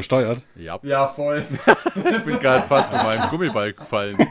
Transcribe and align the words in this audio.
übersteuert? 0.00 0.42
Ja. 0.56 0.78
Ja, 0.82 1.08
voll. 1.08 1.44
Ich 1.94 2.24
bin 2.24 2.38
gerade 2.38 2.66
fast 2.66 2.88
von 2.90 3.02
meinem 3.02 3.28
Gummiball 3.30 3.72
gefallen. 3.72 4.16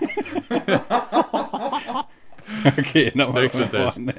Okay, 2.78 3.12
nochmal 3.15 3.47
von 3.47 3.70
Test. 3.70 3.94
vorne. 3.94 4.13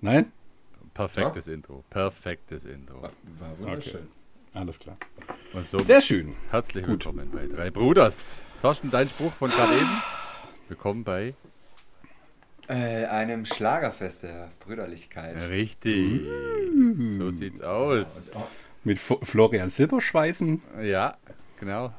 Nein? 0.00 0.32
Perfektes 0.94 1.48
Intro. 1.48 1.84
Perfektes 1.90 2.64
Intro. 2.64 3.02
War 3.02 3.10
wunderschön. 3.58 4.08
Alles 4.56 4.78
klar. 4.78 4.96
Und 5.52 5.68
so 5.68 5.78
Sehr 5.78 6.00
schön. 6.00 6.34
herzlich 6.50 6.84
gut. 6.86 7.04
willkommen 7.04 7.30
bei 7.30 7.46
Drei 7.46 7.70
Bruders. 7.70 8.40
Thorsten, 8.62 8.90
dein 8.90 9.06
Spruch 9.06 9.32
von 9.34 9.50
gerade 9.50 9.74
eben. 9.74 10.02
Willkommen 10.68 11.04
bei 11.04 11.34
Äh, 12.66 13.04
einem 13.04 13.44
Schlagerfest 13.44 14.22
der 14.22 14.48
Brüderlichkeit. 14.60 15.36
Richtig. 15.50 16.22
So 17.18 17.30
sieht's 17.30 17.60
aus. 17.60 18.30
Mit 18.82 18.96
F 18.96 19.18
Florian 19.24 19.68
Silberschweißen 19.68 20.62
Ja, 20.82 21.18
genau. 21.60 21.92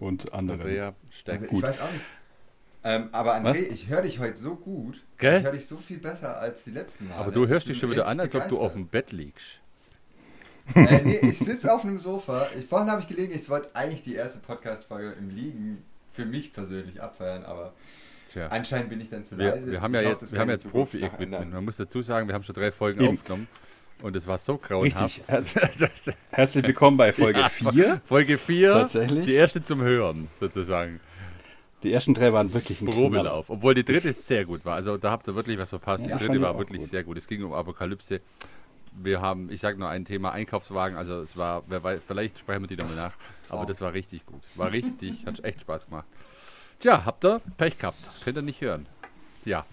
und 0.00 0.32
anderen. 0.32 0.60
Andrea 0.62 0.94
Also 1.26 1.44
ich 1.46 1.62
weiß 1.62 1.80
auch 1.82 1.92
nicht. 1.92 2.04
Ähm, 2.84 3.08
aber 3.12 3.34
André, 3.36 3.44
Was? 3.50 3.58
ich 3.58 3.88
höre 3.88 4.02
dich 4.02 4.18
heute 4.18 4.36
so 4.36 4.54
gut. 4.56 5.04
Gell? 5.18 5.38
Ich 5.40 5.44
höre 5.44 5.52
dich 5.52 5.66
so 5.66 5.76
viel 5.76 5.98
besser 5.98 6.40
als 6.40 6.64
die 6.64 6.70
letzten 6.70 7.08
Male. 7.08 7.20
Aber 7.20 7.32
du 7.32 7.46
hörst 7.46 7.66
Ich 7.66 7.72
dich 7.72 7.80
schon 7.80 7.90
wieder 7.90 8.06
an, 8.08 8.18
als 8.18 8.34
ob 8.34 8.48
du 8.48 8.58
auf 8.60 8.72
dem 8.72 8.86
Bett 8.88 9.12
liegst. 9.12 9.60
Äh, 10.74 11.00
nee, 11.04 11.18
ich 11.22 11.38
sitze 11.38 11.72
auf 11.72 11.84
einem 11.84 11.98
Sofa. 11.98 12.48
Ich, 12.58 12.66
vorhin 12.66 12.90
habe 12.90 13.00
ich 13.00 13.08
gelegen, 13.08 13.32
ich 13.34 13.48
wollte 13.48 13.74
eigentlich 13.74 14.02
die 14.02 14.14
erste 14.14 14.38
Podcast-Folge 14.40 15.12
im 15.18 15.30
Liegen 15.30 15.82
für 16.10 16.24
mich 16.26 16.52
persönlich 16.52 17.00
abfeiern, 17.02 17.44
aber 17.44 17.72
Tja. 18.32 18.48
anscheinend 18.48 18.90
bin 18.90 19.00
ich 19.00 19.08
dann 19.08 19.24
zu 19.24 19.38
Wir, 19.38 19.50
leise. 19.50 19.70
wir 19.70 19.80
haben 19.80 19.94
ja 19.94 20.00
hoffe, 20.00 20.10
jetzt, 20.20 20.32
wir 20.32 20.40
haben 20.40 20.50
jetzt 20.50 20.70
Profi-Equipment. 20.70 21.52
Man 21.52 21.64
muss 21.64 21.76
dazu 21.76 22.02
sagen, 22.02 22.28
wir 22.28 22.34
haben 22.34 22.42
schon 22.42 22.54
drei 22.54 22.72
Folgen 22.72 23.00
Eben. 23.02 23.18
aufgenommen. 23.18 23.48
Und 24.00 24.14
es 24.14 24.26
war 24.28 24.38
so 24.38 24.58
grauenhaft. 24.58 25.20
Richtig. 25.28 26.14
Herzlich 26.30 26.64
willkommen 26.64 26.96
bei 26.96 27.12
Folge 27.12 27.40
Ja, 27.40 27.48
4. 27.48 28.00
Folge 28.04 28.38
4. 28.38 28.70
Tatsächlich. 28.70 29.24
Die 29.26 29.34
erste 29.34 29.62
zum 29.62 29.82
Hören, 29.82 30.28
sozusagen. 30.38 31.00
Die 31.82 31.92
ersten 31.92 32.14
drei 32.14 32.32
waren 32.32 32.52
wirklich 32.54 32.80
ein. 32.80 32.86
Probelauf. 32.86 33.50
Obwohl 33.50 33.74
die 33.74 33.84
dritte 33.84 34.12
sehr 34.12 34.44
gut 34.44 34.64
war. 34.64 34.74
Also 34.76 34.96
da 34.98 35.10
habt 35.10 35.26
ihr 35.28 35.34
wirklich 35.34 35.58
was 35.58 35.70
verpasst. 35.70 36.06
Ja, 36.06 36.16
die 36.16 36.26
dritte 36.26 36.40
war 36.40 36.56
wirklich 36.58 36.80
gut. 36.82 36.90
sehr 36.90 37.02
gut. 37.02 37.16
Es 37.16 37.26
ging 37.26 37.42
um 37.42 37.52
Apokalypse. 37.52 38.20
Wir 38.92 39.20
haben, 39.20 39.50
ich 39.50 39.60
sage 39.60 39.78
nur 39.78 39.88
ein 39.88 40.04
Thema, 40.04 40.32
Einkaufswagen. 40.32 40.96
Also 40.96 41.20
es 41.20 41.36
war, 41.36 41.62
wer 41.66 41.82
weiß, 41.82 42.00
vielleicht 42.06 42.38
sprechen 42.38 42.62
wir 42.62 42.68
die 42.68 42.76
nochmal 42.76 42.96
nach. 42.96 43.14
Aber 43.48 43.66
das 43.66 43.80
war 43.80 43.92
richtig 43.92 44.26
gut. 44.26 44.42
War 44.54 44.72
richtig, 44.72 45.24
hat 45.26 45.42
echt 45.44 45.60
Spaß 45.62 45.86
gemacht. 45.86 46.06
Tja, 46.78 47.04
habt 47.04 47.24
ihr 47.24 47.40
Pech 47.56 47.78
gehabt. 47.78 47.98
Könnt 48.22 48.38
ihr 48.38 48.42
nicht 48.42 48.60
hören. 48.60 48.86
Ja. 49.44 49.64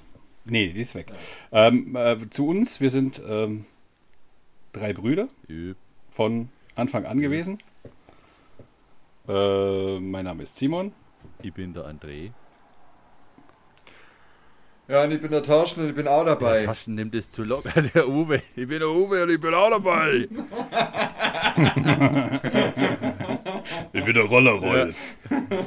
Nee, 0.46 0.74
die 0.74 0.82
ist 0.82 0.96
weg. 0.96 1.08
Ähm, 1.52 1.96
äh, 1.96 2.18
zu 2.30 2.48
uns, 2.48 2.80
wir 2.80 2.90
sind 2.90 3.22
ähm, 3.28 3.66
drei 4.74 4.94
Brüder 4.94 5.28
von 6.12 6.50
Anfang 6.76 7.06
an 7.06 7.20
gewesen. 7.20 7.60
Äh, 9.28 10.00
mein 10.00 10.26
Name 10.26 10.44
ist 10.44 10.56
Simon. 10.58 10.94
Ich 11.42 11.54
bin 11.54 11.74
der 11.74 11.86
André. 11.86 12.32
Ja, 14.88 15.04
und 15.04 15.12
ich 15.12 15.22
bin 15.22 15.32
der 15.32 15.42
Tauschen 15.42 15.82
und 15.84 15.90
ich 15.90 15.96
bin 15.96 16.08
auch 16.08 16.24
dabei. 16.26 16.60
Der 16.60 16.66
Taschen 16.68 16.94
nimmt 16.96 17.16
es 17.16 17.30
zu 17.32 17.44
locker. 17.44 17.82
Der 17.96 18.08
Uwe. 18.08 18.42
Ich 18.56 18.68
bin 18.68 18.80
der 18.80 18.90
Uwe 18.90 19.24
und 19.24 19.32
ich 19.32 19.42
bin 19.42 19.54
auch 19.54 19.70
dabei. 19.72 20.28
Ich 23.94 24.04
bin 24.04 24.14
der 24.14 24.24
Rollerrolf. 24.26 24.96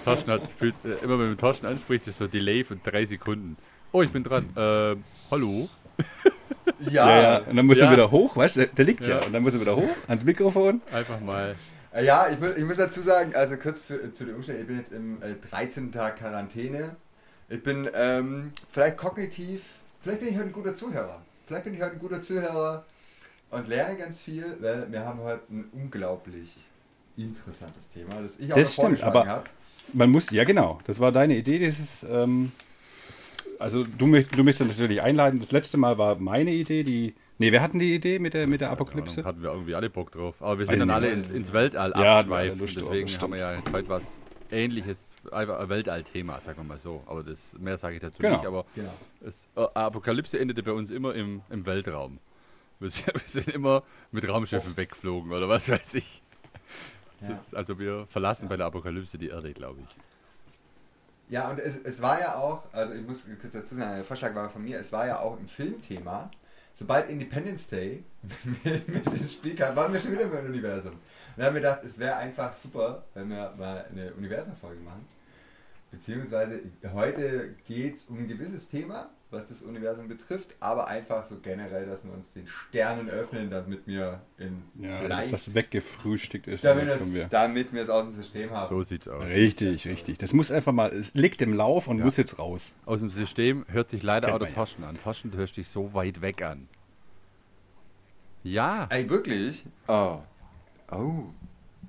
Taschen 0.05 0.30
hat, 0.30 0.48
fühlt, 0.50 0.74
äh, 0.84 1.02
immer 1.02 1.18
wenn 1.18 1.28
man 1.28 1.36
Taschen 1.39 1.67
anspricht, 1.67 2.07
ist 2.07 2.18
so 2.18 2.24
ein 2.24 2.30
Delay 2.30 2.62
von 2.62 2.80
drei 2.84 3.05
Sekunden. 3.05 3.57
Oh, 3.90 4.02
ich 4.02 4.11
bin 4.12 4.23
dran. 4.23 4.48
Ähm, 4.57 5.02
hallo. 5.30 5.68
Ja, 6.80 7.08
Ja, 7.08 7.23
ja. 7.23 7.39
Und 7.39 7.57
dann 7.57 7.67
muss 7.67 7.78
Ja. 7.78 7.86
er 7.86 7.92
wieder 7.92 8.11
hoch, 8.11 8.36
weißt 8.36 8.57
du? 8.57 8.67
Der, 8.68 8.84
liegt 8.84 9.01
ja. 9.01 9.18
Ja. 9.20 9.24
Und 9.27 9.33
dann 9.33 9.42
muss 9.42 9.55
er 9.55 9.61
wieder 9.61 9.74
hoch 9.74 9.89
ans 10.07 10.23
Mikrofon. 10.24 10.80
Einfach 10.92 11.18
mal. 11.20 11.57
Äh, 11.92 12.05
Ja, 12.05 12.28
ich 12.30 12.39
muss, 12.39 12.57
ich 12.57 12.64
muss 12.64 12.77
dazu 12.77 13.01
sagen, 13.01 13.34
also 13.34 13.57
kurz 13.57 13.86
für, 13.86 14.12
zu 14.12 14.24
den 14.27 14.34
Umständen, 14.36 14.61
ich 14.61 14.67
bin 14.68 14.77
jetzt 14.78 14.92
im 14.92 15.20
äh, 15.23 15.34
13. 15.51 15.90
Tag 15.90 16.18
Quarantäne. 16.18 16.95
Ich 17.48 17.63
bin 17.63 17.89
ähm, 17.95 18.53
vielleicht 18.69 18.98
kognitiv, 18.98 19.77
vielleicht 20.01 20.20
bin 20.20 20.29
ich 20.29 20.35
heute 20.36 20.47
ein 20.47 20.53
guter 20.53 20.75
Zuhörer. 20.75 21.23
Vielleicht 21.47 21.64
bin 21.64 21.75
ich 21.75 21.81
heute 21.81 21.92
ein 21.92 21.98
guter 21.98 22.20
Zuhörer 22.20 22.85
und 23.51 23.69
lerne 23.69 23.97
ganz 23.97 24.20
viel, 24.20 24.57
weil 24.61 24.91
wir 24.92 25.05
haben 25.05 25.20
heute 25.20 25.41
ein 25.51 25.64
unglaublich 25.73 26.55
interessantes 27.17 27.89
Thema, 27.89 28.20
das 28.23 28.39
ich 28.39 28.53
auch 28.53 28.57
Das 28.57 28.77
noch 28.77 28.85
stimmt, 28.85 29.03
aber- 29.03 29.27
habe. 29.27 29.45
Man 29.95 30.11
muss, 30.11 30.31
ja 30.31 30.45
genau, 30.45 30.79
das 30.85 31.01
war 31.01 31.13
deine 31.13 31.35
Idee, 31.35 31.58
dieses, 31.58 32.03
ähm, 32.03 32.53
also 33.58 33.85
du, 33.85 34.23
du 34.23 34.45
möchtest 34.45 34.69
natürlich 34.69 35.01
einleiten. 35.01 35.41
Das 35.41 35.51
letzte 35.51 35.79
Mal 35.79 35.97
war 35.97 36.17
meine 36.19 36.51
Idee, 36.51 36.83
die, 36.83 37.14
nee, 37.39 37.51
wer 37.51 37.63
hatten 37.63 37.79
die 37.79 37.95
Idee 37.95 38.19
mit 38.19 38.35
der, 38.35 38.47
mit 38.47 38.61
der 38.61 38.69
Apokalypse? 38.70 39.20
Ahnung, 39.20 39.25
hatten 39.27 39.42
wir 39.42 39.51
irgendwie 39.51 39.75
alle 39.75 39.89
Bock 39.89 40.13
drauf. 40.13 40.42
Aber 40.42 40.58
wir 40.58 40.67
sind 40.67 40.81
dann 40.81 40.91
alle 40.91 41.08
ins, 41.08 41.31
ins 41.31 41.55
Weltall 41.55 41.92
Ja, 41.97 42.29
wir 42.29 42.51
drauf, 42.51 42.58
Deswegen 42.61 43.08
haben 43.08 43.33
wir 43.33 43.39
ja 43.39 43.57
heute 43.73 43.89
was 43.89 44.05
ähnliches, 44.51 44.98
Weltall-Thema, 45.33 46.40
sagen 46.40 46.58
wir 46.58 46.64
mal 46.64 46.78
so. 46.78 47.02
Aber 47.06 47.22
das 47.22 47.52
mehr 47.58 47.78
sage 47.78 47.96
ich 47.96 48.00
dazu 48.02 48.20
Genau. 48.22 48.36
nicht. 48.36 48.46
Aber 48.46 48.64
Genau. 48.74 48.92
es, 49.20 49.48
äh, 49.56 49.66
Apokalypse 49.74 50.39
endete 50.39 50.62
bei 50.62 50.72
uns 50.72 50.90
immer 50.90 51.14
im, 51.14 51.42
im 51.50 51.66
Weltraum. 51.66 52.18
Wir 52.80 52.90
sind, 52.90 53.06
wir 53.14 53.20
sind 53.27 53.48
immer 53.48 53.83
mit 54.12 54.28
Raumschiffen 54.28 54.77
weggeflogen 54.77 55.33
oder 55.33 55.48
was 55.48 55.68
weiß 55.68 55.94
ich. 55.94 56.22
Ja. 57.20 57.28
Das, 57.30 57.52
also 57.55 57.78
wir 57.78 58.06
verlassen 58.08 58.48
bei 58.48 58.56
der 58.56 58.66
Apokalypse 58.66 59.18
die 59.18 59.28
Erde, 59.28 59.52
glaube 59.52 59.80
ich. 59.84 59.96
Ja, 61.30 61.50
und 61.50 61.58
es, 61.58 61.77
es 61.77 62.00
war 62.00 62.18
ja 62.20 62.36
auch, 62.36 62.62
also 62.72 62.95
ich 62.95 63.06
muss 63.06 63.24
kurz 63.40 63.52
dazu 63.52 63.74
sagen, 63.74 63.96
der 63.96 64.05
Vorschlag 64.05 64.34
war 64.34 64.48
von 64.48 64.62
mir, 64.62 64.78
es 64.78 64.90
war 64.92 65.06
ja 65.06 65.18
auch 65.20 65.39
ein 65.39 65.46
Filmthema. 65.46 66.30
Sobald 66.72 67.10
Independence 67.10 67.66
Day 67.66 68.05
mit, 68.64 68.89
mit 68.89 69.05
dem 69.05 69.24
Spiel 69.24 69.55
kam, 69.56 69.74
waren 69.74 69.92
wir 69.92 69.98
schon 69.98 70.12
wieder 70.12 70.22
im 70.22 70.46
Universum. 70.46 70.92
Und 71.36 71.42
haben 71.42 71.55
wir 71.55 71.60
gedacht, 71.60 71.80
es 71.84 71.98
wäre 71.98 72.16
einfach 72.16 72.55
super, 72.55 73.02
wenn 73.14 73.28
wir 73.30 73.52
mal 73.58 73.84
eine 73.90 74.14
Universum-Folge 74.14 74.80
machen. 74.83 75.05
Beziehungsweise 75.91 76.61
heute 76.93 77.55
geht 77.67 77.97
es 77.97 78.05
um 78.05 78.19
ein 78.19 78.29
gewisses 78.29 78.69
Thema, 78.69 79.09
was 79.31 79.47
das 79.49 79.63
Universum 79.63 80.07
betrifft, 80.09 80.55
aber 80.61 80.89
einfach 80.89 81.25
so 81.25 81.39
generell, 81.41 81.87
dass 81.87 82.05
wir 82.05 82.13
uns 82.13 82.33
den 82.33 82.47
Sternen 82.47 83.09
öffnen, 83.09 83.51
damit 83.51 83.87
wir 83.87 84.21
in 84.39 84.63
Ja, 84.79 85.01
vielleicht, 85.01 85.33
das 85.33 85.55
weggefrühstückt 85.55 86.47
ist. 86.47 86.63
damit, 86.65 86.89
können 86.89 87.15
wir- 87.15 87.27
damit 87.29 87.73
wir 87.73 87.83
es 87.83 87.89
aus 87.91 88.07
dem 88.07 88.15
System 88.17 88.51
haben. 88.51 88.69
So 88.69 88.83
sieht's 88.83 89.09
aus. 89.09 89.25
Richtig, 89.25 89.87
richtig. 89.87 90.19
Das 90.19 90.33
muss 90.35 90.51
einfach 90.51 90.73
mal, 90.73 90.93
es 90.93 91.15
liegt 91.15 91.41
im 91.43 91.53
Lauf 91.55 91.89
und 91.89 91.99
Ja. 91.99 92.05
muss 92.05 92.17
jetzt 92.19 92.39
raus. 92.39 92.75
Aus 92.85 93.01
dem 93.01 93.11
System 93.11 93.65
hört 93.69 93.89
sich 93.89 94.03
leider 94.03 94.29
der 94.29 94.39
man 94.39 94.49
ja. 94.49 94.55
Taschen 94.55 94.85
an. 94.85 94.97
Taschen, 94.97 95.31
du 95.31 95.39
hörst 95.39 95.57
dich 95.57 95.69
so 95.69 95.95
weit 95.95 96.20
weg 96.20 96.43
an. 96.43 96.69
Ja, 98.43 98.87
Ey, 98.91 99.09
wirklich? 99.11 99.65
Oh. 99.89 100.19
Oh. 100.91 101.25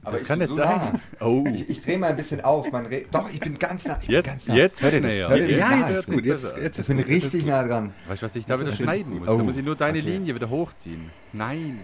Aber 0.02 0.14
das 0.14 0.22
ich 0.22 0.28
kann 0.28 0.40
bin 0.40 0.48
nicht 0.48 0.56
so 0.58 0.64
sein. 0.64 1.00
nah. 1.20 1.26
Oh, 1.26 1.44
Ich, 1.54 1.70
ich 1.70 1.82
drehe 1.82 1.98
mal 1.98 2.10
ein 2.12 2.16
bisschen 2.16 2.42
auf. 2.42 2.72
Man 2.72 2.88
Doch, 3.12 3.30
ich 3.32 3.40
bin 3.40 3.60
ganz 3.60 3.86
nah. 3.86 3.98
Ich 4.02 4.08
bin 4.08 4.16
jetzt, 4.16 4.26
ganz 4.26 4.48
nah. 4.48 4.56
jetzt 4.56 4.82
Hört 4.82 4.94
ihr 4.94 5.02
das? 5.02 5.12
näher. 5.16 5.30
Hört 5.30 5.40
ihr 5.40 5.48
das? 5.50 5.58
Ja, 5.60 5.72
jetzt 5.78 5.90
das 5.90 6.00
ist 6.00 6.06
gut. 6.08 6.26
Jetzt, 6.26 6.58
jetzt 6.58 6.76
Ich 6.76 6.80
ist 6.80 6.88
bin 6.88 6.98
gut. 6.98 7.08
richtig 7.08 7.46
nah 7.46 7.64
dran. 7.64 7.94
Weißt 8.08 8.22
du, 8.22 8.26
was 8.26 8.36
ich 8.36 8.46
da 8.46 8.60
wieder 8.60 8.72
schneiden 8.72 9.20
muss? 9.20 9.28
Da 9.28 9.34
Oh, 9.34 9.38
muss 9.40 9.58
ich 9.58 9.64
nur 9.66 9.76
deine 9.76 10.00
okay. 10.00 10.08
Linie 10.10 10.36
wieder 10.36 10.50
hochziehen. 10.50 11.10
Nein. 11.34 11.82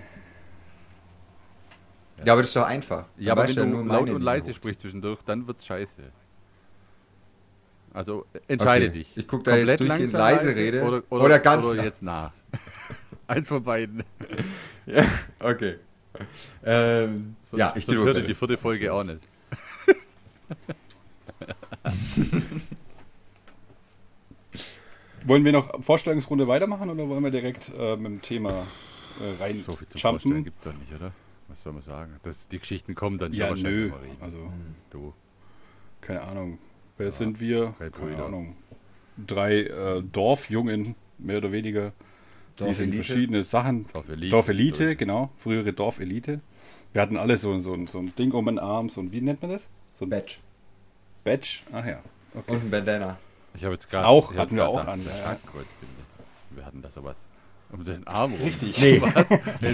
Ja, 2.24 2.34
aber 2.34 2.42
das 2.44 2.50
ist 2.50 2.56
doch 2.56 2.66
einfach. 2.66 3.06
Ja, 3.18 3.34
aber 3.34 3.48
wenn 3.53 3.72
du 3.72 3.84
laut 3.84 4.09
und 4.09 4.22
leise 4.22 4.53
sprichst 4.53 4.82
zwischendurch, 4.82 5.22
dann 5.26 5.46
wird's 5.47 5.66
scheiße. 5.66 6.02
Also 7.94 8.26
entscheide 8.47 8.86
Okay, 8.88 8.94
dich. 9.00 9.12
ich 9.18 9.28
guck 9.28 9.44
da 9.44 9.56
jetzt 9.56 9.80
durchgehend 9.80 10.12
langsam 10.14 10.20
leise 10.22 10.56
rede 10.56 10.84
oder, 10.84 11.03
oder, 11.09 11.24
oder 11.26 11.40
ganz 11.40 11.66
oder 11.66 11.76
nah. 11.76 11.84
jetzt 11.84 12.03
nah. 12.03 12.34
Eins 13.28 13.47
von 13.47 13.64
beiden. 13.64 14.03
Ja, 14.88 15.03
okay. 15.40 15.78
Ähm, 16.64 17.35
Sonst, 17.57 17.59
ja, 17.59 17.73
ich 17.75 17.85
sonst 17.85 17.99
hört 18.03 18.17
ihr 18.17 18.23
die 18.23 18.34
vierte 18.34 18.57
Folge 18.57 18.93
auch 18.93 19.03
nicht. 19.03 19.22
Wollen 25.25 25.43
wir 25.43 25.52
noch 25.52 25.81
Vorstellungsrunde 25.84 26.47
weitermachen 26.47 26.90
oder 26.90 27.09
wollen 27.09 27.23
wir 27.23 27.31
direkt 27.31 27.72
äh, 27.78 27.96
mit 27.96 28.05
dem 28.05 28.22
Thema 28.22 28.67
äh, 29.19 29.41
rein 29.41 29.63
So 29.66 29.75
viel 29.75 29.87
zum 29.87 29.99
Vorstellen 29.99 30.35
jumpen? 30.35 30.43
gibt's 30.46 30.63
doch 30.63 30.73
nicht, 30.73 30.93
oder? 30.93 31.11
Was 31.47 31.63
soll 31.63 31.73
man 31.73 31.81
sagen? 31.81 32.19
Das, 32.23 32.47
die 32.47 32.59
Geschichten 32.59 32.93
kommen 32.96 33.17
dann 33.17 33.34
Ja, 33.34 33.55
schon 33.55 33.63
nö. 33.63 33.91
Also, 34.22 34.51
Du. 34.91 35.13
keine 36.01 36.22
Ahnung. 36.22 36.59
Wer 36.97 37.11
sind 37.11 37.40
wir? 37.40 37.73
drei 37.79 37.90
Keine. 37.90 38.23
Ahnung. 38.23 38.55
Drei 39.17 39.61
äh, 39.63 40.03
Dorfjungen, 40.03 40.96
mehr 41.17 41.37
oder 41.37 41.51
weniger. 41.51 41.93
Die 42.59 42.73
sind 42.73 42.93
verschiedene 42.93 43.43
Sachen. 43.43 43.87
Dorfelite. 43.93 44.29
Dorfelite, 44.31 44.96
genau. 44.96 45.31
Frühere 45.37 45.73
Dorfelite. 45.73 46.40
Wir 46.96 47.02
hatten 47.02 47.18
alle 47.18 47.36
so, 47.36 47.59
so, 47.59 47.74
ein- 47.74 47.88
so 47.88 48.00
ein 48.00 48.16
Ding 48.16 48.32
um 48.32 48.46
den 48.46 48.58
Arm, 48.58 48.88
so 48.88 49.02
ein, 49.02 49.12
wie 49.12 49.20
nennt 49.20 49.42
man 49.42 49.52
das? 49.52 49.68
So 49.94 50.06
ein 50.06 50.09
Badge. 50.09 50.36
Badge. 51.26 51.59
Ach 51.74 51.86
ja. 51.86 52.00
Okay. 52.34 52.53
Und 52.53 52.64
ein 52.64 52.72
Bandana. 52.72 53.18
Ich 53.53 53.66
habe 53.66 53.74
jetzt 53.74 53.92
gerade. 53.92 54.08
Auch 54.08 54.34
hatten 54.34 54.56
wir 54.56 54.66
auch 54.66 54.80
an, 54.88 55.03
das 55.03 55.22
ja. 55.22 55.36
Wir 56.52 56.66
hatten 56.66 56.82
da 56.82 56.90
sowas. 56.90 57.18
Um 57.70 57.84
den 57.84 58.08
Arm 58.08 58.32
rum. 58.32 58.42
Richtig. 58.44 58.78
Nee. 58.80 59.02
Was? 59.02 59.30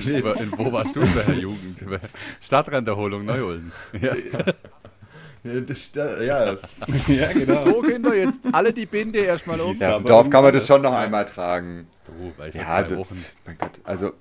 In, 0.08 0.16
in, 0.16 0.58
wo 0.58 0.72
warst 0.72 0.96
du 0.96 1.02
in 1.02 1.14
der 1.14 1.36
Jugend? 1.36 1.78
Stadtrenderholung 2.42 3.24
Neu-Ulm. 3.26 3.72
Ja. 4.02 4.16
Ja, 5.44 6.22
ja. 6.24 6.58
ja, 7.08 7.34
genau. 7.34 7.66
So, 7.66 7.82
Kinder, 7.82 8.16
jetzt 8.16 8.42
alle 8.52 8.74
die 8.74 8.88
Binde 8.88 9.20
erstmal 9.20 9.62
um. 9.62 9.78
ja 9.78 9.98
im 9.98 10.06
Dorf 10.06 10.28
kann 10.32 10.44
man 10.44 10.54
das 10.54 10.66
schon 10.66 10.82
noch 10.82 10.94
einmal 10.94 11.26
tragen. 11.26 11.88
Du, 12.08 12.34
weil 12.38 12.52
für 12.52 12.58
Ja, 12.58 12.82
das, 12.82 12.98
Wochen. 12.98 13.24
mein 13.46 13.58
Gott, 13.60 13.80
also 13.84 14.14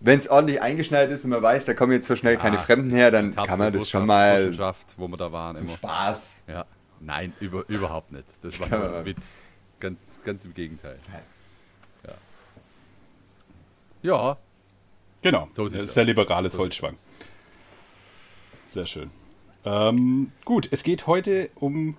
wenn's 0.00 0.26
wenn's 0.26 0.28
ordentlich 0.28 0.62
eingeschneit 0.62 1.10
ist 1.10 1.24
und 1.24 1.30
man 1.30 1.42
weiß, 1.42 1.64
da 1.66 1.74
kommen 1.74 1.92
jetzt 1.92 2.06
so 2.06 2.16
schnell 2.16 2.36
keine 2.36 2.58
Ah, 2.58 2.62
Fremden 2.62 2.90
her, 2.90 3.10
dann 3.10 3.34
kann 3.34 3.58
man 3.58 3.72
das 3.72 3.88
schon 3.88 4.06
mal 4.06 4.52
wo 4.96 5.08
wir 5.08 5.16
da 5.16 5.32
waren, 5.32 5.56
zum 5.56 5.66
immer. 5.66 5.76
Spaß. 5.76 6.42
Ja, 6.48 6.64
nein, 7.00 7.32
über, 7.40 7.64
überhaupt 7.68 8.12
nicht. 8.12 8.26
Das 8.42 8.58
war 8.60 8.68
nur 8.68 8.98
ein 8.98 9.04
Witz. 9.04 9.38
Ganz, 9.80 9.98
ganz 10.24 10.44
im 10.44 10.54
Gegenteil. 10.54 10.98
Ja. 11.12 12.14
Ja, 14.02 14.36
Genau, 15.22 15.48
So 15.54 15.66
sehr 15.68 15.82
aus. 15.82 15.96
liberales 15.96 16.52
So 16.52 16.58
Holzschwang. 16.60 16.96
Sehr 18.68 18.86
schön. 18.86 19.10
Ähm, 19.64 20.30
gut, 20.44 20.68
es 20.70 20.84
geht 20.84 21.06
heute 21.08 21.50
um, 21.56 21.96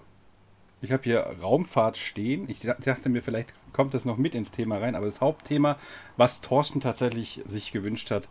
ich 0.82 0.92
habe 0.92 1.04
hier 1.04 1.20
Raumfahrt 1.42 1.98
stehen. 1.98 2.50
Ich 2.50 2.60
dach- 2.62 2.78
dachte 2.80 3.10
mir, 3.10 3.22
vielleicht 3.22 3.54
kommt 3.74 3.94
das 3.94 4.06
noch 4.06 4.18
mit 4.18 4.36
ins 4.36 4.52
Thema 4.52 4.78
rein, 4.78 4.96
aber 4.96 5.06
das 5.06 5.22
Hauptthema, 5.22 5.78
was 6.18 6.42
Thorsten 6.42 6.82
tatsächlich 6.82 7.42
sich 7.48 7.72
gewünscht 7.72 8.12
hat, 8.12 8.28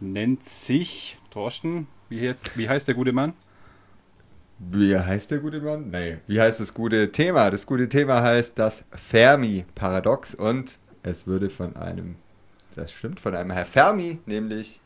nennt 0.00 0.42
sich, 0.44 1.18
Thorsten, 1.30 1.86
wie, 2.08 2.20
jetzt, 2.20 2.56
wie 2.56 2.68
heißt 2.68 2.88
der 2.88 2.94
gute 2.94 3.12
Mann? 3.12 3.34
Wie 4.58 4.96
heißt 4.98 5.30
der 5.30 5.38
gute 5.38 5.60
Mann? 5.60 5.90
Nee. 5.90 6.18
Wie 6.26 6.40
heißt 6.40 6.60
das 6.60 6.74
gute 6.74 7.10
Thema? 7.10 7.50
Das 7.50 7.66
gute 7.66 7.88
Thema 7.88 8.22
heißt 8.22 8.58
das 8.58 8.84
Fermi-Paradox 8.92 10.34
und 10.34 10.78
es 11.02 11.26
würde 11.26 11.48
von 11.48 11.76
einem, 11.76 12.16
das 12.76 12.92
stimmt, 12.92 13.20
von 13.20 13.34
einem 13.34 13.50
Herr 13.52 13.64
Fermi 13.64 14.18
nämlich 14.26 14.80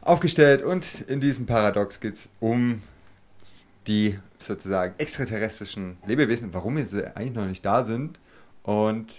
aufgestellt 0.00 0.62
und 0.62 1.00
in 1.02 1.20
diesem 1.20 1.46
Paradox 1.46 1.98
geht 2.00 2.14
es 2.14 2.28
um 2.40 2.82
die 3.86 4.18
sozusagen 4.38 4.94
extraterrestrischen 4.98 5.98
Lebewesen, 6.06 6.52
warum 6.54 6.84
sie 6.86 7.06
eigentlich 7.16 7.32
noch 7.34 7.46
nicht 7.46 7.64
da 7.64 7.82
sind 7.84 8.18
und 8.62 9.12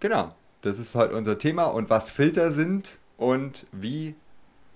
genau, 0.00 0.34
das 0.62 0.78
ist 0.78 0.94
heute 0.94 1.14
unser 1.14 1.38
Thema 1.38 1.64
und 1.66 1.88
was 1.90 2.10
Filter 2.10 2.50
sind 2.50 2.96
und 3.16 3.66
wie 3.72 4.14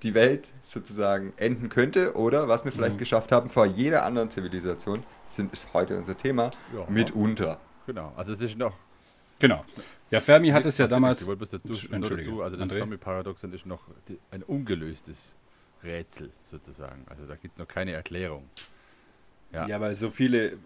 die 0.03 0.15
Welt 0.15 0.51
sozusagen 0.63 1.33
enden 1.37 1.69
könnte 1.69 2.17
oder 2.17 2.49
was 2.49 2.65
wir 2.65 2.73
vielleicht 2.73 2.95
Mhm. 2.95 2.99
geschafft 2.99 3.31
haben 3.33 3.49
vor 3.49 3.67
jeder 3.67 4.05
anderen 4.05 4.31
Zivilisation, 4.31 5.03
sind, 5.27 5.53
ist 5.53 5.73
heute 5.75 5.97
unser 5.97 6.17
Thema 6.19 6.51
Ja. 6.75 6.85
mitunter. 6.89 7.59
genau. 7.87 8.13
Also 8.17 8.33
es 8.33 8.41
ist 8.41 8.57
noch. 8.59 8.75
Genau. 9.39 9.65
Ja, 10.11 10.21
Fermi 10.21 10.51
hat 10.51 10.65
es 10.67 10.79
ja 10.79 10.85
Ich 10.87 10.91
damals. 10.91 11.27
wollte 11.27 11.39
bloß 11.47 11.51
dazu, 11.51 11.89
dazu 11.89 12.43
also 12.43 12.57
das? 12.57 12.69
Fermi-Paradoxon 12.69 13.53
ist 13.53 13.65
noch 13.67 13.83
ein 14.31 14.43
ungelöstes 14.43 15.35
Rätsel 15.83 16.31
sozusagen. 16.45 17.05
Also 17.09 17.25
da 17.27 17.35
gibt 17.37 17.53
es 17.55 17.59
noch 17.59 17.67
keine 17.69 17.93
Erklärung. 17.93 18.49
Ja. 19.53 19.67
Ja, 19.69 19.81
weil 19.81 19.95
so 19.95 20.11
viele. 20.11 20.59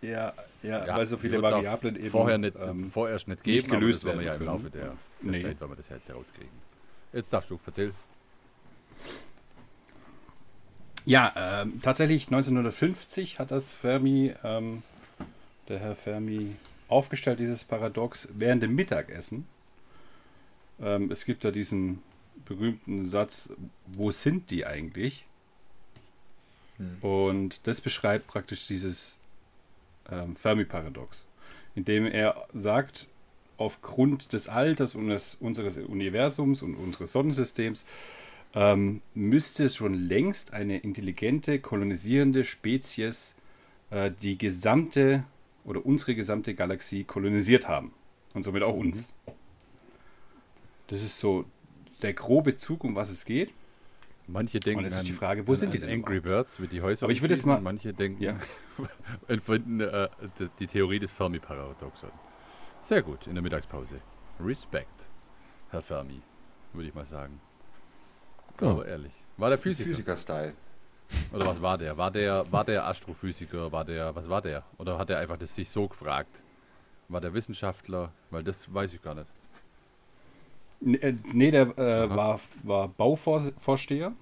Ja, 0.00 0.32
ja, 0.62 0.84
Ja, 0.86 0.96
weil 0.96 1.06
so 1.06 1.16
viele 1.16 1.40
Variablen 1.42 1.96
eben. 1.96 2.10
vorher 2.10 2.38
nicht, 2.38 2.56
ähm, 2.60 2.90
vorerst 2.90 3.28
nicht 3.28 3.44
nicht 3.46 3.66
geben, 3.66 3.80
gelöst 3.80 4.04
aber 4.04 4.14
das 4.14 4.18
werden 4.18 4.20
wir 4.20 4.26
ja 4.26 4.34
im 4.34 4.44
Laufe 4.44 4.70
der, 4.70 4.82
der 4.82 4.96
Nee. 5.22 5.40
Zeit, 5.40 5.60
werden 5.60 5.70
wir 5.72 5.76
das 5.76 5.88
jetzt 5.88 6.08
herauskriegen. 6.08 6.50
Jetzt 7.12 7.32
darfst 7.32 7.50
du 7.50 7.58
erzählen. 7.64 7.94
Ja, 11.04 11.32
ähm, 11.36 11.80
tatsächlich 11.82 12.26
1950 12.28 13.38
hat 13.38 13.50
das 13.50 13.70
Fermi, 13.72 14.34
ähm, 14.44 14.82
der 15.68 15.78
Herr 15.80 15.96
Fermi, 15.96 16.54
aufgestellt, 16.88 17.40
dieses 17.40 17.64
Paradox, 17.64 18.28
während 18.32 18.62
dem 18.62 18.74
Mittagessen. 18.74 19.46
Ähm, 20.80 21.10
es 21.10 21.24
gibt 21.24 21.44
da 21.44 21.50
diesen 21.50 22.02
berühmten 22.44 23.06
Satz, 23.08 23.52
wo 23.86 24.10
sind 24.10 24.50
die 24.50 24.64
eigentlich? 24.66 25.26
Hm. 26.82 27.08
Und 27.08 27.66
das 27.66 27.80
beschreibt 27.80 28.26
praktisch 28.26 28.66
dieses 28.66 29.18
ähm, 30.10 30.36
Fermi-Paradox, 30.36 31.24
indem 31.74 32.06
er 32.06 32.46
sagt, 32.52 33.08
aufgrund 33.58 34.32
des 34.32 34.48
Alters 34.48 34.94
unseres, 34.94 35.36
unseres 35.36 35.76
Universums 35.76 36.62
und 36.62 36.74
unseres 36.74 37.12
Sonnensystems 37.12 37.86
ähm, 38.54 39.00
müsste 39.14 39.64
es 39.64 39.76
schon 39.76 39.94
längst 39.94 40.52
eine 40.52 40.78
intelligente, 40.78 41.60
kolonisierende 41.60 42.44
Spezies 42.44 43.34
äh, 43.90 44.10
die 44.22 44.36
gesamte 44.36 45.24
oder 45.64 45.86
unsere 45.86 46.14
gesamte 46.14 46.54
Galaxie 46.54 47.04
kolonisiert 47.04 47.68
haben. 47.68 47.92
Und 48.34 48.42
somit 48.42 48.62
auch 48.62 48.74
uns. 48.74 49.14
Das 50.88 51.02
ist 51.02 51.20
so 51.20 51.44
der 52.02 52.14
grobe 52.14 52.54
Zug, 52.54 52.82
um 52.82 52.94
was 52.94 53.10
es 53.10 53.24
geht. 53.24 53.50
Manche 54.26 54.60
denken 54.60 54.84
Und 54.84 54.92
an, 54.92 55.04
die 55.04 55.12
Frage, 55.12 55.46
wo 55.46 55.52
an, 55.52 55.58
sind 55.58 55.74
die 55.74 55.78
an 55.82 55.88
denn 55.88 55.98
Angry 55.98 56.20
Birds, 56.20 56.60
wie 56.60 56.68
die 56.68 56.80
Häuser 56.80 57.04
Aber 57.06 57.12
ich 57.12 57.20
würde 57.22 57.34
jetzt 57.34 57.44
mal- 57.44 57.60
Manche 57.60 57.92
denken, 57.92 58.22
Ja. 58.22 58.36
empfinden 59.28 59.80
äh, 59.80 60.08
die, 60.38 60.48
die 60.60 60.66
Theorie 60.66 60.98
des 60.98 61.10
Fermi-Paradoxon. 61.10 62.10
Sehr 62.80 63.02
gut, 63.02 63.26
in 63.26 63.34
der 63.34 63.42
Mittagspause. 63.42 64.00
Respekt, 64.40 65.08
Herr 65.70 65.82
Fermi, 65.82 66.22
würde 66.72 66.88
ich 66.88 66.94
mal 66.94 67.06
sagen. 67.06 67.40
Ja. 68.60 68.70
Aber 68.70 68.86
ehrlich. 68.86 69.12
War 69.36 69.48
der 69.50 69.58
Physiker? 69.58 69.88
Physiker-Style. 69.90 70.54
Oder 71.32 71.46
was 71.46 71.60
war 71.60 71.76
der? 71.78 71.96
War 71.96 72.10
der, 72.10 72.50
war 72.52 72.64
der 72.64 72.86
Astrophysiker? 72.86 73.70
War 73.72 73.84
der, 73.84 74.14
was 74.14 74.28
war 74.28 74.40
der? 74.40 74.62
Oder 74.78 74.98
hat 74.98 75.10
er 75.10 75.18
einfach 75.18 75.36
das 75.36 75.54
sich 75.54 75.68
so 75.68 75.88
gefragt? 75.88 76.42
War 77.08 77.20
der 77.20 77.34
Wissenschaftler? 77.34 78.12
Weil 78.30 78.42
das 78.44 78.72
weiß 78.72 78.94
ich 78.94 79.02
gar 79.02 79.14
nicht. 79.14 79.26
Äh, 80.84 81.14
Nee, 81.32 81.50
der 81.50 81.76
äh, 81.78 82.08
war, 82.10 82.40
war 82.62 82.88
Bauvorsteher. 82.88 84.12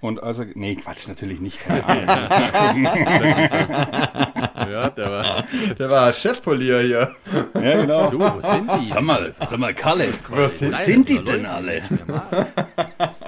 Und 0.00 0.22
also, 0.22 0.44
nee, 0.54 0.76
Quatsch, 0.76 1.08
natürlich 1.08 1.40
nicht. 1.40 1.60
Keine 1.60 1.84
Ahnung. 1.86 2.86
Ja, 4.70 4.88
der 4.90 5.10
war. 5.10 5.44
Der 5.78 5.90
war 5.90 6.12
Chefpolier 6.12 6.80
hier. 6.82 7.16
ja, 7.54 7.80
genau. 7.80 8.08
Du, 8.10 8.20
wo 8.20 8.40
sind 8.40 8.70
die? 8.80 8.86
Sag 8.86 9.02
mal, 9.02 9.34
sag 9.40 9.58
mal, 9.58 9.74
Kalle, 9.74 10.10
Wo 10.28 10.46
sind 10.48 10.76
sind 10.76 11.08
die 11.08 11.22
denn 11.24 11.44
alle? 11.46 11.82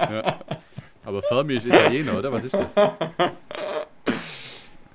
ja. 0.09 0.39
Aber 1.03 1.21
Fermi 1.23 1.55
ist 1.55 1.65
Italiener, 1.65 2.17
oder? 2.17 2.31
Was 2.31 2.45
ist 2.45 2.53
das? 2.53 2.67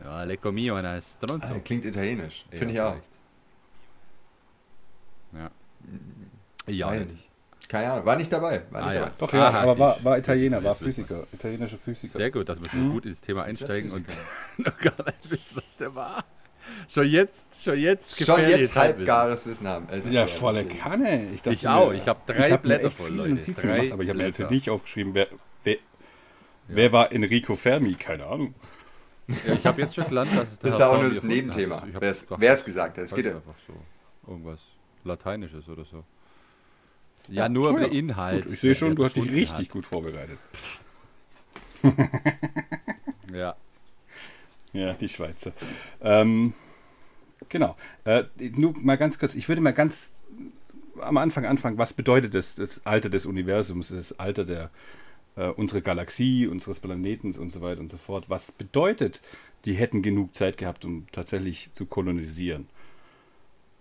Ja, 0.02 0.22
Lecco 0.24 0.50
mio, 0.52 0.76
una 0.78 0.98
stronzo. 1.00 1.46
Ah, 1.46 1.58
klingt 1.62 1.84
italienisch. 1.84 2.46
Ja, 2.50 2.58
Finde 2.58 2.74
ich 2.74 2.80
auch. 2.80 2.96
vielleicht. 5.32 5.44
Ja. 5.44 5.50
Ja, 6.68 6.92
ich 6.94 7.06
nicht. 7.06 7.28
Keine 7.68 7.92
Ahnung. 7.92 8.06
War 8.06 8.16
nicht 8.16 8.32
dabei. 8.32 8.62
War 8.70 8.80
nicht 8.82 8.90
Ah, 8.90 8.94
ja. 8.94 9.00
dabei. 9.00 9.12
Doch, 9.18 9.32
ja, 9.34 9.48
Aha, 9.48 9.60
aber 9.60 9.78
war, 9.78 10.04
war 10.04 10.18
Italiener, 10.18 10.64
war. 10.64 10.74
Physiker, 10.74 11.24
italienischer 11.32 11.76
Physiker. 11.76 12.16
Sehr 12.18 12.30
gut, 12.30 12.48
dass 12.48 12.60
wir 12.62 12.70
schon 12.70 12.90
gut 12.90 13.04
ins 13.04 13.20
Thema 13.20 13.40
ja 13.40 13.46
einsteigen 13.46 13.90
und 13.92 14.06
noch 14.56 14.78
gar 14.78 14.94
nicht 15.06 15.30
wissen, 15.30 15.56
was 15.56 15.76
der 15.78 15.94
war. 15.94 16.24
Schon 16.88 17.06
jetzt, 17.06 17.62
schon 17.62 17.78
jetzt 17.78 18.24
Schon 18.24 18.40
jetzt 18.48 18.74
halbgares 18.74 19.46
Wissen 19.46 19.66
haben. 19.66 19.86
Es 19.90 20.10
Ja, 20.10 20.26
volle. 20.26 20.64
Kanne. 20.66 21.26
dachte 21.42 21.50
Ich 21.50 21.68
auch. 21.68 21.92
Ich 21.92 22.06
hab 22.08 22.26
drei 22.26 22.46
ich 22.46 22.52
hab 22.52 22.62
Blätter 22.62 22.90
voll, 22.90 23.06
viele 23.06 23.18
Leute. 23.18 23.34
Notizen 23.34 23.68
Drei 23.68 23.74
gemacht, 23.76 23.92
aber 23.92 24.02
ich 24.02 24.08
habe 24.10 24.18
mir 24.18 24.24
natürlich 24.24 24.50
nicht 24.50 24.70
aufgeschrieben, 24.70 25.14
wer, 25.14 25.28
wer, 25.64 25.76
wer 26.68 26.92
war 26.92 27.12
Enrico 27.12 27.54
Fermi? 27.56 27.94
Keine 27.94 28.26
Ahnung. 28.26 28.54
Ja, 29.28 29.52
ich 29.54 29.66
habe 29.66 29.82
jetzt 29.82 29.94
schon 29.94 30.08
gelernt, 30.08 30.30
dass 30.34 30.52
es 30.52 30.58
Das 30.58 30.70
ist 30.70 30.78
ja 30.80 30.88
auch 30.88 31.00
nur 31.00 31.10
das 31.10 31.22
Nebenthema. 31.22 31.82
ich 31.86 32.00
Wer 32.38 32.52
es- 32.54 32.64
gesagt 32.64 32.96
hat. 32.96 33.04
Es 33.04 33.14
geht 33.14 33.26
ja. 33.26 33.32
einfach 33.32 33.54
so. 33.66 33.74
Irgendwas 34.30 34.60
Lateinisches 35.04 35.68
oder 35.68 35.84
so. 35.84 36.04
Ja, 37.28 37.48
nur 37.48 37.70
toll. 37.70 37.80
der 37.80 37.92
Inhalt. 37.92 38.44
Gut, 38.44 38.54
ich 38.54 38.60
sehe 38.60 38.74
schon, 38.74 38.94
du 38.94 39.04
hast 39.04 39.16
dich 39.16 39.30
richtig 39.30 39.68
gut 39.68 39.86
vorbereitet. 39.86 40.38
Ja. 43.32 43.56
Ja, 44.74 44.92
die 44.92 45.08
Schweizer. 45.08 45.52
Ähm, 46.02 46.52
genau. 47.48 47.74
Äh, 48.04 48.24
nur 48.54 48.74
mal 48.78 48.98
ganz 48.98 49.18
kurz, 49.18 49.34
ich 49.34 49.48
würde 49.48 49.62
mal 49.62 49.72
ganz 49.72 50.14
am 51.00 51.16
Anfang 51.16 51.46
anfangen, 51.46 51.78
was 51.78 51.94
bedeutet 51.94 52.34
das, 52.34 52.54
das 52.54 52.84
Alter 52.84 53.08
des 53.08 53.24
Universums, 53.24 53.88
das 53.88 54.18
Alter 54.18 54.44
der 54.44 54.70
äh, 55.36 55.48
unserer 55.48 55.80
Galaxie, 55.80 56.46
unseres 56.46 56.80
Planeten 56.80 57.34
und 57.38 57.50
so 57.50 57.60
weiter 57.60 57.80
und 57.80 57.90
so 57.90 57.96
fort. 57.96 58.28
Was 58.28 58.52
bedeutet, 58.52 59.22
die 59.64 59.74
hätten 59.74 60.02
genug 60.02 60.34
Zeit 60.34 60.58
gehabt, 60.58 60.84
um 60.84 61.06
tatsächlich 61.12 61.70
zu 61.72 61.86
kolonisieren? 61.86 62.68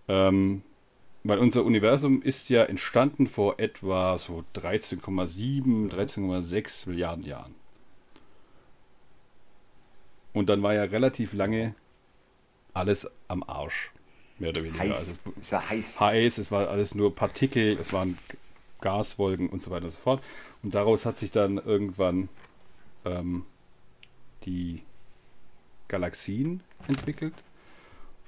Ähm, 0.08 0.62
weil 1.24 1.38
unser 1.38 1.64
Universum 1.64 2.22
ist 2.22 2.48
ja 2.48 2.64
entstanden 2.64 3.26
vor 3.26 3.58
etwa 3.58 4.18
so 4.18 4.44
13,7, 4.54 5.90
13,6 5.90 6.88
Milliarden 6.88 7.24
Jahren. 7.24 7.54
Und 10.32 10.48
dann 10.48 10.62
war 10.62 10.74
ja 10.74 10.84
relativ 10.84 11.32
lange 11.32 11.74
alles 12.72 13.10
am 13.26 13.42
Arsch. 13.42 13.92
Mehr 14.38 14.50
oder 14.50 14.62
weniger. 14.62 14.80
Also 14.80 14.94
Heiß. 14.94 15.18
Ist 15.40 15.52
ja 15.52 15.68
heiß. 15.68 16.00
heiß, 16.00 16.38
es 16.38 16.50
war 16.50 16.68
alles 16.68 16.94
nur 16.94 17.14
Partikel, 17.14 17.76
es 17.78 17.92
waren 17.92 18.18
Gaswolken 18.80 19.48
und 19.48 19.60
so 19.60 19.70
weiter 19.70 19.86
und 19.86 19.92
so 19.92 20.00
fort. 20.00 20.22
Und 20.62 20.74
daraus 20.74 21.04
hat 21.04 21.18
sich 21.18 21.32
dann 21.32 21.58
irgendwann 21.58 22.28
ähm, 23.04 23.44
die 24.44 24.82
Galaxien 25.88 26.62
entwickelt 26.86 27.34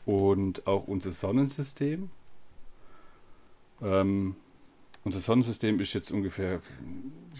und 0.06 0.66
auch 0.66 0.88
unser 0.88 1.12
Sonnensystem. 1.12 2.10
Ähm, 3.82 4.36
unser 5.04 5.20
Sonnensystem 5.20 5.80
ist 5.80 5.94
jetzt 5.94 6.10
ungefähr 6.10 6.60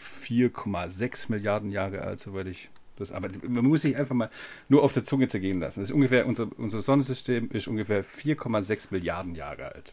4,6 0.00 1.26
Milliarden 1.30 1.70
Jahre 1.72 2.02
alt, 2.02 2.20
soweit 2.20 2.46
ich 2.46 2.70
Das, 2.96 3.12
aber 3.12 3.28
man 3.46 3.64
muss 3.64 3.82
sich 3.82 3.96
einfach 3.96 4.14
mal 4.14 4.30
nur 4.68 4.82
auf 4.82 4.92
der 4.92 5.04
Zunge 5.04 5.28
zergehen 5.28 5.60
lassen. 5.60 5.80
Das 5.80 5.90
ist 5.90 5.94
ungefähr, 5.94 6.26
unser, 6.26 6.48
unser 6.58 6.82
Sonnensystem 6.82 7.50
ist 7.50 7.66
ungefähr 7.68 8.04
4,6 8.04 8.88
Milliarden 8.90 9.34
Jahre 9.34 9.74
alt. 9.74 9.92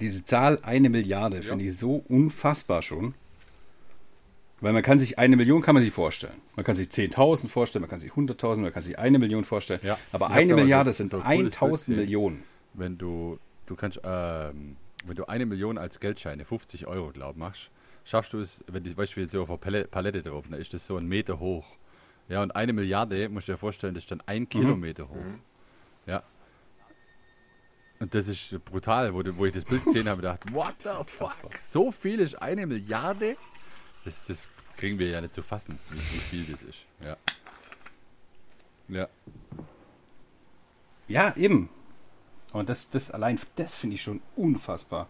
Diese 0.00 0.24
Zahl, 0.24 0.58
eine 0.62 0.90
Milliarde, 0.90 1.42
finde 1.42 1.64
ich 1.66 1.76
so 1.76 2.04
unfassbar 2.08 2.82
schon. 2.82 3.14
Weil 4.60 4.72
man 4.72 4.82
kann 4.82 4.98
sich, 4.98 5.18
eine 5.18 5.36
Million 5.36 5.62
kann 5.62 5.74
man 5.74 5.84
sich 5.84 5.92
vorstellen. 5.92 6.34
Man 6.56 6.64
kann 6.64 6.74
sich 6.74 6.88
10.000 6.88 7.48
vorstellen, 7.48 7.82
man 7.82 7.90
kann 7.90 8.00
sich 8.00 8.12
100.000, 8.12 8.60
man 8.62 8.72
kann 8.72 8.82
sich 8.82 8.98
eine 8.98 9.18
Million 9.18 9.44
vorstellen. 9.44 9.80
Ja. 9.82 9.98
Aber 10.10 10.28
Ich 10.30 10.32
eine 10.36 10.54
Milliarde 10.54 10.92
so- 10.92 10.96
sind 10.98 11.10
so 11.10 11.18
ein 11.18 11.22
cooles 11.22 11.38
Bild 11.42 11.54
1.000 11.54 11.70
gesehen. 11.70 11.96
Millionen. 11.96 12.42
Wenn 12.72 12.98
du, 12.98 13.38
du 13.66 13.76
kannst, 13.76 14.00
ähm, 14.04 14.76
wenn 15.04 15.16
du 15.16 15.26
eine 15.26 15.46
Million 15.46 15.78
als 15.78 16.00
Geldscheine, 16.00 16.44
50 16.44 16.86
Euro, 16.86 17.10
glaub 17.12 17.36
machst, 17.36 17.70
schaffst 18.04 18.32
du 18.32 18.40
es, 18.40 18.64
wenn 18.66 18.84
die 18.84 18.94
Beispiel 18.94 19.28
so 19.30 19.42
auf 19.42 19.50
einer 19.50 19.84
Palette, 19.86 20.22
drauf, 20.22 20.46
dann 20.50 20.60
ist 20.60 20.72
das 20.74 20.86
so 20.86 20.96
ein 20.96 21.06
Meter 21.06 21.38
hoch. 21.38 21.66
Ja, 22.28 22.42
und 22.42 22.56
eine 22.56 22.72
Milliarde, 22.72 23.28
musst 23.28 23.48
du 23.48 23.52
dir 23.52 23.58
vorstellen, 23.58 23.94
das 23.94 24.04
ist 24.04 24.10
dann 24.10 24.22
ein 24.26 24.48
Kilometer 24.48 25.08
hoch. 25.08 25.16
Ja. 26.06 26.22
Und 28.00 28.14
das 28.14 28.28
ist 28.28 28.62
brutal, 28.64 29.14
wo, 29.14 29.22
du- 29.22 29.36
wo 29.36 29.46
ich 29.46 29.52
das 29.52 29.64
Bild 29.64 29.84
gesehen 29.84 30.08
habe, 30.08 30.16
gedacht, 30.22 30.52
what 30.52 30.74
the 30.80 30.88
fuck? 31.06 31.36
So 31.66 31.92
viel 31.92 32.20
ist 32.20 32.34
eine 32.40 32.66
Milliarde? 32.66 33.36
Das, 34.04 34.24
das 34.26 34.48
kriegen 34.76 34.98
wir 34.98 35.08
ja 35.08 35.20
nicht 35.20 35.34
zu 35.34 35.42
fassen, 35.42 35.78
wie, 35.90 35.96
wie 35.98 36.00
viel 36.00 36.44
das 36.52 36.62
ist. 36.62 36.78
Ja. 37.02 37.16
Ja. 38.88 39.08
Ja, 41.08 41.36
eben. 41.36 41.68
Und 42.54 42.68
das, 42.68 42.88
das 42.88 43.10
allein, 43.10 43.38
das 43.56 43.74
finde 43.74 43.96
ich 43.96 44.02
schon 44.02 44.22
unfassbar. 44.36 45.08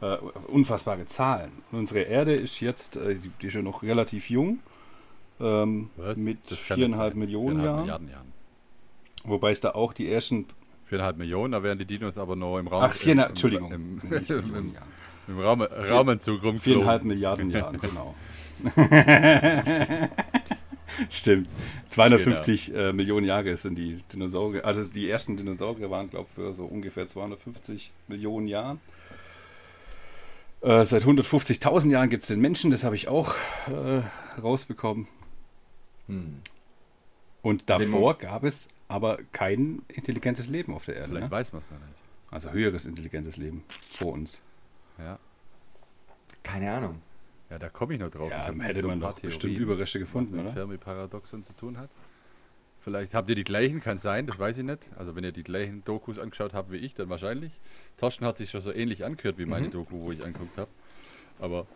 Äh, 0.00 0.16
unfassbare 0.48 1.04
Zahlen. 1.06 1.52
Unsere 1.72 2.00
Erde 2.00 2.34
ist 2.34 2.60
jetzt, 2.60 2.96
äh, 2.96 3.16
die, 3.16 3.46
ist 3.46 3.54
ja 3.54 3.60
noch 3.60 3.82
relativ 3.82 4.30
jung, 4.30 4.60
ähm, 5.38 5.90
mit 6.16 6.38
viereinhalb. 6.48 7.14
Millionen 7.14 7.60
Viereinhalb 7.60 7.86
Jahren. 7.86 8.04
Milliarden 8.04 8.08
Jahren. 8.08 8.32
Wobei 9.24 9.50
es 9.50 9.60
da 9.60 9.72
auch 9.72 9.92
die 9.92 10.10
ersten, 10.10 10.46
Viereinhalb 10.86 11.18
Millionen, 11.18 11.52
da 11.52 11.62
wären 11.62 11.78
die 11.78 11.84
Dinos 11.84 12.16
aber 12.16 12.34
noch 12.34 12.58
im 12.58 12.66
Raum. 12.66 12.82
ach, 12.82 12.94
viereinhalb, 12.94 13.28
im, 13.28 13.32
Entschuldigung, 13.32 13.72
Im, 13.72 14.00
im, 14.28 14.74
im 15.28 15.38
Raum, 15.38 15.60
Raumanzug 15.62 16.42
rumgeflogen. 16.42 16.60
viereinhalb 16.60 17.04
Milliarden 17.04 17.50
Jahren, 17.50 17.78
genau. 17.80 18.14
Stimmt. 21.10 21.48
250 21.90 22.74
äh, 22.74 22.92
Millionen 22.92 23.26
Jahre 23.26 23.56
sind 23.56 23.76
die 23.76 23.98
Dinosaurier. 24.12 24.64
Also 24.64 24.82
die 24.92 25.08
ersten 25.08 25.36
Dinosaurier 25.36 25.90
waren, 25.90 26.10
glaube 26.10 26.26
ich, 26.28 26.34
für 26.34 26.52
so 26.52 26.64
ungefähr 26.64 27.06
250 27.06 27.90
Millionen 28.08 28.46
Jahren. 28.48 28.80
Äh, 30.60 30.84
seit 30.84 31.04
150.000 31.04 31.90
Jahren 31.90 32.10
gibt 32.10 32.22
es 32.22 32.28
den 32.28 32.40
Menschen, 32.40 32.70
das 32.70 32.84
habe 32.84 32.94
ich 32.94 33.08
auch 33.08 33.34
äh, 33.68 34.02
rausbekommen. 34.40 35.08
Hm. 36.08 36.40
Und 37.42 37.70
davor 37.70 38.18
gab 38.18 38.44
es 38.44 38.68
aber 38.88 39.18
kein 39.32 39.82
intelligentes 39.88 40.48
Leben 40.48 40.74
auf 40.74 40.84
der 40.84 40.96
Erde. 40.96 41.08
Vielleicht 41.08 41.24
Ne? 41.26 41.30
weiß 41.30 41.52
man 41.52 41.62
es 41.62 41.70
noch 41.70 41.78
nicht. 41.78 41.98
Also 42.30 42.50
höheres 42.50 42.84
intelligentes 42.84 43.36
Leben 43.38 43.64
vor 43.94 44.12
uns. 44.12 44.42
Ja, 44.98 45.18
Keine 46.42 46.70
Ahnung. 46.72 47.00
Ja 47.50 47.58
da 47.58 47.68
komme 47.68 47.94
ich 47.94 48.00
noch 48.00 48.10
drauf. 48.10 48.30
Ja, 48.30 48.42
Ich 48.50 48.56
hab 48.58 48.62
hätte 48.62 48.80
so 48.80 48.86
man 48.86 48.98
ein 48.98 49.00
paar 49.00 49.12
doch 49.14 49.20
bestimmt 49.20 49.54
Theorien, 49.54 49.62
Überreste 49.62 49.98
was 50.00 50.06
gefunden, 50.06 50.36
mit 50.36 50.44
oder? 50.44 50.52
Fermi-Paradoxon 50.52 51.44
zu 51.44 51.52
tun 51.54 51.78
hat. 51.78 51.90
Vielleicht 52.82 53.12
habt 53.12 53.28
ihr 53.28 53.34
die 53.34 53.44
gleichen, 53.44 53.80
kann 53.80 53.98
sein, 53.98 54.26
das 54.26 54.38
weiß 54.38 54.56
ich 54.58 54.64
nicht. 54.64 54.88
Also 54.96 55.14
wenn 55.14 55.22
ihr 55.24 55.32
die 55.32 55.42
gleichen 55.42 55.84
Dokus 55.84 56.18
angeschaut 56.18 56.54
habt 56.54 56.70
wie 56.72 56.76
ich, 56.78 56.94
dann 56.94 57.10
wahrscheinlich. 57.10 57.52
Torsten 57.98 58.26
hat 58.26 58.38
sich 58.38 58.48
schon 58.50 58.62
so 58.62 58.72
ähnlich 58.72 59.04
angehört 59.04 59.36
wie 59.36 59.44
meine 59.44 59.68
Doku, 59.68 60.00
wo 60.00 60.12
ich 60.12 60.24
angeguckt 60.24 60.56
habe. 60.56 60.70
Aber 61.38 61.66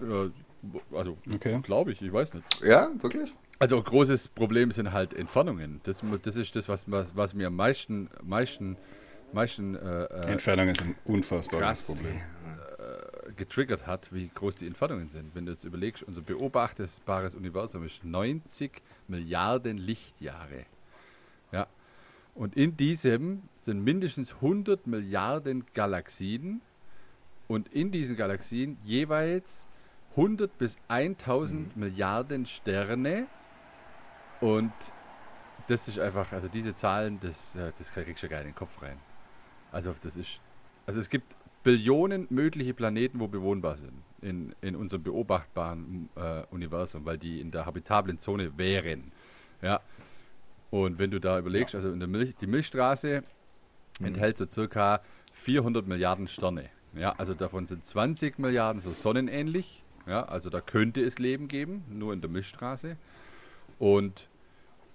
ja, 0.00 0.30
also 0.96 1.16
Okay. 1.34 1.60
glaube 1.62 1.92
ich, 1.92 2.02
ich 2.02 2.12
weiß 2.12 2.34
nicht. 2.34 2.44
Ja, 2.62 2.88
wirklich? 2.98 3.32
Also 3.58 3.82
großes 3.82 4.28
Problem 4.28 4.70
sind 4.70 4.92
halt 4.92 5.14
Entfernungen. 5.14 5.80
Das, 5.84 6.02
das 6.22 6.36
ist 6.36 6.54
das, 6.56 6.68
was, 6.68 6.90
was, 6.90 7.16
was 7.16 7.34
mir 7.34 7.46
am 7.46 7.56
meisten, 7.56 8.08
meisten, 8.22 8.76
meisten 9.32 9.74
äh, 9.74 10.04
äh, 10.04 10.32
Entfernungen 10.32 10.74
sind 10.74 10.88
ein 10.90 10.96
unfassbares 11.06 11.60
krass 11.60 11.86
Problem. 11.86 12.20
Getriggert 13.36 13.86
hat, 13.86 14.12
wie 14.12 14.28
groß 14.28 14.56
die 14.56 14.66
Entfernungen 14.66 15.08
sind. 15.08 15.34
Wenn 15.34 15.46
du 15.46 15.52
jetzt 15.52 15.64
überlegst, 15.64 16.02
unser 16.02 16.22
beobachtbares 16.22 17.34
Universum 17.34 17.84
ist 17.84 18.04
90 18.04 18.82
Milliarden 19.08 19.78
Lichtjahre. 19.78 20.66
Ja. 21.52 21.66
Und 22.34 22.56
in 22.56 22.76
diesem 22.76 23.42
sind 23.60 23.82
mindestens 23.82 24.34
100 24.34 24.86
Milliarden 24.86 25.64
Galaxien 25.74 26.60
und 27.48 27.72
in 27.72 27.90
diesen 27.90 28.16
Galaxien 28.16 28.78
jeweils 28.84 29.66
100 30.10 30.56
bis 30.58 30.76
1000 30.88 31.76
Milliarden 31.76 32.46
Sterne 32.46 33.26
und 34.40 34.72
das 35.68 35.88
ist 35.88 35.98
einfach, 35.98 36.32
also 36.32 36.48
diese 36.48 36.74
Zahlen, 36.74 37.18
das, 37.20 37.56
äh, 37.56 37.72
das 37.76 37.90
kriegst 37.92 38.22
du 38.22 38.28
gar 38.28 38.38
nicht 38.38 38.46
in 38.46 38.52
den 38.52 38.58
Kopf 38.58 38.80
rein. 38.82 38.98
Also 39.72 39.94
das 40.00 40.16
ist, 40.16 40.40
also 40.86 41.00
es 41.00 41.08
gibt 41.08 41.34
Billionen 41.66 42.28
mögliche 42.30 42.74
Planeten, 42.74 43.18
wo 43.18 43.26
bewohnbar 43.26 43.76
sind 43.76 44.04
in, 44.22 44.54
in 44.60 44.76
unserem 44.76 45.02
beobachtbaren 45.02 46.08
äh, 46.14 46.44
Universum, 46.52 47.04
weil 47.04 47.18
die 47.18 47.40
in 47.40 47.50
der 47.50 47.66
habitablen 47.66 48.20
Zone 48.20 48.56
wären. 48.56 49.10
Ja. 49.62 49.80
Und 50.70 51.00
wenn 51.00 51.10
du 51.10 51.18
da 51.18 51.40
überlegst, 51.40 51.74
also 51.74 51.90
in 51.90 51.98
der 51.98 52.08
Milch, 52.08 52.36
die 52.36 52.46
Milchstraße 52.46 53.24
enthält 54.00 54.38
so 54.38 54.46
circa 54.48 55.00
400 55.32 55.88
Milliarden 55.88 56.28
Sterne. 56.28 56.70
Ja, 56.94 57.16
also 57.18 57.34
davon 57.34 57.66
sind 57.66 57.84
20 57.84 58.38
Milliarden 58.38 58.80
so 58.80 58.92
sonnenähnlich. 58.92 59.82
Ja, 60.06 60.22
also 60.24 60.50
da 60.50 60.60
könnte 60.60 61.00
es 61.02 61.18
Leben 61.18 61.48
geben, 61.48 61.82
nur 61.90 62.12
in 62.12 62.20
der 62.20 62.30
Milchstraße. 62.30 62.96
Und 63.80 64.28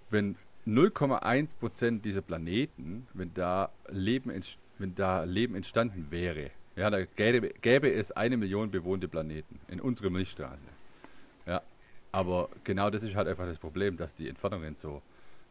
wenn 0.10 0.38
0,1 0.66 1.50
Prozent 1.60 2.06
dieser 2.06 2.22
Planeten, 2.22 3.08
wenn 3.14 3.34
da 3.34 3.72
Leben, 3.90 4.32
wenn 4.78 4.96
da 4.96 5.26
Leben 5.26 5.56
entstanden 5.56 6.08
wäre, 6.12 6.52
ja, 6.76 6.90
da 6.90 7.04
gäbe, 7.04 7.50
gäbe 7.62 7.94
es 7.94 8.12
eine 8.12 8.38
Million 8.38 8.72
bewohnte 8.72 9.08
Planeten 9.08 9.60
in 9.68 9.82
unserer 9.82 10.10
Milchstraße. 10.10 10.60
Ja, 11.46 11.62
aber 12.12 12.50
genau 12.64 12.90
das 12.90 13.04
ist 13.04 13.16
halt 13.16 13.28
einfach 13.28 13.46
das 13.46 13.58
Problem, 13.58 13.98
dass 13.98 14.14
die 14.14 14.30
Entfernungen 14.30 14.76
so, 14.76 15.02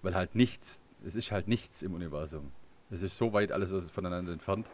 weil 0.03 0.15
halt 0.15 0.35
nichts, 0.35 0.81
es 1.05 1.15
ist 1.15 1.31
halt 1.31 1.49
nichts 1.49 1.83
im 1.83 1.95
Universum. 1.95 2.53
Es 2.91 3.03
ist 3.03 3.17
so 3.17 3.33
weit 3.33 3.53
alles 3.53 3.73
voneinander 3.91 4.33
entfernt. 4.33 4.67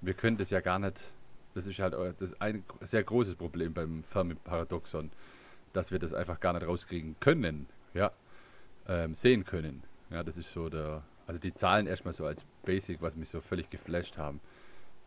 Wir 0.00 0.14
können 0.14 0.36
das 0.36 0.50
ja 0.50 0.60
gar 0.60 0.78
nicht, 0.78 1.12
das 1.54 1.66
ist 1.66 1.78
halt 1.78 1.94
äh, 1.94 2.14
das 2.18 2.40
ein 2.40 2.64
sehr 2.80 3.02
großes 3.02 3.34
Problem 3.34 3.74
beim 3.74 4.02
Fermi-Paradoxon, 4.04 5.10
dass 5.72 5.90
wir 5.90 5.98
das 5.98 6.14
einfach 6.14 6.40
gar 6.40 6.52
nicht 6.52 6.66
rauskriegen 6.66 7.16
können, 7.20 7.68
ja, 7.94 8.12
ähm, 8.88 9.14
sehen 9.14 9.44
können. 9.44 9.82
Ja, 10.10 10.22
das 10.22 10.36
ist 10.36 10.52
so 10.52 10.68
der, 10.68 11.02
also 11.26 11.40
die 11.40 11.54
Zahlen 11.54 11.86
erstmal 11.86 12.14
so 12.14 12.24
als 12.24 12.44
Basic, 12.64 13.02
was 13.02 13.16
mich 13.16 13.28
so 13.28 13.40
völlig 13.40 13.70
geflasht 13.70 14.18
haben. 14.18 14.40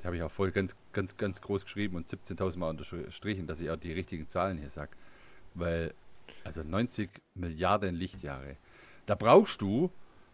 Die 0.04 0.08
habe 0.08 0.18
ich 0.18 0.24
auch 0.24 0.32
voll 0.32 0.52
ganz, 0.52 0.76
ganz, 0.92 1.16
ganz 1.16 1.40
groß 1.40 1.64
geschrieben 1.64 1.96
und 1.96 2.10
17.000 2.10 2.58
Mal 2.60 2.70
unterstrichen, 2.72 3.48
dass 3.48 3.62
ich 3.62 3.70
auch 3.70 3.78
die 3.78 3.94
richtigen 3.94 4.28
Zahlen 4.28 4.58
hier 4.58 4.70
sage. 4.70 4.92
Weil, 5.54 5.94
also 6.44 6.62
90 6.62 7.10
Milliarden 7.36 7.96
Lichtjahre. 7.96 8.58
Da 9.06 9.16
brauchst 9.16 9.62
du 9.62 9.92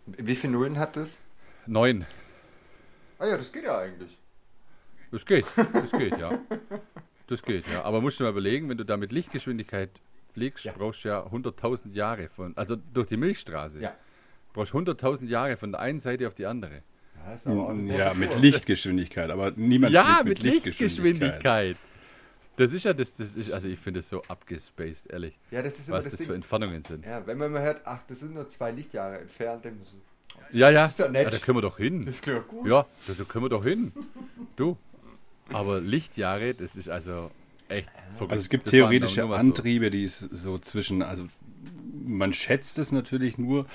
Wie 0.07 0.35
viele 0.35 0.53
Nullen 0.53 0.79
hat 0.79 0.95
das? 0.95 1.19
neun. 1.67 2.05
Ah 3.19 3.27
ja, 3.27 3.37
das 3.37 3.51
geht 3.51 3.63
ja 3.65 3.77
eigentlich. 3.77 4.17
Das 5.11 5.23
geht, 5.25 5.45
das 5.55 5.91
geht, 5.91 6.17
ja. 6.17 6.39
Das 7.27 7.43
geht, 7.43 7.67
ja. 7.67 7.83
Aber 7.83 8.01
musst 8.01 8.19
du 8.19 8.23
mal 8.23 8.31
überlegen, 8.31 8.69
wenn 8.69 8.77
du 8.77 8.85
da 8.85 8.97
mit 8.97 9.11
Lichtgeschwindigkeit 9.11 9.91
fliegst, 10.33 10.65
Ja. 10.65 10.71
brauchst 10.75 11.03
du 11.03 11.09
ja 11.09 11.25
100.000 11.27 11.93
Jahre 11.93 12.27
von, 12.29 12.57
also 12.57 12.75
durch 12.75 13.07
die 13.07 13.17
Milchstraße. 13.17 13.81
Ja. 13.81 13.95
Brauchst 14.53 14.73
100.000 14.73 15.27
Jahre 15.27 15.57
von 15.57 15.71
der 15.71 15.81
einen 15.81 15.99
Seite 15.99 16.25
auf 16.27 16.33
die 16.33 16.47
andere. 16.47 16.81
Ja, 17.25 17.33
ist 17.33 17.47
aber 17.47 17.63
auch 17.65 17.69
eine 17.69 17.95
Ja, 17.97 18.09
große 18.09 18.19
mit. 18.19 18.39
Lichtgeschwindigkeit, 18.39 19.29
aber 19.29 19.51
niemand 19.55 19.93
ja, 19.93 20.19
fliegt 20.23 20.25
mit 20.43 20.43
Lichtgeschwindigkeit. 20.43 21.77
Das 22.57 22.73
ist 22.73 22.83
ja 22.83 22.91
das, 22.93 23.13
das 23.15 23.35
ist, 23.35 23.51
also 23.53 23.67
ich 23.69 23.79
finde 23.79 24.01
es 24.01 24.09
so 24.09 24.21
abgespaced, 24.27 25.07
ehrlich, 25.09 25.37
Ja, 25.49 25.61
das 25.61 25.79
ist 25.79 25.87
immer 25.87 25.97
was 25.99 26.05
das 26.05 26.17
das 26.17 26.25
für. 26.27 26.33
Entfernungen 26.35 26.83
sind. 26.83 27.05
Ja, 27.05 27.25
wenn 27.25 27.37
man 27.37 27.51
mal 27.53 27.61
hört, 27.61 27.81
ach, 27.85 28.03
das 28.07 28.19
sind 28.19 28.33
nur 28.33 28.49
zwei 28.49 28.71
Lichtjahre 28.71 29.19
entfernt, 29.19 29.63
dann 29.63 29.79
so, 29.83 29.95
Ja, 30.51 30.69
ja, 30.69 30.85
ist 30.85 30.99
ja 30.99 31.07
nett. 31.07 31.23
ja 31.25 31.29
da 31.29 31.37
können 31.37 31.57
wir 31.57 31.61
doch 31.61 31.77
hin. 31.77 32.05
das 32.05 32.21
klingt 32.21 32.47
gut. 32.49 32.67
Ja, 32.69 32.85
da, 33.07 33.23
können 33.23 33.45
wir 33.45 33.49
doch 33.49 33.63
hin. 33.63 33.93
Du. 34.57 34.77
Aber 35.53 35.79
Lichtjahre, 35.79 36.53
das 36.53 36.75
ist 36.75 36.89
also 36.89 37.31
echt 37.69 37.89
verrückt. 38.15 38.31
Also 38.33 38.41
es 38.41 38.49
gibt 38.49 38.65
Das 38.65 38.71
theoretische 38.71 39.23
Antriebe, 39.23 39.89
die 39.89 40.03
es 40.03 40.19
so 40.19 40.59
zwischen, 40.59 41.01
also 41.01 41.27
man 42.05 42.33
schätzt 42.33 42.77
es 42.77 42.91
natürlich 42.91 43.37
nur, 43.37 43.67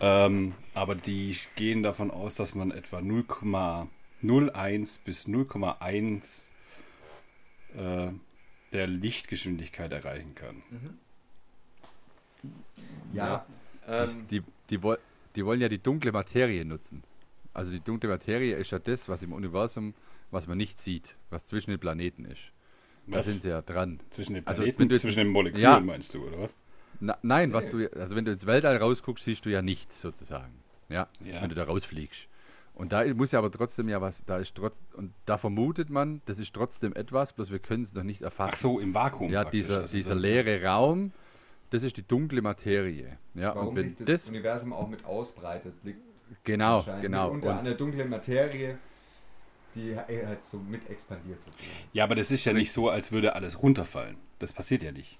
ähm, 0.00 0.54
aber 0.74 0.94
die 0.94 1.36
gehen 1.56 1.82
davon 1.82 2.10
aus, 2.10 2.34
dass 2.36 2.54
man 2.54 2.70
etwa 2.70 2.98
0,01 2.98 5.00
bis 5.04 5.26
0,1 5.28 6.48
äh, 7.76 8.10
der 8.72 8.86
Lichtgeschwindigkeit 8.86 9.92
erreichen 9.92 10.34
kann. 10.34 10.62
Ja. 13.12 13.44
Ähm, 13.88 14.26
Die, 14.30 14.42
die, 14.70 14.82
woll- 14.82 14.98
die 15.36 15.44
wollen 15.46 15.60
ja 15.60 15.68
die 15.68 15.78
dunkle 15.78 16.12
Materie 16.12 16.64
nutzen. 16.64 17.02
Also 17.54 17.70
die 17.70 17.80
dunkle 17.80 18.08
Materie 18.10 18.56
ist 18.56 18.70
ja 18.72 18.78
das, 18.78 19.08
was 19.08 19.22
im 19.22 19.32
Universum, 19.32 19.94
was 20.30 20.46
man 20.46 20.58
nicht 20.58 20.78
sieht, 20.78 21.16
was 21.30 21.46
zwischen 21.46 21.70
den 21.70 21.80
Planeten 21.80 22.24
ist. 22.26 22.40
Da 23.06 23.18
Was? 23.18 23.26
sind 23.26 23.42
sie 23.42 23.48
ja 23.50 23.62
dran. 23.62 24.00
Zwischen 24.10 24.34
den 24.34 24.46
Also, 24.46 24.62
Planeten, 24.62 24.88
du 24.88 24.94
jetzt- 24.94 25.02
zwischen 25.02 25.18
den 25.18 25.28
Molekülen 25.28 25.62
Ja. 25.62 25.80
meinst 25.80 26.12
du, 26.14 26.26
oder 26.26 26.40
was? 26.40 26.56
Na, 27.00 27.18
nein, 27.22 27.52
was 27.52 27.68
du, 27.68 27.88
also 27.98 28.16
wenn 28.16 28.24
du 28.24 28.32
ins 28.32 28.46
Weltall 28.46 28.76
rausguckst, 28.76 29.24
siehst 29.24 29.44
du 29.46 29.50
ja 29.50 29.62
nichts 29.62 30.00
sozusagen. 30.00 30.52
Ja, 30.88 31.08
Ja. 31.24 31.42
wenn 31.42 31.48
du 31.48 31.54
da 31.54 31.64
rausfliegst. 31.64 32.28
Und 32.74 32.92
da 32.92 33.04
muss 33.14 33.32
ja 33.32 33.38
aber 33.38 33.50
trotzdem 33.50 33.88
ja 33.88 34.00
was, 34.02 34.22
da 34.26 34.36
ist 34.38 34.54
trotz, 34.54 34.74
und 34.94 35.12
da 35.24 35.38
vermutet 35.38 35.88
man, 35.88 36.20
das 36.26 36.38
ist 36.38 36.54
trotzdem 36.54 36.94
etwas, 36.94 37.32
bloß 37.32 37.50
wir 37.50 37.58
können 37.58 37.84
es 37.84 37.94
noch 37.94 38.02
nicht 38.02 38.20
erfassen. 38.20 38.52
Ach 38.54 38.58
so, 38.58 38.78
im 38.80 38.94
Vakuum. 38.94 39.30
Ja, 39.32 39.44
dieser, 39.44 39.80
Also 39.82 39.96
dieser 39.96 40.14
leere 40.14 40.62
Raum, 40.62 41.12
das 41.70 41.82
ist 41.82 41.96
die 41.96 42.02
dunkle 42.02 42.42
Materie. 42.42 43.18
Ja, 43.34 43.54
Warum 43.54 43.68
und 43.68 43.76
wenn 43.76 43.88
sich 43.88 43.98
das, 43.98 44.06
das, 44.06 44.28
Universum 44.28 44.72
auch 44.74 44.88
mit 44.88 45.04
ausbreitet, 45.06 45.72
liegt 45.84 46.00
genau, 46.44 46.84
genau. 47.00 47.30
unter 47.30 47.52
Und, 47.52 47.58
einer 47.60 47.74
dunklen 47.74 48.10
Materie, 48.10 48.78
die 49.74 49.96
halt 49.96 50.44
so 50.44 50.58
mit 50.58 50.88
expandiert 50.90 51.40
sozusagen. 51.42 51.70
Ja, 51.94 52.04
aber 52.04 52.14
das 52.14 52.30
ist 52.30 52.44
ja 52.44 52.52
nicht 52.52 52.72
so, 52.72 52.90
als 52.90 53.10
würde 53.10 53.34
alles 53.34 53.62
runterfallen. 53.62 54.16
Das 54.38 54.52
passiert 54.52 54.82
ja 54.82 54.92
nicht. 54.92 55.18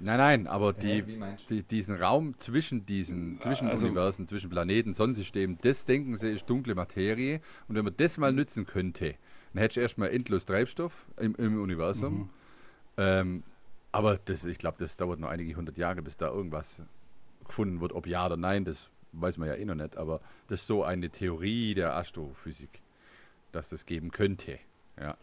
Nein, 0.00 0.18
nein, 0.18 0.46
aber 0.46 0.72
die, 0.72 1.02
die, 1.48 1.62
diesen 1.62 1.96
Raum 1.96 2.38
zwischen 2.38 2.86
diesen, 2.86 3.40
zwischen 3.40 3.68
also- 3.68 3.86
Universen, 3.86 4.26
zwischen 4.26 4.50
Planeten, 4.50 4.92
Sonnensystemen, 4.94 5.58
das 5.62 5.84
denken 5.84 6.16
sie 6.16 6.30
ist 6.30 6.48
dunkle 6.48 6.74
Materie. 6.74 7.40
Und 7.68 7.76
wenn 7.76 7.84
man 7.84 7.94
das 7.96 8.18
mal 8.18 8.32
nützen 8.32 8.66
könnte, 8.66 9.14
dann 9.52 9.60
hättest 9.60 9.76
du 9.76 9.80
erstmal 9.80 10.10
endlos 10.10 10.44
Treibstoff 10.44 11.06
im, 11.18 11.34
im 11.36 11.60
Universum. 11.60 12.30
Ähm, 12.96 13.42
aber 13.90 14.18
das, 14.24 14.44
ich 14.44 14.58
glaube, 14.58 14.78
das 14.78 14.96
dauert 14.96 15.20
noch 15.20 15.28
einige 15.28 15.54
hundert 15.54 15.76
Jahre, 15.76 16.02
bis 16.02 16.16
da 16.16 16.28
irgendwas 16.28 16.82
gefunden 17.44 17.80
wird. 17.80 17.92
Ob 17.92 18.06
ja 18.06 18.26
oder 18.26 18.36
nein, 18.36 18.64
das 18.64 18.88
weiß 19.12 19.36
man 19.38 19.48
ja 19.48 19.54
eh 19.54 19.64
noch 19.64 19.74
nicht. 19.74 19.96
Aber 19.96 20.20
das 20.48 20.60
ist 20.60 20.66
so 20.66 20.84
eine 20.84 21.10
Theorie 21.10 21.74
der 21.74 21.94
Astrophysik, 21.96 22.80
dass 23.52 23.68
das 23.68 23.84
geben 23.84 24.10
könnte. 24.10 24.58
Ja. 24.98 25.16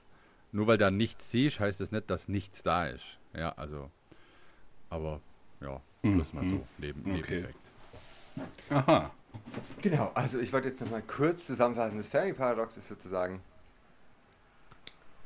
Nur 0.51 0.67
weil 0.67 0.77
da 0.77 0.91
nichts 0.91 1.31
siehst, 1.31 1.59
heißt 1.59 1.81
das 1.81 1.91
nicht, 1.91 2.09
dass 2.09 2.27
nichts 2.27 2.63
da 2.63 2.87
ist. 2.87 3.19
Ja, 3.33 3.51
also, 3.51 3.91
aber 4.89 5.21
ja, 5.61 5.81
bloß 6.01 6.33
mal 6.33 6.45
so 6.45 6.65
neben, 6.77 7.01
Okay. 7.01 7.11
Nebeneffekt. 7.11 7.59
Aha. 8.69 9.11
Genau, 9.81 10.11
also 10.13 10.39
ich 10.39 10.51
wollte 10.53 10.69
jetzt 10.69 10.81
nochmal 10.81 11.03
kurz 11.03 11.45
zusammenfassen. 11.45 11.97
Das 11.97 12.07
Fermi-Paradox 12.07 12.77
ist 12.77 12.87
sozusagen 12.87 13.41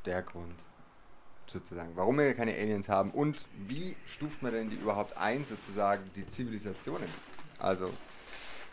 der 0.05 0.21
Grund, 0.21 0.55
sozusagen, 1.47 1.91
warum 1.95 2.17
wir 2.17 2.33
keine 2.33 2.53
Aliens 2.53 2.89
haben 2.89 3.11
und 3.11 3.45
wie 3.67 3.95
stuft 4.05 4.41
man 4.41 4.51
denn 4.51 4.69
die 4.69 4.75
überhaupt 4.75 5.17
ein, 5.17 5.45
sozusagen, 5.45 6.09
die 6.15 6.27
Zivilisationen. 6.27 7.07
Also, 7.59 7.89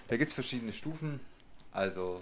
da 0.09 0.17
gibt 0.17 0.31
es 0.31 0.35
verschiedene 0.35 0.73
Stufen. 0.73 1.21
Also, 1.73 2.21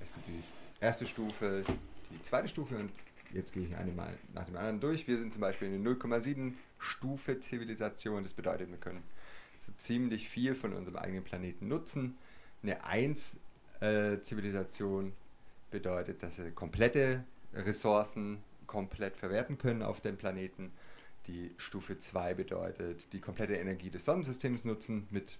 es 0.00 0.12
gibt 0.14 0.28
die 0.28 0.42
erste 0.80 1.06
Stufe, 1.06 1.64
die 2.10 2.22
zweite 2.22 2.48
Stufe 2.48 2.76
und 2.76 2.90
jetzt 3.32 3.52
gehe 3.52 3.66
ich 3.66 3.76
eine 3.76 3.92
mal 3.92 4.16
nach 4.32 4.44
dem 4.44 4.56
anderen 4.56 4.80
durch. 4.80 5.06
Wir 5.06 5.18
sind 5.18 5.32
zum 5.32 5.42
Beispiel 5.42 5.72
in 5.72 5.84
der 5.84 5.92
0,7 5.92 6.54
Stufe 6.80 7.40
Zivilisation. 7.40 8.22
Das 8.22 8.34
bedeutet, 8.34 8.70
wir 8.70 8.78
können 8.78 9.02
so 9.58 9.72
ziemlich 9.76 10.28
viel 10.28 10.54
von 10.54 10.72
unserem 10.72 10.96
eigenen 10.96 11.24
Planeten 11.24 11.68
nutzen. 11.68 12.18
Eine 12.62 12.84
1 12.84 13.36
äh, 13.80 14.20
Zivilisation 14.20 15.12
bedeutet, 15.70 16.22
dass 16.22 16.38
wir 16.38 16.50
komplette 16.50 17.24
Ressourcen 17.54 18.38
komplett 18.66 19.16
verwerten 19.16 19.58
können 19.58 19.82
auf 19.82 20.00
dem 20.00 20.16
Planeten. 20.16 20.72
Die 21.26 21.52
Stufe 21.58 21.98
2 21.98 22.34
bedeutet, 22.34 23.12
die 23.12 23.20
komplette 23.20 23.54
Energie 23.54 23.90
des 23.90 24.04
Sonnensystems 24.04 24.64
nutzen 24.64 25.06
mit 25.10 25.38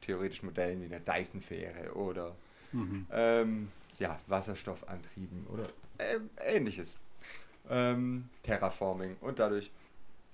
theoretischen 0.00 0.46
Modellen 0.46 0.80
wie 0.80 0.86
einer 0.86 1.00
Dyson-Fähre 1.00 1.94
oder 1.94 2.34
ähm, 3.12 3.68
ja, 3.98 4.18
Wasserstoffantrieben 4.26 5.46
oder 5.48 5.64
ähm, 5.98 6.30
ähnliches. 6.44 6.98
Ähm, 7.68 8.28
Terraforming 8.42 9.16
und 9.20 9.38
dadurch 9.38 9.70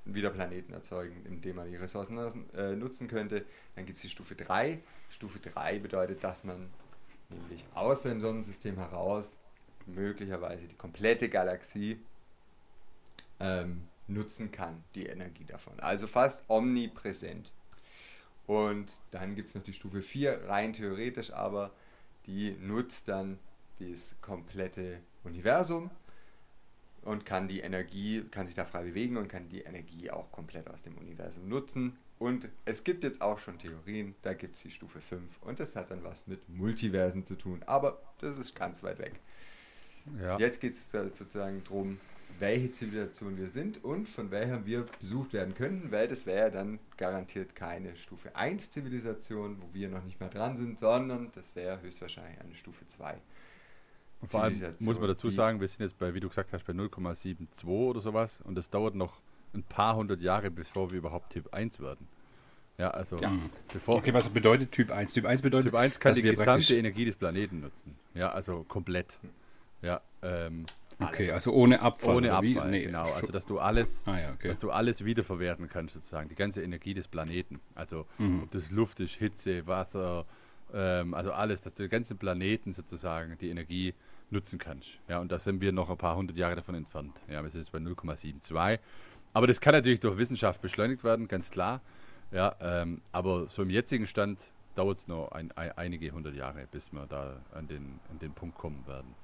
wieder 0.06 0.30
Planeten 0.30 0.72
erzeugen, 0.72 1.24
indem 1.26 1.56
man 1.56 1.70
die 1.70 1.76
Ressourcen 1.76 2.18
äh, 2.54 2.76
nutzen 2.76 3.08
könnte. 3.08 3.44
Dann 3.74 3.86
gibt 3.86 3.96
es 3.96 4.02
die 4.02 4.08
Stufe 4.08 4.34
3. 4.34 4.78
Stufe 5.08 5.38
3 5.40 5.80
bedeutet, 5.80 6.22
dass 6.22 6.44
man 6.44 6.70
nämlich 7.30 7.64
aus 7.74 8.02
dem 8.02 8.20
Sonnensystem 8.20 8.76
heraus 8.76 9.36
möglicherweise 9.86 10.66
die 10.66 10.74
komplette 10.74 11.28
Galaxie 11.28 12.00
ähm, 13.40 13.82
nutzen 14.08 14.52
kann, 14.52 14.84
die 14.94 15.06
Energie 15.06 15.44
davon. 15.44 15.78
Also 15.80 16.06
fast 16.06 16.44
omnipräsent. 16.48 17.52
Und 18.46 18.86
dann 19.10 19.34
gibt 19.34 19.48
es 19.48 19.54
noch 19.54 19.62
die 19.62 19.72
Stufe 19.72 20.02
4, 20.02 20.48
rein 20.48 20.72
theoretisch, 20.72 21.32
aber 21.32 21.72
die 22.26 22.52
nutzt 22.60 23.08
dann 23.08 23.38
das 23.80 24.14
komplette 24.20 25.00
Universum 25.24 25.90
und 27.06 27.24
kann 27.24 27.48
die 27.48 27.60
Energie, 27.60 28.24
kann 28.30 28.46
sich 28.46 28.54
da 28.54 28.64
frei 28.64 28.82
bewegen 28.82 29.16
und 29.16 29.28
kann 29.28 29.48
die 29.48 29.60
Energie 29.60 30.10
auch 30.10 30.30
komplett 30.32 30.68
aus 30.68 30.82
dem 30.82 30.98
Universum 30.98 31.48
nutzen. 31.48 31.96
Und 32.18 32.48
es 32.64 32.82
gibt 32.82 33.04
jetzt 33.04 33.20
auch 33.20 33.38
schon 33.38 33.58
Theorien, 33.58 34.14
da 34.22 34.34
gibt 34.34 34.56
es 34.56 34.62
die 34.62 34.70
Stufe 34.70 35.00
5 35.00 35.42
und 35.42 35.60
das 35.60 35.76
hat 35.76 35.90
dann 35.90 36.02
was 36.02 36.26
mit 36.26 36.48
Multiversen 36.48 37.24
zu 37.24 37.36
tun, 37.36 37.62
aber 37.66 38.00
das 38.20 38.36
ist 38.36 38.54
ganz 38.54 38.82
weit 38.82 38.98
weg. 38.98 39.20
Ja. 40.20 40.38
Jetzt 40.38 40.60
geht 40.60 40.72
es 40.72 40.90
sozusagen 40.90 41.62
darum, 41.64 41.98
welche 42.38 42.70
Zivilisation 42.70 43.38
wir 43.38 43.48
sind 43.48 43.82
und 43.84 44.08
von 44.08 44.30
welcher 44.30 44.66
wir 44.66 44.86
besucht 45.00 45.32
werden 45.32 45.54
könnten, 45.54 45.90
weil 45.90 46.08
das 46.08 46.26
wäre 46.26 46.50
dann 46.50 46.78
garantiert 46.96 47.54
keine 47.54 47.96
Stufe 47.96 48.34
1 48.34 48.70
Zivilisation, 48.70 49.60
wo 49.60 49.72
wir 49.72 49.88
noch 49.88 50.04
nicht 50.04 50.20
mal 50.20 50.28
dran 50.28 50.56
sind, 50.56 50.78
sondern 50.78 51.30
das 51.32 51.54
wäre 51.54 51.80
höchstwahrscheinlich 51.82 52.40
eine 52.40 52.54
Stufe 52.54 52.86
2. 52.86 53.18
Und 54.20 54.30
vor 54.30 54.42
allem 54.42 54.60
muss 54.80 54.98
man 54.98 55.08
dazu 55.08 55.28
sagen, 55.30 55.60
wir 55.60 55.68
sind 55.68 55.80
jetzt 55.80 55.98
bei, 55.98 56.14
wie 56.14 56.20
du 56.20 56.28
gesagt 56.28 56.52
hast, 56.52 56.64
bei 56.66 56.72
0,72 56.72 57.64
oder 57.66 58.00
sowas 58.00 58.40
und 58.44 58.54
das 58.54 58.70
dauert 58.70 58.94
noch 58.94 59.20
ein 59.54 59.62
paar 59.62 59.96
hundert 59.96 60.20
Jahre, 60.20 60.50
bevor 60.50 60.90
wir 60.90 60.98
überhaupt 60.98 61.32
Typ 61.32 61.52
1 61.52 61.80
werden. 61.80 62.08
Ja, 62.78 62.90
also 62.90 63.16
Ja. 63.18 63.32
bevor 63.72 63.96
Okay, 63.96 64.12
was 64.12 64.28
bedeutet 64.28 64.72
Typ 64.72 64.90
1? 64.90 65.12
Typ 65.14 65.24
1 65.26 65.42
bedeutet, 65.42 65.70
Typ 65.70 65.74
1 65.78 65.98
kann 66.00 66.10
dass 66.10 66.18
die 66.18 66.24
wir 66.24 66.34
gesamte 66.34 66.76
Energie 66.76 67.04
des 67.04 67.16
Planeten 67.16 67.60
nutzen. 67.60 67.96
Ja, 68.14 68.30
also 68.32 68.64
komplett. 68.64 69.18
Ja, 69.82 70.00
ähm, 70.22 70.64
Okay, 70.98 71.30
also 71.30 71.52
ohne 71.52 71.80
Abfall. 71.80 72.16
ohne? 72.16 72.32
Abfall, 72.32 72.70
Nee, 72.70 72.84
genau. 72.84 73.12
Also 73.12 73.30
dass 73.30 73.44
du 73.44 73.58
alles, 73.58 74.02
Ah 74.06 74.18
ja, 74.18 74.32
okay. 74.32 74.48
dass 74.48 74.58
du 74.58 74.70
alles 74.70 75.04
wiederverwerten 75.04 75.68
kannst 75.68 75.92
sozusagen, 75.92 76.30
die 76.30 76.34
ganze 76.34 76.62
Energie 76.62 76.94
des 76.94 77.06
Planeten. 77.06 77.60
Also 77.74 78.06
Mhm. 78.16 78.44
ob 78.44 78.50
das 78.50 78.70
Luft 78.70 79.00
ist, 79.00 79.12
Hitze, 79.12 79.66
Wasser, 79.66 80.24
ähm, 80.72 81.12
also 81.12 81.32
alles, 81.32 81.60
dass 81.60 81.74
du 81.74 81.82
den 81.82 81.90
ganzen 81.90 82.16
Planeten 82.16 82.72
sozusagen 82.72 83.36
die 83.38 83.50
Energie 83.50 83.92
nutzen 84.30 84.58
kannst. 84.58 84.98
Ja, 85.08 85.20
und 85.20 85.30
da 85.30 85.38
sind 85.38 85.60
wir 85.60 85.72
noch 85.72 85.88
ein 85.90 85.96
paar 85.96 86.16
hundert 86.16 86.36
Jahre 86.36 86.56
davon 86.56 86.74
entfernt. 86.74 87.18
Ja, 87.28 87.42
wir 87.42 87.50
sind 87.50 87.60
jetzt 87.60 87.72
bei 87.72 87.78
0,72. 87.78 88.78
Aber 89.32 89.46
das 89.46 89.60
kann 89.60 89.72
natürlich 89.72 90.00
durch 90.00 90.18
Wissenschaft 90.18 90.60
beschleunigt 90.62 91.04
werden, 91.04 91.28
ganz 91.28 91.50
klar. 91.50 91.80
Ja, 92.32 92.56
ähm, 92.60 93.02
aber 93.12 93.46
so 93.50 93.62
im 93.62 93.70
jetzigen 93.70 94.06
Stand 94.06 94.38
dauert 94.74 94.98
es 94.98 95.06
noch 95.08 95.30
ein, 95.32 95.52
ein, 95.52 95.72
einige 95.72 96.10
hundert 96.10 96.34
Jahre, 96.34 96.66
bis 96.70 96.92
wir 96.92 97.06
da 97.06 97.40
an 97.52 97.68
den, 97.68 98.00
an 98.10 98.18
den 98.18 98.32
Punkt 98.32 98.56
kommen 98.58 98.84
werden. 98.86 99.14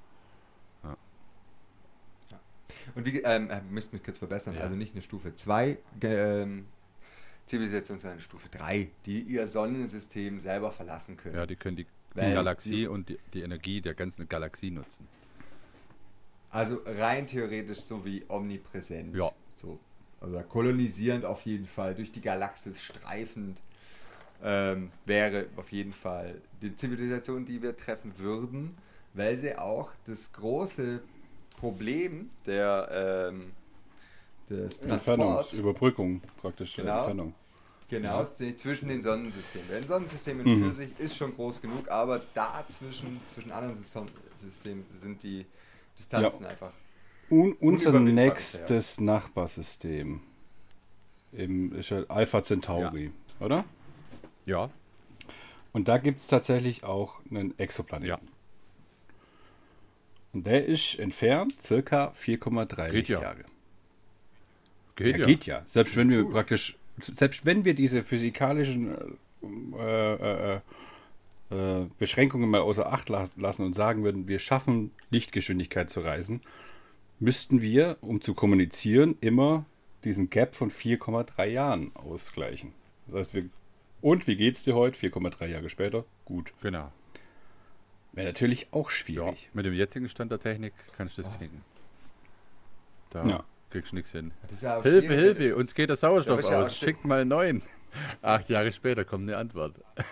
Und 2.94 3.04
wie, 3.04 3.20
ähm, 3.20 3.50
ihr 3.50 3.62
müsst 3.70 3.92
mich 3.92 4.02
kurz 4.02 4.18
verbessern, 4.18 4.54
Ja. 4.54 4.62
also 4.62 4.76
nicht 4.76 4.94
eine 4.94 5.02
Stufe 5.02 5.34
2 5.34 5.78
ähm, 6.02 6.66
Zivilisation, 7.46 7.98
sondern 7.98 8.14
eine 8.14 8.22
Stufe 8.22 8.48
3, 8.48 8.88
die 9.04 9.20
ihr 9.20 9.46
Sonnensystem 9.46 10.40
selber 10.40 10.70
verlassen 10.70 11.16
können. 11.16 11.36
Ja, 11.36 11.46
die 11.46 11.56
können 11.56 11.76
die 11.76 11.86
Weil 12.14 12.34
Galaxie 12.34 12.86
und 12.86 13.08
die, 13.08 13.18
die 13.32 13.42
Energie 13.42 13.80
der 13.80 13.94
ganzen 13.94 14.28
Galaxie 14.28 14.70
nutzen. 14.70 15.08
Also 16.50 16.80
rein 16.84 17.26
theoretisch 17.26 17.78
so 17.78 18.04
wie 18.04 18.22
omnipräsent. 18.28 19.16
Ja. 19.16 19.32
So, 19.54 19.78
also 20.20 20.40
kolonisierend 20.42 21.24
auf 21.24 21.42
jeden 21.46 21.66
Fall, 21.66 21.94
durch 21.94 22.12
die 22.12 22.20
Galaxis 22.20 22.82
streifend, 22.82 23.58
ähm, 24.42 24.90
wäre 25.06 25.46
auf 25.56 25.72
jeden 25.72 25.92
Fall 25.92 26.40
die 26.60 26.74
Zivilisation, 26.76 27.44
die 27.44 27.62
wir 27.62 27.76
treffen 27.76 28.18
würden, 28.18 28.76
weil 29.14 29.38
sie 29.38 29.56
auch 29.56 29.92
das 30.04 30.32
große 30.32 31.00
Problem 31.56 32.30
der, 32.44 33.30
ähm, 33.30 33.52
des 34.50 34.80
Transports 34.80 35.08
Entfernungsüberbrückung 35.08 36.20
praktisch. 36.40 36.76
Genau. 36.76 36.98
Entfernung. 36.98 37.34
Genau, 37.92 38.26
ich 38.38 38.56
zwischen 38.56 38.88
den 38.88 39.02
Sonnensystemen. 39.02 39.68
Weil 39.68 39.76
ein 39.78 39.86
Sonnensystem 39.86 40.40
in 40.40 40.46
Mhm. 40.60 40.64
für 40.64 40.72
sich 40.72 40.88
ist 40.98 41.16
schon 41.16 41.34
groß 41.34 41.60
genug, 41.60 41.88
aber 41.90 42.22
dazwischen, 42.34 43.20
zwischen 43.26 43.52
anderen 43.52 43.74
System- 43.74 44.06
Systemen 44.36 44.84
sind 45.00 45.22
die 45.22 45.46
Distanzen 45.96 46.46
einfach. 46.46 46.72
Un 47.30 47.52
unser 47.60 47.98
nächstes 48.00 49.00
Nachbarsystem 49.00 50.20
im 51.32 51.74
ist 51.78 51.90
ja 51.90 52.02
Alpha 52.08 52.42
Centauri, 52.42 53.10
oder? 53.40 53.64
Ja, 54.46 54.70
Und 55.74 55.88
da 55.88 55.96
gibt 55.98 56.20
es 56.20 56.26
tatsächlich 56.26 56.84
auch 56.84 57.20
einen 57.30 57.58
Exoplaneten. 57.58 58.08
Ja. 58.10 58.20
Und 60.34 60.46
der 60.46 60.66
ist 60.66 60.98
entfernt 60.98 61.60
circa 61.60 62.12
4,3 62.14 62.90
Geht 62.90 63.08
ja. 63.08 63.18
Lichtjahre. 63.18 63.44
geht 64.96 65.12
ja, 65.16 65.20
ja. 65.20 65.26
geht 65.26 65.46
ja. 65.46 65.62
Selbst 65.66 65.96
wenn 65.96 66.10
wir 66.10 66.24
praktisch, 66.28 66.76
selbst 67.00 67.44
wenn 67.46 67.64
wir 67.64 67.74
diese 67.74 68.02
physikalischen 68.02 69.18
äh, 69.78 70.54
äh, 70.54 70.60
äh, 71.50 71.86
Beschränkungen 71.98 72.48
mal 72.50 72.60
außer 72.60 72.92
Acht 72.92 73.08
la- 73.08 73.28
lassen 73.36 73.64
und 73.64 73.74
sagen 73.74 74.04
würden, 74.04 74.28
wir 74.28 74.38
schaffen 74.38 74.90
Lichtgeschwindigkeit 75.10 75.90
zu 75.90 76.00
reisen, 76.00 76.40
müssten 77.18 77.60
wir, 77.62 77.96
um 78.00 78.20
zu 78.20 78.34
kommunizieren, 78.34 79.16
immer 79.20 79.64
diesen 80.04 80.30
Gap 80.30 80.54
von 80.54 80.70
4,3 80.70 81.44
Jahren 81.46 81.94
ausgleichen. 81.94 82.72
Das 83.06 83.14
heißt, 83.14 83.34
wir. 83.34 83.48
Und 84.00 84.26
wie 84.26 84.34
geht's 84.36 84.64
dir 84.64 84.74
heute? 84.74 84.98
4,3 84.98 85.46
Jahre 85.46 85.68
später? 85.70 86.04
Gut. 86.24 86.52
Genau. 86.60 86.90
Wäre 88.12 88.26
natürlich 88.26 88.66
auch 88.72 88.90
Ja, 88.90 88.96
schwierig. 88.96 89.50
mit 89.54 89.64
dem 89.64 89.74
jetzigen 89.74 90.08
Stand 90.08 90.32
der 90.32 90.40
Technik 90.40 90.72
kannst 90.96 91.16
du 91.18 91.22
das 91.22 91.36
knicken. 91.38 91.62
Da 93.10 93.24
Ja. 93.26 93.44
Kriegst 93.72 93.90
du 93.92 93.96
nichts 93.96 94.12
hin. 94.12 94.30
Das 94.42 94.52
ist 94.52 94.62
ja 94.62 94.80
Hilfe, 94.82 95.06
schwierig. 95.08 95.36
Hilfe, 95.38 95.56
uns 95.56 95.74
geht 95.74 95.88
der 95.88 95.96
Sauerstoff 95.96 96.42
Ja, 96.48 96.60
aus. 96.62 96.66
auch 96.66 96.76
Schickt 96.76 97.04
mal 97.04 97.20
einen 97.22 97.30
neuen. 97.30 97.62
Acht 98.22 98.48
Jahre 98.48 98.70
später 98.72 99.04
kommt 99.04 99.24
eine 99.28 99.36
Antwort. 99.36 99.74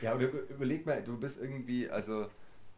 Ja, 0.00 0.14
oder 0.14 0.28
über- 0.28 0.48
überleg 0.54 0.86
mal, 0.86 1.02
du 1.02 1.18
bist 1.18 1.40
irgendwie, 1.40 1.90
also 1.90 2.28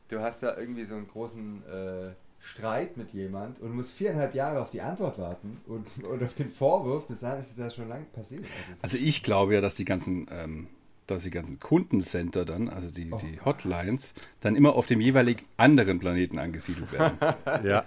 du 0.08 0.20
hast 0.20 0.42
da 0.42 0.56
irgendwie 0.56 0.84
so 0.86 0.94
einen 0.94 1.06
großen 1.06 1.62
äh, 1.66 2.14
Streit 2.38 2.96
mit 2.96 3.12
jemand 3.12 3.60
und 3.60 3.74
musst 3.74 3.92
viereinhalb 3.92 4.34
Jahre 4.34 4.58
auf 4.62 4.70
die 4.70 4.80
Antwort 4.80 5.18
warten 5.18 5.58
und, 5.66 5.86
und 6.04 6.22
auf 6.22 6.32
den 6.32 6.48
Vorwurf, 6.48 7.06
bis 7.08 7.20
dahin 7.20 7.40
ist 7.42 7.50
es 7.50 7.56
ja 7.58 7.68
schon 7.68 7.88
lange 7.88 8.06
passiert. 8.06 8.44
Also 8.70 8.82
Also 8.82 8.96
ich 8.96 9.22
glaube 9.22 9.52
ja, 9.54 9.60
dass 9.60 9.74
die 9.74 9.84
ganzen, 9.84 10.26
ähm, 10.30 10.68
dass 11.10 11.22
die 11.24 11.30
ganzen 11.30 11.58
Kundencenter 11.60 12.44
dann, 12.44 12.68
also 12.68 12.90
die, 12.90 13.10
Oh. 13.12 13.18
die 13.18 13.40
Hotlines, 13.44 14.14
dann 14.40 14.56
immer 14.56 14.74
auf 14.74 14.86
dem 14.86 15.00
jeweiligen 15.00 15.44
anderen 15.56 15.98
Planeten 15.98 16.38
angesiedelt 16.38 16.92
werden. 16.92 17.18
Ja, 17.64 17.84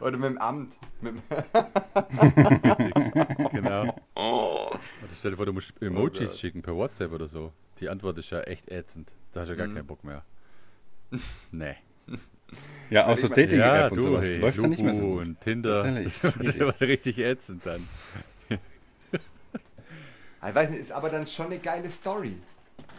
oder 0.00 0.16
mit 0.18 0.30
dem 0.30 0.38
Amt. 0.38 0.74
Mit 1.00 1.14
dem 1.14 1.22
genau. 3.52 3.94
Oder 4.14 4.80
stell 5.16 5.30
dir 5.32 5.36
vor, 5.36 5.46
du 5.46 5.52
musst 5.52 5.72
Emojis 5.80 6.32
Oh 6.32 6.36
schicken 6.36 6.62
per 6.62 6.74
WhatsApp 6.74 7.12
oder 7.12 7.26
so. 7.26 7.52
Die 7.80 7.88
Antwort 7.88 8.18
ist 8.18 8.30
ja 8.30 8.40
echt 8.42 8.68
ätzend. 8.70 9.10
Da 9.32 9.40
hast 9.40 9.48
du 9.48 9.54
ja 9.54 9.58
gar 9.58 9.66
Mhm. 9.68 9.74
keinen 9.74 9.86
Bock 9.86 10.04
mehr. 10.04 10.22
Nee. 11.52 11.74
Ja, 12.90 13.06
auch 13.06 13.16
so 13.18 13.24
ich 13.26 13.30
mein- 13.36 13.48
Dating-App 13.48 13.90
und 13.92 13.98
du, 13.98 14.02
sowas 14.02 14.24
hey, 14.24 14.36
läuft 14.38 14.62
dann 14.62 14.70
nicht 14.70 14.82
mehr 14.82 14.94
so. 14.94 15.02
Gut. 15.14 15.22
und 15.22 15.40
Tinder. 15.40 15.82
Das 16.02 16.22
ja 16.22 16.32
schwierig. 16.32 16.80
richtig 16.80 17.18
ätzend 17.18 17.66
dann. 17.66 17.86
ich 18.48 18.58
weiß 20.54 20.70
nicht, 20.70 20.80
ist 20.80 20.92
aber 20.92 21.10
dann 21.10 21.26
schon 21.26 21.46
eine 21.46 21.58
geile 21.58 21.90
Story. 21.90 22.36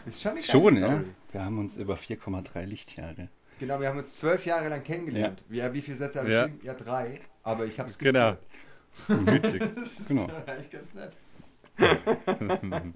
Ist 0.08 0.22
schon 0.22 0.32
eine 0.32 0.40
Schon, 0.40 0.76
Story. 0.76 0.80
ja. 0.80 1.04
Wir 1.32 1.44
haben 1.44 1.58
uns 1.58 1.76
über 1.76 1.94
4,3 1.96 2.64
Lichtjahre. 2.64 3.28
Genau, 3.60 3.80
wir 3.80 3.88
haben 3.88 3.98
uns 3.98 4.16
zwölf 4.16 4.46
Jahre 4.46 4.68
lang 4.68 4.82
kennengelernt. 4.84 5.42
Ja, 5.50 5.72
wie 5.74 5.82
viele 5.82 5.96
Sätze 5.96 6.20
haben 6.20 6.28
wir 6.28 6.34
Ja. 6.34 6.44
geschrieben? 6.46 6.64
Ja, 6.64 6.74
drei. 6.74 7.20
Aber 7.42 7.66
ich 7.66 7.78
habe 7.78 7.90
es 7.90 7.98
Genau. 7.98 8.36
Gemütlich. 9.08 9.62
Das 9.74 10.00
ist 10.00 10.08
Genau. 10.08 10.28
eigentlich 10.46 10.70
ganz 10.70 10.94
nett. 10.94 11.12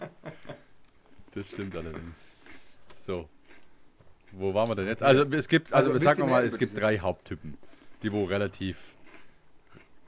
Das 1.34 1.48
stimmt 1.48 1.74
allerdings. 1.76 2.14
So. 3.06 3.28
Wo 4.32 4.52
waren 4.54 4.68
wir 4.68 4.74
denn 4.74 4.86
jetzt? 4.86 5.02
Also 5.02 5.24
es 5.24 5.48
gibt, 5.48 5.72
also, 5.72 5.92
Also, 5.92 6.04
sagen 6.04 6.20
wir 6.20 6.26
mal, 6.26 6.44
es 6.46 6.56
gibt 6.58 6.78
drei 6.78 6.98
Haupttypen, 6.98 7.56
die 8.02 8.12
wo 8.12 8.24
relativ, 8.24 8.78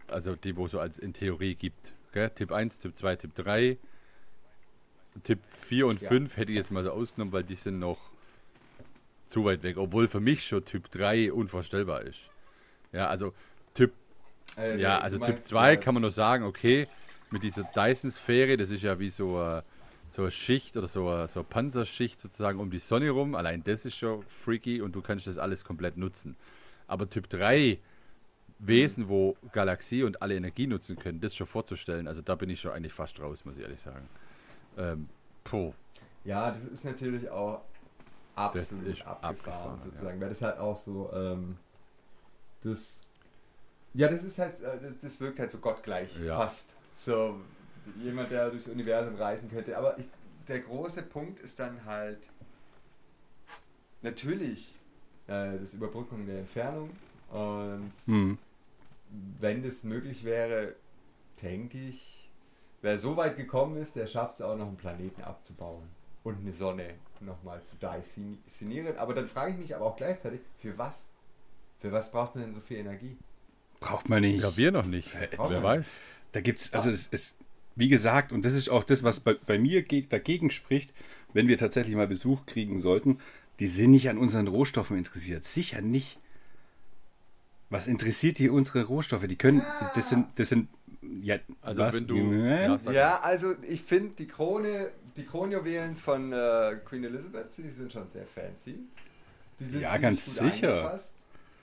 also 0.09 0.35
die 0.37 0.57
wo 0.57 0.69
so 0.69 0.81
als 0.81 0.99
in 0.99 1.13
Theorie 1.13 1.55
gibt. 1.55 1.93
Gell? 2.13 2.31
Typ 2.31 2.53
1, 2.53 2.79
Typ 2.79 2.97
2, 2.97 3.17
Typ 3.17 3.35
3. 3.35 3.77
Typ 5.23 5.39
4 5.47 5.87
und 5.87 6.01
Ja. 6.01 6.09
5 6.09 6.37
hätte 6.37 6.53
ich 6.53 6.57
jetzt 6.57 6.71
mal 6.71 6.85
so 6.85 6.91
ausgenommen, 6.91 7.33
weil 7.33 7.45
die 7.45 7.55
sind 7.55 7.79
noch 7.79 7.99
zu 9.27 9.45
weit 9.45 9.63
weg. 9.63 9.77
Obwohl 9.77 10.09
für 10.09 10.21
mich 10.21 10.47
schon 10.47 10.65
Typ 10.65 10.91
3 10.91 11.33
unvorstellbar 11.33 12.03
ist. 12.03 12.31
Ja, 12.93 13.09
also 13.09 13.33
Typ 13.75 13.93
Äh, 14.57 14.81
ja, 14.81 14.99
also 14.99 15.19
Typ 15.19 15.41
2 15.41 15.73
äh, 15.73 15.77
kann 15.77 15.95
man 15.95 16.03
nur 16.03 16.11
sagen, 16.13 16.45
okay, 16.45 16.87
mit 17.31 17.43
dieser 17.43 17.65
Dyson-Sphäre, 17.65 18.57
das 18.57 18.71
ist 18.71 18.83
ja 18.83 18.99
wie 19.01 19.11
so 19.11 19.37
eine, 19.37 19.65
so 20.11 20.23
eine 20.23 20.31
Schicht 20.31 20.77
oder 20.77 20.87
so 20.87 21.09
eine, 21.09 21.27
so 21.27 21.41
eine 21.41 21.49
Panzerschicht 21.49 22.21
sozusagen 22.21 22.61
um 22.61 22.71
die 22.71 22.79
Sonne 22.79 23.11
rum. 23.11 23.35
Allein 23.35 23.65
das 23.65 23.85
ist 23.85 23.97
schon 23.97 24.23
freaky 24.29 24.81
und 24.81 24.95
du 24.95 25.03
kannst 25.03 25.27
das 25.27 25.39
alles 25.39 25.65
komplett 25.65 25.97
nutzen. 25.97 26.37
Aber 26.87 27.09
Typ 27.11 27.29
3 27.29 27.79
Wesen, 28.61 29.09
wo 29.09 29.37
Galaxie 29.53 30.05
und 30.05 30.23
alle 30.23 30.37
Energie 30.37 30.67
nutzen 30.67 30.97
können, 30.97 31.21
das 31.21 31.35
schon 31.35 31.47
vorzustellen, 31.47 32.07
also 32.07 32.23
da 32.23 32.37
bin 32.37 32.49
ich 32.51 32.61
schon 32.61 32.71
eigentlich 32.71 32.93
fast 32.93 33.19
raus, 33.21 33.45
muss 33.45 33.57
ich 33.57 33.63
ehrlich 33.63 33.81
sagen. 33.81 34.09
Ähm, 34.77 35.09
puh. 35.45 35.73
Ja, 36.25 36.51
das 36.51 36.65
ist 36.65 36.85
natürlich 36.85 37.29
auch 37.29 37.61
absolut 38.35 39.01
abgefahren, 39.03 39.19
abgefahren, 39.23 39.81
sozusagen, 39.81 40.21
weil 40.21 40.29
das 40.29 40.43
halt 40.43 40.59
auch 40.59 40.77
so, 40.77 41.13
ähm, 41.13 41.57
das, 42.63 43.01
ja, 43.93 44.09
das 44.09 44.25
ist 44.25 44.39
halt, 44.39 44.61
äh, 44.61 44.81
das, 44.81 44.99
das 44.99 45.21
wirkt 45.21 45.39
halt 45.39 45.51
so 45.51 45.59
gottgleich, 45.59 46.19
Ja. 46.21 46.37
fast. 46.37 46.75
So, 46.95 47.41
jemand, 47.99 48.31
der 48.31 48.51
durchs 48.51 48.69
Universum 48.69 49.17
reisen 49.17 49.51
könnte. 49.51 49.77
Aber 49.77 49.99
ich, 49.99 50.09
der 50.49 50.61
große 50.61 51.03
Punkt 51.03 51.41
ist 51.41 51.59
dann 51.59 51.85
halt, 51.85 52.19
natürlich, 54.03 54.75
äh, 55.27 55.59
das 55.59 55.75
Überbrücken 55.75 56.27
der 56.27 56.41
Entfernung 56.41 56.91
und 57.31 57.93
Hm. 58.07 58.39
wenn 59.41 59.63
das 59.63 59.85
möglich 59.85 60.25
wäre, 60.25 60.75
denke 61.43 61.79
ich, 61.79 62.24
wer 62.85 62.99
so 62.99 63.17
weit 63.17 63.37
gekommen 63.37 63.79
ist, 63.79 63.97
der 63.97 64.07
schafft 64.07 64.35
es 64.35 64.43
auch 64.43 64.57
noch 64.57 64.67
einen 64.67 64.77
Planeten 64.77 65.23
abzubauen 65.23 65.89
und 66.23 66.39
eine 66.41 66.53
Sonne 66.53 66.95
nochmal 67.21 67.63
zu 67.63 67.77
dissinieren. 67.77 68.99
Aber 68.99 69.15
dann 69.15 69.27
frage 69.27 69.53
ich 69.53 69.59
mich 69.59 69.75
aber 69.75 69.87
auch 69.87 69.97
gleichzeitig, 69.97 70.41
für 70.59 70.77
was? 70.77 71.07
Für 71.79 71.91
was 71.91 72.13
braucht 72.13 72.35
man 72.35 72.45
denn 72.45 72.53
so 72.53 72.61
viel 72.61 72.77
Energie? 72.77 73.17
Braucht 73.81 74.09
man 74.09 74.21
nicht. 74.21 74.43
Ja, 74.43 74.57
wir 74.57 74.71
noch 74.71 74.85
nicht. 74.85 75.15
Äh, 75.15 75.35
braucht 75.35 75.51
Wer 75.51 75.63
weiß. 75.63 75.87
Da 76.33 76.41
gibt's, 76.43 76.75
also 76.75 76.91
es 76.91 77.07
ist, 77.07 77.37
wie 77.75 77.89
gesagt, 77.89 78.33
und 78.33 78.45
das 78.45 78.55
ist 78.55 78.69
auch 78.69 78.85
das, 78.85 79.03
was 79.03 79.21
bei, 79.21 79.35
bei 79.35 79.59
mir 79.59 79.83
ge 79.83 80.05
dagegen 80.07 80.51
spricht, 80.51 80.93
wenn 81.33 81.49
wir 81.49 81.57
tatsächlich 81.57 81.97
mal 81.97 82.07
Besuch 82.07 82.45
kriegen 82.45 82.81
sollten, 82.81 83.19
die 83.61 83.67
sind 83.67 83.93
nicht 83.93 84.11
an 84.11 84.19
unseren 84.19 84.47
Rohstoffen 84.47 84.99
interessiert. 84.99 85.45
Sicher 85.45 85.81
nicht. 85.81 86.19
Was 87.71 87.87
interessiert 87.87 88.39
die 88.39 88.51
unsere 88.51 88.85
Rohstoffe? 88.85 89.27
Die 89.27 89.37
können, 89.37 89.63
das 89.95 90.11
sind, 90.11 90.27
das 90.37 90.51
sind, 90.51 90.69
ja, 91.23 91.37
Also 91.63 91.83
was? 91.83 91.95
wenn 91.95 92.07
du- 92.07 92.33
ja, 92.33 92.79
Ja, 92.93 93.21
also 93.21 93.55
ich 93.63 93.83
finde 93.83 94.15
die 94.19 94.27
Krone, 94.27 94.91
die 95.17 95.25
Kronjuwelen 95.25 95.97
von 95.97 96.33
äh, 96.33 96.77
Queen 96.85 97.05
Elizabeth, 97.05 97.57
die 97.59 97.69
sind 97.71 97.93
schon 97.93 98.09
sehr 98.09 98.27
fancy. 98.27 98.79
Die 99.61 99.65
sind 99.65 99.81
Ja, 99.83 99.97
ganz 99.99 100.25
gut 100.25 100.35
sicher. 100.53 100.69
eingefasst. 100.75 101.15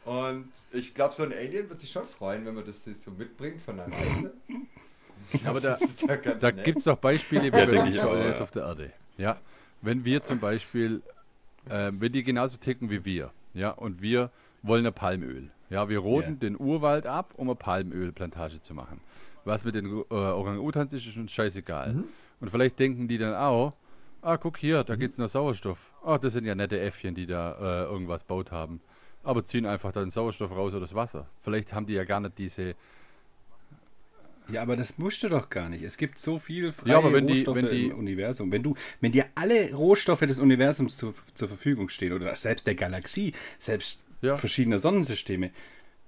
Und 0.05 0.47
ich 0.71 0.93
glaube, 0.95 1.13
so 1.13 1.23
ein 1.23 1.31
Alien 1.33 1.69
wird 1.69 1.79
sich 1.79 1.91
schon 1.91 2.05
freuen, 2.05 2.45
wenn 2.45 2.55
man 2.55 2.65
das 2.65 2.83
sich 2.83 2.97
so 2.99 3.11
mitbringt 3.11 3.61
von 3.61 3.77
der 3.77 3.87
Reise. 3.87 4.33
Glaub, 5.31 5.45
Aber 5.45 5.61
da- 5.61 5.77
ja 5.77 6.33
Da 6.35 6.51
gibt 6.51 6.79
es 6.79 6.85
doch 6.85 6.97
Beispiele, 6.97 7.53
wie 7.53 7.57
Ja, 7.57 7.65
bei 7.65 7.81
uns 7.83 7.95
ja. 7.95 8.41
auf 8.41 8.51
der 8.51 8.63
Erde. 8.63 8.91
Ja, 9.17 9.39
wenn 9.81 10.03
wir 10.03 10.23
zum 10.23 10.39
Beispiel, 10.39 11.01
äh, 11.69 11.91
wenn 11.93 12.11
die 12.11 12.23
genauso 12.23 12.57
ticken 12.57 12.89
wie 12.89 13.05
wir, 13.05 13.31
ja, 13.53 13.69
und 13.71 14.01
wir 14.01 14.31
wollen 14.63 14.85
ein 14.85 14.93
Palmöl, 14.93 15.51
ja, 15.69 15.87
wir 15.89 15.99
roden 15.99 16.31
Ja. 16.33 16.39
den 16.49 16.59
Urwald 16.59 17.05
ab, 17.05 17.33
um 17.37 17.49
eine 17.49 17.55
Palmölplantage 17.55 18.61
zu 18.61 18.73
machen. 18.73 18.99
Was 19.45 19.65
mit 19.65 19.75
den 19.75 19.85
äh, 19.85 20.13
Orang-Utans 20.13 20.93
ist, 20.93 21.07
ist 21.07 21.17
uns 21.17 21.31
scheißegal. 21.31 21.93
Mhm. 21.93 22.03
Und 22.39 22.49
vielleicht 22.51 22.79
denken 22.79 23.07
die 23.07 23.17
dann 23.17 23.33
auch, 23.35 23.73
ah, 24.21 24.37
guck 24.37 24.57
hier, 24.57 24.83
da 24.83 24.95
geht's 24.95 25.17
noch 25.17 25.29
Sauerstoff. 25.29 25.93
Ach, 26.05 26.17
das 26.19 26.33
sind 26.33 26.45
ja 26.45 26.55
nette 26.55 26.79
Äffchen, 26.79 27.15
die 27.15 27.25
da 27.25 27.51
äh, 27.53 27.83
irgendwas 27.91 28.23
baut 28.23 28.51
haben. 28.51 28.81
Aber 29.23 29.45
ziehen 29.45 29.65
einfach 29.65 29.91
dann 29.91 30.09
Sauerstoff 30.11 30.51
raus 30.51 30.73
oder 30.73 30.81
das 30.81 30.95
Wasser. 30.95 31.27
Vielleicht 31.41 31.73
haben 31.73 31.85
die 31.85 31.93
ja 31.93 32.03
gar 32.03 32.19
nicht 32.19 32.37
diese 32.39 32.75
Ja, 34.51 34.63
aber 34.63 34.75
das 34.75 34.97
musst 34.97 35.21
du 35.23 35.29
doch 35.29 35.49
gar 35.49 35.69
nicht. 35.69 35.83
Es 35.83 35.97
gibt 35.97 36.19
so 36.19 36.39
viel 36.39 36.71
freie 36.71 36.91
Ja, 36.91 36.97
aber 36.97 37.13
wenn 37.13 37.27
die- 37.27 37.33
Rohstoffe 37.33 37.55
wenn 37.57 37.69
die- 37.69 37.85
im 37.87 37.97
Universum. 37.99 38.51
Wenn 38.51 38.63
du, 38.63 38.75
wenn 38.99 39.11
dir 39.11 39.25
alle 39.35 39.73
Rohstoffe 39.73 40.21
des 40.21 40.39
Universums 40.39 40.97
zur, 40.97 41.13
zur 41.35 41.47
Verfügung 41.47 41.89
stehen 41.89 42.13
oder 42.13 42.35
selbst 42.35 42.65
der 42.67 42.75
Galaxie, 42.75 43.33
selbst 43.59 44.01
Ja. 44.21 44.35
verschiedener 44.35 44.79
Sonnensysteme, 44.79 45.51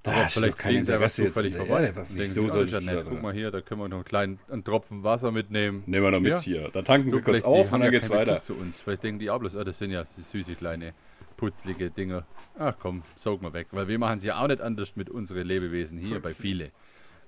da 0.03 0.11
du 0.23 0.29
vielleicht 0.29 0.57
sie 0.57 0.67
einfach 0.67 0.79
Interesse 0.79 1.23
jetzt 1.23 1.37
der 1.37 1.51
vorbei. 1.51 1.93
Sie, 2.09 2.23
soll 2.25 2.49
oh, 2.49 2.63
ja 2.63 2.77
ich 2.79 2.85
nett. 2.85 2.95
hier, 2.95 3.03
Guck 3.03 3.21
mal 3.21 3.33
hier, 3.33 3.51
da 3.51 3.61
können 3.61 3.81
wir 3.81 3.87
noch 3.87 3.97
einen 3.97 4.05
kleinen 4.05 4.39
einen 4.51 4.63
Tropfen 4.63 5.03
Wasser 5.03 5.31
mitnehmen. 5.31 5.83
Nehmen 5.85 6.03
wir 6.05 6.11
noch 6.11 6.19
mit 6.19 6.31
Ja. 6.31 6.39
hier. 6.41 6.69
Da 6.71 6.81
tanken 6.81 7.11
wir 7.11 7.19
Du, 7.19 7.23
kurz 7.23 7.43
auf 7.43 7.71
und 7.71 7.79
dann 7.79 7.83
ja 7.83 7.89
geht's 7.89 8.09
weiter. 8.09 8.35
Bezug 8.35 8.57
zu 8.57 8.61
uns. 8.61 8.81
Vielleicht 8.81 9.03
denken 9.03 9.19
die 9.19 9.29
auch 9.29 9.39
bloß, 9.39 9.55
ah, 9.55 9.63
das 9.63 9.77
sind 9.77 9.91
ja 9.91 10.03
süße 10.05 10.55
kleine 10.55 10.93
putzlige 11.37 11.89
Dinge. 11.89 12.25
Ach 12.59 12.75
komm, 12.79 13.03
saug 13.15 13.41
mal 13.41 13.53
weg. 13.53 13.67
Weil 13.71 13.87
wir 13.87 13.97
machen 13.97 14.17
es 14.17 14.23
ja 14.23 14.41
auch 14.41 14.47
nicht 14.47 14.61
anders 14.61 14.95
mit 14.95 15.09
unseren 15.09 15.47
Lebewesen 15.47 15.97
hier 15.97 16.15
bei 16.15 16.29
Putzen. 16.29 16.41
viele. 16.41 16.71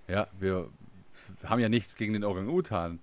Ja, 0.08 0.28
wir 0.38 0.70
haben 1.46 1.60
ja 1.60 1.70
nichts 1.70 1.96
gegen 1.96 2.14
den 2.14 2.24
Orang-Utan. 2.24 3.00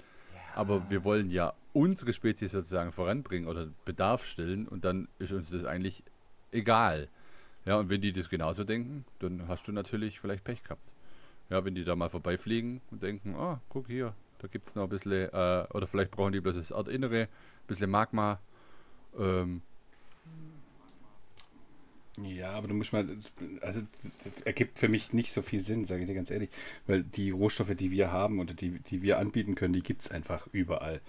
Aber 0.54 0.90
wir 0.90 1.02
wollen 1.02 1.30
ja 1.30 1.54
unsere 1.72 2.12
Spezies 2.12 2.52
sozusagen 2.52 2.92
voranbringen 2.92 3.48
oder 3.48 3.68
Bedarf 3.86 4.26
stillen 4.26 4.68
und 4.68 4.84
dann 4.84 5.08
ist 5.18 5.32
uns 5.32 5.50
das 5.50 5.64
eigentlich 5.64 6.02
egal. 6.50 7.08
Ja, 7.64 7.78
und 7.78 7.88
wenn 7.88 8.00
die 8.00 8.12
das 8.12 8.28
genauso 8.28 8.64
denken, 8.64 9.04
dann 9.20 9.46
hast 9.48 9.66
du 9.68 9.72
natürlich 9.72 10.20
vielleicht 10.20 10.44
Pech 10.44 10.62
gehabt. 10.64 10.82
Ja, 11.50 11.64
wenn 11.64 11.74
die 11.74 11.84
da 11.84 11.96
mal 11.96 12.08
vorbeifliegen 12.08 12.80
und 12.90 13.02
denken, 13.02 13.34
ah, 13.36 13.60
guck 13.68 13.86
hier, 13.86 14.14
da 14.38 14.48
gibt 14.48 14.68
es 14.68 14.74
noch 14.74 14.84
ein 14.84 14.88
bisschen, 14.88 15.28
äh, 15.32 15.66
oder 15.72 15.86
vielleicht 15.86 16.10
brauchen 16.10 16.32
die 16.32 16.40
bloß 16.40 16.56
das 16.56 16.70
Erdinnere, 16.70 17.22
ein 17.22 17.28
bisschen 17.66 17.90
Magma. 17.90 18.40
Ähm, 19.18 19.62
Ja, 22.18 22.50
aber 22.52 22.68
du 22.68 22.74
musst 22.74 22.92
mal, 22.92 23.08
also 23.62 23.80
das 24.24 24.42
ergibt 24.42 24.78
für 24.78 24.88
mich 24.88 25.14
nicht 25.14 25.32
so 25.32 25.40
viel 25.40 25.60
Sinn, 25.60 25.86
sage 25.86 26.02
ich 26.02 26.06
dir 26.08 26.14
ganz 26.14 26.30
ehrlich, 26.30 26.50
weil 26.86 27.04
die 27.04 27.30
Rohstoffe, 27.30 27.74
die 27.74 27.90
wir 27.90 28.12
haben 28.12 28.38
oder 28.38 28.52
die, 28.52 28.80
die 28.80 29.00
wir 29.00 29.18
anbieten 29.18 29.54
können, 29.54 29.72
die 29.72 29.82
gibt 29.82 30.02
es 30.02 30.10
einfach 30.10 30.46
überall. 30.52 31.00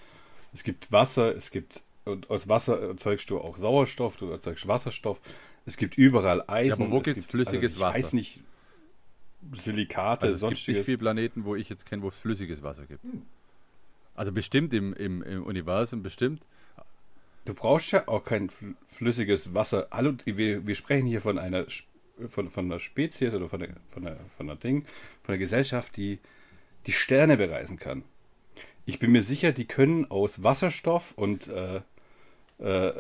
Es 0.54 0.64
gibt 0.64 0.92
Wasser, 0.94 1.36
es 1.36 1.52
gibt, 1.52 1.84
und 2.06 2.30
aus 2.30 2.48
Wasser 2.48 2.80
erzeugst 2.82 3.30
du 3.30 3.40
auch 3.40 3.58
Sauerstoff, 3.58 4.16
du 4.16 4.30
erzeugst 4.30 4.68
Wasserstoff, 4.68 5.20
es 5.66 5.78
gibt 5.78 5.98
überall 5.98 6.44
Eisen. 6.48 6.80
Ja, 6.82 6.86
aber 6.86 6.92
wo 6.92 6.98
es 7.00 7.04
gibt's 7.06 7.22
gibt- 7.22 7.32
flüssiges 7.32 7.74
ich 7.76 7.80
Wasser? 7.80 7.96
weiß 7.98 8.14
nicht, 8.14 8.42
Silikate, 9.54 10.28
Also 10.28 10.48
es 10.48 10.54
gibt 10.66 10.78
nicht 10.78 10.86
viele 10.86 10.98
Planeten, 10.98 11.44
wo 11.44 11.56
ich 11.56 11.68
jetzt 11.70 11.86
kenne, 11.86 12.02
wo 12.02 12.08
es 12.10 12.16
flüssiges 12.16 12.64
Wasser 12.64 12.86
gibt. 12.86 13.04
Also 14.16 14.32
bestimmt 14.32 14.74
im, 14.74 14.94
im, 14.94 15.22
im 15.24 15.44
Universum, 15.44 16.02
bestimmt. 16.02 16.42
Du 17.46 17.54
brauchst 17.54 17.92
ja 17.92 18.08
auch 18.08 18.24
kein 18.24 18.50
fl- 18.50 18.76
flüssiges 18.88 19.54
Wasser. 19.54 19.88
Hallo, 19.92 20.14
wir, 20.24 20.66
wir 20.66 20.76
sprechen 20.76 21.06
hier 21.08 21.20
von 21.22 21.38
einer 21.38 21.66
von, 22.28 22.50
von 22.50 22.66
einer 22.66 22.80
Spezies 22.80 23.34
oder 23.34 23.50
von 23.50 23.60
der, 23.60 23.70
von 23.90 24.04
der, 24.04 24.18
von 24.38 24.48
einer 24.50 24.58
Ding, 24.58 24.84
von 25.24 25.34
einer 25.34 25.40
Gesellschaft, 25.40 25.98
die 25.98 26.20
die 26.86 26.92
Sterne 26.92 27.36
bereisen 27.38 27.78
kann. 27.78 28.04
Ich 28.86 29.00
bin 29.00 29.12
mir 29.12 29.24
sicher, 29.24 29.52
die 29.52 29.66
können 29.66 30.10
aus 30.12 30.44
Wasserstoff 30.44 31.14
und 31.18 31.48
äh, 31.48 31.82
äh, 32.60 32.94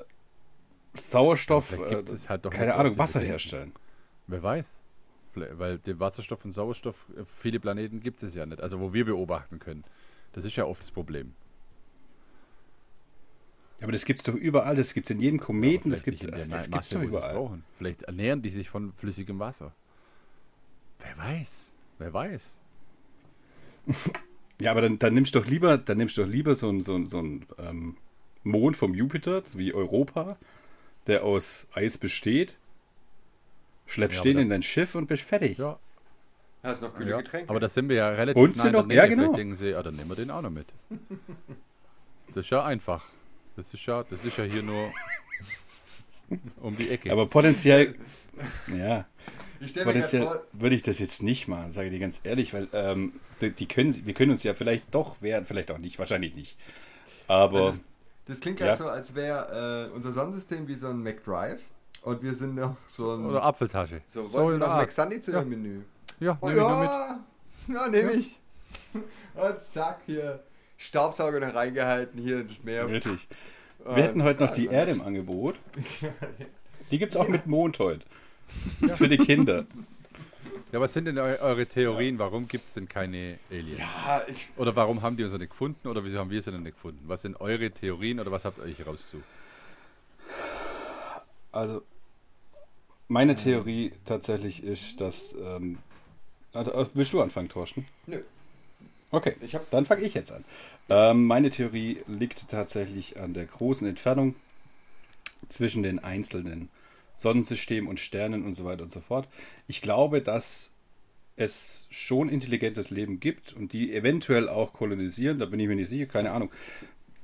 Sauerstoff, 0.96 1.78
äh, 1.80 2.04
halt 2.28 2.50
keine 2.52 2.76
Ahnung, 2.76 2.98
Wasser 2.98 3.20
herstellen. 3.20 3.74
Wer 4.28 4.44
weiß. 4.44 4.80
Weil 5.36 5.80
den 5.80 6.00
Wasserstoff 6.00 6.46
und 6.46 6.52
Sauerstoff, 6.52 7.06
äh, 7.18 7.24
viele 7.26 7.60
Planeten 7.60 8.00
gibt 8.02 8.22
es 8.22 8.36
ja 8.36 8.46
nicht. 8.46 8.62
Also 8.62 8.80
wo 8.80 8.94
wir 8.94 9.04
beobachten 9.06 9.60
können. 9.60 9.84
Das 10.34 10.46
ist 10.46 10.56
ja 10.56 10.66
oft 10.66 10.82
das 10.82 10.92
Problem. 10.92 11.34
Aber 13.82 13.92
das 13.92 14.06
gibt 14.06 14.20
es 14.22 14.24
doch 14.26 14.36
überall, 14.36 14.76
das 14.76 14.94
gibt 14.94 15.08
es 15.08 15.12
in 15.12 15.20
jedem 15.20 15.40
Kometen, 15.40 15.92
das 15.92 16.04
gibt 16.04 16.18
es 16.20 16.24
in 16.24 16.32
das 16.32 16.48
der 16.48 16.58
gibt's 16.60 16.70
Masse, 16.70 16.96
doch 16.96 17.04
überall. 17.04 17.60
Vielleicht 17.78 18.04
ernähren 18.04 18.42
die 18.42 18.50
sich 18.50 18.70
von 18.70 18.94
flüssigem 18.94 19.40
Wasser. 19.40 19.74
Wer 21.00 21.18
weiß. 21.18 21.74
Wer 22.00 22.14
weiß. 22.14 22.56
Ja, 24.62 24.70
aber 24.72 24.82
dann, 24.82 25.00
dann 25.00 25.16
nimmst 25.16 25.34
du 25.36 25.40
doch 25.40 25.48
lieber, 25.48 25.78
dann 25.80 25.98
nimmst 25.98 26.16
du 26.16 26.22
doch 26.24 26.30
lieber 26.30 26.54
so 26.56 26.70
einen 26.70 26.82
so 26.82 26.94
einen- 26.96 27.08
so 27.08 27.18
einen, 27.18 27.46
ähm, 27.58 27.98
Mond 28.44 28.78
vom 28.78 28.94
Jupiter, 28.94 29.42
so 29.44 29.58
wie 29.58 29.74
Europa, 29.74 30.38
der 31.08 31.24
aus 31.24 31.68
Eis 31.74 31.98
besteht, 31.98 32.58
schleppst 33.86 34.18
Ja, 34.20 34.24
den 34.24 34.38
in 34.40 34.50
dein 34.50 34.64
Schiff 34.64 34.96
und 34.96 35.08
bist 35.08 35.24
fertig. 35.24 35.58
Ja, 35.58 35.80
Hast 36.64 36.82
noch 36.82 36.94
kühle 36.96 37.12
ja. 37.12 37.18
Getränke? 37.18 37.50
aber 37.50 37.60
da 37.60 37.68
sind 37.68 37.90
wir 37.90 37.98
ja 37.98 38.10
relativ 38.10 38.42
Und 38.42 38.56
sind 38.56 38.68
in 38.68 38.72
noch- 38.74 38.90
ja, 38.90 39.06
Nähe. 39.06 39.16
genau. 39.18 39.34
Denken 39.36 39.56
sie, 39.56 39.74
ah, 39.76 39.84
dann 39.84 39.96
nehmen 39.96 40.10
wir 40.10 40.16
den 40.16 40.32
auch 40.32 40.42
noch 40.42 40.50
mit. 40.50 40.68
Das 42.36 42.46
ist 42.46 42.50
ja 42.50 42.64
einfach. 42.66 43.06
Das 43.56 43.72
ist 43.72 43.86
ja, 43.86 44.04
das 44.10 44.26
ist 44.26 44.38
ja 44.40 44.44
hier 44.46 44.64
nur 44.64 44.92
um 46.62 46.76
die 46.76 46.90
Ecke. 46.90 47.12
Aber 47.12 47.28
potenziell, 47.28 47.94
ja, 48.76 49.06
ich 49.60 49.70
stelle 49.70 49.86
mir 49.86 49.94
gerade 49.94 50.00
potenziell 50.02 50.24
vor, 50.24 50.44
würde 50.54 50.76
ich 50.76 50.82
das 50.82 50.98
jetzt 50.98 51.22
nicht 51.22 51.48
machen, 51.48 51.72
sage 51.74 51.88
ich 51.90 51.94
dir 51.94 52.00
ganz 52.00 52.22
ehrlich, 52.24 52.52
weil 52.56 52.68
ähm, 52.74 53.14
die, 53.42 53.52
die 53.52 53.68
können, 53.68 54.04
wir 54.08 54.14
können 54.16 54.32
uns 54.32 54.42
ja 54.42 54.56
vielleicht 54.56 54.86
doch 54.96 55.22
wehren, 55.22 55.46
vielleicht 55.46 55.70
auch 55.70 55.78
nicht, 55.78 56.00
wahrscheinlich 56.00 56.34
nicht. 56.34 56.58
Aber 57.28 57.70
das, 57.70 57.84
das 58.26 58.40
klingt 58.40 58.60
Ja. 58.60 58.68
gerade 58.68 58.78
so, 58.78 58.88
als 58.90 59.16
wäre 59.16 59.90
äh, 59.92 59.96
unser 59.96 60.12
Sonnensystem 60.14 60.68
wie 60.68 60.76
so 60.76 60.88
ein 60.88 61.02
McDrive 61.02 61.62
und 62.04 62.22
wir 62.24 62.34
sind 62.36 62.56
noch 62.56 62.76
so 62.88 63.14
ein... 63.16 63.26
Oder 63.26 63.44
Apfeltasche. 63.44 64.02
so, 64.08 64.28
So 64.28 64.34
wollen 64.34 64.48
Sie 64.50 64.54
in 64.56 64.60
noch. 64.60 64.78
McSunny 64.78 65.22
zu 65.22 65.32
Ja. 65.32 65.40
Ihrem 65.40 65.50
Menü? 65.50 65.82
Ja, 66.20 66.38
Oh, 66.42 66.48
nehme 66.50 66.60
ich 66.62 66.68
nur 66.68 66.80
mit. 66.80 66.88
ja, 66.90 67.20
ja 67.76 67.88
nehme 67.90 68.12
ich. 68.14 68.40
Und 69.36 69.62
zack, 69.62 70.02
hier 70.06 70.44
Staubsauger 70.78 71.40
noch 71.40 71.54
reingehalten, 71.56 72.20
hier 72.20 72.44
das 72.44 72.64
Meer. 72.64 72.90
wirklich. 72.90 73.28
Und- 73.84 73.96
Wir 73.96 74.04
hätten 74.04 74.24
heute 74.24 74.44
noch 74.46 74.52
die 74.52 74.66
Ja, 74.66 74.72
Erde 74.72 74.92
im 74.92 75.02
Angebot. 75.02 75.56
Die 76.92 77.00
gibt 77.00 77.14
es 77.14 77.18
auch 77.18 77.28
mit 77.28 77.48
Mond 77.48 77.80
heute. 77.80 78.06
Ist 78.82 78.98
für 78.98 79.08
die 79.08 79.18
Kinder. 79.18 79.66
Ja, 80.74 80.82
was 80.82 80.92
sind 80.92 81.06
denn 81.06 81.20
eu 81.20 81.36
eure 81.40 81.68
Theorien? 81.68 82.18
Warum 82.18 82.48
gibt 82.48 82.66
es 82.66 82.74
denn 82.74 82.90
keine 82.90 83.38
Aliens? 83.52 83.78
Ja, 83.80 84.24
ich, 84.28 84.50
Oder 84.58 84.76
warum 84.76 85.04
haben 85.04 85.16
die 85.16 85.24
uns 85.24 85.32
nicht 85.38 85.52
gefunden? 85.52 85.88
Oder 85.88 86.04
wieso 86.04 86.18
haben 86.18 86.32
wir 86.32 86.42
sie 86.42 86.52
noch 86.52 86.58
nicht 86.60 86.74
gefunden? 86.74 87.04
Was 87.06 87.22
sind 87.22 87.40
eure 87.40 87.70
Theorien 87.70 88.20
oder 88.20 88.32
was 88.32 88.44
habt 88.44 88.58
ihr 88.58 88.64
euch 88.64 88.84
rausgesucht? 88.84 89.24
Also, 91.52 91.84
meine 93.08 93.36
Theorie 93.36 93.92
tatsächlich 94.06 94.64
ist, 94.64 95.00
dass. 95.00 95.34
Ähm, 95.40 95.78
also, 96.54 96.72
äh, 96.72 96.88
willst 96.96 97.14
du 97.14 97.22
anfangen, 97.22 97.50
Thorsten? 97.50 97.86
nö. 98.08 98.20
Okay, 99.12 99.36
Ich 99.42 99.54
hab- 99.54 99.70
dann 99.70 99.86
fange 99.86 100.02
ich 100.02 100.16
jetzt 100.16 100.32
an. 100.32 100.44
Ähm, 100.90 101.28
meine 101.28 101.52
Theorie 101.52 102.00
liegt 102.08 102.50
tatsächlich 102.50 103.20
an 103.20 103.36
der 103.36 103.46
großen 103.46 103.88
Entfernung 103.88 104.34
zwischen 105.50 105.84
den 105.84 106.04
einzelnen 106.04 106.70
Sonnensystemen 107.24 107.90
und 107.90 108.00
Sternen 108.00 108.46
und 108.46 108.54
so 108.54 108.66
weiter 108.66 108.84
und 108.84 108.92
so 108.92 109.00
fort. 109.00 109.28
Ich 109.68 109.82
glaube, 109.82 110.22
dass 110.22 110.74
es 111.36 111.88
schon 111.90 112.30
intelligentes 112.30 112.92
Leben 112.92 113.20
gibt 113.20 113.54
und 113.54 113.74
die 113.74 113.94
eventuell 113.94 114.48
auch 114.48 114.74
kolonisieren, 114.74 115.40
da 115.40 115.46
bin 115.46 115.60
ich 115.60 115.68
mir 115.68 115.76
nicht 115.76 115.90
sicher, 115.90 116.06
keine 116.06 116.32
Ahnung. 116.32 116.52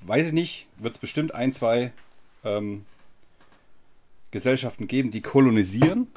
Weiß 0.01 0.27
ich 0.27 0.33
nicht, 0.33 0.65
wird 0.77 0.95
es 0.95 0.99
bestimmt 0.99 1.35
ein, 1.35 1.53
zwei 1.53 1.91
ähm, 2.43 2.85
Gesellschaften 4.31 4.87
geben, 4.87 5.11
die 5.11 5.21
kolonisieren. 5.21 6.07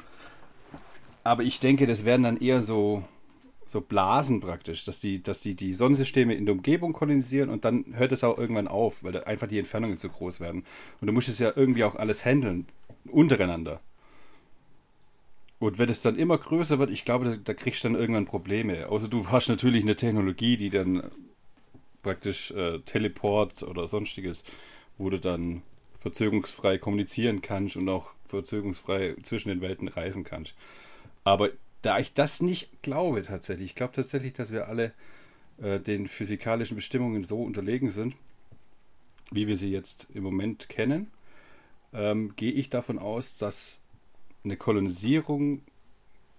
Aber 1.23 1.43
ich 1.43 1.59
denke, 1.59 1.85
das 1.85 2.05
werden 2.05 2.23
dann 2.23 2.37
eher 2.37 2.61
so, 2.61 3.03
so 3.67 3.81
Blasen 3.81 4.39
praktisch, 4.39 4.85
dass 4.85 4.99
die, 4.99 5.21
dass 5.21 5.41
die 5.41 5.55
die 5.55 5.73
Sonnensysteme 5.73 6.33
in 6.33 6.45
der 6.45 6.55
Umgebung 6.55 6.93
kolonisieren 6.93 7.49
und 7.49 7.65
dann 7.65 7.85
hört 7.93 8.11
es 8.11 8.23
auch 8.23 8.37
irgendwann 8.37 8.67
auf, 8.67 9.03
weil 9.03 9.23
einfach 9.23 9.47
die 9.47 9.59
Entfernungen 9.59 9.97
zu 9.97 10.09
groß 10.09 10.39
werden. 10.39 10.65
Und 10.99 11.07
du 11.07 11.13
musst 11.13 11.29
es 11.29 11.39
ja 11.39 11.51
irgendwie 11.55 11.83
auch 11.83 11.95
alles 11.95 12.25
handeln, 12.25 12.65
untereinander. 13.05 13.81
Und 15.59 15.79
wenn 15.79 15.89
es 15.89 16.01
dann 16.01 16.17
immer 16.17 16.37
größer 16.37 16.77
wird, 16.77 16.91
ich 16.91 17.05
glaube, 17.05 17.25
da, 17.25 17.35
da 17.35 17.53
kriegst 17.53 17.83
du 17.83 17.89
dann 17.89 17.99
irgendwann 17.99 18.25
Probleme. 18.25 18.89
Außer 18.89 19.07
du 19.07 19.29
hast 19.29 19.47
natürlich 19.47 19.83
eine 19.83 19.95
Technologie, 19.95 20.57
die 20.57 20.69
dann 20.69 21.09
praktisch 22.01 22.51
äh, 22.51 22.79
Teleport 22.79 23.63
oder 23.63 23.87
sonstiges, 23.87 24.43
wo 24.97 25.09
du 25.09 25.19
dann 25.19 25.63
verzögerungsfrei 26.01 26.77
kommunizieren 26.77 27.41
kannst 27.41 27.77
und 27.77 27.87
auch 27.87 28.11
verzögerungsfrei 28.27 29.15
zwischen 29.23 29.49
den 29.49 29.61
Welten 29.61 29.87
reisen 29.87 30.25
kannst. 30.25 30.53
Aber 31.23 31.49
da 31.81 31.97
ich 31.97 32.13
das 32.13 32.41
nicht 32.41 32.81
glaube 32.81 33.21
tatsächlich, 33.23 33.67
ich 33.67 33.75
glaube 33.75 33.93
tatsächlich, 33.93 34.33
dass 34.33 34.51
wir 34.51 34.67
alle 34.67 34.91
äh, 35.61 35.79
den 35.79 36.07
physikalischen 36.07 36.75
Bestimmungen 36.75 37.23
so 37.23 37.41
unterlegen 37.41 37.89
sind, 37.89 38.15
wie 39.31 39.47
wir 39.47 39.55
sie 39.55 39.71
jetzt 39.71 40.07
im 40.13 40.23
Moment 40.23 40.67
kennen, 40.67 41.11
ähm, 41.93 42.35
gehe 42.35 42.51
ich 42.51 42.69
davon 42.69 42.99
aus, 42.99 43.37
dass 43.37 43.81
eine 44.43 44.57
Kolonisierung 44.57 45.61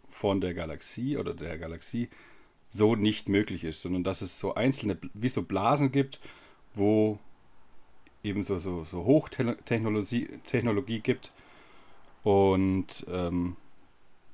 von 0.08 0.40
der 0.40 0.54
Galaxie 0.54 1.16
oder 1.16 1.34
der 1.34 1.58
Galaxie 1.58 2.08
so 2.68 2.96
nicht 2.96 3.28
möglich 3.28 3.64
ist, 3.64 3.82
sondern 3.82 4.04
dass 4.04 4.20
es 4.20 4.38
so 4.38 4.54
einzelne, 4.54 4.98
wie 5.14 5.28
so 5.28 5.42
Blasen 5.42 5.92
gibt, 5.92 6.20
wo 6.74 7.18
eben 8.22 8.42
so, 8.42 8.58
so, 8.58 8.84
so 8.84 9.04
Hochtechnologie 9.04 10.28
Technologie 10.46 11.00
gibt 11.00 11.32
und 12.22 13.06
ähm, 13.08 13.56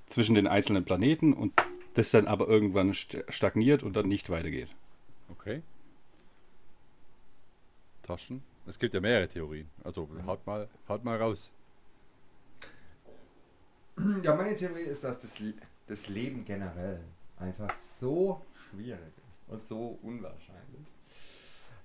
zwischen 0.07 0.35
den 0.35 0.47
einzelnen 0.47 0.85
Planeten 0.85 1.33
und 1.33 1.53
das 1.95 2.11
dann 2.13 2.27
aber 2.27 2.49
irgendwann 2.49 2.93
st- 2.93 3.31
stagniert 3.31 3.83
und 3.83 3.95
dann 3.95 4.09
nicht 4.09 4.31
weitergeht. 4.31 4.69
Okay. 5.31 5.63
Taschen? 8.03 8.43
Es 8.71 8.79
gibt 8.79 8.95
ja 8.95 9.01
mehrere 9.01 9.27
Theorien. 9.27 9.69
Also 9.83 10.09
haut 10.25 10.47
mal, 10.47 10.69
haut 10.89 11.05
mal 11.05 11.21
raus. 11.21 11.51
ja, 14.23 14.33
meine 14.33 14.55
Theorie 14.55 14.83
ist, 14.83 15.03
dass 15.03 15.19
das, 15.19 15.43
das 15.89 16.09
Leben 16.09 16.45
generell 16.45 17.01
einfach 17.37 17.75
so 17.99 18.47
schwierig 18.55 19.01
ist 19.01 19.49
und 19.49 19.61
so 19.61 19.99
unwahrscheinlich, 20.03 20.87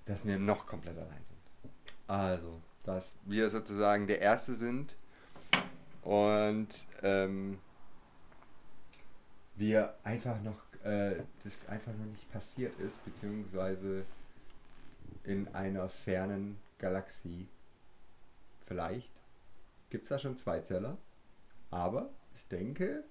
dass 0.04 0.24
wir 0.24 0.38
noch 0.38 0.64
komplett 0.64 0.96
allein 0.96 1.24
sind. 1.24 1.72
Also, 2.06 2.60
dass 2.84 3.16
wir 3.24 3.50
sozusagen 3.50 4.06
der 4.06 4.20
Erste 4.20 4.54
sind 4.54 4.94
und 6.02 6.68
ähm, 7.02 7.58
wir 9.56 9.96
einfach 10.04 10.40
noch, 10.40 10.60
äh, 10.84 11.16
das 11.42 11.66
einfach 11.66 11.92
noch 11.94 12.06
nicht 12.06 12.30
passiert 12.30 12.78
ist, 12.78 13.04
beziehungsweise 13.04 14.04
in 15.24 15.48
einer 15.52 15.88
fernen 15.88 16.58
Galaxie. 16.78 17.48
Vielleicht 18.64 19.12
gibt 19.90 20.02
es 20.04 20.08
da 20.08 20.18
schon 20.18 20.36
Zweizeller, 20.36 20.98
aber 21.70 22.10
ich 22.34 22.46
denke, 22.48 23.04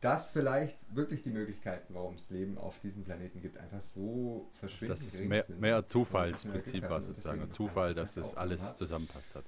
dass 0.00 0.28
vielleicht 0.30 0.76
wirklich 0.94 1.22
die 1.22 1.30
Möglichkeiten, 1.30 1.94
warum 1.94 2.14
es 2.16 2.28
Leben 2.30 2.58
auf 2.58 2.80
diesem 2.80 3.04
Planeten 3.04 3.40
gibt, 3.40 3.56
einfach 3.56 3.80
so 3.80 4.48
verschwindend 4.52 5.00
Das 5.00 5.06
ist 5.06 5.20
mehr, 5.20 5.44
mehr 5.48 5.86
Zufallsprinzip 5.86 6.86
Glück 6.86 7.02
sozusagen. 7.04 7.50
Zufall, 7.52 7.94
dass 7.94 8.14
das 8.14 8.36
alles 8.36 8.62
auch- 8.62 8.76
zusammenpasst 8.76 9.34
hat. 9.34 9.44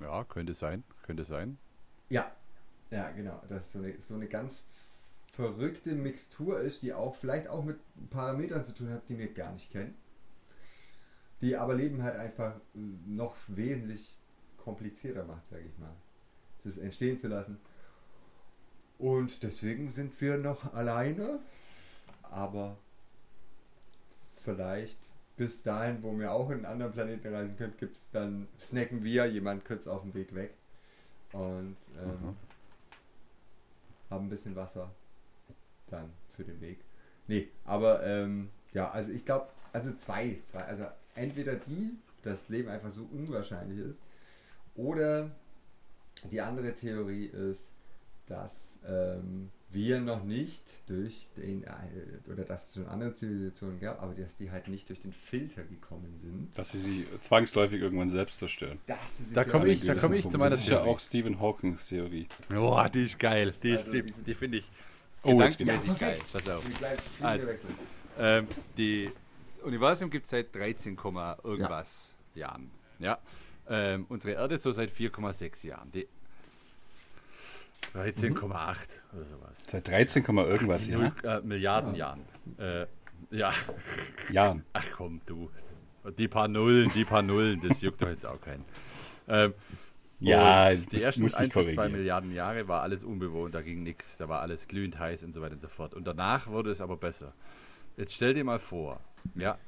Ja, 0.00 0.24
könnte 0.24 0.54
sein, 0.54 0.82
könnte 1.02 1.24
sein. 1.24 1.58
Ja, 2.08 2.34
ja, 2.90 3.10
genau. 3.10 3.42
Dass 3.50 3.72
so 3.72 3.78
eine, 3.80 4.00
so 4.00 4.14
eine 4.14 4.26
ganz 4.28 4.64
verrückte 5.30 5.94
Mixtur 5.94 6.58
ist, 6.60 6.80
die 6.82 6.94
auch 6.94 7.14
vielleicht 7.14 7.48
auch 7.48 7.62
mit 7.62 7.78
Parametern 8.08 8.64
zu 8.64 8.74
tun 8.74 8.90
hat, 8.90 9.08
die 9.10 9.18
wir 9.18 9.32
gar 9.32 9.52
nicht 9.52 9.70
kennen. 9.70 9.94
Die 11.40 11.56
aber 11.56 11.74
Leben 11.74 12.02
halt 12.02 12.16
einfach 12.16 12.54
äh, 12.74 12.78
noch 13.06 13.36
wesentlich 13.48 14.16
komplizierter 14.58 15.24
macht, 15.24 15.46
sage 15.46 15.62
ich 15.62 15.78
mal. 15.78 15.94
Das 16.64 16.76
entstehen 16.76 17.18
zu 17.18 17.28
lassen. 17.28 17.58
Und 18.98 19.42
deswegen 19.42 19.88
sind 19.88 20.20
wir 20.20 20.36
noch 20.36 20.74
alleine, 20.74 21.38
aber 22.22 22.76
vielleicht 24.42 24.98
bis 25.36 25.62
dahin, 25.62 26.02
wo 26.02 26.18
wir 26.18 26.32
auch 26.32 26.50
in 26.50 26.56
einen 26.58 26.66
anderen 26.66 26.92
Planeten 26.92 27.32
reisen 27.34 27.56
können, 27.56 27.72
gibt 27.78 27.96
es 27.96 28.10
dann, 28.10 28.46
snacken 28.58 29.02
wir 29.02 29.24
jemand 29.26 29.64
kurz 29.64 29.86
auf 29.86 30.02
dem 30.02 30.12
Weg 30.12 30.34
weg. 30.34 30.52
Und 31.32 31.76
ähm, 31.98 32.10
Mhm. 32.10 32.36
haben 34.10 34.26
ein 34.26 34.28
bisschen 34.28 34.54
Wasser 34.56 34.90
dann 35.88 36.10
für 36.28 36.44
den 36.44 36.60
Weg. 36.60 36.80
Nee, 37.26 37.48
aber 37.64 38.04
ähm, 38.04 38.50
ja, 38.74 38.90
also 38.90 39.12
ich 39.12 39.24
glaube, 39.24 39.48
also 39.72 39.92
zwei, 39.96 40.40
zwei, 40.44 40.64
also 40.64 40.84
entweder 41.14 41.56
die, 41.56 41.96
das 42.22 42.48
Leben 42.48 42.68
einfach 42.68 42.90
so 42.90 43.08
unwahrscheinlich 43.12 43.78
ist, 43.78 43.98
oder 44.74 45.30
die 46.30 46.40
andere 46.40 46.74
Theorie 46.74 47.26
ist, 47.26 47.70
dass 48.26 48.78
ähm, 48.86 49.50
wir 49.70 50.00
noch 50.00 50.22
nicht 50.24 50.62
durch 50.88 51.28
den, 51.36 51.64
äh, 51.64 51.68
oder 52.30 52.44
dass 52.44 52.68
es 52.68 52.74
schon 52.74 52.86
andere 52.86 53.14
Zivilisationen 53.14 53.80
gab, 53.80 54.00
aber 54.02 54.14
dass 54.14 54.36
die 54.36 54.50
halt 54.50 54.68
nicht 54.68 54.88
durch 54.88 55.00
den 55.00 55.12
Filter 55.12 55.62
gekommen 55.64 56.14
sind. 56.18 56.56
Dass 56.56 56.72
sie 56.72 56.78
sie 56.78 57.06
zwangsläufig 57.20 57.80
irgendwann 57.80 58.08
selbst 58.08 58.38
zerstören. 58.38 58.78
Dass 58.86 59.32
Da 59.32 59.44
komme 59.44 59.68
ich- 59.68 59.84
da 59.84 59.94
komm 59.94 60.12
ich 60.12 60.28
zu 60.28 60.38
meiner 60.38 60.50
Das 60.50 60.60
ist 60.60 60.68
ja 60.68 60.82
auch 60.82 61.00
Stephen 61.00 61.40
Hawkings 61.40 61.88
Theorie. 61.88 62.26
Boah, 62.48 62.88
die 62.88 63.04
ist 63.06 63.18
geil. 63.18 63.52
Die, 63.62 63.72
Also 63.72 63.92
die, 63.92 64.02
die 64.02 64.34
finde 64.34 64.58
ich 64.58 64.64
Oh, 65.22 65.36
gedankenmäßig 65.36 65.86
Ja, 65.88 65.94
geil. 65.94 66.18
Pass 66.32 66.48
auf. 66.48 66.64
Also. 67.20 67.48
Ähm, 68.18 68.46
die, 68.76 69.10
Universum 69.64 70.10
gibt 70.10 70.24
es 70.24 70.30
seit 70.30 70.54
13, 70.54 70.96
Komma 70.96 71.36
irgendwas 71.42 72.14
Jahren. 72.34 72.70
Ja. 72.98 73.18
Ähm, 73.68 74.06
unsere 74.08 74.34
Erde 74.34 74.58
so 74.58 74.72
seit 74.72 74.90
4,6 74.90 75.66
Jahren. 75.66 75.90
Die 75.92 76.06
13,8 77.94 78.36
oder 78.42 79.24
sowas. 79.24 79.54
Seit 79.66 79.88
13, 79.88 80.22
Komma 80.22 80.44
irgendwas, 80.44 80.86
ja. 80.88 80.98
null- 80.98 81.12
äh, 81.24 81.40
Milliarden 81.40 81.94
Jahren. 81.94 82.20
Äh, 82.58 82.86
ja, 83.30 83.52
Jahren. 84.30 84.64
ach 84.72 84.84
komm, 84.96 85.20
du. 85.26 85.50
Die 86.18 86.28
paar 86.28 86.48
Nullen, 86.48 86.90
die 86.94 87.04
paar 87.04 87.22
Nullen, 87.22 87.60
das 87.66 87.80
juckt 87.82 88.00
doch 88.00 88.08
jetzt 88.08 88.24
auch 88.24 88.40
keinen. 88.40 88.64
Ähm, 89.28 89.54
Ja, 90.18 90.74
die 90.74 90.86
das 90.86 91.02
ersten 91.02 91.22
musste 91.22 91.38
1 91.38 91.48
ich 91.48 91.54
bis 91.54 91.64
2 91.66 91.72
korrigieren. 91.74 91.92
Milliarden 91.92 92.32
Jahre 92.32 92.68
war 92.68 92.82
alles 92.82 93.04
unbewohnt, 93.04 93.54
da 93.54 93.62
ging 93.62 93.82
nichts, 93.82 94.16
da 94.16 94.28
war 94.28 94.40
alles 94.40 94.66
glühend 94.68 94.98
heiß 94.98 95.22
und 95.24 95.32
so 95.34 95.40
weiter 95.42 95.54
und 95.54 95.60
so 95.62 95.68
fort. 95.68 95.94
Und 95.94 96.06
danach 96.06 96.46
wurde 96.46 96.70
es 96.70 96.80
aber 96.80 96.96
besser. 96.96 97.32
Jetzt 97.96 98.14
stell 98.14 98.34
dir 98.34 98.44
mal 98.44 98.58
vor, 98.58 99.00
ja, 99.34 99.58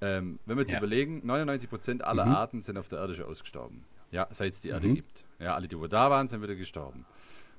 ähm, 0.00 0.38
wenn 0.46 0.56
wir 0.56 0.62
jetzt 0.62 0.72
Ja. 0.72 0.78
überlegen, 0.78 1.22
99% 1.24 2.02
aller 2.02 2.24
Mhm. 2.26 2.32
Arten 2.32 2.62
sind 2.62 2.78
auf 2.78 2.88
der 2.88 3.00
Erde 3.00 3.14
schon 3.14 3.26
ausgestorben. 3.26 3.84
Ja, 4.10 4.26
seit 4.30 4.54
es 4.54 4.60
die 4.60 4.68
Erde 4.70 4.88
Mhm. 4.88 4.94
gibt. 4.94 5.24
Ja, 5.38 5.54
alle, 5.54 5.68
die 5.68 5.78
wo 5.78 5.86
da 5.86 6.10
waren, 6.10 6.26
sind 6.28 6.42
wieder 6.42 6.54
gestorben. 6.56 7.04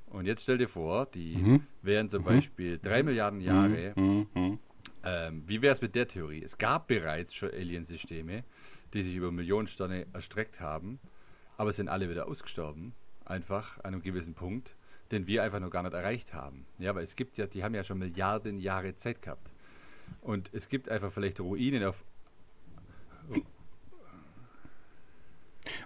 Und 0.07 0.25
jetzt 0.25 0.43
stell 0.43 0.57
dir 0.57 0.67
vor, 0.67 1.05
die 1.05 1.37
Mhm. 1.37 1.67
wären 1.81 2.09
zum 2.09 2.23
Beispiel 2.23 2.79
3 2.79 3.03
Milliarden 3.03 3.39
Jahre 3.41 3.93
Mhm, 3.95 4.27
mhm. 4.33 4.59
ähm, 5.03 5.43
wie 5.47 5.61
wäre 5.61 5.73
es 5.73 5.81
mit 5.81 5.95
der 5.95 6.07
Theorie? 6.07 6.43
Es 6.43 6.57
gab 6.57 6.87
bereits 6.87 7.33
schon 7.33 7.49
Aliensysteme, 7.51 8.43
die 8.93 9.03
sich 9.03 9.15
über 9.15 9.31
Millionen 9.31 9.67
Sterne 9.67 10.05
erstreckt 10.11 10.59
haben, 10.59 10.99
aber 11.57 11.71
sind 11.71 11.87
alle 11.87 12.09
wieder 12.09 12.27
ausgestorben, 12.27 12.93
einfach 13.25 13.77
an 13.79 13.93
einem 13.93 14.01
gewissen 14.01 14.33
Punkt, 14.33 14.75
den 15.11 15.27
wir 15.27 15.43
einfach 15.43 15.59
noch 15.59 15.69
gar 15.69 15.83
nicht 15.83 15.93
erreicht 15.93 16.33
haben. 16.33 16.65
Ja, 16.77 16.93
weil 16.95 17.03
es 17.03 17.15
gibt 17.15 17.37
ja, 17.37 17.47
die 17.47 17.63
haben 17.63 17.73
ja 17.75 17.83
schon 17.83 17.99
Milliarden 17.99 18.59
Jahre 18.59 18.95
Zeit 18.95 19.21
gehabt. 19.21 19.51
Und 20.21 20.49
es 20.53 20.69
gibt 20.69 20.89
einfach 20.89 21.11
vielleicht 21.11 21.39
Ruinen 21.39 21.83
auf. 21.83 22.03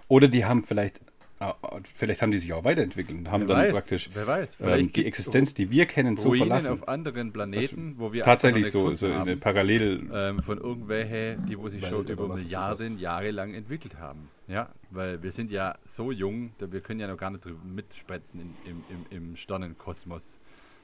Oder 0.08 0.28
die 0.28 0.44
haben 0.44 0.64
vielleicht, 0.64 1.00
äh, 1.40 1.52
vielleicht 1.94 2.22
haben 2.22 2.30
die 2.30 2.38
sich 2.38 2.52
auch 2.52 2.64
weiterentwickelt 2.64 3.18
und 3.18 3.30
haben 3.30 3.42
wer 3.42 3.48
dann 3.48 3.64
weiß, 3.64 3.72
praktisch 3.72 4.10
wer 4.14 4.26
weiß, 4.26 4.56
ähm, 4.60 4.66
vielleicht 4.66 4.96
die 4.96 5.06
Existenz, 5.06 5.54
die 5.54 5.70
wir 5.70 5.86
kennen, 5.86 6.16
so 6.16 6.28
Ruinen 6.28 6.46
verlassen. 6.46 6.72
auf 6.72 6.88
anderen 6.88 7.32
Planeten, 7.32 7.94
wo 7.98 8.12
wir 8.12 8.22
Tatsächlich 8.22 8.70
so, 8.70 8.94
so 8.94 9.06
eine. 9.06 9.36
Parallel. 9.36 10.08
ähm, 10.12 10.38
von 10.40 10.58
irgendwelche, 10.58 11.38
die 11.48 11.58
wo 11.58 11.68
sich 11.68 11.84
schon 11.86 12.06
über 12.06 12.28
Milliarden 12.28 12.98
Jahre 12.98 13.30
lang 13.30 13.54
entwickelt 13.54 13.98
haben. 13.98 14.28
Ja, 14.48 14.68
weil 14.90 15.22
wir 15.22 15.32
sind 15.32 15.50
ja 15.50 15.76
so 15.84 16.12
jung, 16.12 16.52
da 16.58 16.70
wir 16.70 16.80
können 16.80 17.00
ja 17.00 17.08
noch 17.08 17.18
gar 17.18 17.30
nicht 17.30 17.44
drüber 17.44 17.64
mitspretzen 17.64 18.54
im, 18.64 18.84
im, 18.88 19.06
im 19.10 19.36
Sternenkosmos 19.36 20.38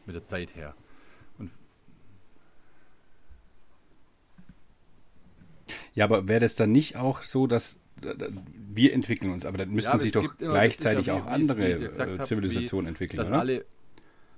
mit 0.05 0.17
der 0.17 0.27
Zeit 0.27 0.57
her. 0.57 0.75
Und 1.39 1.51
Ja, 5.95 6.05
aber 6.05 6.29
wäre 6.29 6.41
das 6.41 6.55
dann 6.57 6.73
nicht 6.73 6.97
auch 6.97 7.23
so, 7.23 7.47
dass 7.47 7.81
äh, 8.03 8.15
wir 8.55 8.93
entwickeln 8.93 9.31
uns, 9.33 9.45
aber 9.47 9.59
dann 9.59 9.71
müssten 9.71 9.91
aber 9.91 9.99
sich 9.99 10.13
doch 10.13 10.37
gleichzeitig 10.39 11.07
das 11.07 11.17
ist 11.17 11.23
auch 11.23 11.27
ja 11.27 11.33
andere 11.33 11.71
äh, 11.73 12.21
Zivilisationen 12.21 12.89
entwickeln, 12.89 13.19
dass 13.19 13.29
oder? 13.29 13.39
alle 13.39 13.65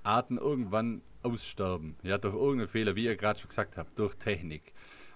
Arten 0.02 0.38
irgendwann 0.38 1.00
aussterben, 1.22 1.96
ja, 2.02 2.18
durch 2.18 2.34
irgendeinen 2.34 2.68
Fehler, 2.68 2.96
wie 2.96 3.04
ihr 3.04 3.16
gerade 3.16 3.38
schon 3.40 3.48
gesagt 3.48 3.78
habt, 3.78 3.98
durch 3.98 4.14
Technik, 4.16 4.72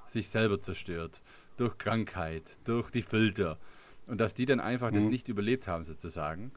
sich 0.06 0.28
selber 0.30 0.60
zerstört, 0.60 1.20
durch 1.58 1.76
Krankheit, 1.76 2.44
durch 2.64 2.90
die 2.90 3.02
Filter 3.02 3.58
und 4.06 4.18
dass 4.18 4.32
die 4.32 4.46
dann 4.46 4.60
einfach 4.60 4.90
das 4.90 5.04
Mhm. 5.04 5.10
nicht 5.10 5.28
überlebt 5.28 5.66
haben 5.66 5.84
sozusagen 5.84 6.50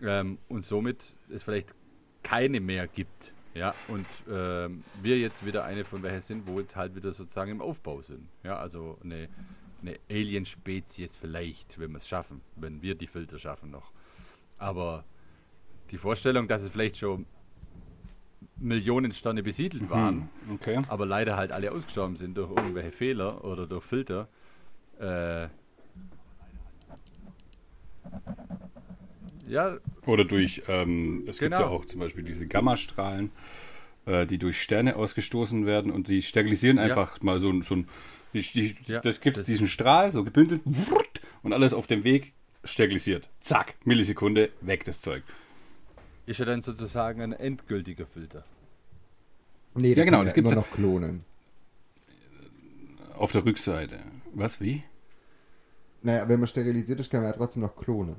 ähm, 0.00 0.38
und 0.48 0.64
somit 0.64 1.16
es 1.28 1.42
vielleicht 1.42 1.74
keine 2.22 2.60
mehr 2.60 2.86
gibt, 2.86 3.33
ja, 3.54 3.74
und 3.88 4.06
ähm, 4.30 4.84
wir 5.02 5.18
jetzt 5.18 5.44
wieder 5.46 5.64
eine 5.64 5.84
von 5.84 6.02
welchen 6.02 6.22
sind, 6.22 6.46
wo 6.46 6.60
jetzt 6.60 6.76
halt 6.76 6.94
wieder 6.94 7.12
sozusagen 7.12 7.50
im 7.52 7.60
Aufbau 7.62 8.02
sind, 8.02 8.28
ja, 8.42 8.56
also 8.58 8.98
eine, 9.02 9.28
eine 9.80 9.98
Alien-Spezies 10.10 11.16
vielleicht, 11.16 11.78
wenn 11.78 11.92
wir 11.92 11.98
es 11.98 12.08
schaffen, 12.08 12.40
wenn 12.56 12.82
wir 12.82 12.94
die 12.94 13.06
Filter 13.06 13.38
schaffen 13.38 13.70
noch, 13.70 13.92
aber 14.58 15.04
die 15.90 15.98
Vorstellung, 15.98 16.48
dass 16.48 16.62
es 16.62 16.70
vielleicht 16.70 16.96
schon 16.98 17.26
Millionen 18.56 19.12
Sterne 19.12 19.42
besiedelt 19.42 19.90
waren, 19.90 20.28
Hm, 20.46 20.54
okay. 20.54 20.82
aber 20.88 21.06
leider 21.06 21.36
halt 21.36 21.52
alle 21.52 21.72
ausgestorben 21.72 22.16
sind 22.16 22.36
durch 22.36 22.50
irgendwelche 22.50 22.92
Fehler 22.92 23.44
oder 23.44 23.66
durch 23.66 23.84
Filter. 23.84 24.28
Äh, 24.98 25.48
ja, 29.54 29.78
Oder 30.06 30.24
durch, 30.24 30.62
ähm, 30.68 31.20
es 31.28 31.38
gibt 31.38 31.52
Genau. 31.52 31.60
ja 31.60 31.66
auch 31.68 31.84
zum 31.84 32.00
Beispiel 32.00 32.22
diese 32.24 32.46
Gammastrahlen, 32.46 33.30
äh, 34.06 34.26
die 34.26 34.38
durch 34.38 34.60
Sterne 34.60 34.96
ausgestoßen 34.96 35.64
werden 35.66 35.90
und 35.90 36.08
die 36.08 36.22
sterilisieren 36.22 36.76
Ja. 36.76 36.82
einfach 36.84 37.22
mal 37.22 37.40
so, 37.40 37.50
ein- 37.50 37.62
so 37.62 37.76
ein, 37.76 37.88
die, 38.34 38.42
die, 38.42 38.74
Ja, 38.86 39.00
das 39.00 39.20
gibt 39.20 39.36
das- 39.38 39.46
diesen 39.46 39.66
Strahl, 39.68 40.12
so 40.12 40.24
gebündelt, 40.24 40.60
wurrt, 40.64 41.20
und 41.42 41.52
alles 41.52 41.72
auf 41.72 41.86
dem 41.86 42.04
Weg 42.04 42.32
sterilisiert. 42.64 43.28
Zack, 43.40 43.74
Millisekunde, 43.84 44.50
weg 44.60 44.84
das 44.84 45.00
Zeug. 45.00 45.22
ist 46.26 46.38
ja 46.40 46.46
dann 46.46 46.62
sozusagen 46.62 47.20
ein 47.22 47.32
endgültiger 47.32 48.06
Filter. 48.06 48.44
Nee, 49.74 49.92
Ja, 49.94 50.04
genau, 50.04 50.18
kann 50.18 50.26
das 50.26 50.34
ja 50.34 50.40
immer 50.40 50.50
ja- 50.50 50.56
noch 50.56 50.70
klonen. 50.70 51.22
Auf 53.18 53.32
der 53.32 53.44
Rückseite. 53.44 53.98
Was, 54.32 54.60
wie? 54.60 54.82
Naja, 56.02 56.28
wenn 56.28 56.40
man 56.40 56.48
sterilisiert 56.48 56.98
ist, 57.00 57.10
kann 57.10 57.20
man 57.22 57.30
ja 57.30 57.36
trotzdem 57.36 57.62
noch 57.62 57.76
klonen. 57.76 58.16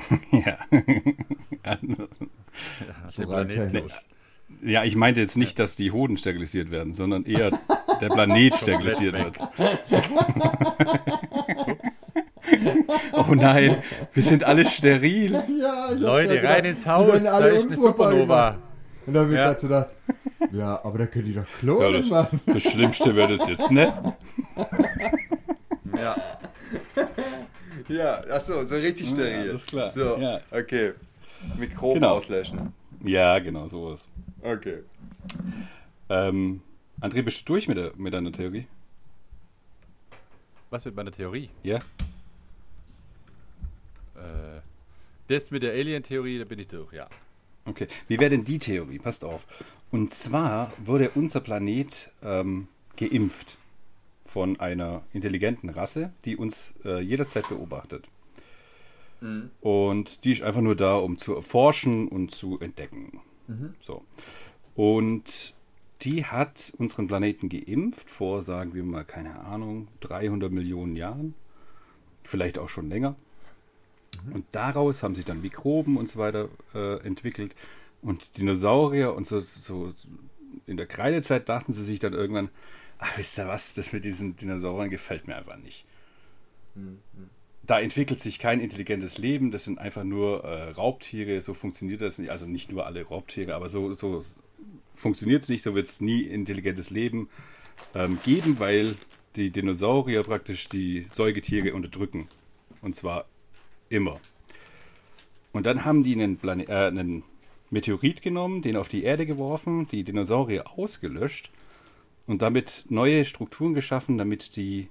ja. 0.32 0.58
Ja, 1.64 1.78
So 3.10 3.22
ja, 4.62 4.84
ich 4.84 4.96
meinte 4.96 5.20
jetzt 5.20 5.36
nicht, 5.36 5.58
dass 5.58 5.76
die 5.76 5.92
Hoden 5.92 6.16
sterilisiert 6.16 6.70
werden, 6.70 6.92
sondern 6.92 7.24
eher 7.24 7.50
der 8.00 8.08
Planet 8.08 8.54
sterilisiert 8.54 9.14
wird. 9.14 9.38
oh 13.12 13.34
nein, 13.34 13.76
wir 14.14 14.22
sind 14.22 14.44
alle 14.44 14.66
steril. 14.66 15.42
Ja, 15.60 15.90
Leute, 15.92 16.36
ja 16.36 16.42
rein 16.50 16.64
gedacht, 16.64 16.76
ins 16.76 16.86
Haus, 16.86 17.22
da 17.22 17.32
alle 17.32 17.48
ist 17.50 17.66
eine 17.66 17.76
Supernova. 17.76 18.56
Und 19.06 19.14
dann 19.14 19.22
habe 19.24 19.32
ich 19.32 19.38
Ja. 19.38 19.44
dazu 19.46 19.66
gedacht, 19.68 19.94
ja, 20.52 20.80
aber 20.84 20.98
da 20.98 21.06
können 21.06 21.24
die 21.26 21.34
doch 21.34 21.42
Ja, 21.42 21.58
klonen, 21.60 21.92
das, 22.00 22.10
Mann. 22.10 22.26
das 22.46 22.62
Schlimmste 22.62 23.14
wäre 23.14 23.36
das 23.36 23.48
jetzt 23.48 23.70
nicht. 23.70 23.92
Ja, 25.96 26.16
Ja, 27.88 28.20
achso, 28.30 28.64
so 28.64 28.74
richtig 28.74 29.08
steril. 29.10 29.50
alles 29.50 29.66
klar. 29.66 29.90
So, 29.90 30.16
Ja. 30.18 30.40
okay. 30.50 30.92
Mikroben 31.56 32.00
Genau. 32.02 32.14
auslöschen. 32.16 32.72
Ja, 33.04 33.38
genau, 33.38 33.68
sowas. 33.68 34.06
Okay. 34.42 34.78
Ähm, 36.08 36.60
André, 37.00 37.22
bist 37.22 37.40
du 37.48 37.52
durch 37.52 37.68
mit, 37.68 37.76
der, 37.78 37.92
mit 37.96 38.12
deiner 38.12 38.32
Theorie? 38.32 38.66
was 40.70 40.84
mit 40.84 40.94
meiner 40.94 41.10
Theorie? 41.12 41.48
Ja? 41.62 41.78
Äh, 44.16 44.60
das 45.28 45.50
mit 45.50 45.62
der 45.62 45.72
Alien-Theorie, 45.72 46.38
da 46.38 46.44
bin 46.44 46.58
ich 46.58 46.68
durch, 46.68 46.92
ja. 46.92 47.06
Okay. 47.64 47.86
Wie 48.08 48.18
wäre 48.18 48.30
denn 48.30 48.44
die 48.44 48.58
Theorie? 48.58 48.98
Passt 48.98 49.24
auf. 49.24 49.46
Und 49.90 50.12
zwar 50.14 50.72
wurde 50.78 51.10
unser 51.14 51.40
Planet 51.40 52.10
ähm, 52.22 52.68
geimpft 52.96 53.56
von 54.28 54.60
einer 54.60 55.02
intelligenten 55.14 55.70
Rasse, 55.70 56.12
die 56.26 56.36
uns 56.36 56.74
äh, 56.84 57.00
jederzeit 57.00 57.48
beobachtet. 57.48 58.04
Und 59.60 60.24
die 60.24 60.32
ist 60.32 60.42
einfach 60.42 60.60
nur 60.60 60.76
da, 60.76 60.96
um 60.96 61.18
zu 61.18 61.34
erforschen 61.34 62.08
und 62.08 62.30
zu 62.30 62.60
entdecken. 62.60 63.20
So. 63.86 64.04
Und 64.76 65.54
die 66.02 66.24
hat 66.24 66.72
unseren 66.78 67.08
Planeten 67.08 67.48
geimpft 67.48 68.10
vor, 68.10 68.42
sagen 68.42 68.74
wir 68.74 68.84
mal, 68.84 69.04
keine 69.04 69.40
Ahnung, 69.40 69.88
300 70.00 70.52
Millionen 70.52 70.94
Jahren. 70.94 71.34
Vielleicht 72.22 72.58
auch 72.58 72.68
schon 72.68 72.88
länger. 72.88 73.16
Und 74.32 74.44
daraus 74.52 75.02
haben 75.02 75.14
sich 75.14 75.24
dann 75.24 75.40
Mikroben 75.40 75.96
und 75.96 76.08
so 76.08 76.18
weiter 76.18 76.48
äh, 76.74 77.04
entwickelt. 77.04 77.54
Und 78.02 78.36
Dinosaurier 78.36 79.14
und 79.14 79.26
so, 79.26 79.40
so 79.40 79.94
in 80.66 80.76
der 80.76 80.86
Kreidezeit 80.86 81.48
dachten 81.48 81.72
sie 81.72 81.82
sich 81.82 81.98
dann 81.98 82.12
irgendwann, 82.12 82.50
ach, 82.98 83.18
wisst 83.18 83.38
ihr 83.38 83.48
was, 83.48 83.74
das 83.74 83.92
mit 83.92 84.04
diesen 84.04 84.36
Dinosauriern 84.36 84.90
gefällt 84.90 85.26
mir 85.26 85.36
einfach 85.36 85.56
nicht. 85.56 85.84
da 87.62 87.80
entwickelt 87.80 88.20
sich 88.20 88.38
kein 88.38 88.60
intelligentes 88.60 89.18
Leben, 89.18 89.50
das 89.50 89.64
sind 89.64 89.78
einfach 89.78 90.04
nur 90.04 90.44
äh, 90.44 90.70
Raubtiere, 90.70 91.40
so 91.40 91.54
funktioniert 91.54 92.00
das 92.00 92.18
nicht, 92.18 92.30
also 92.30 92.46
nicht 92.46 92.72
nur 92.72 92.86
alle 92.86 93.04
Raubtiere, 93.04 93.54
aber 93.54 93.68
so, 93.68 93.92
so 93.92 94.24
funktioniert 94.94 95.42
es 95.42 95.48
nicht, 95.48 95.62
so 95.62 95.74
wird 95.74 95.88
es 95.88 96.00
nie 96.00 96.22
intelligentes 96.22 96.90
Leben 96.90 97.28
ähm, 97.94 98.18
geben, 98.24 98.58
weil 98.58 98.96
die 99.36 99.50
Dinosaurier 99.50 100.22
praktisch 100.22 100.68
die 100.68 101.06
Säugetiere 101.10 101.74
unterdrücken. 101.74 102.28
Und 102.80 102.96
zwar 102.96 103.26
immer. 103.88 104.20
Und 105.52 105.66
dann 105.66 105.84
haben 105.84 106.02
die 106.02 106.14
einen, 106.14 106.38
Plane 106.38 106.68
äh, 106.68 106.86
einen 106.86 107.22
Meteorit 107.70 108.22
genommen, 108.22 108.62
den 108.62 108.76
auf 108.76 108.88
die 108.88 109.04
Erde 109.04 109.26
geworfen, 109.26 109.86
die 109.88 110.04
Dinosaurier 110.04 110.70
ausgelöscht 110.78 111.50
und 112.28 112.42
damit 112.42 112.84
neue 112.88 113.24
Strukturen 113.24 113.74
geschaffen, 113.74 114.16
damit 114.18 114.54
die 114.54 114.88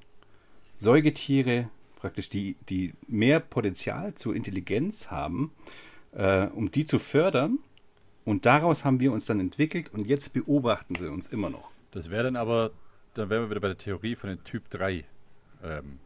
Säugetiere 0.76 1.70
praktisch 1.96 2.30
die, 2.30 2.56
die 2.70 2.94
mehr 3.08 3.40
Potenzial 3.40 4.14
zur 4.16 4.36
Intelligenz 4.36 5.10
haben, 5.10 5.52
äh, 6.12 6.48
um 6.48 6.70
die 6.72 6.86
zu 6.86 7.00
fördern. 7.00 7.60
Und 8.26 8.46
daraus 8.46 8.84
haben 8.84 9.00
wir 9.00 9.14
uns 9.14 9.26
dann 9.26 9.40
entwickelt 9.40 9.94
und 9.94 10.06
jetzt 10.06 10.34
beobachten 10.34 10.96
sie 10.96 11.10
uns 11.10 11.28
immer 11.28 11.50
noch. 11.50 11.72
Das 11.92 12.10
wäre 12.10 12.24
dann 12.24 12.36
aber, 12.36 12.72
dann 13.14 13.30
wären 13.30 13.44
wir 13.44 13.50
wieder 13.50 13.62
bei 13.62 13.70
der 13.70 13.78
Theorie 13.78 14.16
von 14.16 14.30
den 14.30 14.44
Typ 14.44 14.70
3 14.70 15.06
ähm, 15.64 16.00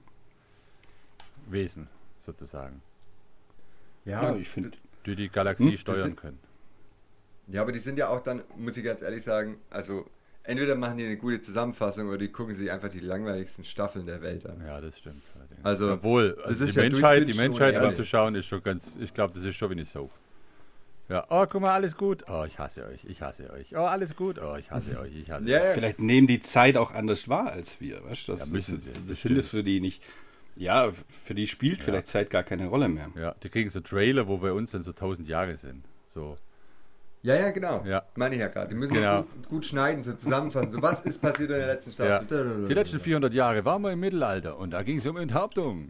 Wesen, 1.47 1.88
sozusagen. 2.25 2.82
Ja, 4.05 4.23
Ja, 4.32 4.36
ich 4.36 4.47
finde. 4.49 4.71
Die 5.05 5.15
die 5.15 5.29
Galaxie 5.29 5.71
Hm, 5.71 5.77
steuern 5.77 6.01
sind- 6.03 6.15
können. 6.17 6.39
Ja, 7.47 7.63
aber 7.63 7.71
die 7.71 7.79
sind 7.79 7.97
ja 7.97 8.07
auch 8.09 8.21
dann, 8.21 8.43
muss 8.55 8.77
ich 8.77 8.84
ganz 8.84 9.01
ehrlich 9.01 9.23
sagen, 9.23 9.57
also 9.71 10.05
entweder 10.44 10.76
machen 10.76 10.98
die 10.98 11.06
eine 11.06 11.18
gute 11.18 11.42
Zusammenfassung 11.42 12.08
oder 12.08 12.18
die 12.18 12.30
gucken 12.30 12.54
sich 12.56 12.72
einfach 12.72 12.89
die 12.89 13.00
langweiligsten 13.00 13.64
Staffeln 13.66 14.06
der 14.06 14.22
Welt 14.22 14.46
an. 14.46 14.62
Ja, 14.66 14.82
das 14.82 14.98
stimmt. 14.98 15.22
allerdings. 15.36 15.66
Also, 15.66 15.94
Obwohl, 15.94 16.34
das 16.38 16.46
also 16.46 16.66
ist 16.66 16.76
die 16.76 16.80
ja 16.82 16.89
Menschheit, 16.89 17.28
die 17.28 17.38
Menschheit 17.38 17.76
anzuschauen, 17.76 18.36
ist 18.36 18.46
schon 18.48 18.64
ganz, 18.64 18.96
ich 19.00 19.14
glaube, 19.14 19.34
das 19.34 19.44
ist 19.44 19.56
schon 19.56 19.70
wie 19.70 19.74
eine 19.74 19.86
Soap. 19.86 20.12
Ja, 21.10 21.26
oh, 21.30 21.46
guck 21.46 21.62
mal, 21.62 21.74
alles 21.74 21.98
gut. 21.98 22.24
Oh, 22.30 22.46
ich 22.48 22.58
hasse 22.58 22.86
euch, 22.86 23.04
ich 23.04 23.22
hasse 23.22 23.52
euch. 23.52 23.76
Oh, 23.76 23.80
alles 23.80 24.16
gut. 24.16 24.39
Oh, 24.39 24.56
ich 24.56 24.72
hasse 24.72 24.98
euch, 24.98 25.14
ich 25.14 25.30
hasse 25.30 25.44
Ja, 25.50 25.60
euch. 25.60 25.66
ja. 25.66 25.72
Vielleicht 25.74 26.00
nehmen 26.00 26.26
die 26.28 26.39
Zeit 26.39 26.78
auch 26.78 26.92
anders 26.94 27.28
wahr 27.28 27.52
als 27.52 27.82
wir. 27.82 28.02
Weißt? 28.06 28.30
du? 28.30 28.32
Das, 28.32 28.48
Ja, 28.48 28.54
müssen 28.54 28.76
das, 28.78 28.86
das, 28.86 28.94
das 28.94 29.08
das 29.08 29.20
stimmt. 29.20 29.36
sind 29.36 29.39
es 29.44 29.48
für 29.50 29.64
die 29.64 29.82
nicht. 29.82 30.10
Ja, 30.56 30.92
für 31.10 31.34
die 31.34 31.48
spielt 31.48 31.84
vielleicht 31.84 32.08
Zeit 32.08 32.30
gar 32.30 32.44
keine 32.44 32.68
Rolle 32.68 32.88
mehr. 32.88 33.10
Ja, 33.16 33.34
die 33.44 33.50
kriegen 33.50 33.70
so 33.70 33.82
Trailer, 33.82 34.28
wo 34.28 34.38
bei 34.38 34.54
uns 34.54 34.72
dann 34.72 34.84
so 34.84 34.92
1000 34.92 35.28
Jahre 35.28 35.58
sind. 35.58 35.84
So. 36.14 36.38
Ja, 37.24 37.36
ja, 37.36 37.51
genau. 37.51 37.84
Ja. 37.86 38.03
Meine 38.15 38.36
ich 38.36 38.41
ja 38.41 38.47
gerade. 38.47 38.69
Die 38.69 38.76
müssen 38.76 38.93
Genau. 38.95 39.24
gut, 39.24 39.47
gut 39.49 39.65
schneiden, 39.65 40.01
so 40.03 40.13
zusammenfassen. 40.13 40.72
So, 40.72 40.82
was 40.82 41.01
ist 41.01 41.19
passiert 41.22 41.51
in 41.51 41.57
der 41.59 41.67
letzten 41.67 41.91
Ja. 42.01 42.17
Staffel? 42.17 42.65
Die 42.67 42.74
letzten 42.74 42.99
400 42.99 43.34
Jahre 43.34 43.63
waren 43.63 43.82
wir 43.84 43.91
im 43.91 43.99
Mittelalter 43.99 44.57
und 44.57 44.72
da 44.72 44.82
ging 44.82 44.97
es 44.97 45.05
um 45.05 45.17
Enthauptung. 45.17 45.89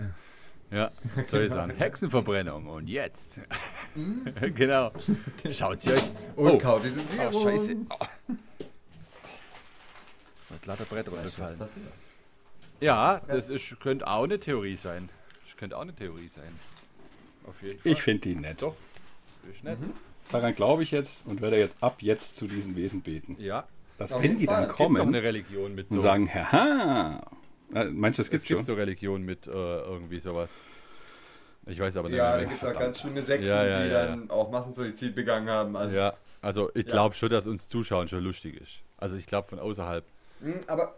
Ja, 0.72 0.90
soll 1.30 1.44
ich 1.44 1.52
sagen. 1.52 1.74
Hexenverbrennung 1.78 2.68
und 2.68 2.88
jetzt. 2.88 3.40
genau. 4.56 4.92
Schaut 5.52 5.82
sie 5.82 5.92
euch. 5.92 6.10
Und 6.36 6.52
oh, 6.54 6.58
Kautisierung. 6.58 7.34
oh, 7.34 7.44
scheiße. 7.44 7.76
Oh. 7.90 8.06
Hat 10.54 10.66
lauter 10.66 10.86
Brett 10.86 11.10
runtergefallen. 11.10 11.60
Ja, 12.82 13.22
das 13.28 13.50
ist, 13.50 13.80
könnte 13.80 14.08
auch 14.08 14.24
eine 14.24 14.40
Theorie 14.40 14.76
sein. 14.76 15.10
Das 15.46 15.56
könnte 15.58 15.78
auch 15.78 15.82
eine 15.82 15.94
Theorie 15.96 16.28
sein. 16.28 16.52
Auf 17.48 17.62
jeden 17.62 17.80
Fall. 17.80 17.92
Ich 17.92 18.02
finde 18.02 18.22
die 18.22 18.36
nett. 18.36 18.62
Doch. 18.62 18.76
Ist 19.52 19.64
nett. 19.64 19.78
Daran 20.32 20.56
glaube 20.56 20.84
ich 20.84 20.92
jetzt 20.92 21.26
und 21.28 21.42
werde 21.42 21.58
jetzt 21.58 21.76
ab 21.82 21.98
jetzt 22.02 22.36
zu 22.36 22.48
diesen 22.48 22.76
Wesen 22.76 23.02
beten. 23.02 23.36
Ja. 23.40 23.66
Dass 23.98 24.12
wenn 24.22 24.38
die 24.38 24.46
dann. 24.48 24.64
Gibt 24.64 24.74
kommen 24.76 25.00
eine 25.02 25.22
Religion 25.22 25.76
mit 25.76 25.90
so. 25.90 25.96
und 25.96 26.02
sagen, 26.02 26.34
haha. 26.34 27.22
Äh, 27.74 27.86
Meinst 27.86 28.20
du, 28.20 28.24
es 28.24 28.30
gibt 28.30 28.48
schon? 28.48 28.64
so 28.64 28.74
Religion 28.74 29.22
mit 29.24 29.48
äh, 29.48 29.52
irgendwie 29.52 30.20
sowas. 30.20 30.50
Ich 31.68 31.80
weiß 31.80 31.96
aber 31.98 32.10
nicht 32.10 32.18
Ja, 32.18 32.38
da 32.38 32.44
gibt 32.44 32.62
es 32.62 32.68
auch 32.68 32.78
ganz 32.78 33.00
schlimme 33.00 33.22
Sekten, 33.22 33.46
Ja, 33.48 33.66
ja, 33.66 33.84
die 33.84 33.90
ja, 33.92 34.06
dann 34.08 34.30
auch 34.32 34.50
Massensuizid 34.50 35.14
begangen 35.14 35.48
haben. 35.50 35.76
Also, 35.76 35.96
Ja, 35.96 36.14
also 36.42 36.72
ich 36.74 36.86
Ja. 36.88 36.92
glaube 36.94 37.16
schon, 37.16 37.30
dass 37.30 37.46
uns 37.46 37.68
Zuschauen 37.68 38.08
schon 38.08 38.24
lustig 38.24 38.60
ist. 38.60 38.80
Also 38.98 39.16
ich 39.16 39.28
glaube 39.28 39.48
von 39.48 39.60
außerhalb. 39.60 40.04
Hm, 40.42 40.56
aber 40.68 40.96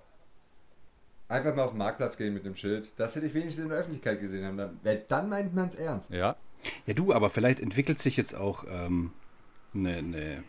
einfach 1.28 1.54
mal 1.56 1.64
auf 1.64 1.72
den 1.72 1.80
Marktplatz 1.80 2.18
gehen 2.18 2.34
mit 2.34 2.46
dem 2.46 2.56
Schild, 2.56 2.92
dass 2.96 3.14
sie 3.14 3.22
dich 3.22 3.34
wenigstens 3.34 3.66
in 3.66 3.70
der 3.70 3.80
Öffentlichkeit 3.80 4.20
gesehen 4.22 4.46
haben. 4.46 4.58
Dann, 4.58 4.80
dann 5.10 5.30
meint 5.30 5.54
man 5.54 5.68
es 5.68 5.76
ernst. 5.76 6.10
Ja, 6.12 6.38
Ja, 6.88 6.94
du, 6.94 7.14
aber 7.14 7.30
vielleicht 7.30 7.60
entwickelt 7.60 8.00
sich 8.00 8.16
jetzt 8.16 8.34
auch 8.36 8.64
ähm, 8.70 9.12
eine, 9.74 9.98
eine, 9.98 10.44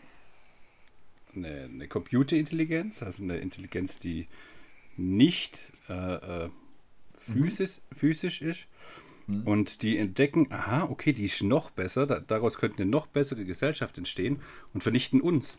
eine, 1.35 1.63
eine 1.63 1.87
Computerintelligenz, 1.87 3.03
also 3.03 3.23
eine 3.23 3.37
Intelligenz, 3.37 3.99
die 3.99 4.27
nicht 4.97 5.73
äh, 5.89 5.93
äh, 6.45 6.49
physisch, 7.17 7.81
physisch 7.91 8.41
ist. 8.41 8.67
Und 9.43 9.81
die 9.81 9.97
entdecken, 9.97 10.51
aha, 10.51 10.83
okay, 10.83 11.11
die 11.11 11.25
ist 11.25 11.41
noch 11.41 11.71
besser, 11.71 12.05
da, 12.05 12.19
daraus 12.19 12.57
könnte 12.57 12.83
eine 12.83 12.91
noch 12.91 13.07
bessere 13.07 13.43
Gesellschaft 13.43 13.97
entstehen 13.97 14.39
und 14.71 14.83
vernichten 14.83 15.19
uns. 15.19 15.57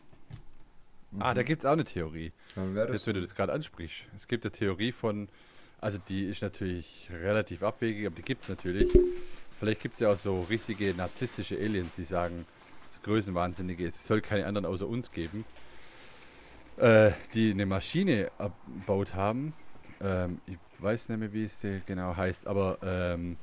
ah, 1.19 1.35
da 1.35 1.43
gibt 1.43 1.63
es 1.63 1.67
auch 1.67 1.73
eine 1.73 1.85
Theorie. 1.85 2.33
Jetzt, 2.93 3.09
wenn 3.09 3.15
du 3.15 3.21
das 3.21 3.35
gerade 3.35 3.53
ansprichst. 3.53 4.05
Es 4.17 4.29
gibt 4.29 4.45
eine 4.45 4.53
Theorie 4.53 4.93
von, 4.93 5.29
also 5.81 5.99
die 6.09 6.27
ist 6.27 6.43
natürlich 6.43 7.09
relativ 7.11 7.65
abwegig, 7.65 8.07
aber 8.07 8.15
die 8.15 8.23
gibt 8.23 8.43
es 8.43 8.49
natürlich. 8.49 8.89
Vielleicht 9.59 9.83
gibt 9.83 9.95
es 9.95 10.01
ja 10.01 10.13
auch 10.13 10.19
so 10.19 10.43
richtige 10.43 10.95
narzisstische 10.95 11.57
Aliens, 11.57 11.97
die 11.97 12.05
sagen, 12.05 12.47
Größenwahnsinnige, 13.07 13.87
es 13.87 14.07
soll 14.07 14.21
keine 14.21 14.47
anderen 14.47 14.67
außer 14.67 14.87
uns 14.87 15.11
geben, 15.13 15.45
äh, 16.77 17.13
die 17.33 17.53
eine 17.53 17.65
Maschine 17.65 18.31
erbaut 18.39 19.15
haben. 19.15 19.55
Ähm, 20.01 20.41
ich 20.47 20.59
weiß 20.79 21.09
nicht 21.09 21.19
mehr, 21.19 21.33
wie 21.33 21.45
es 21.45 21.65
genau 21.87 22.17
heißt, 22.17 22.47
aber 22.47 22.79
ähm, 22.83 23.37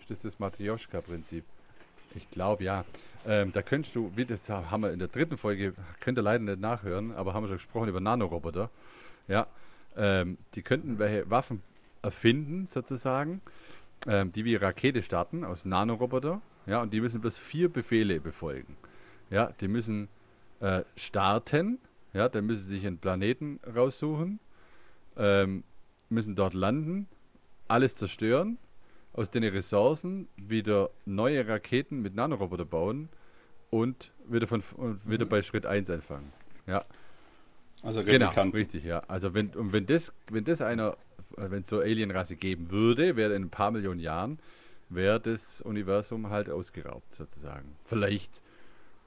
ist 0.00 0.10
das 0.10 0.18
das 0.20 0.38
Matryoshka-Prinzip? 0.38 1.44
Ich 2.14 2.30
glaube 2.30 2.64
ja. 2.64 2.84
Ähm, 3.26 3.52
da 3.52 3.62
könntest 3.62 3.94
du, 3.96 4.12
wie 4.16 4.24
das 4.24 4.48
haben 4.48 4.82
wir 4.82 4.92
in 4.92 4.98
der 4.98 5.08
dritten 5.08 5.36
Folge, 5.36 5.74
könnt 6.00 6.18
ihr 6.18 6.22
leider 6.22 6.44
nicht 6.44 6.60
nachhören, 6.60 7.12
aber 7.12 7.34
haben 7.34 7.44
wir 7.44 7.48
schon 7.48 7.56
gesprochen 7.56 7.88
über 7.88 8.00
Nanoroboter. 8.00 8.70
Ja, 9.28 9.46
ähm, 9.96 10.38
die 10.54 10.62
könnten 10.62 10.98
welche 10.98 11.28
Waffen 11.30 11.62
erfinden, 12.02 12.66
sozusagen, 12.66 13.40
ähm, 14.06 14.32
die 14.32 14.44
wie 14.44 14.56
Rakete 14.56 15.02
starten 15.02 15.44
aus 15.44 15.64
Nanoroboter. 15.64 16.40
Ja, 16.66 16.82
und 16.82 16.92
die 16.92 17.00
müssen 17.00 17.20
bloß 17.20 17.36
vier 17.36 17.68
Befehle 17.68 18.20
befolgen. 18.20 18.76
Ja, 19.30 19.52
die 19.60 19.68
müssen 19.68 20.08
äh, 20.60 20.82
starten. 20.96 21.78
Ja, 22.12 22.28
dann 22.28 22.46
müssen 22.46 22.62
sie 22.64 22.76
sich 22.76 22.86
einen 22.86 22.98
Planeten 22.98 23.60
raussuchen, 23.72 24.40
ähm, 25.16 25.62
müssen 26.08 26.34
dort 26.34 26.54
landen, 26.54 27.06
alles 27.68 27.94
zerstören, 27.94 28.58
aus 29.12 29.30
den 29.30 29.44
Ressourcen 29.44 30.26
wieder 30.36 30.90
neue 31.06 31.46
Raketen 31.46 32.02
mit 32.02 32.16
Nanoroboter 32.16 32.64
bauen 32.64 33.08
und 33.70 34.10
wieder, 34.28 34.48
von, 34.48 34.62
und 34.76 35.08
wieder 35.08 35.24
bei 35.24 35.42
Schritt 35.42 35.66
1 35.66 35.88
anfangen. 35.90 36.32
Ja, 36.66 36.82
Also 37.82 38.02
genau, 38.02 38.30
richtig, 38.50 38.84
ja. 38.84 39.00
Also 39.06 39.34
wenn, 39.34 39.50
und 39.50 39.72
wenn 39.72 39.86
das, 39.86 40.12
wenn 40.30 40.44
das 40.44 40.60
einer, 40.60 40.96
wenn 41.36 41.62
es 41.62 41.68
so 41.68 41.78
Alienrasse 41.78 42.34
geben 42.34 42.70
würde, 42.72 43.14
wäre 43.14 43.34
in 43.34 43.44
ein 43.44 43.50
paar 43.50 43.70
Millionen 43.70 44.00
Jahren, 44.00 44.40
wäre 44.88 45.20
das 45.20 45.60
Universum 45.60 46.30
halt 46.30 46.50
ausgeraubt, 46.50 47.14
sozusagen. 47.14 47.76
Vielleicht, 47.84 48.42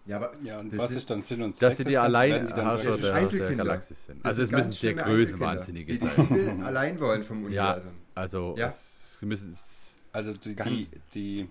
Ja, 0.05 0.17
aber 0.17 0.33
Ja, 0.43 0.59
und 0.59 0.75
was 0.77 0.89
sind- 0.89 0.97
ist 0.97 1.09
dann 1.09 1.21
Sinn 1.21 1.41
und 1.41 1.55
Zweck? 1.55 1.69
dass 1.69 1.77
sie 1.77 1.85
die 1.85 1.97
allein 1.97 2.47
die 2.47 2.53
dann 2.53 2.65
Herrscher 2.65 2.89
Das 2.89 2.95
ist 3.23 3.33
der, 3.39 3.47
der. 3.47 3.55
Galaxis 3.57 4.05
sind. 4.05 4.17
das 4.19 4.25
Also 4.25 4.43
es 4.43 4.51
müssen 4.51 4.71
sehr 4.73 4.93
Größenwahnsinnige 4.95 5.93
die 5.93 5.97
sein. 5.99 6.09
die 6.29 6.33
Liebe 6.33 6.65
allein 6.65 6.99
wollen 6.99 7.23
vom 7.23 7.49
Ja, 7.51 7.71
Universum. 7.73 7.93
also 8.15 8.55
Ja. 8.57 8.73
sie 9.19 9.25
müssen 9.25 9.51
es, 9.53 9.95
Also 10.11 10.33
die, 10.37 10.55
die, 10.55 10.87
die 11.15 11.47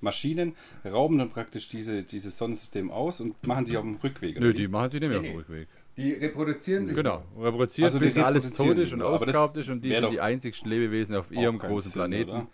Maschinen 0.00 0.54
rauben 0.84 1.18
dann 1.18 1.30
praktisch 1.30 1.68
diese, 1.68 2.02
dieses 2.02 2.36
Sonnensystem 2.36 2.90
aus 2.90 3.20
und 3.20 3.46
machen 3.46 3.64
sich 3.66 3.76
auf 3.76 3.84
dem 3.84 3.96
Rückweg. 3.96 4.38
nö, 4.40 4.52
die 4.54 4.66
machen 4.68 4.90
sie 4.90 5.00
nicht 5.00 5.08
mehr 5.10 5.20
Nee, 5.20 5.28
auf 5.28 5.32
dem. 5.32 5.38
Rückweg. 5.40 5.68
Die 5.96 6.12
reproduzieren 6.12 6.86
sich. 6.86 6.96
Genau, 6.96 7.22
reproduziert, 7.38 7.84
Also 7.86 7.98
die 8.00 8.06
bis 8.06 8.16
alles 8.16 8.44
reproduzieren 8.44 8.68
tot 8.70 8.78
sich 8.78 8.86
ist 8.88 8.92
und 8.94 9.02
ausgeraubt 9.02 9.56
ist 9.58 9.68
und 9.68 9.82
die 9.82 9.94
sind 9.94 10.10
die 10.10 10.20
einzigsten 10.20 10.68
Lebewesen 10.70 11.14
auf 11.16 11.30
ihrem 11.30 11.58
großen 11.58 11.90
Sinn, 11.90 12.00
Planeten. 12.00 12.46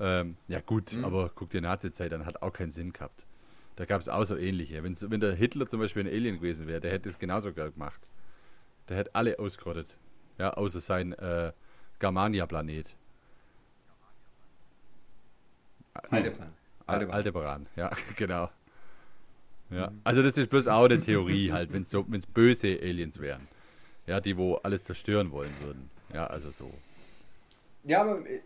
Ähm, 0.00 0.36
ja 0.48 0.60
gut, 0.60 0.96
aber 1.02 1.30
guck 1.34 1.50
dir 1.50 1.60
Nazi-Zeit 1.60 2.12
an, 2.14 2.24
hat 2.26 2.42
auch 2.42 2.52
keinen 2.52 2.72
Sinn 2.72 2.92
gehabt. 2.92 3.24
Da 3.76 3.84
gab 3.84 4.00
es 4.00 4.08
auch 4.08 4.24
so 4.24 4.36
ähnliche. 4.36 4.82
Wenn's, 4.82 5.08
wenn 5.10 5.20
der 5.20 5.34
Hitler 5.34 5.66
zum 5.66 5.80
Beispiel 5.80 6.02
ein 6.04 6.12
Alien 6.12 6.36
gewesen 6.36 6.66
wäre, 6.66 6.80
der 6.80 6.92
hätte 6.92 7.08
es 7.08 7.18
genauso 7.18 7.52
geil 7.52 7.70
gemacht. 7.70 8.00
Der 8.88 8.98
hätte 8.98 9.14
alle 9.14 9.38
ausgerottet. 9.38 9.96
Ja, 10.38 10.54
außer 10.54 10.80
sein 10.80 11.12
äh, 11.14 11.52
Germania-Planet. 11.98 12.94
Aldebaran. 16.10 16.52
Aldebaran. 16.86 17.14
Aldebaran, 17.14 17.66
ja, 17.76 17.90
genau. 18.16 18.50
Ja, 19.70 19.90
also 20.04 20.22
das 20.22 20.36
ist 20.36 20.50
bloß 20.50 20.68
auch 20.68 20.84
eine 20.84 21.00
Theorie 21.00 21.52
halt, 21.52 21.72
wenn 21.72 21.82
es 21.82 21.90
so, 21.90 22.04
wenn's 22.08 22.26
böse 22.26 22.78
Aliens 22.82 23.18
wären. 23.18 23.48
Ja, 24.06 24.20
die 24.20 24.36
wo 24.36 24.56
alles 24.56 24.84
zerstören 24.84 25.30
wollen 25.30 25.54
würden. 25.60 25.90
Ja, 26.12 26.26
also 26.26 26.50
so. 26.50 26.70
Ja, 27.84 28.02
aber 28.02 28.26
äh, 28.28 28.40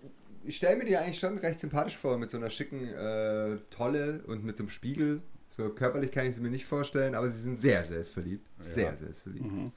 ich 0.47 0.57
stelle 0.57 0.77
mir 0.77 0.85
die 0.85 0.97
eigentlich 0.97 1.19
schon 1.19 1.39
recht 1.39 1.59
sympathisch 1.61 1.97
vor, 1.97 2.19
mit 2.19 2.31
so 2.31 2.37
einer 2.39 2.51
schicken 2.51 2.89
äh, 2.89 3.59
Tolle 3.71 4.23
und 4.27 4.45
mit 4.45 4.57
so 4.57 4.63
einem 4.65 4.71
Spiegel. 4.71 5.23
So 5.51 5.71
körperlich 5.71 6.13
kann 6.13 6.27
ich 6.27 6.35
sie 6.35 6.41
mir 6.41 6.51
nicht 6.51 6.67
vorstellen, 6.67 7.15
aber 7.15 7.29
sie 7.29 7.41
sind 7.41 7.57
sehr 7.57 7.85
selbstverliebt. 7.85 8.47
Sehr 8.59 8.91
Ja. 8.91 8.97
selbstverliebt. 8.97 9.45
Mhm. 9.51 9.73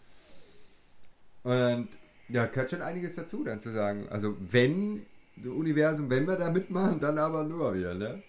Und 1.43 1.89
ja, 2.27 2.45
gehört 2.45 2.69
schon 2.69 2.81
einiges 2.81 3.15
dazu, 3.15 3.43
dann 3.43 3.61
zu 3.61 3.71
sagen. 3.71 4.07
Also, 4.09 4.35
wenn 4.39 5.05
Universum, 5.43 6.09
wenn 6.09 6.27
wir 6.27 6.35
da 6.35 6.51
mitmachen, 6.51 6.99
dann 6.99 7.17
aber 7.17 7.43
nur 7.43 7.73
wieder, 7.73 7.93
ne? 7.93 8.21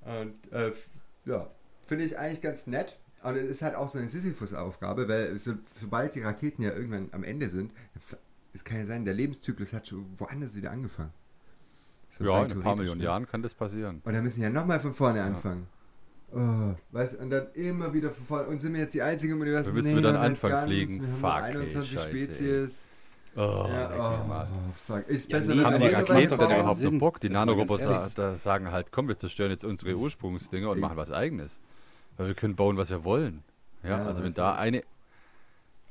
Und 0.00 0.52
äh, 0.52 0.72
ja, 1.26 1.50
finde 1.86 2.04
ich 2.04 2.18
eigentlich 2.18 2.40
ganz 2.40 2.66
nett. 2.66 2.98
Und 3.22 3.36
es 3.36 3.44
ist 3.48 3.62
halt 3.62 3.76
auch 3.76 3.88
so 3.88 3.98
eine 3.98 4.08
Sisyphus-Aufgabe, 4.08 5.08
weil 5.08 5.36
so, 5.36 5.52
sobald 5.74 6.14
die 6.16 6.22
Raketen 6.22 6.62
ja 6.62 6.72
irgendwann 6.72 7.10
am 7.12 7.22
Ende 7.22 7.48
sind, 7.48 7.70
es 8.52 8.64
kann 8.64 8.78
ja 8.78 8.84
sein, 8.84 9.04
der 9.04 9.14
Lebenszyklus 9.14 9.72
hat 9.72 9.86
schon 9.86 10.06
woanders 10.18 10.56
wieder 10.56 10.72
angefangen. 10.72 11.12
So 12.12 12.24
ja, 12.24 12.44
in 12.44 12.52
ein 12.52 12.60
paar 12.60 12.76
Millionen 12.76 12.98
ne? 12.98 13.04
Jahren 13.04 13.26
kann 13.26 13.42
das 13.42 13.54
passieren. 13.54 14.02
Und 14.04 14.12
dann 14.12 14.22
müssen 14.22 14.42
ja 14.42 14.50
nochmal 14.50 14.78
von 14.80 14.92
vorne 14.92 15.18
ja. 15.18 15.24
anfangen. 15.24 15.66
Oh, 16.34 16.74
weißt, 16.92 17.18
und 17.18 17.30
dann 17.30 17.46
immer 17.54 17.92
wieder 17.92 18.10
von 18.10 18.24
vorne. 18.24 18.48
Und 18.48 18.60
sind 18.60 18.74
wir 18.74 18.80
jetzt 18.80 18.94
die 18.94 19.02
einzigen 19.02 19.34
im 19.34 19.40
Universum? 19.40 19.74
Wir 19.74 19.82
müssen 19.82 19.94
nee, 19.94 19.98
wieder 19.98 20.10
an 20.10 20.30
Anfang 20.30 20.66
fliegen. 20.66 21.00
Wir 21.00 21.08
Fuck, 21.08 21.30
haben 21.30 21.44
21 21.44 21.96
ey, 21.96 22.02
Spezies. 22.02 22.90
Oh, 23.34 23.40
ja, 23.40 24.46
oh, 24.46 24.72
fuck. 24.74 25.08
Ist 25.08 25.30
ja, 25.30 25.38
besser, 25.38 25.54
nee, 25.54 25.64
wenn 25.64 25.80
wir 25.80 25.88
die 25.88 25.94
Raketen 25.94 26.38
doch 26.38 26.50
überhaupt 26.50 26.82
noch 26.82 26.98
Bock. 26.98 27.20
Die 27.20 27.30
Nanoroboter 27.30 28.10
da 28.14 28.36
sagen 28.36 28.70
halt, 28.70 28.92
komm, 28.92 29.08
wir 29.08 29.16
zerstören 29.16 29.50
jetzt 29.50 29.64
unsere 29.64 29.94
Ursprungsdinger 29.94 30.68
und 30.70 30.80
machen 30.80 30.98
was 30.98 31.10
eigenes. 31.10 31.58
Weil 32.18 32.26
wir 32.26 32.34
können 32.34 32.56
bauen, 32.56 32.76
was 32.76 32.90
wir 32.90 33.04
wollen. 33.04 33.42
Ja, 33.82 33.90
ja 33.90 34.04
also 34.04 34.22
wenn 34.22 34.34
da 34.34 34.54
eine 34.54 34.82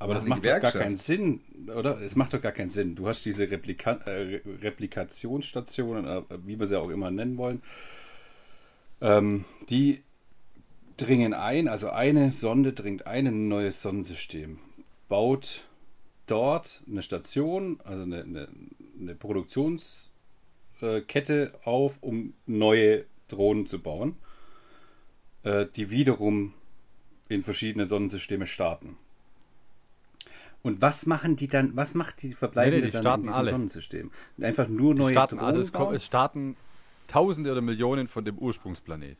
aber 0.02 0.14
das 0.14 0.26
macht 0.26 0.44
doch 0.44 0.60
gar 0.60 0.72
keinen 0.72 0.96
Sinn, 0.96 1.40
oder? 1.74 2.00
Es 2.00 2.16
macht 2.16 2.34
doch 2.34 2.40
gar 2.40 2.52
keinen 2.52 2.70
Sinn. 2.70 2.96
Du 2.96 3.06
hast 3.06 3.24
diese 3.24 3.50
Replika 3.50 3.92
äh, 4.06 4.40
Replikationsstationen, 4.60 6.06
äh, 6.06 6.22
wie 6.44 6.58
wir 6.58 6.66
sie 6.66 6.78
auch 6.78 6.90
immer 6.90 7.10
nennen 7.10 7.38
wollen, 7.38 7.62
ähm, 9.00 9.44
die 9.68 10.02
dringen 10.96 11.34
ein, 11.34 11.68
also 11.68 11.90
eine 11.90 12.32
Sonde 12.32 12.72
dringt 12.72 13.06
ein 13.06 13.26
in 13.26 13.46
ein 13.46 13.48
neues 13.48 13.82
Sonnensystem, 13.82 14.58
baut 15.08 15.64
dort 16.26 16.82
eine 16.88 17.02
Station, 17.02 17.80
also 17.84 18.02
eine, 18.02 18.22
eine, 18.22 18.48
eine 19.00 19.14
Produktionskette 19.14 21.54
auf, 21.64 22.02
um 22.02 22.34
neue 22.46 23.04
Drohnen 23.28 23.66
zu 23.66 23.80
bauen, 23.80 24.16
äh, 25.44 25.66
die 25.76 25.90
wiederum 25.90 26.54
in 27.28 27.42
verschiedene 27.42 27.86
Sonnensysteme 27.86 28.46
starten. 28.46 28.96
Und 30.62 30.80
was 30.80 31.06
machen 31.06 31.36
die 31.36 31.48
dann, 31.48 31.74
was 31.74 31.94
macht 31.94 32.22
die 32.22 32.34
verbleibende 32.34 32.78
nee, 32.78 32.84
nee, 32.84 32.86
die 32.86 32.92
dann 32.92 33.02
starten 33.02 33.24
in 33.24 33.32
alle. 33.32 33.50
Sonnensystem? 33.50 34.10
Einfach 34.40 34.68
nur 34.68 34.94
neue 34.94 35.12
starten, 35.12 35.40
Also 35.40 35.60
es, 35.60 35.72
kommt, 35.72 35.94
es 35.94 36.06
starten 36.06 36.56
Tausende 37.08 37.50
oder 37.50 37.60
Millionen 37.60 38.08
von 38.08 38.24
dem 38.24 38.38
Ursprungsplanet. 38.38 39.18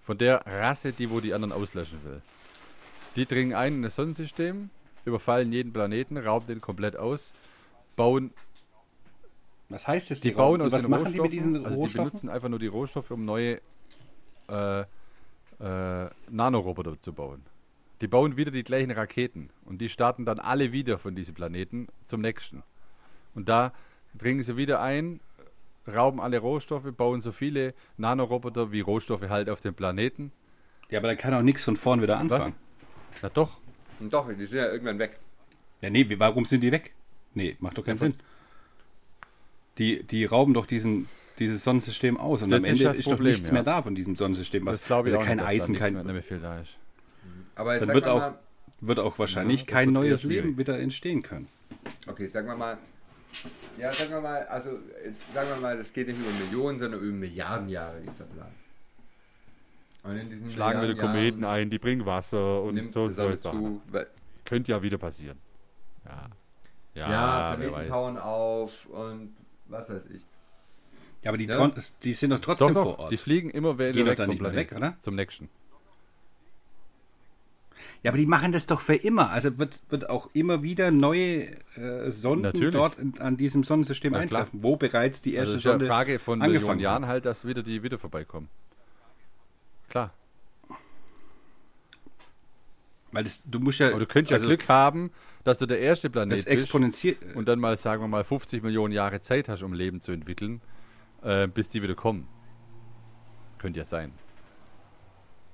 Von 0.00 0.18
der 0.18 0.44
Rasse, 0.46 0.92
die 0.92 1.10
wo 1.10 1.20
die 1.20 1.32
anderen 1.32 1.52
auslöschen 1.52 1.98
will. 2.04 2.20
Die 3.16 3.24
dringen 3.24 3.54
ein 3.54 3.76
in 3.76 3.82
das 3.82 3.94
Sonnensystem, 3.94 4.70
überfallen 5.04 5.52
jeden 5.52 5.72
Planeten, 5.72 6.18
rauben 6.18 6.46
den 6.48 6.60
komplett 6.60 6.96
aus, 6.96 7.32
bauen. 7.94 8.32
Was 9.68 9.86
heißt 9.86 10.10
das? 10.10 10.20
Die, 10.20 10.30
die 10.30 10.34
bauen 10.34 10.60
aus 10.60 10.72
was 10.72 10.82
den 10.82 10.90
machen 10.90 11.06
Rohstoffen, 11.06 11.14
die 11.14 11.20
mit 11.22 11.32
diesen 11.32 11.56
Rohstoffen? 11.56 11.80
Also 11.80 11.86
die 11.86 11.98
benutzen 11.98 12.28
einfach 12.28 12.48
nur 12.48 12.58
die 12.58 12.66
Rohstoffe, 12.66 13.10
um 13.12 13.24
neue 13.24 13.60
äh, 14.48 14.80
äh, 14.80 14.84
Nanoroboter 16.28 17.00
zu 17.00 17.12
bauen. 17.12 17.42
Die 18.00 18.08
bauen 18.08 18.36
wieder 18.36 18.50
die 18.50 18.64
gleichen 18.64 18.90
Raketen 18.90 19.50
und 19.64 19.78
die 19.80 19.88
starten 19.88 20.24
dann 20.24 20.38
alle 20.38 20.72
wieder 20.72 20.98
von 20.98 21.14
diesem 21.14 21.34
Planeten 21.34 21.88
zum 22.06 22.20
nächsten. 22.20 22.62
Und 23.34 23.48
da 23.48 23.72
dringen 24.16 24.42
sie 24.42 24.56
wieder 24.56 24.80
ein, 24.80 25.20
rauben 25.86 26.20
alle 26.20 26.38
Rohstoffe, 26.38 26.92
bauen 26.96 27.22
so 27.22 27.32
viele 27.32 27.74
Nanoroboter 27.96 28.72
wie 28.72 28.80
Rohstoffe 28.80 29.28
halt 29.28 29.48
auf 29.48 29.60
dem 29.60 29.74
Planeten. 29.74 30.32
Ja, 30.90 30.98
aber 30.98 31.08
dann 31.08 31.16
kann 31.16 31.34
auch 31.34 31.42
nichts 31.42 31.64
von 31.64 31.76
vorn 31.76 32.02
wieder 32.02 32.18
anfangen. 32.18 32.54
Was? 33.12 33.22
Na 33.22 33.28
doch. 33.30 33.58
Doch, 34.00 34.28
die 34.28 34.44
sind 34.44 34.58
ja 34.58 34.70
irgendwann 34.70 34.98
weg. 34.98 35.18
Ja, 35.80 35.90
nee, 35.90 36.06
warum 36.18 36.44
sind 36.44 36.62
die 36.62 36.72
weg? 36.72 36.92
Nee, 37.34 37.56
macht 37.60 37.78
doch 37.78 37.84
keinen 37.84 37.98
Sinn. 37.98 38.14
Die, 39.78 40.02
die 40.02 40.24
rauben 40.24 40.54
doch 40.54 40.66
diesen, 40.66 41.08
dieses 41.38 41.64
Sonnensystem 41.64 42.16
aus 42.16 42.42
und 42.42 42.50
das 42.50 42.62
am 42.62 42.64
Ende 42.64 42.88
ist, 42.88 42.98
ist 43.00 43.04
Problem, 43.06 43.18
doch 43.18 43.32
nichts 43.32 43.48
ja. 43.48 43.54
mehr 43.54 43.62
da 43.62 43.82
von 43.82 43.94
diesem 43.94 44.14
Sonnensystem. 44.14 44.64
Was, 44.66 44.78
das 44.78 44.86
glaube 44.86 45.08
ich 45.08 45.14
also 45.14 45.22
auch 45.22 45.26
kein 45.26 45.38
nicht, 45.38 45.46
Eisen, 45.46 45.74
kein. 45.74 45.94
Mehr, 45.94 46.22
viel 46.22 46.38
da 46.38 46.60
ist. 46.60 46.76
Aber 47.56 47.78
dann 47.78 47.88
wird 47.88 48.06
auch, 48.06 48.18
mal, 48.18 48.38
wird 48.80 48.98
auch 48.98 49.18
wahrscheinlich 49.18 49.60
ja, 49.60 49.66
kein 49.66 49.92
neues 49.92 50.24
Leben 50.24 50.58
wieder 50.58 50.78
entstehen 50.78 51.22
können. 51.22 51.48
Okay, 52.06 52.26
sagen 52.26 52.48
wir 52.48 52.56
mal, 52.56 52.78
ja, 53.78 53.92
sagen 53.92 54.10
wir 54.10 54.20
mal, 54.20 54.46
also 54.46 54.78
jetzt 55.04 55.32
sagen 55.32 55.48
wir 55.50 55.60
mal, 55.60 55.76
das 55.76 55.92
geht 55.92 56.08
nicht 56.08 56.18
um 56.18 56.38
Millionen, 56.46 56.78
sondern 56.78 57.00
um 57.00 57.18
Milliarden 57.18 57.68
Jahre, 57.68 58.00
dieser 58.00 58.24
Plan. 58.24 58.52
Und 60.04 60.16
in 60.18 60.28
diesen 60.28 60.50
Schlagen 60.50 60.80
wir 60.82 60.94
die 60.94 61.00
Kometen 61.00 61.44
ein, 61.44 61.70
die 61.70 61.78
bringen 61.78 62.04
Wasser 62.04 62.62
und 62.62 62.92
so, 62.92 63.08
so 63.08 63.34
zu, 63.34 63.80
Könnte 64.44 64.72
ja 64.72 64.82
wieder 64.82 64.98
passieren. 64.98 65.38
Ja. 66.04 66.28
Ja, 66.94 67.10
ja 67.10 67.56
Planeten 67.56 67.88
tauen 67.88 68.18
auf 68.18 68.86
und 68.86 69.34
was 69.66 69.88
weiß 69.88 70.06
ich. 70.06 70.22
Ja, 71.22 71.30
aber 71.30 71.38
die, 71.38 71.46
ja? 71.46 71.72
die 72.02 72.12
sind 72.12 72.30
doch 72.30 72.38
trotzdem 72.40 72.74
doch, 72.74 72.82
vor 72.82 72.98
Ort. 72.98 73.12
Die 73.12 73.16
fliegen 73.16 73.50
immer 73.50 73.78
wieder 73.78 74.04
weg 74.04 74.18
vom 74.18 74.36
Planeten, 74.36 74.56
weg, 74.56 74.72
oder? 74.76 74.96
Zum 75.00 75.14
nächsten. 75.14 75.48
Ja, 78.04 78.10
aber 78.10 78.18
die 78.18 78.26
machen 78.26 78.52
das 78.52 78.66
doch 78.66 78.82
für 78.82 78.94
immer. 78.94 79.30
Also 79.30 79.56
wird, 79.56 79.80
wird 79.88 80.10
auch 80.10 80.28
immer 80.34 80.62
wieder 80.62 80.90
neue 80.90 81.48
äh, 81.74 82.10
Sonden 82.10 82.42
Natürlich. 82.42 82.74
dort 82.74 82.98
in, 82.98 83.18
an 83.18 83.38
diesem 83.38 83.64
Sonnensystem 83.64 84.12
ja, 84.12 84.20
eintreffen, 84.20 84.62
wo 84.62 84.76
bereits 84.76 85.22
die 85.22 85.32
erste 85.32 85.54
also 85.54 85.54
das 85.54 85.60
ist 85.60 85.64
ja 85.64 85.72
eine 85.72 85.86
Frage 85.86 86.18
von 86.18 86.38
Millionen 86.38 86.80
Jahren 86.80 87.06
halt, 87.06 87.24
dass 87.24 87.46
wieder 87.46 87.62
die 87.62 87.82
wieder 87.82 87.96
vorbeikommen. 87.96 88.50
Klar. 89.88 90.12
Weil 93.10 93.24
das, 93.24 93.42
du 93.46 93.58
musst 93.58 93.80
ja. 93.80 93.88
Aber 93.88 94.00
du 94.00 94.06
könntest 94.06 94.34
also, 94.34 94.50
ja 94.50 94.54
Glück 94.54 94.68
haben, 94.68 95.10
dass 95.42 95.58
du 95.58 95.64
der 95.64 95.80
erste 95.80 96.10
Planet 96.10 96.36
das 96.36 96.44
exponentiert 96.44 97.20
bist 97.20 97.36
und 97.36 97.48
dann 97.48 97.58
mal, 97.58 97.78
sagen 97.78 98.02
wir 98.02 98.08
mal, 98.08 98.24
50 98.24 98.62
Millionen 98.62 98.92
Jahre 98.92 99.22
Zeit 99.22 99.48
hast, 99.48 99.62
um 99.62 99.72
Leben 99.72 100.02
zu 100.02 100.12
entwickeln, 100.12 100.60
äh, 101.22 101.48
bis 101.48 101.70
die 101.70 101.82
wieder 101.82 101.94
kommen. 101.94 102.28
Könnte 103.56 103.78
ja 103.78 103.86
sein. 103.86 104.12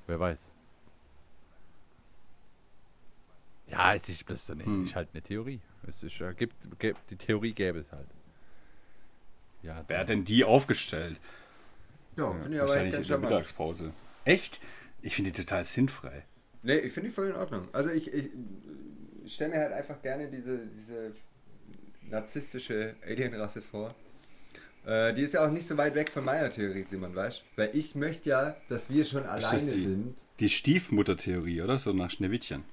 Wer 0.08 0.18
weiß. 0.18 0.49
Ja, 3.70 3.94
es 3.94 4.08
ist 4.08 4.26
bloß 4.26 4.46
so 4.46 4.52
eine, 4.52 4.64
hm. 4.64 4.84
ist 4.84 4.94
halt 4.94 5.08
eine 5.12 5.22
Theorie. 5.22 5.60
Es 5.88 6.02
ist, 6.02 6.20
äh, 6.20 6.34
gibt, 6.34 6.54
gibt, 6.78 7.10
die 7.10 7.16
Theorie 7.16 7.52
gäbe 7.52 7.80
es 7.80 7.92
halt. 7.92 8.06
Ja, 9.62 9.84
Wer 9.86 10.00
hat 10.00 10.08
denn 10.08 10.24
die 10.24 10.44
aufgestellt? 10.44 11.18
Ja, 12.16 12.32
finde 12.32 12.56
ich 12.56 12.62
aber 12.62 12.76
echt 12.76 12.92
ganz 12.92 13.06
in 13.06 13.12
der 13.12 13.18
Mittagspause. 13.18 13.92
Echt? 14.24 14.60
Ich 15.02 15.14
finde 15.14 15.32
die 15.32 15.42
total 15.42 15.64
sinnfrei. 15.64 16.24
Nee, 16.62 16.78
ich 16.78 16.92
finde 16.92 17.08
die 17.08 17.14
voll 17.14 17.28
in 17.28 17.36
Ordnung. 17.36 17.68
Also 17.72 17.90
ich, 17.90 18.12
ich, 18.12 18.30
ich 19.24 19.34
stelle 19.34 19.50
mir 19.50 19.60
halt 19.60 19.72
einfach 19.72 20.00
gerne 20.02 20.28
diese, 20.28 20.66
diese 20.66 21.12
narzisstische 22.02 22.96
Alienrasse 23.06 23.62
vor. 23.62 23.94
Äh, 24.84 25.14
die 25.14 25.22
ist 25.22 25.34
ja 25.34 25.46
auch 25.46 25.50
nicht 25.50 25.66
so 25.66 25.76
weit 25.76 25.94
weg 25.94 26.10
von 26.10 26.24
meiner 26.24 26.50
Theorie, 26.50 26.84
Simon, 26.84 27.14
weißt 27.14 27.44
Weil 27.56 27.70
ich 27.74 27.94
möchte 27.94 28.30
ja, 28.30 28.56
dass 28.68 28.90
wir 28.90 29.04
schon 29.04 29.24
alleine 29.24 29.60
die, 29.60 29.80
sind. 29.80 30.14
Die 30.40 30.48
Stiefmutter-Theorie, 30.48 31.62
oder? 31.62 31.78
So 31.78 31.92
nach 31.92 32.10
Schneewittchen. 32.10 32.64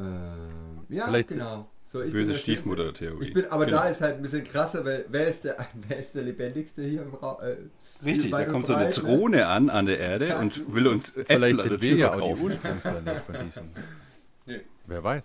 Äh, 0.00 0.94
ja, 0.94 1.06
Vielleicht 1.06 1.28
genau. 1.28 1.68
So, 1.84 1.98
böse 1.98 2.34
Stiefmutter-Theorie. 2.34 3.26
Ich 3.26 3.34
bin, 3.34 3.46
aber 3.50 3.66
genau. 3.66 3.78
da 3.78 3.88
ist 3.88 4.00
halt 4.00 4.16
ein 4.16 4.22
bisschen 4.22 4.44
krasser, 4.44 4.84
weil 4.84 5.06
wer 5.08 5.26
ist 5.26 5.44
der, 5.44 5.56
wer 5.88 5.98
ist 5.98 6.14
der 6.14 6.22
lebendigste 6.22 6.82
hier 6.82 7.02
im 7.02 7.14
Raum? 7.14 7.38
Äh, 7.42 7.56
Richtig, 8.04 8.30
da 8.30 8.44
kommt 8.44 8.66
so 8.66 8.74
eine 8.74 8.86
ne? 8.86 8.94
Drohne 8.94 9.46
an 9.46 9.68
an 9.68 9.86
der 9.86 9.98
Erde 9.98 10.28
ja. 10.28 10.38
und 10.38 10.72
will 10.72 10.86
uns 10.86 11.10
Vielleicht 11.10 11.60
sind 11.60 11.82
wir 11.82 11.96
ja 11.96 12.12
auch 12.12 12.34
die 12.34 12.40
Ursprungsplanet 12.40 13.22
von 13.24 13.34
diesem. 13.44 13.70
Nee. 14.46 14.60
Wer 14.86 15.04
weiß. 15.04 15.24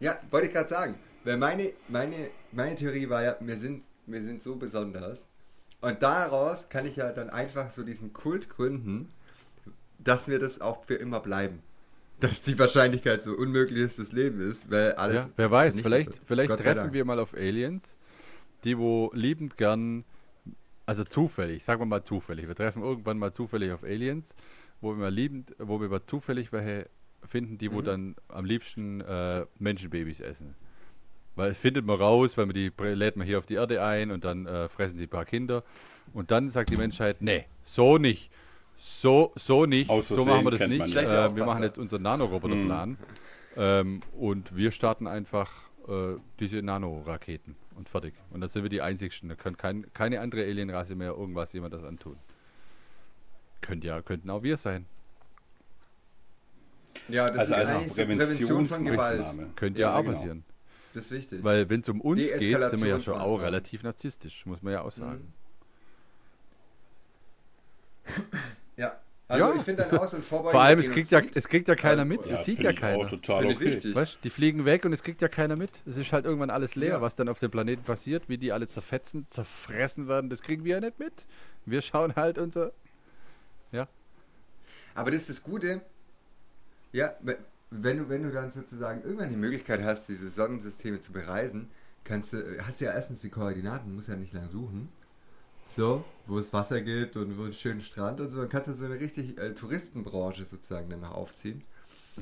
Ja, 0.00 0.18
wollte 0.30 0.48
ich 0.48 0.52
gerade 0.52 0.68
sagen. 0.68 0.94
Weil 1.22 1.36
meine, 1.36 1.72
meine, 1.88 2.30
meine 2.50 2.74
Theorie 2.74 3.08
war 3.08 3.22
ja, 3.22 3.36
wir 3.40 3.56
sind, 3.56 3.84
wir 4.06 4.22
sind 4.22 4.42
so 4.42 4.56
besonders. 4.56 5.28
Und 5.80 6.02
daraus 6.02 6.68
kann 6.68 6.86
ich 6.86 6.96
ja 6.96 7.12
dann 7.12 7.30
einfach 7.30 7.70
so 7.70 7.82
diesen 7.82 8.12
Kult 8.12 8.48
gründen, 8.48 9.10
dass 9.98 10.28
wir 10.28 10.38
das 10.38 10.60
auch 10.60 10.82
für 10.82 10.94
immer 10.94 11.20
bleiben 11.20 11.62
dass 12.20 12.42
die 12.42 12.58
Wahrscheinlichkeit 12.58 13.22
so 13.22 13.32
unmöglichstes 13.32 14.12
Leben 14.12 14.40
ist, 14.40 14.70
weil 14.70 14.92
alles. 14.92 15.26
Ja, 15.26 15.30
wer 15.36 15.50
weiß, 15.50 15.80
vielleicht, 15.80 16.20
vielleicht 16.24 16.56
treffen 16.60 16.92
wir 16.92 17.04
mal 17.04 17.18
auf 17.18 17.34
Aliens, 17.34 17.96
die 18.64 18.78
wo 18.78 19.10
liebend 19.14 19.56
gern, 19.56 20.04
also 20.86 21.04
zufällig, 21.04 21.64
sagen 21.64 21.80
wir 21.80 21.86
mal 21.86 22.02
zufällig, 22.02 22.46
wir 22.46 22.54
treffen 22.54 22.82
irgendwann 22.82 23.18
mal 23.18 23.32
zufällig 23.32 23.72
auf 23.72 23.84
Aliens, 23.84 24.34
wo 24.80 24.90
wir 24.90 24.96
mal 24.96 25.12
liebend, 25.12 25.54
wo 25.58 25.80
wir 25.80 25.88
mal 25.88 26.04
zufällig 26.04 26.52
welche 26.52 26.88
finden, 27.26 27.58
die 27.58 27.68
mhm. 27.68 27.74
wo 27.74 27.82
dann 27.82 28.16
am 28.28 28.44
liebsten 28.44 29.00
äh, 29.00 29.46
Menschenbabys 29.58 30.20
essen. 30.20 30.54
Weil 31.36 31.50
es 31.50 31.58
findet 31.58 31.84
man 31.84 31.96
raus, 31.96 32.36
weil 32.36 32.46
man 32.46 32.54
die 32.54 32.70
lädt 32.78 33.16
man 33.16 33.26
hier 33.26 33.38
auf 33.38 33.46
die 33.46 33.54
Erde 33.54 33.82
ein 33.82 34.10
und 34.10 34.24
dann 34.24 34.46
äh, 34.46 34.68
fressen 34.68 34.98
sie 34.98 35.04
ein 35.04 35.10
paar 35.10 35.24
Kinder. 35.24 35.64
Und 36.12 36.30
dann 36.30 36.50
sagt 36.50 36.70
die 36.70 36.76
Menschheit, 36.76 37.16
nee, 37.20 37.46
so 37.64 37.98
nicht. 37.98 38.30
So, 38.86 39.32
so 39.34 39.64
nicht. 39.64 39.90
so 40.04 40.26
machen 40.26 40.44
wir 40.44 40.50
das 40.50 40.68
nicht. 40.68 40.94
Äh, 40.94 41.34
wir 41.34 41.46
machen 41.46 41.62
jetzt 41.62 41.78
unseren 41.78 42.02
Nanoroboterplan. 42.02 42.90
Mhm. 42.90 42.96
Ähm, 43.56 44.02
und 44.12 44.54
wir 44.54 44.72
starten 44.72 45.06
einfach 45.06 45.50
äh, 45.88 46.16
diese 46.38 46.60
Nanoraketen 46.60 47.56
und 47.76 47.88
fertig. 47.88 48.12
Und 48.30 48.42
dann 48.42 48.50
sind 48.50 48.62
wir 48.62 48.68
die 48.68 48.82
Einzigsten. 48.82 49.30
Da 49.30 49.36
kann 49.36 49.56
kein, 49.56 49.90
keine 49.94 50.20
andere 50.20 50.42
Alienrasse 50.42 50.96
mehr 50.96 51.12
irgendwas 51.12 51.54
jemand 51.54 51.72
das 51.72 51.82
antun. 51.82 52.18
Könnt 53.62 53.84
ja, 53.84 54.02
könnten 54.02 54.28
auch 54.28 54.42
wir 54.42 54.58
sein. 54.58 54.84
Ja, 57.08 57.30
das 57.30 57.52
also 57.52 57.54
ist 57.54 57.68
als 57.70 57.94
Prävention, 57.94 58.18
Prävention 58.18 58.66
von 58.66 58.84
Gewalt. 58.84 59.56
Könnte 59.56 59.80
ja, 59.80 59.92
ja 59.92 59.96
auch 59.96 60.02
genau. 60.02 60.12
passieren. 60.12 60.44
Das 60.92 61.06
ist 61.06 61.10
wichtig. 61.10 61.42
Weil 61.42 61.70
wenn 61.70 61.80
es 61.80 61.88
um 61.88 62.02
uns 62.02 62.20
geht, 62.20 62.38
sind 62.38 62.82
wir 62.82 62.88
ja 62.88 63.00
schon 63.00 63.14
auch 63.14 63.40
relativ 63.40 63.82
narzisstisch, 63.82 64.44
muss 64.44 64.60
man 64.60 64.74
ja 64.74 64.82
auch 64.82 64.92
sagen. 64.92 65.32
Ja. 68.76 68.98
Also 69.26 69.42
Ja. 69.44 69.54
ich 69.54 69.62
finde 69.62 69.86
dann 69.88 69.98
Aus- 69.98 70.12
und 70.12 70.22
Vorbeugen. 70.22 70.50
Vor 70.52 70.60
allem, 70.60 70.78
es 70.78 70.90
kriegt, 70.90 71.10
ja, 71.10 71.22
es 71.34 71.48
kriegt 71.48 71.66
ja 71.66 71.74
keiner 71.74 72.02
Ja, 72.02 72.04
mit, 72.04 72.26
ja, 72.26 72.34
es 72.34 72.44
sieht 72.44 72.58
ja 72.58 72.74
keiner. 72.74 73.06
total 73.08 73.46
okay. 73.46 73.94
Weißt, 73.94 74.18
die 74.22 74.28
fliegen 74.28 74.66
weg 74.66 74.84
und 74.84 74.92
es 74.92 75.02
kriegt 75.02 75.22
ja 75.22 75.28
keiner 75.28 75.56
mit. 75.56 75.70
Es 75.86 75.96
ist 75.96 76.12
halt 76.12 76.26
irgendwann 76.26 76.50
alles 76.50 76.74
leer, 76.74 76.94
Ja. 76.94 77.00
was 77.00 77.14
dann 77.14 77.28
auf 77.30 77.38
dem 77.38 77.50
Planeten 77.50 77.82
passiert, 77.84 78.28
wie 78.28 78.36
die 78.36 78.52
alle 78.52 78.68
zerfetzen, 78.68 79.26
zerfressen 79.30 80.08
werden, 80.08 80.28
das 80.28 80.42
kriegen 80.42 80.64
wir 80.64 80.74
ja 80.74 80.80
nicht 80.80 80.98
mit. 80.98 81.24
Wir 81.64 81.80
schauen 81.80 82.14
halt 82.16 82.36
unser. 82.38 82.72
Aber 84.96 85.10
das 85.10 85.22
ist 85.22 85.28
das 85.30 85.42
Gute. 85.42 85.80
Ja, 86.92 87.14
we- 87.20 87.38
wenn 87.70 87.98
du, 87.98 88.08
wenn 88.08 88.22
du 88.22 88.30
dann 88.30 88.52
sozusagen 88.52 89.02
irgendwann 89.02 89.30
die 89.30 89.36
Möglichkeit 89.36 89.82
hast, 89.82 90.08
diese 90.08 90.30
Sonnensysteme 90.30 91.00
zu 91.00 91.10
bereisen, 91.12 91.68
kannst 92.04 92.32
du, 92.32 92.58
hast 92.62 92.80
du 92.80 92.84
ja 92.84 92.92
erstens 92.92 93.20
die 93.20 93.30
Koordinaten, 93.30 93.92
musst 93.92 94.08
ja 94.08 94.14
nicht 94.14 94.32
lange 94.32 94.48
suchen. 94.50 94.88
So, 95.64 96.04
wo 96.26 96.38
es 96.38 96.52
Wasser 96.52 96.80
gibt 96.80 97.16
und 97.16 97.38
wo 97.38 97.44
einen 97.44 97.52
schönen 97.52 97.80
Strand 97.80 98.20
und 98.20 98.30
so, 98.30 98.38
dann 98.40 98.48
kannst 98.48 98.68
du 98.68 98.74
so 98.74 98.84
eine 98.84 98.98
richtig 99.00 99.38
äh, 99.38 99.54
Touristenbranche 99.54 100.44
sozusagen 100.44 100.88
dann 100.90 101.00
noch 101.00 101.12
aufziehen, 101.14 101.62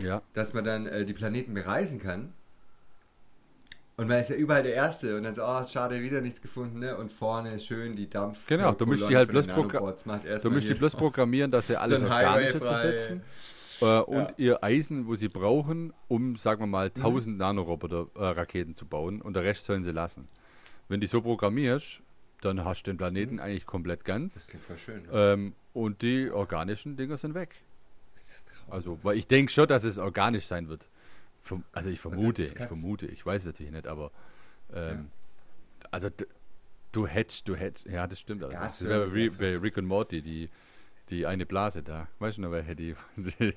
Ja. 0.01 0.23
dass 0.33 0.55
man 0.55 0.65
dann 0.65 0.87
äh, 0.87 1.05
die 1.05 1.13
Planeten 1.13 1.55
bereisen 1.55 1.99
kann. 2.01 2.33
Und 3.97 4.09
man 4.09 4.21
ist 4.21 4.31
ja 4.31 4.37
überall 4.37 4.63
der 4.63 4.75
Erste 4.75 5.17
und 5.17 5.23
dann 5.25 5.35
so, 5.35 5.43
oh, 5.45 5.67
schade, 5.67 6.01
wieder 6.03 6.21
nichts 6.23 6.41
gefunden, 6.41 6.79
ne? 6.79 6.97
Und 6.97 7.13
vorne 7.13 7.59
schön 7.59 7.95
die 7.95 8.09
Dampf. 8.09 8.47
Genau, 8.47 8.73
du 8.73 8.87
musst 8.87 9.09
die 9.09 9.17
halt 9.17 9.29
bloß 9.29 9.47
So 10.39 10.51
müsst 10.51 10.69
ihr 10.69 10.77
bloß 10.77 10.95
programmieren, 10.97 11.51
dass 11.51 11.67
sie 11.67 11.77
alles 11.81 12.03
ein 12.03 12.11
Organische 12.11 12.59
frei. 12.59 12.67
zersetzen. 12.81 13.23
Äh, 13.83 14.01
und 14.01 14.33
ihr 14.39 14.65
Eisen, 14.65 15.07
wo 15.07 15.15
sie 15.15 15.29
brauchen, 15.29 15.93
um, 16.09 16.37
sagen 16.37 16.63
wir 16.63 16.67
mal, 16.67 16.91
Mhm. 16.97 17.03
1000 17.03 17.39
Nanoroboter-Raketen 17.39 18.75
zu 18.75 18.87
bauen. 18.87 19.21
Und 19.21 19.37
der 19.37 19.45
Rest 19.45 19.67
sollen 19.67 19.85
sie 19.85 19.93
lassen. 19.93 20.27
Wenn 20.89 21.01
du 21.01 21.07
die 21.07 21.11
so 21.11 21.21
programmierst, 21.21 22.01
dann 22.45 22.65
hast 22.65 22.83
du 22.87 22.91
den 22.91 22.97
Planeten 22.99 23.41
eigentlich 23.41 23.67
komplett 23.67 24.01
Das 24.01 24.05
ganz. 24.07 24.37
ist 24.37 24.57
voll 24.57 24.77
schön. 24.77 25.03
Ne? 25.05 25.09
Ähm, 25.13 25.55
und 25.73 26.03
die 26.03 26.31
organischen 26.31 26.97
Dinger 26.97 27.17
sind 27.17 27.35
weg. 27.35 27.57
Also, 28.69 28.99
weil 29.03 29.17
ich 29.19 29.27
denke 29.27 29.51
schon, 29.53 29.67
dass 29.67 29.85
es 29.85 29.99
organisch 29.99 30.47
sein 30.47 30.69
wird. 30.69 30.87
Verm- 31.47 31.63
Also 31.73 31.91
ich 31.91 32.01
vermute, 32.01 32.43
das 32.43 32.53
ich 32.53 32.59
vermute, 32.67 33.07
ich 33.07 33.27
weiß 33.27 33.43
es 33.43 33.47
natürlich 33.47 33.73
nicht, 33.73 33.87
aber 33.87 34.11
ähm, 34.73 35.11
also 35.91 36.09
d- 36.11 36.27
du 36.93 37.07
hättest, 37.07 37.49
du 37.49 37.57
hättest, 37.57 37.87
ja, 37.87 38.07
das 38.07 38.21
stimmt. 38.21 38.45
Also, 38.45 38.57
das 38.57 38.83
wäre 38.85 39.09
bei, 39.09 39.29
bei 39.37 39.57
Rick 39.59 39.77
und 39.79 39.87
Morty, 39.87 40.23
die, 40.23 40.49
die 41.11 41.27
eine 41.27 41.45
Blase 41.45 41.83
da. 41.83 42.09
Weißt 42.21 42.39
du 42.39 42.43
noch, 42.43 42.53
welche 42.53 42.77
die? 42.77 42.95
die 43.17 43.53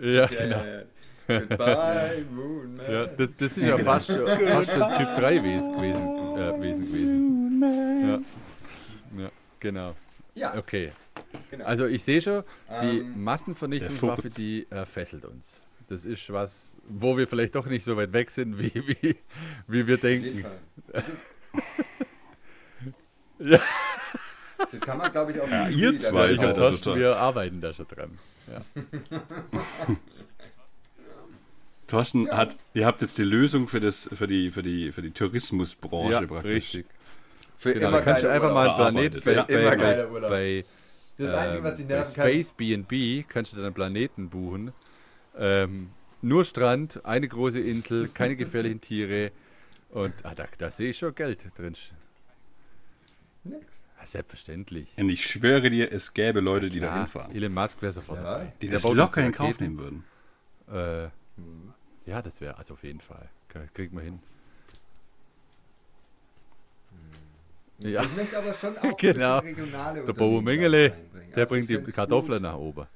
ja, 0.00 0.26
genau. 0.26 0.58
ja, 0.64 0.80
ja. 0.80 0.82
Goodbye, 1.26 2.24
Moon 2.30 2.76
Man. 2.76 2.90
Ja, 2.92 3.06
das, 3.06 3.36
das 3.36 3.56
ist 3.56 3.64
ja 3.64 3.78
fast 3.78 4.06
schon, 4.08 4.26
fast 4.26 4.70
schon 4.70 4.88
Typ 4.96 5.16
3 5.16 5.42
Wesen 5.42 5.72
gewesen. 5.76 6.36
Äh, 6.36 6.62
Wesen 6.62 6.86
gewesen. 6.86 7.62
Ja. 9.16 9.22
ja, 9.22 9.30
genau. 9.60 9.94
Ja, 10.34 10.54
Okay. 10.56 10.92
genau. 11.50 11.64
Also 11.64 11.86
ich 11.86 12.02
sehe 12.04 12.20
schon, 12.20 12.42
die 12.82 12.98
Ähm, 12.98 13.24
Massenvernichtungswaffe, 13.24 14.28
die 14.28 14.66
äh, 14.70 14.84
fesselt 14.84 15.24
uns. 15.24 15.62
Das 15.88 16.04
ist 16.04 16.32
was, 16.32 16.76
wo 16.88 17.16
wir 17.16 17.26
vielleicht 17.26 17.54
doch 17.54 17.66
nicht 17.66 17.84
so 17.84 17.96
weit 17.96 18.12
weg 18.12 18.30
sind, 18.30 18.58
wie, 18.58 18.72
wie, 18.74 19.16
wie 19.68 19.88
wir 19.88 19.94
auf 19.96 20.02
jeden 20.02 20.22
denken. 20.22 20.42
Fall. 20.42 20.58
Das, 20.92 21.08
ist, 21.08 21.24
Ja. 23.38 23.60
das 24.72 24.80
kann 24.80 24.98
man, 24.98 25.12
glaube 25.12 25.32
ich, 25.32 25.40
auch 25.40 25.48
Ja, 25.48 25.68
ihr 25.68 25.96
zwei 25.96 26.30
Ich 26.32 26.40
total. 26.40 26.96
wir 26.98 27.16
arbeiten 27.16 27.60
da 27.60 27.72
schon 27.72 27.86
dran. 27.86 28.10
Ja. 28.50 28.60
Thorsten 31.86 32.28
hat, 32.30 32.56
ihr 32.74 32.84
habt 32.86 33.00
jetzt 33.02 33.16
die 33.18 33.22
Lösung 33.24 33.68
für 33.68 33.80
das, 33.80 34.08
für 34.12 34.26
die, 34.26 34.50
für 34.50 34.62
die, 34.62 34.92
für 34.92 35.02
die 35.02 35.10
Tourismusbranche 35.12 36.12
Ja, 36.12 36.26
praktisch. 36.26 36.52
richtig. 36.74 36.86
Für 37.58 37.72
Genau, 37.74 37.88
immer 37.88 38.02
kannst 38.02 38.22
du 38.24 38.30
einfach 38.30 38.52
mal 38.52 38.68
Urlaub. 38.68 38.80
einen 38.86 38.94
Planeten 39.12 39.24
Bearbeitet, 39.24 39.24
bei, 39.24 39.62
ja. 39.62 39.76
bei, 39.76 39.92
Immer 40.02 40.12
Urlaub. 40.12 40.30
bei, 40.30 40.64
Das 41.18 41.34
Einzige, 41.34 41.62
was 41.64 41.74
die 41.76 41.82
ähm, 41.82 41.88
nerven 41.88 42.12
bei 42.16 42.22
kann. 42.22 42.32
Space 42.32 42.52
B&B 42.52 43.22
kannst 43.28 43.52
du 43.52 43.56
dann 43.56 43.66
einen 43.66 43.74
Planeten 43.74 44.28
buchen. 44.28 44.70
Ähm, 45.38 45.90
nur 46.22 46.44
Strand, 46.44 47.04
eine 47.04 47.28
große 47.28 47.60
Insel, 47.60 48.08
keine 48.08 48.36
gefährlichen 48.42 48.80
Tiere. 48.80 49.30
Und 49.90 50.12
ah, 50.24 50.34
da, 50.34 50.46
da 50.58 50.70
sehe 50.70 50.90
ich 50.90 50.98
schon 50.98 51.14
Geld 51.14 51.46
drin. 51.56 51.74
Nix. 53.44 53.84
Ja, 54.00 54.06
selbstverständlich. 54.06 54.88
Und 54.96 55.08
ich 55.08 55.24
schwöre 55.26 55.70
dir, 55.70 55.90
es 55.92 56.12
gäbe 56.12 56.40
Leute, 56.40 56.68
die 56.68 56.80
da 56.80 56.94
hinfahren. 56.94 57.34
Elon 57.34 57.54
Musk 57.54 57.80
wäre 57.80 57.92
sofort 57.92 58.18
Ja. 58.18 58.24
dabei. 58.24 58.52
Die 58.60 58.68
das 58.68 58.82
locker 58.84 59.24
in 59.24 59.32
Kauf 59.32 59.58
nehmen 59.60 59.78
würden. 59.78 60.04
Äh, 60.68 61.08
ja, 62.06 62.22
das 62.22 62.40
wäre 62.40 62.56
also 62.58 62.74
auf 62.74 62.82
jeden 62.84 63.00
Fall. 63.00 63.28
K- 63.48 63.66
Kriegen 63.74 63.96
wir 63.96 64.02
hin. 64.04 64.20
Ja, 67.78 68.02
Ich 68.02 68.16
möchte 68.16 68.38
aber 68.38 68.54
schon 68.54 68.76
auch 68.78 68.82
ein 68.82 68.96
Genau. 68.96 69.40
bisschen 69.40 69.48
regionale 69.48 70.00
der 70.00 70.06
Unternehmen 70.08 70.36
Bo 70.36 70.40
Mengele, 70.40 70.92
der 71.34 71.42
Also 71.42 71.54
bringt 71.54 71.68
die 71.68 71.78
Kartoffeln 71.92 72.42
gut, 72.42 72.42
nach 72.42 72.56
oben. 72.56 72.86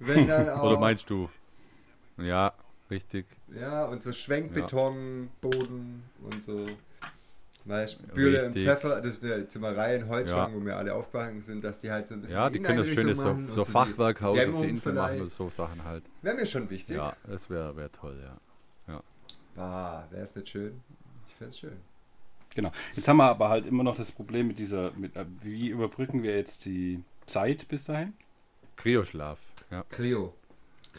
Oder 0.62 0.76
meinst 0.78 1.08
du? 1.10 1.28
Ja, 2.18 2.52
richtig. 2.90 3.26
Ja, 3.48 3.84
und 3.86 4.02
so 4.02 4.12
Schwenkbeton, 4.12 5.30
Boden 5.40 6.04
und 6.22 6.44
so. 6.44 6.66
Bühle 8.14 8.46
und 8.46 8.54
Richtig. 8.54 8.64
Pfeffer, 8.64 9.00
das 9.00 9.14
ist 9.14 9.24
eine 9.24 9.46
Zimmerei 9.48 9.96
in 9.96 10.08
Holzschwang, 10.08 10.52
Ja. 10.52 10.60
wo 10.60 10.64
wir 10.64 10.76
alle 10.76 10.94
aufgehangen 10.94 11.42
sind, 11.42 11.62
dass 11.62 11.80
die 11.80 11.90
halt 11.90 12.06
so 12.08 12.14
ein 12.14 12.22
bisschen 12.22 12.36
Ja, 12.36 12.50
die 12.50 12.60
können 12.60 12.78
das 12.78 12.88
schöne 12.88 13.14
so, 13.14 13.22
machen 13.22 13.48
so 13.54 13.62
und 13.62 13.70
Fachwerkhaus 13.70 14.38
auf 14.38 14.62
die 14.62 14.68
Insel 14.68 14.92
machen 14.94 15.06
vielleicht. 15.16 15.22
oder 15.22 15.30
so 15.30 15.50
Sachen 15.50 15.84
halt. 15.84 16.04
Wäre 16.22 16.36
mir 16.36 16.46
schon 16.46 16.68
wichtig. 16.70 16.96
Ja, 16.96 17.14
das 17.26 17.48
wäre 17.50 17.76
wär 17.76 17.92
toll, 17.92 18.16
ja. 18.22 18.36
Bah, 19.54 20.06
wäre 20.10 20.22
es 20.22 20.36
nicht 20.36 20.48
schön? 20.50 20.80
Ich 21.28 21.34
fände 21.34 21.50
es 21.50 21.58
schön. 21.58 21.76
Genau. 22.54 22.70
Jetzt 22.94 23.08
haben 23.08 23.16
wir 23.16 23.24
aber 23.24 23.48
halt 23.48 23.66
immer 23.66 23.82
noch 23.82 23.96
das 23.96 24.12
Problem 24.12 24.46
mit 24.46 24.58
dieser, 24.60 24.92
mit, 24.92 25.16
äh, 25.16 25.24
wie 25.42 25.68
überbrücken 25.68 26.22
wir 26.22 26.36
jetzt 26.36 26.64
die 26.64 27.02
Zeit 27.26 27.66
bis 27.68 27.84
dahin? 27.84 28.14
Kryoschlaf. 28.76 29.40
Ja. 29.70 29.84
Cryo, 29.90 30.32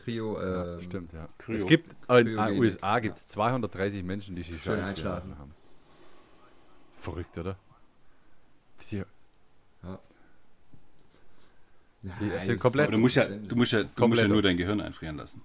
ja 0.05 0.75
ähm, 0.75 0.81
stimmt, 0.81 1.13
ja. 1.13 1.29
Kryo. 1.37 1.55
Es 1.55 1.65
gibt, 1.65 1.89
äh, 2.09 2.19
in 2.19 2.25
den. 2.25 2.59
USA 2.59 2.99
gibt 2.99 3.15
es 3.17 3.27
230 3.27 4.03
Menschen, 4.03 4.35
die 4.35 4.41
sich 4.41 4.61
Schön 4.61 4.75
schon 4.77 4.83
einschlafen 4.83 5.37
haben. 5.37 5.53
Verrückt, 6.99 7.37
oder? 7.37 7.57
Die, 8.91 9.03
Nein, 12.01 12.15
Die 12.21 12.29
das 12.29 12.59
komplett- 12.59 12.83
Aber 12.87 12.93
du 12.93 12.97
musst 12.97 13.15
ja, 13.17 13.25
du 13.25 13.55
musst 13.57 13.73
ja, 13.73 13.83
du 13.83 14.07
musst 14.07 14.21
ja 14.21 14.27
nur 14.27 14.41
dein 14.41 14.55
Gehirn 14.55 14.79
einfrieren 14.79 15.17
lassen. 15.17 15.41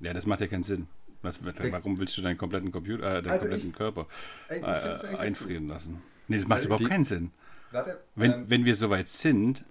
Ja, 0.00 0.14
das 0.14 0.24
macht 0.26 0.40
ja 0.40 0.46
keinen 0.46 0.62
Sinn. 0.62 0.86
Was, 1.22 1.40
warum 1.44 1.98
willst 1.98 2.16
du 2.16 2.22
deinen 2.22 2.38
kompletten 2.38 2.72
Computer, 2.72 3.02
äh, 3.18 3.22
deinen 3.22 3.32
Also 3.32 3.46
kompletten 3.46 3.70
ich- 3.70 3.76
Körper 3.76 4.06
Ey, 4.48 4.58
ich 4.58 4.64
äh, 4.64 5.16
einfrieren 5.16 5.68
lassen? 5.68 6.02
Nee, 6.28 6.36
das 6.38 6.46
macht 6.48 6.60
Weil 6.60 6.66
überhaupt 6.66 6.84
die- 6.84 6.88
keinen 6.88 7.04
Sinn. 7.04 7.30
Warte, 7.70 8.00
Wenn, 8.14 8.32
ähm, 8.32 8.44
wenn 8.48 8.64
wir 8.64 8.76
soweit 8.76 9.08
sind, 9.08 9.64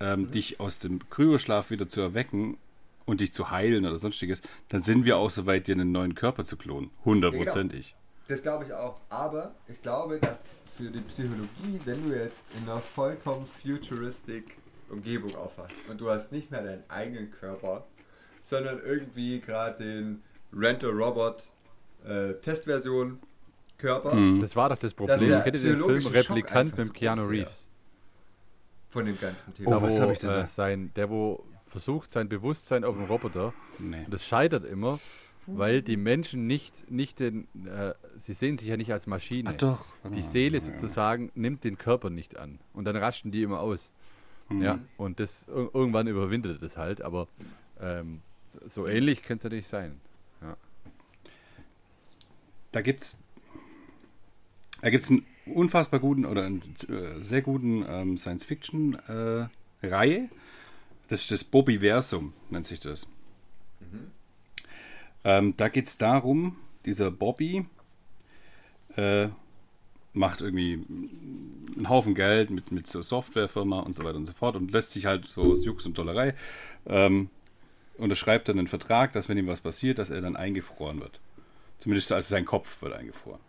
ähm, 0.00 0.22
Mhm. 0.22 0.30
dich 0.32 0.60
aus 0.60 0.78
dem 0.78 1.08
Kryoschlaf 1.10 1.70
wieder 1.70 1.88
zu 1.88 2.00
erwecken 2.00 2.58
und 3.06 3.20
dich 3.20 3.32
zu 3.32 3.50
heilen 3.50 3.86
oder 3.86 3.96
sonstiges, 3.96 4.40
dann 4.68 4.82
sind 4.82 5.04
wir 5.04 5.16
auch 5.16 5.30
soweit, 5.30 5.66
dir 5.68 5.72
einen 5.74 5.90
neuen 5.92 6.14
Körper 6.14 6.44
zu 6.44 6.56
klonen. 6.56 6.90
Hundertprozentig. 7.04 7.94
Das 8.28 8.42
glaube 8.42 8.64
ich 8.64 8.72
auch. 8.72 9.00
Aber 9.08 9.54
ich 9.68 9.80
glaube, 9.82 10.18
dass 10.18 10.44
für 10.76 10.90
die 10.90 11.00
Psychologie, 11.00 11.80
wenn 11.84 12.08
du 12.08 12.14
jetzt 12.16 12.44
in 12.56 12.68
einer 12.68 12.80
vollkommen 12.80 13.46
futuristic 13.62 14.58
Umgebung 14.90 15.34
aufwachst 15.36 15.76
und 15.88 16.00
du 16.00 16.10
hast 16.10 16.32
nicht 16.32 16.50
mehr 16.50 16.62
deinen 16.62 16.82
eigenen 16.88 17.30
Körper, 17.30 17.84
sondern 18.42 18.80
irgendwie 18.84 19.40
gerade 19.40 19.82
den 19.82 20.22
Rent-a-Robot 20.52 21.42
äh, 22.06 22.34
Testversion 22.34 23.18
Körper 23.78 24.14
Mhm. 24.14 24.40
das 24.40 24.54
war 24.56 24.68
doch 24.70 24.78
das 24.78 24.94
Problem. 24.94 25.18
Kennt 25.42 25.46
ihr 25.56 25.74
den 25.74 25.82
Film 25.82 26.06
Replikant 26.06 26.78
mit 26.78 26.94
Keanu. 26.94 27.24
Reeves? 27.26 27.68
von 28.88 29.04
dem 29.04 29.18
ganzen 29.20 29.50
Oh, 29.50 29.56
Thema. 29.56 29.82
Was 29.82 29.94
wo, 29.94 30.00
hab 30.00 30.10
ich 30.12 30.18
denn 30.20 30.30
da? 30.30 30.44
äh, 30.44 30.46
sein, 30.46 30.90
der, 30.96 31.10
wo 31.10 31.44
versucht, 31.68 32.10
sein 32.10 32.28
Bewusstsein 32.30 32.84
auf 32.84 32.96
den 32.96 33.04
Roboter 33.06 33.52
Nee. 33.78 34.04
Und 34.04 34.14
das 34.14 34.24
scheitert 34.24 34.64
immer, 34.64 34.98
weil 35.46 35.82
die 35.82 35.96
Menschen 35.96 36.46
nicht, 36.46 36.90
nicht 36.90 37.20
den, 37.20 37.46
äh, 37.66 37.94
sie 38.18 38.32
sehen 38.32 38.58
sich 38.58 38.68
ja 38.68 38.76
nicht 38.76 38.92
als 38.92 39.06
Maschine. 39.06 39.50
Ach 39.52 39.56
doch. 39.58 39.84
Die 40.14 40.22
Seele 40.22 40.60
sozusagen 40.60 41.30
nimmt 41.34 41.64
den 41.64 41.78
Körper 41.78 42.10
nicht 42.10 42.36
an. 42.36 42.58
Und 42.72 42.84
dann 42.84 42.96
rasten 42.96 43.30
die 43.30 43.42
immer 43.42 43.60
aus. 43.60 43.92
Mhm. 44.48 44.62
Ja, 44.62 44.78
und 44.96 45.20
das 45.20 45.46
ir- 45.48 45.70
irgendwann 45.74 46.06
überwindet 46.06 46.62
das 46.62 46.76
halt, 46.76 47.02
aber 47.02 47.28
ähm, 47.80 48.20
so, 48.68 48.86
ähnlich 48.86 49.22
könnte 49.22 49.40
es 49.40 49.44
natürlich 49.44 49.68
sein. 49.68 50.00
Da 52.72 52.82
gibt's 52.82 53.18
da 54.82 54.90
gibt's 54.90 55.10
einen 55.10 55.24
unfassbar 55.46 56.00
guten 56.00 56.26
oder 56.26 56.44
einen 56.44 56.62
äh, 56.88 57.22
sehr 57.22 57.40
guten 57.42 57.84
ähm, 57.88 58.18
Science-Fiction-Reihe. 58.18 60.28
das 61.08 61.20
ist 61.22 61.30
das 61.30 61.44
Bobbyversum, 61.44 62.32
nennt 62.50 62.66
sich 62.66 62.80
das. 62.80 63.06
Ähm, 65.26 65.54
da 65.56 65.68
geht 65.68 65.86
es 65.88 65.98
darum, 65.98 66.56
dieser 66.84 67.10
Bobby 67.10 67.66
äh, 68.96 69.26
macht 70.12 70.40
irgendwie 70.40 70.74
einen 71.76 71.88
Haufen 71.88 72.14
Geld 72.14 72.50
mit, 72.50 72.70
mit 72.70 72.86
so 72.86 73.02
Softwarefirma 73.02 73.80
und 73.80 73.92
so 73.92 74.04
weiter 74.04 74.18
und 74.18 74.26
so 74.26 74.32
fort 74.32 74.54
und 74.54 74.70
lässt 74.70 74.92
sich 74.92 75.04
halt 75.04 75.26
so 75.26 75.42
aus 75.52 75.64
Jux 75.64 75.84
und 75.84 75.98
Dollerei 75.98 76.36
ähm, 76.86 77.28
unterschreibt 77.98 78.48
dann 78.48 78.60
einen 78.60 78.68
Vertrag, 78.68 79.12
dass 79.14 79.28
wenn 79.28 79.36
ihm 79.36 79.48
was 79.48 79.60
passiert, 79.62 79.98
dass 79.98 80.10
er 80.10 80.20
dann 80.20 80.36
eingefroren 80.36 81.00
wird. 81.00 81.18
Zumindest 81.80 82.12
also 82.12 82.30
sein 82.30 82.44
Kopf 82.44 82.80
wird 82.80 82.92
eingefroren. 82.92 83.40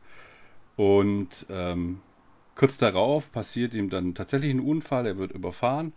Und 0.78 1.46
ähm, 1.52 2.02
kurz 2.56 2.80
darauf 2.80 3.32
passiert 3.32 3.76
ihm 3.76 3.92
dann 3.92 4.16
tatsächlich 4.16 4.50
ein 4.50 4.62
Unfall, 4.62 5.06
er 5.06 5.20
wird 5.20 5.32
überfahren 5.32 5.94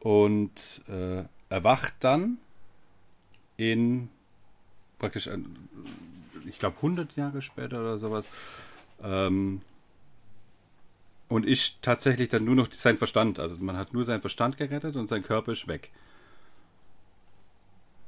und 0.00 0.80
äh, 0.88 1.24
erwacht 1.50 1.96
dann 2.00 2.38
in 3.58 4.08
praktisch, 5.02 5.28
ich 6.46 6.60
glaube 6.60 6.76
100 6.76 7.16
Jahre 7.16 7.42
später 7.42 7.80
oder 7.80 7.98
sowas. 7.98 8.28
Ähm, 9.02 9.60
und 11.28 11.44
ist 11.44 11.82
tatsächlich 11.82 12.28
dann 12.28 12.44
nur 12.44 12.54
noch 12.54 12.72
sein 12.72 12.98
Verstand. 12.98 13.40
Also 13.40 13.56
man 13.56 13.76
hat 13.76 13.92
nur 13.92 14.04
seinen 14.04 14.20
Verstand 14.20 14.58
gerettet 14.58 14.94
und 14.94 15.08
sein 15.08 15.24
Körper 15.24 15.52
ist 15.52 15.66
weg. 15.66 15.90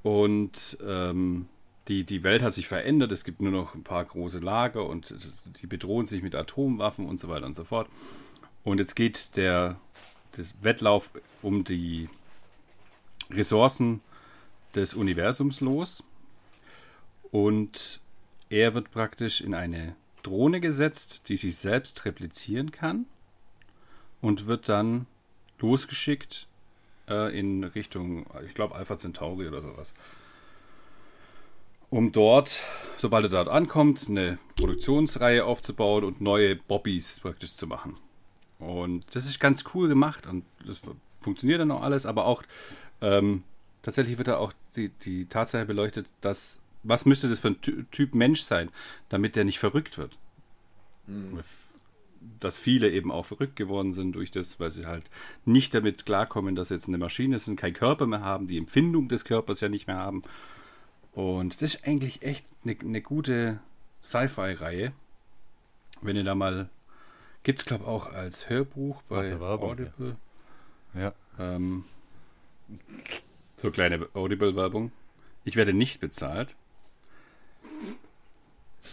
Und 0.05 0.79
ähm, 0.87 1.49
die, 1.89 2.05
die 2.05 2.23
Welt 2.23 2.43
hat 2.43 2.55
sich 2.55 2.69
verändert. 2.69 3.11
Es 3.11 3.25
gibt 3.25 3.41
nur 3.41 3.51
noch 3.51 3.75
ein 3.75 3.83
paar 3.83 4.05
große 4.05 4.39
Lager 4.39 4.87
und 4.87 5.13
die 5.63 5.67
bedrohen 5.67 6.07
sich 6.07 6.23
mit 6.23 6.37
Atomwaffen 6.37 7.07
und 7.07 7.19
so 7.19 7.29
weiter 7.29 7.47
und 7.47 7.57
so 7.57 7.65
fort. 7.65 7.89
Und 8.63 8.79
jetzt 8.79 8.95
geht 8.95 9.37
der 9.37 9.81
das 10.37 10.55
Wettlauf 10.63 11.11
um 11.43 11.65
die 11.65 12.09
Ressourcen 13.31 14.01
des 14.77 14.95
Universums 14.95 15.61
los. 15.61 16.05
Und 17.35 18.01
er 18.49 18.75
wird 18.75 18.93
praktisch 18.93 19.41
in 19.41 19.55
eine 19.55 19.97
Drohne 20.23 20.61
gesetzt, 20.61 21.29
die 21.29 21.37
sich 21.37 21.57
selbst 21.57 22.05
replizieren 22.05 22.71
kann 22.71 23.07
und 24.21 24.47
wird 24.47 24.69
dann 24.69 25.09
losgeschickt 25.59 26.47
äh, 27.09 27.37
in 27.37 27.65
Richtung, 27.65 28.25
ich 28.47 28.55
glaube, 28.55 28.77
Alpha 28.77 28.99
Centauri 28.99 29.49
oder 29.49 29.63
sowas. 29.63 29.95
Um 31.91 32.13
dort, 32.13 32.63
sobald 32.99 33.25
er 33.25 33.31
dort 33.31 33.49
ankommt, 33.49 34.09
eine 34.09 34.39
Produktionsreihe 34.55 35.45
aufzubauen 35.45 36.05
und 36.05 36.21
neue 36.21 36.55
Bobbys 36.55 37.19
praktisch 37.19 37.57
zu 37.57 37.67
machen. 37.67 37.97
Und 38.61 39.07
das 39.17 39.27
ist 39.27 39.41
ganz 39.41 39.65
cool 39.75 39.89
gemacht 39.89 40.29
und 40.29 40.45
das 40.65 40.81
funktioniert 41.21 41.61
dann 41.61 41.73
auch 41.73 41.83
alles, 41.83 42.07
aber 42.07 42.27
auch 42.27 42.45
ähm, 43.01 43.43
tatsächlich 43.83 44.19
wird 44.19 44.29
da 44.29 44.37
auch 44.37 44.53
die, 44.77 44.91
die 44.91 45.27
Tatsache 45.27 45.65
beleuchtet, 45.65 46.07
dass 46.21 46.61
was 46.85 47.05
müsste 47.05 47.29
das 47.29 47.41
für 47.41 47.49
ein 47.49 47.61
Typ 47.91 48.15
Mensch 48.15 48.43
sein, 48.43 48.71
damit 49.09 49.37
der 49.37 49.45
nicht 49.45 49.59
verrückt 49.59 49.99
wird. 49.99 50.17
Mhm 51.07 51.41
dass 52.41 52.59
viele 52.59 52.91
eben 52.91 53.11
auch 53.11 53.27
verrückt 53.27 53.57
geworden 53.57 53.93
sind 53.93 54.15
durch 54.15 54.31
das, 54.31 54.59
weil 54.61 54.71
sie 54.71 54.87
halt 54.87 55.05
nicht 55.45 55.75
damit 55.75 56.07
klarkommen, 56.07 56.55
dass 56.55 56.69
jetzt 56.69 56.89
eine 56.89 56.99
Maschine 56.99 57.39
sind, 57.39 57.57
kein 57.57 57.73
Körper 57.73 58.07
mehr 58.07 58.23
haben, 58.23 58.47
die 58.47 58.59
Empfindung 58.59 59.09
des 59.09 59.25
Körpers 59.25 59.61
ja 59.61 59.69
nicht 59.69 59.87
mehr 59.87 59.97
haben. 59.97 60.23
Und 61.13 61.55
das 61.63 61.75
ist 61.75 61.87
eigentlich 61.87 62.23
echt 62.23 62.47
eine, 62.65 62.77
eine 62.81 63.01
gute 63.01 63.61
Sci-Fi-Reihe. 64.03 64.93
Wenn 66.03 66.17
ihr 66.17 66.25
da 66.25 66.35
mal. 66.35 66.69
Gibt 67.45 67.61
es, 67.61 67.67
glaube 67.67 67.85
ich, 67.85 67.89
auch 67.89 68.11
als 68.11 68.49
Hörbuch 68.49 69.03
bei 69.03 69.39
Audible. 69.39 70.17
Ja. 70.95 71.13
Ähm, 71.39 71.85
so 73.59 73.71
kleine 73.71 74.09
Audible-Werbung. 74.15 74.93
Ich 75.45 75.57
werde 75.57 75.75
nicht 75.75 76.01
bezahlt. 76.01 76.57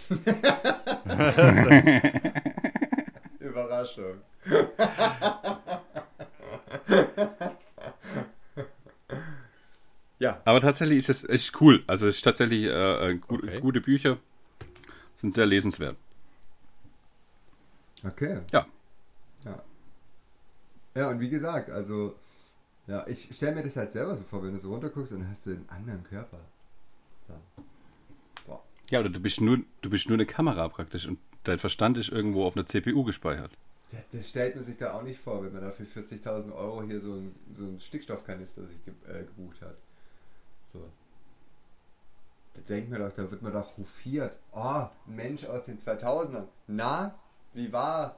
Überraschung. 3.39 4.21
ja. 10.19 10.41
Aber 10.45 10.61
tatsächlich 10.61 10.99
ist 10.99 11.09
es 11.09 11.27
echt 11.27 11.59
cool. 11.61 11.83
Also 11.87 12.07
es 12.07 12.17
ist 12.17 12.21
tatsächlich 12.23 12.65
äh, 12.65 13.15
gu 13.15 13.35
okay. 13.35 13.59
gute 13.59 13.81
Bücher. 13.81 14.17
Sind 15.15 15.33
sehr 15.33 15.45
lesenswert. 15.45 15.97
Okay. 18.03 18.41
Ja. 18.51 18.65
Ja. 19.45 19.63
Ja, 20.95 21.09
und 21.09 21.19
wie 21.19 21.29
gesagt, 21.29 21.69
also, 21.69 22.15
ja, 22.87 23.05
ich 23.07 23.35
stelle 23.35 23.55
mir 23.55 23.63
das 23.63 23.77
halt 23.77 23.91
selber 23.91 24.15
so 24.15 24.23
vor, 24.23 24.43
wenn 24.43 24.53
du 24.53 24.59
so 24.59 24.71
runterguckst, 24.71 25.11
dann 25.11 25.29
hast 25.29 25.45
du 25.45 25.51
einen 25.51 25.69
anderen 25.69 26.03
Körper. 26.03 26.39
Ja. 27.29 27.35
Ja, 28.91 28.99
oder 28.99 29.09
du 29.09 29.21
bist 29.21 29.39
nur, 29.39 29.59
du 29.81 29.89
bist 29.89 30.09
nur 30.09 30.17
eine 30.17 30.25
Kamera 30.25 30.67
praktisch 30.67 31.07
und 31.07 31.17
dein 31.45 31.59
Verstand 31.59 31.97
ist 31.97 32.09
irgendwo 32.09 32.45
auf 32.45 32.55
einer 32.55 32.65
CPU 32.65 33.03
gespeichert. 33.03 33.51
Ja, 33.93 33.99
das 34.11 34.29
stellt 34.29 34.55
man 34.55 34.63
sich 34.63 34.77
da 34.77 34.93
auch 34.93 35.01
nicht 35.01 35.19
vor, 35.19 35.43
wenn 35.43 35.53
man 35.53 35.61
da 35.61 35.71
für 35.71 35.83
40.000 35.83 36.53
Euro 36.53 36.83
hier 36.83 36.99
so 36.99 37.13
einen, 37.13 37.35
so 37.57 37.79
Stickstoffkanister 37.79 38.67
sich 38.67 38.83
ge 38.83 38.93
äh, 39.07 39.23
gebucht 39.23 39.61
hat. 39.61 39.77
So. 40.73 40.89
Da 42.53 42.61
denkt 42.67 42.89
man 42.89 42.99
doch, 42.99 43.13
da 43.15 43.31
wird 43.31 43.41
man 43.41 43.53
doch 43.53 43.77
hofiert. 43.77 44.35
Oh, 44.51 44.87
ein 45.07 45.15
Mensch 45.15 45.45
aus 45.45 45.63
den 45.63 45.79
2000ern. 45.79 46.47
Na, 46.67 47.15
wie 47.53 47.71
war 47.71 48.17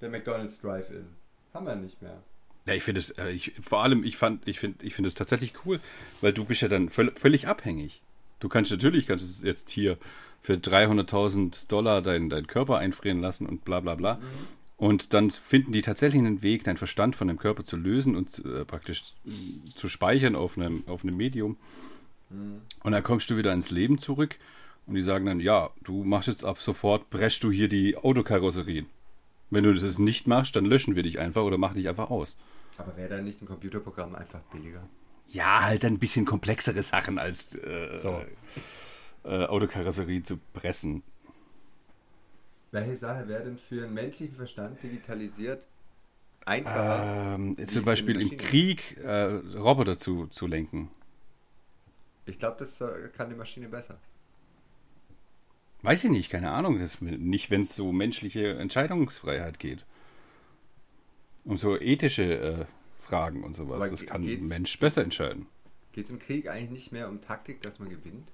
der 0.00 0.10
McDonald's 0.10 0.60
Drive-In? 0.60 1.06
Haben 1.54 1.66
wir 1.66 1.76
nicht 1.76 2.02
mehr. 2.02 2.20
Ja, 2.66 2.74
ich 2.74 2.82
finde 2.82 3.00
es, 3.00 3.10
äh, 3.10 3.30
ich, 3.30 3.54
vor 3.60 3.84
allem, 3.84 4.02
ich 4.02 4.16
fand, 4.16 4.46
ich 4.48 4.58
finde, 4.58 4.84
ich 4.84 4.94
finde 4.94 5.08
es 5.08 5.14
tatsächlich 5.14 5.64
cool, 5.64 5.80
weil 6.20 6.32
du 6.32 6.44
bist 6.44 6.62
ja 6.62 6.68
dann 6.68 6.88
völ 6.88 7.12
völlig 7.14 7.46
abhängig. 7.46 8.02
Du 8.42 8.48
kannst 8.48 8.72
natürlich, 8.72 9.06
kannst 9.06 9.42
du 9.42 9.46
jetzt 9.46 9.70
hier 9.70 9.98
für 10.42 10.54
300.000 10.54 11.68
Dollar 11.68 12.02
deinen 12.02 12.28
dein 12.28 12.48
Körper 12.48 12.78
einfrieren 12.78 13.20
lassen 13.20 13.46
und 13.46 13.64
bla 13.64 13.78
bla 13.78 13.94
bla. 13.94 14.14
Mhm. 14.14 14.20
Und 14.76 15.14
dann 15.14 15.30
finden 15.30 15.70
die 15.70 15.82
tatsächlich 15.82 16.20
einen 16.20 16.42
Weg, 16.42 16.64
deinen 16.64 16.76
Verstand 16.76 17.14
von 17.14 17.28
dem 17.28 17.38
Körper 17.38 17.64
zu 17.64 17.76
lösen 17.76 18.16
und 18.16 18.44
äh, 18.44 18.64
praktisch 18.64 19.14
zu 19.76 19.88
speichern 19.88 20.34
auf 20.34 20.58
einem, 20.58 20.82
auf 20.88 21.04
einem 21.04 21.16
Medium. 21.16 21.56
Mhm. 22.30 22.62
Und 22.82 22.90
dann 22.90 23.04
kommst 23.04 23.30
du 23.30 23.36
wieder 23.36 23.52
ins 23.52 23.70
Leben 23.70 23.98
zurück 23.98 24.34
und 24.88 24.96
die 24.96 25.02
sagen 25.02 25.26
dann, 25.26 25.38
ja, 25.38 25.70
du 25.84 26.02
machst 26.02 26.26
jetzt 26.26 26.44
ab 26.44 26.58
sofort, 26.58 27.10
brechst 27.10 27.44
du 27.44 27.52
hier 27.52 27.68
die 27.68 27.96
Autokarosserien. 27.96 28.86
Wenn 29.50 29.62
du 29.62 29.72
das 29.72 30.00
nicht 30.00 30.26
machst, 30.26 30.56
dann 30.56 30.64
löschen 30.64 30.96
wir 30.96 31.04
dich 31.04 31.20
einfach 31.20 31.44
oder 31.44 31.58
machen 31.58 31.76
dich 31.76 31.88
einfach 31.88 32.10
aus. 32.10 32.36
Aber 32.76 32.96
wäre 32.96 33.08
da 33.08 33.20
nicht 33.20 33.40
ein 33.40 33.46
Computerprogramm 33.46 34.16
einfach 34.16 34.40
billiger? 34.52 34.82
Ja, 35.32 35.62
halt 35.64 35.84
ein 35.84 35.98
bisschen 35.98 36.26
komplexere 36.26 36.82
Sachen 36.82 37.18
als 37.18 37.54
äh, 37.54 37.94
so 37.94 38.22
äh, 39.24 39.46
Autokarosserie 39.46 40.22
zu 40.22 40.38
pressen. 40.52 41.02
Welche 42.70 42.96
Sache 42.96 43.26
wäre 43.28 43.44
denn 43.44 43.56
für 43.56 43.84
einen 43.84 43.94
menschlichen 43.94 44.36
Verstand 44.36 44.82
digitalisiert 44.82 45.66
einfacher? 46.44 47.34
Ähm, 47.34 47.56
zum 47.66 47.84
Beispiel 47.84 48.20
im 48.20 48.36
Krieg 48.36 48.98
äh, 48.98 49.24
Roboter 49.56 49.96
zu, 49.96 50.26
zu 50.26 50.46
lenken. 50.46 50.90
Ich 52.26 52.38
glaube, 52.38 52.56
das 52.58 52.80
äh, 52.82 53.08
kann 53.16 53.30
die 53.30 53.34
Maschine 53.34 53.68
besser. 53.68 53.98
Weiß 55.80 56.04
ich 56.04 56.10
nicht, 56.10 56.30
keine 56.30 56.50
Ahnung. 56.50 56.78
Das 56.78 57.00
nicht, 57.00 57.50
wenn 57.50 57.62
es 57.62 57.74
so 57.74 57.90
menschliche 57.90 58.54
Entscheidungsfreiheit 58.58 59.58
geht. 59.58 59.84
Um 61.44 61.56
so 61.56 61.78
ethische 61.78 62.34
äh, 62.34 62.64
Fragen 63.12 63.44
und 63.44 63.54
sowas. 63.54 63.76
Aber 63.76 63.90
das 63.90 64.06
kann 64.06 64.22
ein 64.22 64.48
Mensch 64.48 64.78
besser 64.78 65.02
entscheiden. 65.02 65.46
Geht 65.92 66.06
es 66.06 66.10
im 66.10 66.18
Krieg 66.18 66.48
eigentlich 66.48 66.70
nicht 66.70 66.92
mehr 66.92 67.10
um 67.10 67.20
Taktik, 67.20 67.60
dass 67.60 67.78
man 67.78 67.90
gewinnt? 67.90 68.30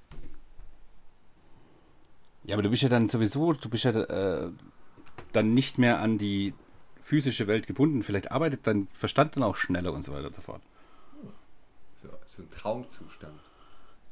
Ja, 2.44 2.54
aber 2.54 2.62
du 2.62 2.70
bist 2.70 2.82
ja 2.82 2.88
dann 2.88 3.08
sowieso, 3.08 3.52
du 3.52 3.68
bist 3.68 3.84
ja 3.84 3.90
äh, 3.90 4.52
dann 5.32 5.54
nicht 5.54 5.78
mehr 5.78 5.98
an 5.98 6.16
die 6.16 6.54
physische 7.00 7.48
Welt 7.48 7.66
gebunden. 7.66 8.04
Vielleicht 8.04 8.30
arbeitet 8.30 8.66
dein 8.68 8.86
Verstand 8.92 9.34
dann 9.34 9.42
auch 9.42 9.56
schneller 9.56 9.92
und 9.92 10.04
so 10.04 10.12
weiter 10.12 10.28
und 10.28 10.36
so 10.36 10.42
fort. 10.42 10.62
So, 12.26 12.42
ein 12.42 12.50
Traumzustand. 12.50 13.40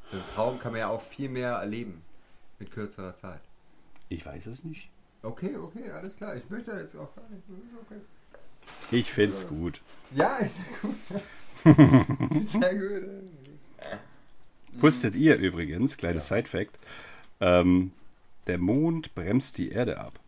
So 0.02 0.16
ein 0.16 0.22
Traum 0.34 0.58
kann 0.58 0.72
man 0.72 0.80
ja 0.80 0.88
auch 0.88 1.00
viel 1.00 1.28
mehr 1.28 1.52
erleben 1.52 2.02
mit 2.58 2.72
kürzerer 2.72 3.14
Zeit. 3.14 3.42
Ich 4.08 4.26
weiß 4.26 4.46
es 4.46 4.64
nicht. 4.64 4.90
Okay, 5.22 5.56
okay, 5.56 5.90
alles 5.90 6.16
klar. 6.16 6.34
Ich 6.36 6.48
möchte 6.50 6.72
jetzt 6.72 6.96
auch 6.96 7.14
gar 7.14 7.28
nicht. 7.28 7.44
Okay. 7.82 8.00
Ich 8.90 9.12
find's 9.12 9.48
gut. 9.48 9.80
Ja, 10.14 10.34
ist 10.36 10.58
ja 10.58 10.64
gut. 10.82 12.36
ist 12.42 12.54
ja 12.54 12.72
gut. 12.72 13.30
Wusstet 14.74 15.14
ihr 15.14 15.36
übrigens, 15.36 15.96
kleines 15.96 16.28
ja. 16.28 16.36
Side-Fact, 16.36 16.78
ähm, 17.40 17.92
der 18.46 18.58
Mond 18.58 19.14
bremst 19.14 19.58
die 19.58 19.70
Erde 19.70 19.98
ab. 19.98 20.18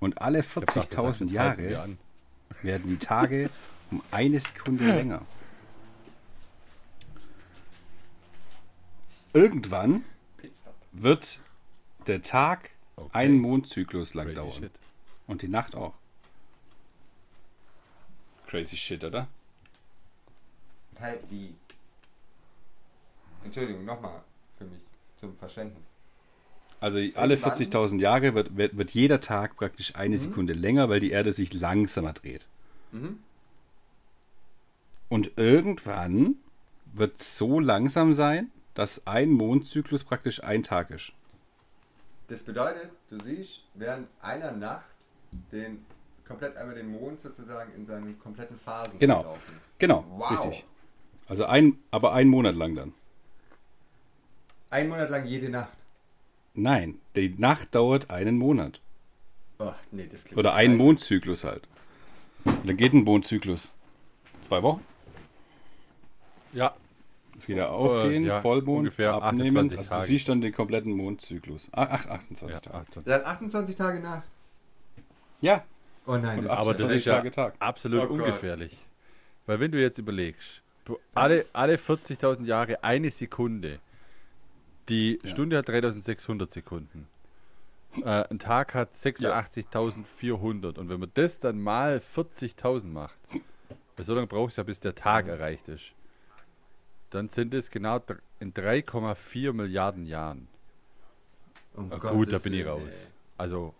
Und 0.00 0.20
alle 0.20 0.40
40.000 0.40 1.30
Jahre 1.32 1.96
werden 2.62 2.88
die 2.88 2.98
Tage 2.98 3.50
um 3.90 4.02
eine 4.10 4.38
Sekunde 4.38 4.84
länger. 4.86 5.22
Irgendwann 9.32 10.04
wird 10.92 11.40
der 12.06 12.22
Tag 12.22 12.70
okay. 12.96 13.10
einen 13.12 13.40
Mondzyklus 13.40 14.14
lang 14.14 14.26
Crazy 14.26 14.36
dauern. 14.36 14.52
Shit. 14.52 14.72
Und 15.28 15.42
die 15.42 15.48
Nacht 15.48 15.76
auch. 15.76 15.94
Crazy 18.48 18.76
shit, 18.76 19.04
oder? 19.04 19.28
Halt 20.98 21.20
wie. 21.30 21.54
Entschuldigung, 23.44 23.84
nochmal 23.84 24.22
für 24.56 24.64
mich 24.64 24.80
zum 25.16 25.36
Verständnis. 25.36 25.84
Also 26.80 26.98
alle 27.14 27.34
40.000 27.34 27.98
Jahre 28.00 28.34
wird, 28.34 28.56
wird, 28.56 28.76
wird, 28.76 28.90
jeder 28.92 29.20
Tag 29.20 29.56
praktisch 29.56 29.96
eine 29.96 30.16
mhm. 30.16 30.20
Sekunde 30.20 30.52
länger, 30.54 30.88
weil 30.88 31.00
die 31.00 31.10
Erde 31.10 31.32
sich 31.32 31.52
langsamer 31.52 32.12
dreht. 32.14 32.46
Mhm. 32.92 33.18
Und 35.08 35.32
irgendwann 35.36 36.36
wird 36.94 37.20
es 37.20 37.36
so 37.36 37.60
langsam 37.60 38.14
sein, 38.14 38.50
dass 38.74 39.06
ein 39.06 39.30
Mondzyklus 39.30 40.04
praktisch 40.04 40.42
ein 40.42 40.62
Tag 40.62 40.90
ist. 40.90 41.12
Das 42.28 42.42
bedeutet, 42.42 42.92
du 43.10 43.18
siehst 43.24 43.62
während 43.74 44.08
einer 44.20 44.52
Nacht 44.52 44.84
den 45.52 45.84
komplett 46.26 46.56
einmal 46.56 46.74
den 46.74 46.90
Mond 46.90 47.20
sozusagen 47.20 47.72
in 47.74 47.86
seinen 47.86 48.18
kompletten 48.18 48.58
Phasen 48.58 48.98
Genau. 48.98 49.22
laufen. 49.22 49.60
Genau, 49.78 50.04
Wow. 50.10 50.30
richtig. 50.46 50.64
Also 51.26 51.44
ein, 51.44 51.78
aber 51.90 52.12
einen 52.12 52.30
Monat 52.30 52.54
lang 52.54 52.74
dann. 52.74 52.94
Ein 54.70 54.88
Monat 54.88 55.10
lang 55.10 55.26
jede 55.26 55.48
Nacht. 55.48 55.72
Nein, 56.54 57.00
die 57.16 57.34
Nacht 57.38 57.74
dauert 57.74 58.10
einen 58.10 58.36
Monat. 58.38 58.80
Oh, 59.58 59.72
nee, 59.90 60.06
das 60.10 60.24
klingt 60.24 60.38
Oder 60.38 60.54
einen 60.54 60.74
scheiße. 60.74 60.84
Mondzyklus 60.84 61.44
halt. 61.44 61.68
Und 62.44 62.68
dann 62.68 62.76
geht 62.76 62.92
ein 62.92 63.04
Mondzyklus. 63.04 63.70
Zwei 64.42 64.62
Wochen. 64.62 64.84
Ja, 66.52 66.74
Es 67.38 67.46
geht 67.46 67.56
ja 67.56 67.68
aufgehen, 67.68 68.24
ja, 68.24 68.40
Vollmond, 68.40 68.78
ungefähr 68.78 69.12
abnehmen. 69.14 69.56
28 69.56 69.78
Also 69.78 69.90
du 69.90 69.94
Tage. 69.96 70.06
siehst 70.06 70.28
dann 70.28 70.40
den 70.40 70.52
kompletten 70.52 70.92
Mondzyklus. 70.96 71.68
Ah, 71.72 71.88
Ach, 71.90 72.06
28 72.06 72.48
ja 72.54 72.60
Tage. 72.60 72.76
28. 72.76 73.04
Dann 73.12 73.24
28 73.24 73.76
Tage 73.76 74.00
Nacht. 74.00 74.22
Ja, 75.40 75.64
Oh 76.06 76.16
nein, 76.16 76.42
das 76.42 76.50
Aber 76.52 76.70
ist 76.72 76.80
das 76.80 76.90
28 76.90 76.96
ist 77.00 77.04
ja 77.04 77.16
Tage 77.16 77.30
Tag. 77.30 77.54
absolut 77.58 78.02
Oh 78.02 78.06
Gott. 78.06 78.18
ungefährlich. 78.18 78.78
Weil 79.46 79.60
wenn 79.60 79.70
du 79.72 79.80
jetzt 79.80 79.98
überlegst, 79.98 80.62
du 80.86 80.98
alle, 81.14 81.44
alle 81.52 81.76
40.000 81.76 82.46
Jahre 82.46 82.82
eine 82.82 83.10
Sekunde, 83.10 83.78
die 84.88 85.18
Ja. 85.22 85.30
Stunde 85.30 85.58
hat 85.58 85.68
3600 85.68 86.50
Sekunden, 86.50 87.06
äh, 88.04 88.24
ein 88.30 88.38
Tag 88.38 88.74
hat 88.74 88.94
86.400 88.96 90.78
und 90.78 90.88
wenn 90.88 91.00
man 91.00 91.10
das 91.14 91.40
dann 91.40 91.60
mal 91.60 92.00
40.000 92.00 92.92
macht, 92.92 93.18
weil 93.96 94.04
so 94.06 94.14
lange 94.14 94.26
brauchst 94.26 94.56
du 94.56 94.60
ja, 94.62 94.64
bis 94.64 94.80
der 94.80 94.94
Tag 94.94 95.28
erreicht 95.28 95.68
ist, 95.68 95.92
dann 97.10 97.28
sind 97.28 97.54
es 97.54 97.70
genau 97.70 98.00
in 98.40 98.52
3,4 98.54 99.52
Milliarden 99.52 100.06
Jahren. 100.06 100.48
Um 101.74 101.86
Äh, 101.90 101.98
Gottes 101.98 102.12
gut, 102.12 102.32
da 102.32 102.38
bin 102.38 102.52
ich 102.54 102.66
raus. 102.66 102.82
ey. 102.90 103.12
Also, 103.38 103.74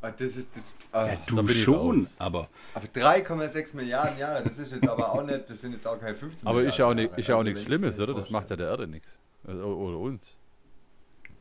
Das 0.00 0.20
ist 0.20 0.56
das. 0.56 0.74
Ah, 0.92 1.06
ja 1.08 1.16
da 1.26 1.42
du 1.42 1.48
schon, 1.48 2.06
aber 2.18 2.48
aber 2.72 2.86
3,6 2.86 3.74
Milliarden 3.74 4.16
Jahre, 4.18 4.44
das 4.44 4.56
ist 4.58 4.72
jetzt 4.72 4.88
aber 4.88 5.12
auch 5.12 5.24
nicht, 5.24 5.50
das 5.50 5.60
sind 5.60 5.72
jetzt 5.72 5.86
auch 5.88 5.98
keine 5.98 6.14
15 6.14 6.46
aber 6.46 6.62
ist 6.62 6.78
ja 6.78 6.86
auch, 6.86 6.94
nicht, 6.94 7.08
Jahre. 7.10 7.20
ist 7.20 7.26
ja 7.28 7.34
auch 7.34 7.38
Also, 7.40 7.50
nichts 7.50 7.64
wenn 7.66 7.72
ich 7.72 7.78
Schlimmes, 7.80 8.00
oder? 8.00 8.14
Das 8.14 8.30
macht 8.30 8.48
ja 8.50 8.56
der 8.56 8.68
Erde 8.68 8.86
nichts. 8.86 9.18
Also, 9.44 9.64
oder 9.64 9.98
uns. 9.98 10.36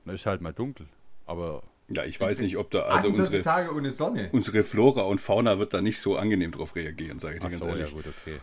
Dann 0.05 0.15
ist 0.15 0.25
halt 0.25 0.41
mal 0.41 0.53
dunkel. 0.53 0.87
Aber 1.27 1.61
ja, 1.89 2.03
ich 2.03 2.19
weiß 2.19 2.39
nicht, 2.39 2.57
ob 2.57 2.71
da 2.71 2.79
also 2.83 3.09
28 3.09 3.25
unsere, 3.25 3.43
Tage 3.43 3.75
ohne 3.75 3.91
Sonne. 3.91 4.29
unsere 4.31 4.63
Flora 4.63 5.01
und 5.03 5.21
Fauna 5.21 5.59
wird 5.59 5.73
da 5.75 5.81
nicht 5.81 5.99
so 6.01 6.17
angenehm 6.17 6.51
drauf 6.51 6.75
reagieren, 6.75 7.19
sage 7.19 7.35
ich 7.35 7.41
dir 7.41 7.47
Ach 7.47 7.51
ganz 7.51 7.61
so, 7.63 7.69
ja 7.69 7.75
ehrlich. 7.75 7.93
gut, 7.93 8.05
okay. 8.07 8.39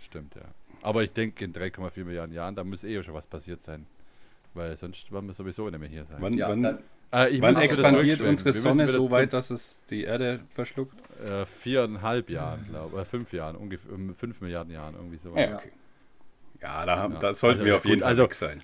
Stimmt, 0.00 0.34
ja. 0.34 0.42
Aber 0.82 1.02
ich 1.04 1.12
denke, 1.12 1.44
in 1.44 1.52
3,4 1.52 2.04
Milliarden 2.04 2.34
Jahren, 2.34 2.54
da 2.56 2.64
muss 2.64 2.84
eh 2.84 3.00
schon 3.02 3.14
was 3.14 3.26
passiert 3.26 3.62
sein. 3.62 3.86
Weil 4.54 4.76
sonst 4.76 5.10
werden 5.12 5.26
wir 5.26 5.34
sowieso 5.34 5.68
nicht 5.70 5.78
mehr 5.78 5.88
hier 5.88 6.04
sein. 6.04 6.16
Wann, 6.20 6.34
Ja, 6.34 6.48
wann, 6.48 6.62
dann, 6.62 6.78
Äh, 7.12 7.30
ich 7.30 7.40
wann 7.40 7.56
expandiert 7.56 8.20
unsere 8.20 8.52
Sonne 8.52 8.88
so 8.88 9.10
weit, 9.10 9.32
dass 9.32 9.50
es 9.50 9.82
die 9.90 10.04
Erde 10.04 10.40
verschluckt? 10.48 10.96
Äh, 11.20 11.46
viereinhalb 11.46 12.28
Jahren, 12.30 12.66
glaube 12.68 12.96
ich. 12.96 13.02
Äh, 13.02 13.04
fünf 13.04 13.32
Jahren, 13.32 13.56
ungefähr. 13.56 13.92
um 13.92 14.14
fünf 14.14 14.40
Milliarden 14.40 14.72
Jahren, 14.72 14.94
irgendwie 14.94 15.16
so. 15.18 15.34
Ja, 15.36 15.56
okay. 15.56 15.72
Ja, 16.60 16.84
da, 16.86 16.96
Ja. 16.96 17.08
da 17.08 17.34
sollten 17.34 17.60
Also, 17.60 17.64
wir 17.66 17.76
auf 17.76 17.84
jeden 17.84 18.00
Fall 18.00 18.08
also- 18.10 18.24
weg 18.24 18.34
sein. 18.34 18.62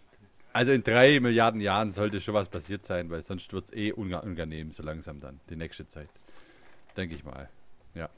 Also 0.54 0.72
in 0.72 0.82
drei 0.82 1.18
Milliarden 1.18 1.62
Jahren 1.62 1.92
sollte 1.92 2.20
schon 2.20 2.34
was 2.34 2.48
passiert 2.50 2.84
sein, 2.84 3.08
weil 3.10 3.22
sonst 3.22 3.50
wird 3.54 3.66
es 3.66 3.72
eh 3.72 3.90
unangenehm, 3.92 4.70
so 4.70 4.82
langsam 4.82 5.18
dann, 5.18 5.40
die 5.48 5.56
nächste 5.56 5.86
Zeit. 5.88 6.10
Denke 6.94 7.14
ich 7.14 7.24
mal. 7.24 7.48
Ja. 7.94 8.10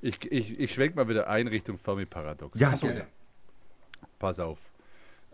Ich, 0.00 0.18
ich, 0.30 0.60
ich 0.60 0.72
schwenk 0.72 0.94
mal 0.94 1.08
wieder 1.08 1.28
ein 1.28 1.48
Richtung 1.48 1.78
Fermi-Paradox. 1.78 2.58
ja, 2.60 2.76
so, 2.76 2.86
gerne. 2.86 3.06
Pass 4.20 4.38
auf. 4.38 4.58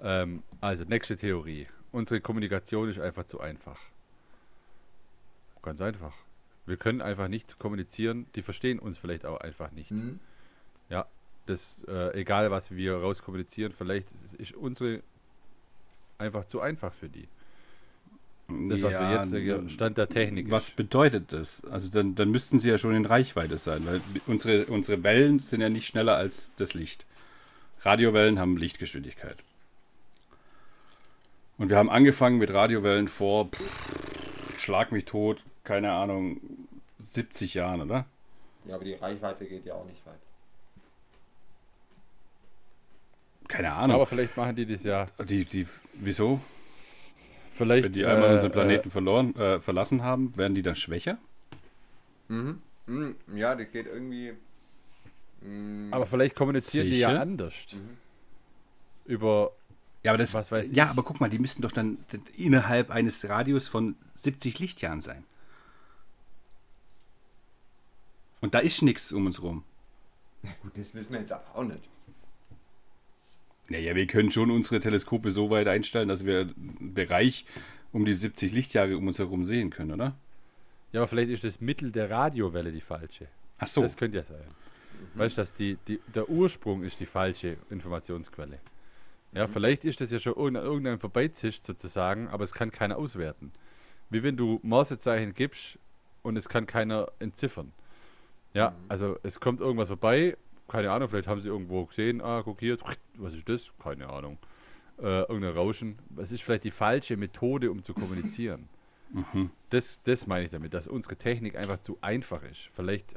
Ähm, 0.00 0.42
also, 0.62 0.84
nächste 0.84 1.16
Theorie. 1.18 1.66
Unsere 1.92 2.20
Kommunikation 2.22 2.88
ist 2.88 2.98
einfach 2.98 3.24
zu 3.26 3.40
einfach. 3.40 3.78
Ganz 5.68 5.82
einfach. 5.82 6.14
Wir 6.64 6.78
können 6.78 7.02
einfach 7.02 7.28
nicht 7.28 7.58
kommunizieren. 7.58 8.24
Die 8.34 8.40
verstehen 8.40 8.78
uns 8.78 8.96
vielleicht 8.96 9.26
auch 9.26 9.38
einfach 9.38 9.70
nicht. 9.70 9.90
Hm? 9.90 10.18
Ja, 10.88 11.06
das, 11.44 11.60
äh, 11.86 12.18
egal 12.18 12.50
was 12.50 12.70
wir 12.70 12.96
rauskommunizieren, 12.96 13.72
vielleicht 13.72 14.08
ist, 14.24 14.34
ist 14.34 14.52
unsere 14.54 15.02
einfach 16.16 16.46
zu 16.46 16.62
einfach 16.62 16.94
für 16.94 17.10
die. 17.10 17.28
Das, 18.48 18.80
was 18.80 18.92
wir 18.92 19.56
jetzt, 19.58 19.72
Stand 19.72 19.98
der 19.98 20.08
Technik 20.08 20.50
Was 20.50 20.70
ist. 20.70 20.76
bedeutet 20.76 21.34
das? 21.34 21.62
Also 21.66 21.90
dann, 21.90 22.14
dann 22.14 22.30
müssten 22.30 22.58
sie 22.58 22.70
ja 22.70 22.78
schon 22.78 22.94
in 22.94 23.04
Reichweite 23.04 23.58
sein, 23.58 23.84
weil 23.84 24.00
unsere, 24.26 24.64
unsere 24.72 25.02
Wellen 25.02 25.40
sind 25.40 25.60
ja 25.60 25.68
nicht 25.68 25.86
schneller 25.86 26.16
als 26.16 26.50
das 26.56 26.72
Licht. 26.72 27.04
Radiowellen 27.82 28.38
haben 28.38 28.56
Lichtgeschwindigkeit. 28.56 29.36
Und 31.58 31.68
wir 31.68 31.76
haben 31.76 31.90
angefangen 31.90 32.38
mit 32.38 32.50
Radiowellen 32.50 33.08
vor, 33.08 33.50
pff, 33.50 34.58
schlag 34.58 34.92
mich 34.92 35.04
tot, 35.04 35.44
keine 35.68 35.92
Ahnung, 35.92 36.40
70 36.98 37.52
Jahren, 37.52 37.82
oder? 37.82 38.06
Ja, 38.64 38.76
aber 38.76 38.84
die 38.84 38.94
Reichweite 38.94 39.44
geht 39.44 39.66
ja 39.66 39.74
auch 39.74 39.84
nicht 39.84 40.04
weit. 40.06 40.18
Keine 43.48 43.72
Ahnung. 43.74 43.96
Aber 43.96 44.06
vielleicht 44.06 44.34
machen 44.36 44.56
die 44.56 44.64
das 44.64 44.82
ja. 44.82 45.06
die, 45.28 45.44
die, 45.44 45.66
wieso? 45.92 46.40
Vielleicht, 47.50 47.84
Wenn 47.84 47.92
die 47.92 48.06
einmal 48.06 48.30
äh, 48.30 48.34
unseren 48.34 48.52
Planeten 48.52 48.90
verloren, 48.90 49.36
äh, 49.36 49.60
verlassen 49.60 50.02
haben, 50.02 50.34
werden 50.38 50.54
die 50.54 50.62
dann 50.62 50.74
schwächer? 50.76 51.18
Mhm. 52.28 52.62
Mhm. 52.86 53.16
Ja, 53.34 53.54
das 53.54 53.70
geht 53.70 53.86
irgendwie. 53.86 54.32
Mhm. 55.42 55.92
Äh, 55.92 55.94
aber 55.94 56.06
vielleicht 56.06 56.34
kommunizieren 56.34 56.86
die 56.86 56.98
ja 56.98 57.10
Sicher? 57.10 57.20
anders. 57.20 57.54
Mhm. 57.72 57.96
Über 59.04 59.52
Ja, 60.02 60.12
aber 60.12 60.18
das, 60.18 60.32
Was 60.32 60.50
weiß 60.50 60.70
ja, 60.72 60.84
ich. 60.84 60.90
aber 60.90 61.02
guck 61.02 61.20
mal, 61.20 61.28
die 61.28 61.38
müssten 61.38 61.60
doch 61.60 61.72
dann 61.72 61.98
innerhalb 62.36 62.90
eines 62.90 63.28
Radius 63.28 63.68
von 63.68 63.96
70 64.14 64.58
Lichtjahren 64.60 65.02
sein. 65.02 65.24
Und 68.40 68.54
da 68.54 68.60
ist 68.60 68.82
nichts 68.82 69.12
um 69.12 69.26
uns 69.26 69.42
rum. 69.42 69.64
Ja, 70.42 70.50
gut, 70.62 70.72
das 70.76 70.94
wissen 70.94 71.12
wir 71.12 71.20
jetzt 71.20 71.32
aber 71.32 71.54
auch 71.54 71.64
nicht. 71.64 71.88
Naja, 73.68 73.94
wir 73.94 74.06
können 74.06 74.30
schon 74.30 74.50
unsere 74.50 74.80
Teleskope 74.80 75.30
so 75.30 75.50
weit 75.50 75.68
einstellen, 75.68 76.08
dass 76.08 76.24
wir 76.24 76.40
einen 76.40 76.94
Bereich 76.94 77.44
um 77.92 78.04
die 78.04 78.14
70 78.14 78.52
Lichtjahre 78.52 78.96
um 78.96 79.06
uns 79.06 79.18
herum 79.18 79.44
sehen 79.44 79.70
können, 79.70 79.92
oder? 79.92 80.16
Ja, 80.92 81.00
aber 81.00 81.08
vielleicht 81.08 81.30
ist 81.30 81.44
das 81.44 81.60
Mittel 81.60 81.92
der 81.92 82.08
Radiowelle 82.08 82.72
die 82.72 82.80
falsche. 82.80 83.28
Ach 83.58 83.66
so. 83.66 83.82
Das 83.82 83.96
könnte 83.96 84.18
ja 84.18 84.24
sein. 84.24 84.44
Weißt 85.14 85.36
du, 85.36 85.42
dass 85.42 85.52
die, 85.52 85.76
die, 85.86 86.00
der 86.14 86.28
Ursprung 86.28 86.82
ist 86.82 86.98
die 87.00 87.06
falsche 87.06 87.58
Informationsquelle. 87.70 88.58
Ja, 89.32 89.46
vielleicht 89.46 89.84
ist 89.84 90.00
das 90.00 90.10
ja 90.10 90.18
schon 90.18 90.34
irgendein, 90.34 90.64
irgendein 90.64 90.98
Vorbeizischt 90.98 91.64
sozusagen, 91.64 92.28
aber 92.28 92.44
es 92.44 92.52
kann 92.52 92.70
keiner 92.70 92.96
auswerten. 92.96 93.52
Wie 94.08 94.22
wenn 94.22 94.36
du 94.36 94.58
Morsezeichen 94.62 95.34
gibst 95.34 95.78
und 96.22 96.36
es 96.36 96.48
kann 96.48 96.66
keiner 96.66 97.08
entziffern. 97.18 97.72
Ja, 98.58 98.74
also 98.88 99.16
es 99.22 99.38
kommt 99.38 99.60
irgendwas 99.60 99.86
vorbei, 99.86 100.36
keine 100.66 100.90
Ahnung, 100.90 101.08
vielleicht 101.08 101.28
haben 101.28 101.40
sie 101.40 101.48
irgendwo 101.48 101.84
gesehen, 101.84 102.20
ah, 102.20 102.42
guck 102.42 102.58
hier, 102.58 102.76
was 103.14 103.32
ist 103.32 103.48
das? 103.48 103.70
Keine 103.80 104.08
Ahnung. 104.08 104.36
Äh, 104.98 105.20
irgendein 105.20 105.52
Rauschen. 105.52 105.96
Was 106.10 106.32
ist 106.32 106.42
vielleicht 106.42 106.64
die 106.64 106.72
falsche 106.72 107.16
Methode, 107.16 107.70
um 107.70 107.84
zu 107.84 107.94
kommunizieren? 107.94 108.68
Das, 109.70 110.02
das 110.02 110.26
meine 110.26 110.46
ich 110.46 110.50
damit, 110.50 110.74
dass 110.74 110.88
unsere 110.88 111.14
Technik 111.14 111.56
einfach 111.56 111.80
zu 111.80 111.98
einfach 112.00 112.42
ist. 112.42 112.68
Vielleicht 112.74 113.14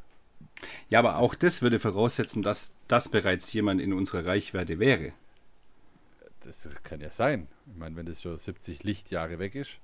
Ja, 0.90 1.00
aber 1.00 1.18
auch 1.18 1.34
das 1.34 1.64
würde 1.64 1.80
voraussetzen, 1.80 2.44
dass 2.44 2.76
das 2.88 3.10
bereits 3.10 3.52
jemand 3.52 3.82
in 3.82 3.94
unserer 3.94 4.26
Reichweite 4.26 4.78
wäre. 4.78 5.12
Das 6.46 6.68
kann 6.84 7.02
ja 7.02 7.10
sein. 7.10 7.48
Ich 7.66 7.78
meine, 7.78 7.96
wenn 7.96 8.06
das 8.06 8.22
schon 8.22 8.38
70 8.38 8.84
Lichtjahre 8.84 9.40
weg 9.40 9.56
ist, 9.56 9.80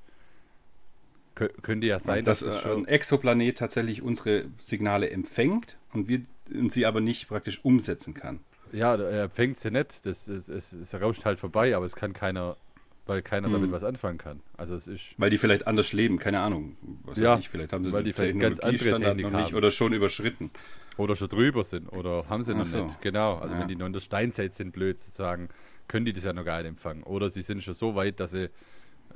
kö 1.38 1.48
könnte 1.62 1.88
ja 1.88 2.00
sein, 2.00 2.26
dass 2.26 2.40
dass 2.42 2.56
das 2.56 2.66
äh, 2.66 2.68
ein 2.68 2.74
schon. 2.80 2.88
Exoplanet 2.88 3.58
tatsächlich 3.58 4.02
unsere 4.02 4.46
Signale 4.62 5.10
empfängt 5.10 5.78
und 5.94 6.08
wir 6.08 6.22
und 6.54 6.72
sie 6.72 6.86
aber 6.86 7.00
nicht 7.02 7.28
praktisch 7.28 7.64
umsetzen 7.64 8.14
kann. 8.14 8.40
Ja, 8.72 8.96
er 8.96 9.24
empfängt 9.26 9.58
sie 9.58 9.72
nicht. 9.72 10.06
Das, 10.06 10.28
es, 10.28 10.50
es, 10.50 10.74
es 10.74 10.94
rauscht 11.02 11.24
halt 11.26 11.40
vorbei, 11.40 11.76
aber 11.76 11.86
es 11.86 11.96
kann 11.96 12.12
keiner, 12.14 12.58
weil 13.06 13.22
keiner 13.22 13.48
damit 13.50 13.68
Hm. 13.68 13.72
was 13.72 13.84
anfangen 13.84 14.18
kann. 14.18 14.42
Also 14.58 14.76
es 14.76 14.88
ist. 14.88 15.14
Weil 15.18 15.30
die 15.30 15.38
vielleicht 15.38 15.68
anders 15.68 15.94
leben, 15.94 16.18
keine 16.20 16.40
Ahnung. 16.42 16.76
Was 17.06 17.18
Ja, 17.18 17.38
ich, 17.38 17.48
vielleicht 17.50 17.72
haben 17.74 17.86
sie 17.86 17.92
weil 17.94 18.04
die 18.04 18.14
vielleicht 18.14 18.40
ganz 18.40 18.60
andere 18.60 18.78
Technik 19.00 19.26
noch 19.32 19.40
nicht 19.40 19.48
haben. 19.52 19.56
oder 19.56 19.72
schon 19.72 19.94
überschritten. 19.94 20.52
Oder 20.98 21.16
schon 21.16 21.30
drüber 21.30 21.64
sind 21.64 21.88
oder 21.90 22.26
haben 22.28 22.44
sie 22.44 22.56
noch 22.56 22.66
so. 22.66 22.86
nicht. 22.86 23.02
Genau. 23.02 23.36
Also 23.36 23.54
Ja. 23.54 23.60
wenn 23.62 23.68
die 23.68 23.76
noch 23.76 23.86
in 23.86 23.94
der 23.94 24.00
Steinzeit 24.00 24.56
sind, 24.56 24.72
blöd 24.72 25.00
sozusagen, 25.02 25.50
können 25.88 26.06
die 26.06 26.14
das 26.14 26.24
ja 26.24 26.34
noch 26.34 26.44
gar 26.44 26.58
nicht 26.60 26.70
empfangen. 26.70 27.04
Oder 27.04 27.30
sie 27.30 27.42
sind 27.44 27.64
schon 27.64 27.76
so 27.76 27.94
weit, 27.96 28.20
dass 28.20 28.32
sie, 28.32 28.50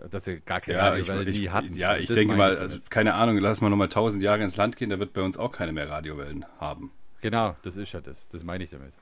dass 0.09 0.25
sie 0.25 0.39
gar 0.41 0.61
keine 0.61 0.77
Ja, 0.77 0.95
ich, 0.95 1.07
Radiowelle 1.09 1.31
ich, 1.31 1.39
nie 1.39 1.49
hatten. 1.49 1.75
ja, 1.75 1.89
Also 1.89 2.01
ich 2.01 2.07
das 2.07 2.15
denke 2.17 2.35
mal, 2.35 2.53
ich 2.53 2.59
also, 2.59 2.79
keine 2.89 3.13
Ahnung, 3.13 3.37
lass 3.37 3.61
mal 3.61 3.69
nochmal 3.69 3.89
tausend 3.89 4.23
Jahre 4.23 4.43
ins 4.43 4.55
Land 4.55 4.75
gehen, 4.77 4.89
da 4.89 4.99
wird 4.99 5.13
bei 5.13 5.21
uns 5.21 5.37
auch 5.37 5.51
keine 5.51 5.71
mehr 5.73 5.89
Radiowellen 5.89 6.45
haben. 6.59 6.91
Genau, 7.21 7.55
das 7.63 7.75
ist 7.77 7.91
ja 7.93 8.01
das. 8.01 8.29
Das 8.29 8.43
meine 8.43 8.63
ich 8.63 8.69
damit. 8.71 8.93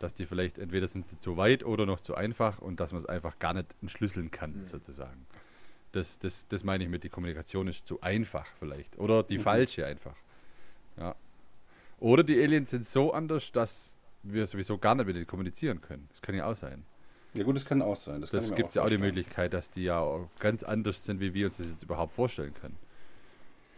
Dass 0.00 0.14
die 0.14 0.26
vielleicht 0.26 0.58
entweder 0.58 0.86
sind 0.88 1.06
sie 1.06 1.18
zu 1.18 1.36
weit 1.36 1.64
oder 1.64 1.84
noch 1.84 2.00
zu 2.00 2.14
einfach 2.14 2.60
und 2.60 2.80
dass 2.80 2.92
man 2.92 3.00
es 3.00 3.06
einfach 3.06 3.38
gar 3.38 3.52
nicht 3.52 3.66
entschlüsseln 3.82 4.30
kann, 4.30 4.64
sozusagen. 4.64 5.26
Das, 5.92 6.18
das, 6.18 6.46
das 6.48 6.64
meine 6.64 6.84
ich 6.84 6.90
mit, 6.90 7.02
die 7.04 7.08
Kommunikation 7.08 7.66
ist 7.66 7.86
zu 7.86 8.00
einfach 8.00 8.46
vielleicht. 8.58 8.98
Oder 8.98 9.22
die 9.22 9.38
falsche 9.38 9.86
einfach. 9.86 10.14
Ja. 10.98 11.14
Oder 11.98 12.22
die 12.22 12.40
Aliens 12.40 12.70
sind 12.70 12.84
so 12.86 13.12
anders, 13.12 13.50
dass 13.52 13.94
wir 14.22 14.46
sowieso 14.46 14.78
gar 14.78 14.94
nicht 14.94 15.06
mit 15.06 15.16
denen 15.16 15.26
kommunizieren 15.26 15.80
können. 15.80 16.06
Das 16.10 16.20
kann 16.22 16.34
ja 16.34 16.46
auch 16.46 16.54
sein. 16.54 16.84
Ja 17.34 17.44
gut, 17.44 17.56
das 17.56 17.64
kann 17.64 17.82
auch 17.82 17.96
sein. 17.96 18.20
Das, 18.20 18.30
Das 18.30 18.54
gibt 18.54 18.74
ja 18.74 18.82
auch 18.82 18.88
die. 18.88 18.98
Möglichkeit, 18.98 19.52
dass 19.52 19.70
die 19.70 19.84
ja 19.84 19.98
auch 19.98 20.28
ganz 20.38 20.62
anders 20.62 21.04
sind, 21.04 21.20
wie 21.20 21.34
wir 21.34 21.46
uns 21.46 21.58
das 21.58 21.66
jetzt 21.66 21.82
überhaupt 21.82 22.12
vorstellen 22.12 22.54
können. 22.54 22.76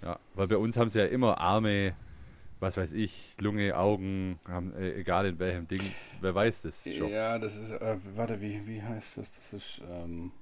Ja, 0.02 0.18
weil 0.34 0.46
bei 0.46 0.56
uns 0.56 0.76
haben 0.76 0.88
sie 0.88 0.98
ja 0.98 1.04
immer 1.06 1.38
Arme, 1.38 1.94
was 2.58 2.76
weiß 2.76 2.92
ich, 2.92 3.34
Lunge, 3.40 3.76
Augen, 3.76 4.38
haben, 4.46 4.72
äh, 4.74 4.94
egal 4.94 5.26
in 5.26 5.38
welchem 5.38 5.68
Ding, 5.68 5.82
wer 6.20 6.34
weiß 6.34 6.62
das 6.62 6.84
schon. 6.84 7.10
Ja, 7.10 7.38
das 7.38 7.54
ist, 7.56 7.70
äh, 7.70 7.96
warte, 8.14 8.40
wie, 8.40 8.66
wie 8.66 8.82
heißt 8.82 9.18
das? 9.18 9.36
Das 9.36 9.52
ist, 9.52 9.82
ähm, 9.90 10.32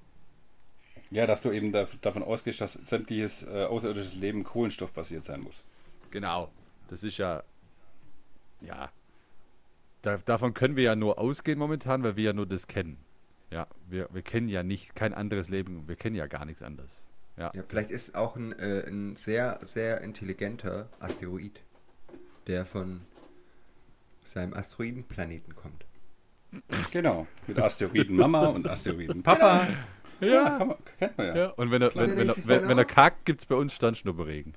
ja, 1.10 1.26
dass 1.26 1.42
du 1.42 1.50
eben 1.50 1.72
da, 1.72 1.88
davon 2.02 2.22
ausgehst, 2.22 2.60
dass 2.60 2.74
sämtliches 2.74 3.46
äh, 3.48 3.64
außerirdisches 3.64 4.16
Leben 4.16 4.44
kohlenstoffbasiert 4.44 5.24
sein 5.24 5.40
muss. 5.40 5.64
Genau. 6.10 6.50
Das 6.88 7.02
ist 7.02 7.18
ja, 7.18 7.42
ja, 8.60 8.90
da, 10.02 10.16
davon 10.18 10.54
können 10.54 10.76
wir 10.76 10.84
ja 10.84 10.96
nur 10.96 11.18
ausgehen 11.18 11.58
momentan, 11.58 12.02
weil 12.02 12.16
wir 12.16 12.24
ja 12.24 12.32
nur 12.32 12.46
das 12.46 12.66
kennen. 12.66 12.98
Ja, 13.50 13.66
wir, 13.88 14.08
wir 14.12 14.22
kennen 14.22 14.48
ja 14.48 14.62
nicht 14.62 14.94
kein 14.94 15.14
anderes 15.14 15.48
Leben, 15.48 15.88
wir 15.88 15.96
kennen 15.96 16.16
ja 16.16 16.26
gar 16.26 16.44
nichts 16.44 16.62
anderes. 16.62 17.06
Ja, 17.36 17.50
Ja, 17.54 17.62
vielleicht 17.66 17.90
ist 17.90 18.14
auch 18.14 18.36
ein, 18.36 18.52
äh, 18.58 18.86
ein 18.86 19.16
sehr, 19.16 19.60
sehr 19.66 20.00
intelligenter 20.02 20.88
Asteroid, 21.00 21.62
der 22.46 22.66
von 22.66 23.02
seinem 24.24 24.52
Asteroidenplaneten 24.54 25.54
kommt. 25.54 25.86
Genau. 26.92 27.26
Mit 27.46 27.58
Asteroiden 27.58 28.16
Mama 28.16 28.46
und 28.46 28.68
Asteroiden 28.68 29.22
Papa. 29.22 29.68
ja, 30.20 30.58
kann 30.58 30.68
man, 30.68 30.76
kennt 30.98 31.18
man 31.18 31.26
ja. 31.26 31.36
ja. 31.36 31.46
Und 31.50 31.70
wenn 31.70 31.82
er, 31.82 31.90
Klar, 31.90 32.08
wenn, 32.08 32.16
wenn, 32.16 32.28
er, 32.28 32.36
wenn, 32.46 32.68
wenn 32.68 32.78
er 32.78 32.84
kackt, 32.84 33.24
gibt 33.24 33.40
es 33.40 33.46
bei 33.46 33.54
uns 33.54 33.72
Standschnupperregen. 33.74 34.54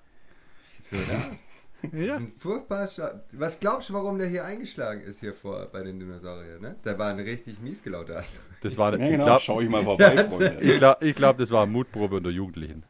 So, 0.82 0.96
ne? 0.96 1.38
Das 1.82 1.91
Ja. 1.93 2.13
ist 2.15 2.19
ein 2.21 2.34
furchtbar 2.38 2.86
scha- 2.86 3.21
Was 3.32 3.59
glaubst 3.59 3.89
du, 3.89 3.93
warum 3.93 4.17
der 4.19 4.27
hier 4.27 4.45
eingeschlagen 4.45 5.01
ist 5.01 5.19
hier 5.19 5.34
vor 5.34 5.65
bei 5.71 5.82
den 5.82 5.99
Dinosauriern? 5.99 6.61
Ne? 6.61 6.75
Der 6.86 6.97
war 6.99 7.09
ein 7.09 7.19
richtig 7.19 7.59
mies 7.59 7.82
gelauter 7.82 8.17
Asteroid. 8.17 8.47
Das 8.61 8.77
war, 8.77 8.91
Ja, 8.97 9.03
ich 9.05 9.11
genau. 9.11 9.23
glaube, 9.25 9.41
Schau 9.41 9.61
ich 9.61 9.69
mal 9.69 9.84
vorbei, 9.84 10.17
Freunde. 10.17 10.57
ich 10.61 10.77
glaub, 10.77 11.01
ich 11.01 11.15
glaub, 11.15 11.38
das 11.38 11.49
war 11.49 11.63
eine 11.63 11.71
Mutprobe 11.71 12.17
unter 12.17 12.29
Jugendlichen. 12.29 12.84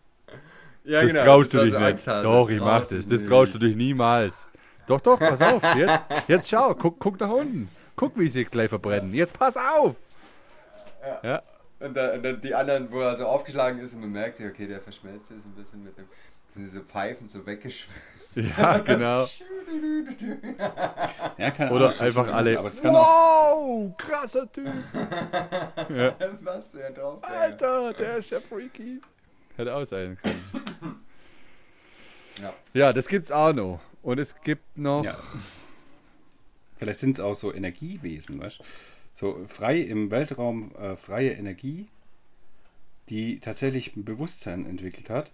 Ja, 0.84 1.04
Das 1.04 1.12
traust 1.24 1.54
du 1.54 1.58
war 1.60 1.64
dich 1.66 1.74
so 1.74 1.80
nicht. 1.80 1.88
Angsthase. 1.90 2.24
Doch, 2.24 2.50
ich 2.50 2.60
mach 2.60 2.88
das. 2.88 3.08
Das 3.08 3.24
traust 3.24 3.54
du 3.54 3.60
dich 3.60 3.76
niemals. 3.76 4.48
Doch, 4.88 5.00
doch, 5.00 5.20
pass 5.20 5.40
auf. 5.42 5.64
Jetzt, 5.76 6.04
jetzt 6.28 6.50
schau, 6.50 6.74
guck, 6.76 7.00
guck 7.00 7.20
nach 7.20 7.30
unten. 7.30 7.70
Guck, 7.96 8.18
wie 8.20 8.28
sie 8.30 8.46
gleich 8.46 8.70
verbrennen. 8.70 9.14
Jetzt 9.14 9.38
pass 9.38 9.56
auf. 9.58 9.96
Ja, 11.24 11.42
Und, 11.80 11.96
da, 11.96 12.14
und 12.14 12.24
dann 12.24 12.42
die 12.42 12.54
anderen, 12.54 12.92
wo 12.92 13.00
er 13.02 13.16
so 13.18 13.26
aufgeschlagen 13.26 13.80
ist 13.80 13.94
und 13.94 14.02
man 14.02 14.12
merkt, 14.12 14.40
ja, 14.40 14.48
okay, 14.48 14.68
der 14.68 14.82
verschmelzt 14.82 15.30
jetzt 15.30 15.46
ein 15.46 15.54
bisschen 15.56 15.84
mit 15.84 15.98
dem. 15.98 16.06
Sind 16.54 16.70
so 16.70 16.82
Pfeifen 16.82 17.30
so 17.30 17.46
weggeschwimmt. 17.46 17.96
ja 18.58 18.78
genau. 18.80 19.28
Ja, 21.38 21.52
keine 21.52 21.72
Oder 21.72 21.90
Ahnung. 21.90 22.00
einfach 22.02 22.34
alle. 22.34 22.60
Aber 22.60 22.70
das 22.70 22.82
kann 22.82 22.96
auch, 22.96 23.56
Wow, 23.56 23.98
krasser 23.98 24.52
Typ. 24.52 24.68
Ja. 25.90 26.16
Was 26.42 26.72
der 26.72 26.92
drauf? 26.92 27.24
Alter. 27.24 27.42
Alter, 27.42 27.94
der 27.94 28.18
ist 28.18 28.30
ja 28.30 28.40
freaky. 28.40 29.02
Hätte 29.58 29.76
auch 29.76 29.86
sein 29.86 30.18
können. 30.22 31.02
Ja. 32.42 32.54
Ja, 32.74 32.94
das 32.94 33.08
gibt's 33.08 33.32
auch 33.32 33.54
noch. 33.54 33.80
Und 34.02 34.20
es 34.20 34.36
gibt 34.42 34.78
noch. 34.78 35.04
ja. 35.04 35.18
Vielleicht 36.78 37.00
sind 37.00 37.12
es 37.12 37.20
auch 37.20 37.36
so 37.36 37.54
Energiewesen, 37.54 38.40
weißt 38.42 38.60
du? 38.60 38.64
So 39.14 39.46
frei 39.48 39.80
im 39.80 40.10
Weltraum, 40.10 40.74
äh, 40.76 40.96
freie 40.98 41.32
Energie, 41.34 41.88
die 43.10 43.40
tatsächlich 43.40 43.96
ein 43.96 44.04
Bewusstsein 44.06 44.66
entwickelt 44.66 45.10
hat. 45.10 45.32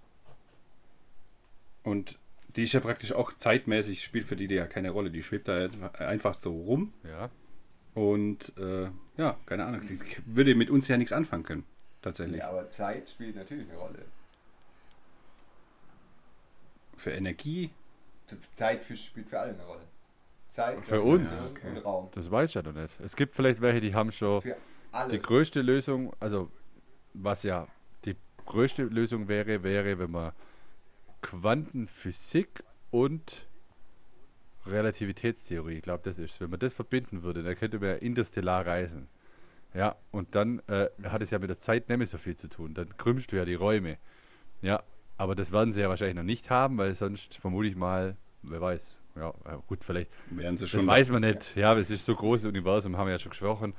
Und 1.83 2.17
die 2.57 2.63
ist 2.63 2.73
ja 2.73 2.79
praktisch 2.79 3.13
auch 3.13 3.33
zeitmäßig, 3.33 4.03
spielt 4.03 4.25
für 4.25 4.35
die 4.35 4.53
ja 4.53 4.65
keine 4.65 4.89
Rolle. 4.89 5.11
Die 5.11 5.23
schwebt 5.23 5.47
da 5.47 5.69
einfach 5.99 6.35
so 6.35 6.51
rum. 6.51 6.93
Ja. 7.03 7.29
Und 7.93 8.53
äh, 8.57 8.89
ja, 9.17 9.37
keine 9.45 9.65
Ahnung, 9.65 9.81
die 9.87 9.99
würde 10.25 10.55
mit 10.55 10.69
uns 10.69 10.87
ja 10.87 10.97
nichts 10.97 11.13
anfangen 11.13 11.43
können. 11.43 11.63
Tatsächlich. 12.01 12.39
Ja, 12.39 12.49
aber 12.49 12.69
Zeit 12.69 13.09
spielt 13.09 13.35
natürlich 13.35 13.69
eine 13.69 13.77
Rolle. 13.77 14.05
Für 16.95 17.11
Energie, 17.11 17.71
Zeit 18.55 18.83
für, 18.83 18.95
spielt 18.95 19.29
für 19.29 19.39
alle 19.39 19.53
eine 19.53 19.63
Rolle. 19.65 19.83
Zeit 20.47 20.83
Für 20.85 21.01
uns? 21.01 21.27
Raum 21.27 21.51
Okay. 21.51 21.69
und 21.69 21.77
Raum. 21.85 22.09
Das 22.13 22.31
weiß 22.31 22.49
ich 22.49 22.55
ja 22.55 22.63
noch 22.63 22.73
nicht. 22.73 22.99
Es 23.01 23.15
gibt 23.15 23.35
vielleicht 23.35 23.61
welche, 23.61 23.81
die 23.81 23.93
haben 23.93 24.11
schon. 24.11 24.41
Die 25.11 25.19
größte 25.19 25.61
Lösung, 25.61 26.13
also 26.19 26.49
was 27.13 27.43
ja 27.43 27.67
die 28.05 28.15
größte 28.45 28.83
Lösung 28.83 29.27
wäre, 29.27 29.61
wäre, 29.61 29.99
wenn 29.99 30.09
man 30.09 30.31
Quantenphysik 31.27 32.63
und 32.89 33.47
Relativitätstheorie, 34.65 35.75
ich 35.75 35.81
glaube, 35.81 36.01
das 36.03 36.19
ist, 36.19 36.39
wenn 36.39 36.49
man 36.49 36.59
das 36.59 36.73
verbinden 36.73 37.23
würde, 37.23 37.43
dann 37.43 37.55
könnte 37.55 37.79
man 37.79 37.89
ja 37.89 37.95
interstellar 37.95 38.65
reisen. 38.65 39.07
Ja, 39.73 39.95
und 40.11 40.35
dann 40.35 40.61
äh, 40.67 40.87
hat 41.03 41.21
es 41.21 41.31
ja 41.31 41.39
mit 41.39 41.49
der 41.49 41.59
Zeit 41.59 41.89
nicht 41.89 41.97
mehr 41.97 42.07
so 42.07 42.17
viel 42.17 42.35
zu 42.37 42.47
tun. 42.47 42.73
Dann 42.73 42.95
krümmst 42.97 43.31
du 43.31 43.35
ja 43.35 43.43
die 43.43 43.55
Räume. 43.55 43.97
Ja, 44.61 44.83
aber 45.17 45.35
das 45.35 45.51
werden 45.51 45.73
sie 45.73 45.81
ja 45.81 45.89
wahrscheinlich 45.89 46.15
noch 46.15 46.23
nicht 46.23 46.49
haben, 46.49 46.77
weil 46.77 46.95
sonst 46.95 47.35
vermute 47.35 47.67
ich 47.67 47.75
mal, 47.75 48.15
wer 48.43 48.61
weiß. 48.61 48.97
Ja, 49.17 49.29
äh, 49.29 49.57
gut, 49.67 49.83
vielleicht 49.83 50.09
wären 50.29 50.55
sie 50.55 50.63
das 50.63 50.69
schon. 50.69 50.87
weiß 50.87 51.11
man 51.11 51.21
nicht. 51.21 51.55
Ja, 51.57 51.77
es 51.77 51.89
ist 51.89 52.05
so 52.05 52.15
großes 52.15 52.45
Universum, 52.45 52.97
haben 52.97 53.07
wir 53.07 53.13
ja 53.13 53.19
schon 53.19 53.31
gesprochen. 53.31 53.73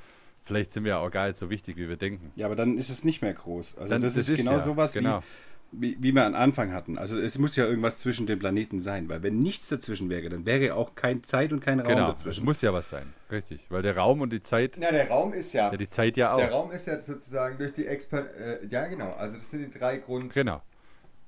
Vielleicht 0.44 0.72
sind 0.72 0.84
wir 0.84 0.90
ja 0.90 0.98
auch 0.98 1.10
gar 1.10 1.26
nicht 1.26 1.38
so 1.38 1.48
wichtig, 1.48 1.76
wie 1.76 1.88
wir 1.88 1.96
denken. 1.96 2.30
Ja, 2.36 2.46
aber 2.46 2.56
dann 2.56 2.76
ist 2.76 2.90
es 2.90 3.04
nicht 3.04 3.22
mehr 3.22 3.32
groß. 3.34 3.78
Also 3.78 3.90
Dann- 3.90 4.02
das, 4.02 4.14
das 4.14 4.28
ist, 4.28 4.28
ist 4.30 4.36
genau 4.38 4.52
ja, 4.58 4.60
sowas 4.60 4.92
genau. 4.92 5.20
Wie, 5.20 5.24
wie, 5.70 5.96
wie 6.00 6.12
wir 6.14 6.24
am 6.24 6.34
Anfang 6.34 6.72
hatten. 6.72 6.96
Also 6.96 7.20
es 7.20 7.36
muss 7.38 7.54
ja 7.56 7.64
irgendwas 7.66 7.98
zwischen 7.98 8.26
den 8.26 8.38
Planeten 8.38 8.80
sein, 8.80 9.08
weil 9.08 9.22
wenn 9.22 9.40
nichts 9.40 9.68
dazwischen 9.68 10.08
wäre, 10.08 10.28
dann 10.30 10.46
wäre 10.46 10.74
auch 10.74 10.94
kein 10.94 11.22
Zeit 11.24 11.52
und 11.52 11.60
kein 11.60 11.80
Raum 11.80 11.88
Genau, 11.88 12.10
es 12.10 12.16
dazwischen. 12.18 12.44
muss 12.44 12.62
ja 12.62 12.72
was 12.72 12.88
sein. 12.88 13.12
Richtig. 13.30 13.60
Weil 13.68 13.82
der 13.82 13.96
Raum 13.96 14.20
und 14.22 14.32
die 14.32 14.40
Zeit, 14.42 14.76
Na, 14.80 14.90
der 14.90 15.08
Raum 15.08 15.32
ist 15.34 15.52
ja. 15.52 15.70
ja, 15.70 15.76
die 15.76 15.90
Zeit 15.90 16.16
ja 16.16 16.34
Der 16.36 16.48
auch. 16.48 16.52
Raum 16.62 16.70
ist 16.72 16.86
ja 16.86 17.00
sozusagen 17.00 17.58
durch 17.58 17.72
die 17.74 17.86
Exper 17.86 18.26
äh, 18.34 18.66
Ja, 18.68 18.86
genau. 18.86 19.12
Also, 19.12 19.36
das 19.36 19.50
sind 19.50 19.72
die 19.74 19.78
drei 19.78 19.98
Grund. 19.98 20.32
Genau. 20.32 20.62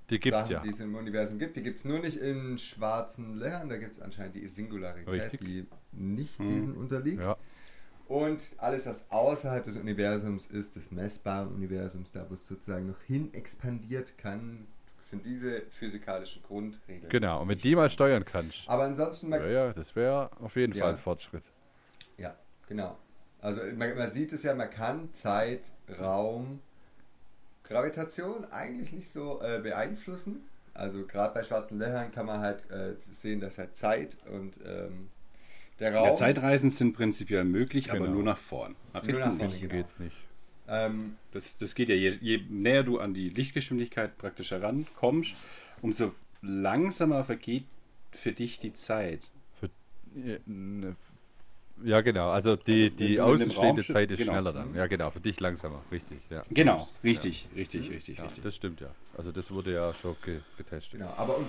Die 0.08 0.18
gibt's 0.18 0.40
Sachen, 0.40 0.52
ja. 0.52 0.60
die 0.62 0.70
es 0.70 0.80
im 0.80 0.94
Universum 0.94 1.38
gibt. 1.38 1.56
Die 1.56 1.62
gibt 1.62 1.78
es 1.78 1.84
nur 1.84 2.00
nicht 2.00 2.16
in 2.16 2.58
schwarzen 2.58 3.36
Löchern, 3.36 3.68
da 3.68 3.76
gibt 3.76 3.92
es 3.92 4.00
anscheinend 4.00 4.34
die 4.34 4.46
Singularität, 4.48 5.12
Richtig. 5.12 5.40
die 5.40 5.66
nicht 5.92 6.36
Hm. 6.38 6.48
diesen 6.54 6.74
unterliegt. 6.76 7.20
Ja, 7.20 7.36
Und 8.10 8.40
alles, 8.58 8.86
was 8.86 9.04
außerhalb 9.08 9.62
des 9.62 9.76
Universums 9.76 10.46
ist, 10.46 10.74
des 10.74 10.90
messbaren 10.90 11.54
Universums, 11.54 12.10
da 12.10 12.28
wo 12.28 12.34
es 12.34 12.44
sozusagen 12.44 12.88
noch 12.88 13.00
hin 13.02 13.32
expandiert 13.34 14.18
kann, 14.18 14.66
sind 15.04 15.24
diese 15.24 15.62
physikalischen 15.70 16.42
Grundregeln. 16.42 17.08
genau. 17.08 17.42
Und 17.42 17.48
wenn 17.50 17.58
die 17.58 17.76
mal 17.76 17.88
steuern 17.88 18.24
kannst, 18.24 18.68
Aber 18.68 18.82
ansonsten, 18.82 19.30
ja, 19.30 19.46
ja, 19.46 19.72
das 19.72 19.94
wäre 19.94 20.28
auf 20.40 20.56
jeden 20.56 20.72
Ja. 20.72 20.84
Fall 20.84 20.92
ein 20.94 20.98
Fortschritt. 20.98 21.44
ja, 22.18 22.34
genau. 22.68 22.98
Also 23.40 23.60
man, 23.76 23.96
man 23.96 24.10
sieht 24.10 24.32
es 24.32 24.42
ja, 24.42 24.54
man 24.56 24.70
kann 24.70 25.14
Zeit, 25.14 25.70
Raum, 26.00 26.60
Gravitation 27.62 28.44
eigentlich 28.50 28.92
nicht 28.92 29.10
so 29.12 29.40
äh, 29.40 29.60
beeinflussen. 29.60 30.48
Also 30.74 31.06
gerade 31.06 31.32
bei 31.34 31.44
schwarzen 31.44 31.78
Löchern 31.78 32.10
kann 32.10 32.26
man 32.26 32.40
halt 32.40 32.68
äh, 32.70 32.94
sehen, 33.12 33.38
dass 33.40 33.56
halt 33.58 33.76
Zeit 33.76 34.16
und 34.32 34.58
ähm, 34.66 35.10
der 35.80 35.94
Raum. 35.94 36.08
ja, 36.08 36.14
Zeitreisen 36.14 36.70
sind 36.70 36.94
prinzipiell 36.94 37.44
möglich, 37.44 37.90
aber 37.90 38.00
Genau. 38.00 38.12
nur 38.14 38.22
nach 38.22 38.38
vorn. 38.38 38.76
Nach 38.92 39.02
Nur 39.02 39.12
hinten 39.12 39.20
nach 39.28 39.36
vorne, 39.36 39.50
nicht. 39.52 39.60
genau. 39.62 39.74
Geht's 39.74 39.98
nicht. 39.98 40.16
ähm, 40.68 41.16
Das, 41.32 41.58
das 41.58 41.74
geht 41.74 41.88
ja, 41.88 41.94
je, 41.94 42.10
je 42.20 42.38
näher 42.48 42.82
du 42.84 42.98
an 42.98 43.14
die 43.14 43.28
Lichtgeschwindigkeit 43.30 44.16
praktisch 44.18 44.50
herankommst, 44.52 45.32
umso 45.82 46.12
langsamer 46.42 47.24
vergeht 47.24 47.64
für 48.12 48.32
dich 48.32 48.58
die 48.58 48.72
Zeit. 48.72 49.20
Ja, 50.14 50.36
ne, 50.46 50.96
Ja, 51.84 52.00
genau. 52.02 52.30
Also 52.30 52.56
die, 52.56 52.84
Also, 52.86 52.96
die 52.96 53.20
außenstehende 53.20 53.84
Zeit 53.84 54.10
ist 54.10 54.18
genau. 54.18 54.32
schneller 54.32 54.52
dann. 54.52 54.74
Ja, 54.74 54.86
genau. 54.86 55.10
Für 55.10 55.20
dich 55.20 55.38
langsamer. 55.40 55.82
Richtig. 55.92 56.18
Ja. 56.28 56.42
So 56.42 56.54
Genau, 56.54 56.82
ist- 56.82 57.04
richtig, 57.04 57.48
richtig, 57.56 57.88
richtig, 57.90 58.18
Ja, 58.18 58.24
richtig. 58.24 58.42
das 58.42 58.54
stimmt 58.56 58.80
ja. 58.80 58.90
Also 59.16 59.30
das 59.32 59.50
wurde 59.50 59.72
ja 59.72 59.94
schon 59.94 60.16
ge 60.24 60.40
getestet 60.58 60.98
genau, 60.98 61.14
aber, 61.16 61.38
und, 61.38 61.46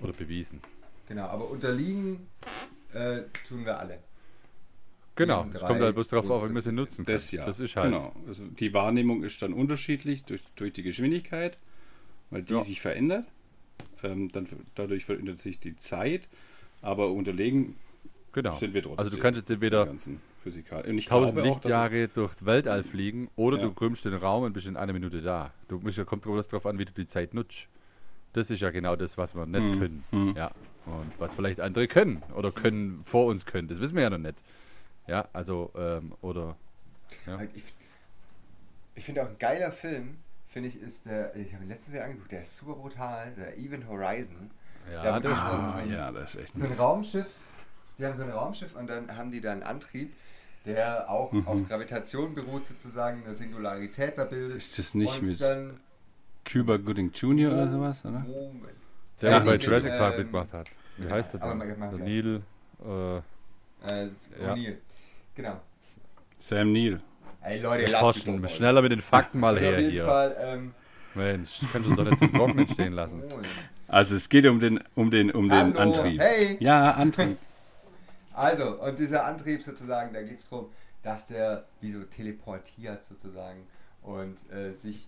oder 0.00 0.12
bewiesen. 0.12 0.60
genau, 1.08 1.26
aber 1.26 1.48
unterliegen 1.48 2.26
äh, 2.94 3.22
tun 3.48 3.64
wir 3.64 3.78
alle. 3.78 3.98
Genau. 5.14 5.46
Es 5.52 5.60
kommt 5.60 5.80
halt 5.80 5.94
bloß 5.94 6.08
darauf 6.08 6.30
auf, 6.30 6.48
wie 6.48 6.52
man 6.52 6.62
sie 6.62 6.72
nutzen 6.72 7.04
kann. 7.04 7.14
Das 7.14 7.30
ja. 7.32 7.44
Das 7.44 7.60
ist 7.60 7.76
halt. 7.76 7.92
Genau. 7.92 8.14
Also 8.26 8.44
die 8.46 8.72
Wahrnehmung 8.72 9.22
ist 9.22 9.42
dann 9.42 9.52
unterschiedlich 9.52 10.24
durch, 10.24 10.42
durch 10.56 10.72
die 10.72 10.82
Geschwindigkeit, 10.82 11.58
weil 12.30 12.42
die 12.42 12.54
Ja. 12.54 12.60
sich 12.60 12.80
verändert. 12.80 13.26
Ähm, 14.02 14.32
dann 14.32 14.48
dadurch 14.74 15.04
verändert 15.04 15.38
sich 15.38 15.60
die 15.60 15.76
Zeit, 15.76 16.22
aber 16.80 17.10
unterlegen 17.12 17.76
Genau. 18.32 18.54
sind 18.54 18.72
wir 18.72 18.82
trotzdem. 18.82 18.98
Also 19.04 19.10
du 19.14 19.22
kannst 19.22 19.38
jetzt 19.38 19.50
entweder 19.50 19.86
Physikal. 20.42 20.82
Und 20.86 20.96
ich 20.98 21.04
1000 21.04 21.34
glaube 21.34 21.48
auch, 21.50 21.54
Lichtjahre 21.56 22.08
durch 22.08 22.34
das 22.34 22.46
Weltall 22.46 22.82
fliegen 22.82 23.28
oder 23.36 23.58
Ja. 23.58 23.64
du 23.64 23.74
krümmst 23.74 24.04
den 24.06 24.14
Raum 24.14 24.44
und 24.44 24.54
bist 24.54 24.66
in 24.66 24.76
einer 24.78 24.92
Minute 24.94 25.20
da. 25.20 25.52
Du 25.68 25.78
musst 25.78 25.98
ja, 25.98 26.04
kommt 26.04 26.24
darauf 26.24 26.66
an, 26.66 26.78
wie 26.78 26.86
du 26.86 26.92
die 26.92 27.06
Zeit 27.06 27.34
nutzt. 27.34 27.68
Das 28.32 28.50
ist 28.50 28.60
ja 28.60 28.70
genau 28.70 28.96
das, 28.96 29.18
was 29.18 29.34
wir 29.34 29.44
nicht 29.44 29.60
Hm, 29.60 29.78
können. 29.78 30.04
hm. 30.10 30.34
Ja. 30.36 30.50
Und 30.86 31.12
was 31.18 31.34
vielleicht 31.34 31.60
andere 31.60 31.86
können 31.86 32.22
oder 32.34 32.50
können 32.50 33.02
vor 33.04 33.26
uns 33.26 33.46
können. 33.46 33.68
Das 33.68 33.80
wissen 33.80 33.94
wir 33.94 34.02
ja 34.02 34.10
noch 34.10 34.18
nicht. 34.18 34.36
Ja, 35.06 35.28
also, 35.32 35.70
ähm, 35.76 36.12
oder. 36.22 36.56
Ja. 37.26 37.40
Ich, 37.54 37.64
ich 38.94 39.04
finde 39.04 39.22
auch 39.22 39.28
ein 39.28 39.38
geiler 39.38 39.72
Film, 39.72 40.18
finde 40.48 40.68
ich, 40.68 40.80
ist 40.80 41.06
der, 41.06 41.34
ich 41.36 41.52
habe 41.54 41.64
ihn 41.64 41.68
letztens 41.68 41.94
wieder 41.94 42.04
angeguckt, 42.04 42.32
der 42.32 42.42
ist 42.42 42.56
super 42.56 42.74
brutal, 42.74 43.32
der 43.36 43.56
Even 43.58 43.86
Horizon. 43.88 44.50
Ja, 44.92 45.02
Der 45.02 45.20
das. 45.20 45.38
Ah, 45.38 45.82
ja, 45.88 46.10
das 46.10 46.34
ist 46.34 46.40
echt 46.42 46.56
So 46.56 46.64
ein. 46.64 46.72
Raumschiff 46.72 47.26
die 47.98 48.06
haben 48.06 48.16
so 48.16 48.22
ein 48.22 48.30
Raumschiff 48.30 48.74
und 48.74 48.88
dann 48.88 49.16
haben 49.16 49.30
die 49.30 49.40
da 49.40 49.52
einen 49.52 49.62
Antrieb, 49.62 50.12
der 50.64 51.08
auch 51.10 51.30
Mhm. 51.32 51.46
auf 51.46 51.68
Gravitation 51.68 52.34
beruht, 52.34 52.66
sozusagen 52.66 53.22
eine 53.24 53.34
Singularität 53.34 54.16
da 54.18 54.24
bildet. 54.24 54.56
Ist 54.58 54.78
das 54.78 54.94
nicht 54.94 55.20
und 55.20 55.28
mit 55.28 55.40
dann, 55.40 55.78
Cuba 56.44 56.78
Gooding 56.78 57.12
Jr. 57.12 57.52
oder 57.52 57.68
Oh, 57.68 57.72
sowas, 57.72 58.04
oder? 58.04 58.20
Moment. 58.20 58.74
Der 59.22 59.30
Ja, 59.30 59.40
der 59.40 59.46
bei 59.52 59.56
Jurassic 59.56 59.90
Park 59.98 60.12
ähm, 60.14 60.18
mitgemacht 60.20 60.52
hat. 60.52 60.68
Wie 60.98 61.10
heißt 61.10 61.32
der 61.34 61.40
denn? 61.40 61.58
Neil. 62.04 62.42
Äh, 62.84 63.16
Äh, 63.92 64.08
Ja. 64.40 64.54
Genau. 65.34 65.60
Sam 66.38 66.72
Neill. 66.72 67.00
Ey 67.42 67.60
Leute, 67.60 67.82
lasst 67.84 67.92
mich 67.92 68.00
Thorsten, 68.00 68.32
doch 68.36 68.42
mal. 68.42 68.48
schneller 68.48 68.82
mit 68.82 68.92
den 68.92 69.00
Fakten 69.00 69.40
mal 69.40 69.58
her 69.58 69.72
Auf 69.74 69.78
jeden 69.78 69.90
hier. 69.90 70.04
Fall, 70.04 70.36
ähm, 70.40 70.74
Mensch, 71.14 71.60
kannst 71.72 71.88
du 71.90 71.94
doch 71.96 72.04
nicht 72.04 72.18
zum 72.18 72.32
Trocknen 72.32 72.68
stehen 72.68 72.92
lassen. 72.92 73.22
Also 73.88 74.16
es 74.16 74.30
geht 74.30 74.46
um 74.46 74.58
den, 74.58 74.80
um 74.94 75.10
den, 75.10 75.30
um 75.30 75.50
den 75.50 75.74
Hallo, 75.74 75.78
Antrieb. 75.78 76.18
hey! 76.18 76.56
Ja, 76.60 76.92
Antrieb. 76.92 77.36
Also, 78.34 78.80
und 78.80 78.98
dieser 78.98 79.26
Antrieb 79.26 79.62
sozusagen, 79.62 80.14
da 80.14 80.22
geht 80.22 80.38
es 80.38 80.48
darum, 80.48 80.70
dass 81.02 81.26
der 81.26 81.66
wie 81.82 81.92
so 81.92 82.02
teleportiert 82.04 83.04
sozusagen 83.04 83.66
und 84.02 84.36
äh, 84.50 84.72
sich 84.72 85.06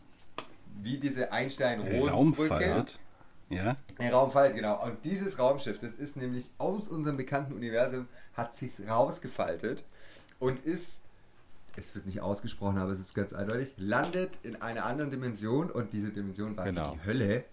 wie 0.82 0.98
diese 0.98 1.32
Einstein-Rosenbrücke 1.32 2.10
Raumfahrt. 2.52 2.98
Ja. 3.54 3.76
in 3.98 4.08
Raumfahrt, 4.12 4.54
genau. 4.54 4.82
Und 4.84 5.04
dieses 5.04 5.38
Raumschiff, 5.38 5.78
das 5.78 5.94
ist 5.94 6.16
nämlich 6.16 6.50
aus 6.58 6.88
unserem 6.88 7.16
bekannten 7.16 7.52
Universum, 7.54 8.08
hat 8.34 8.54
sich 8.54 8.72
rausgefaltet 8.88 9.84
und 10.38 10.64
ist, 10.64 11.00
es 11.76 11.94
wird 11.94 12.06
nicht 12.06 12.20
ausgesprochen, 12.20 12.78
aber 12.78 12.92
es 12.92 13.00
ist 13.00 13.14
ganz 13.14 13.32
eindeutig, 13.32 13.68
landet 13.76 14.30
in 14.42 14.60
einer 14.62 14.84
anderen 14.84 15.10
Dimension 15.10 15.70
und 15.70 15.92
diese 15.92 16.10
Dimension 16.10 16.56
war 16.56 16.64
Genau. 16.64 16.92
die 16.94 17.06
Hölle 17.06 17.44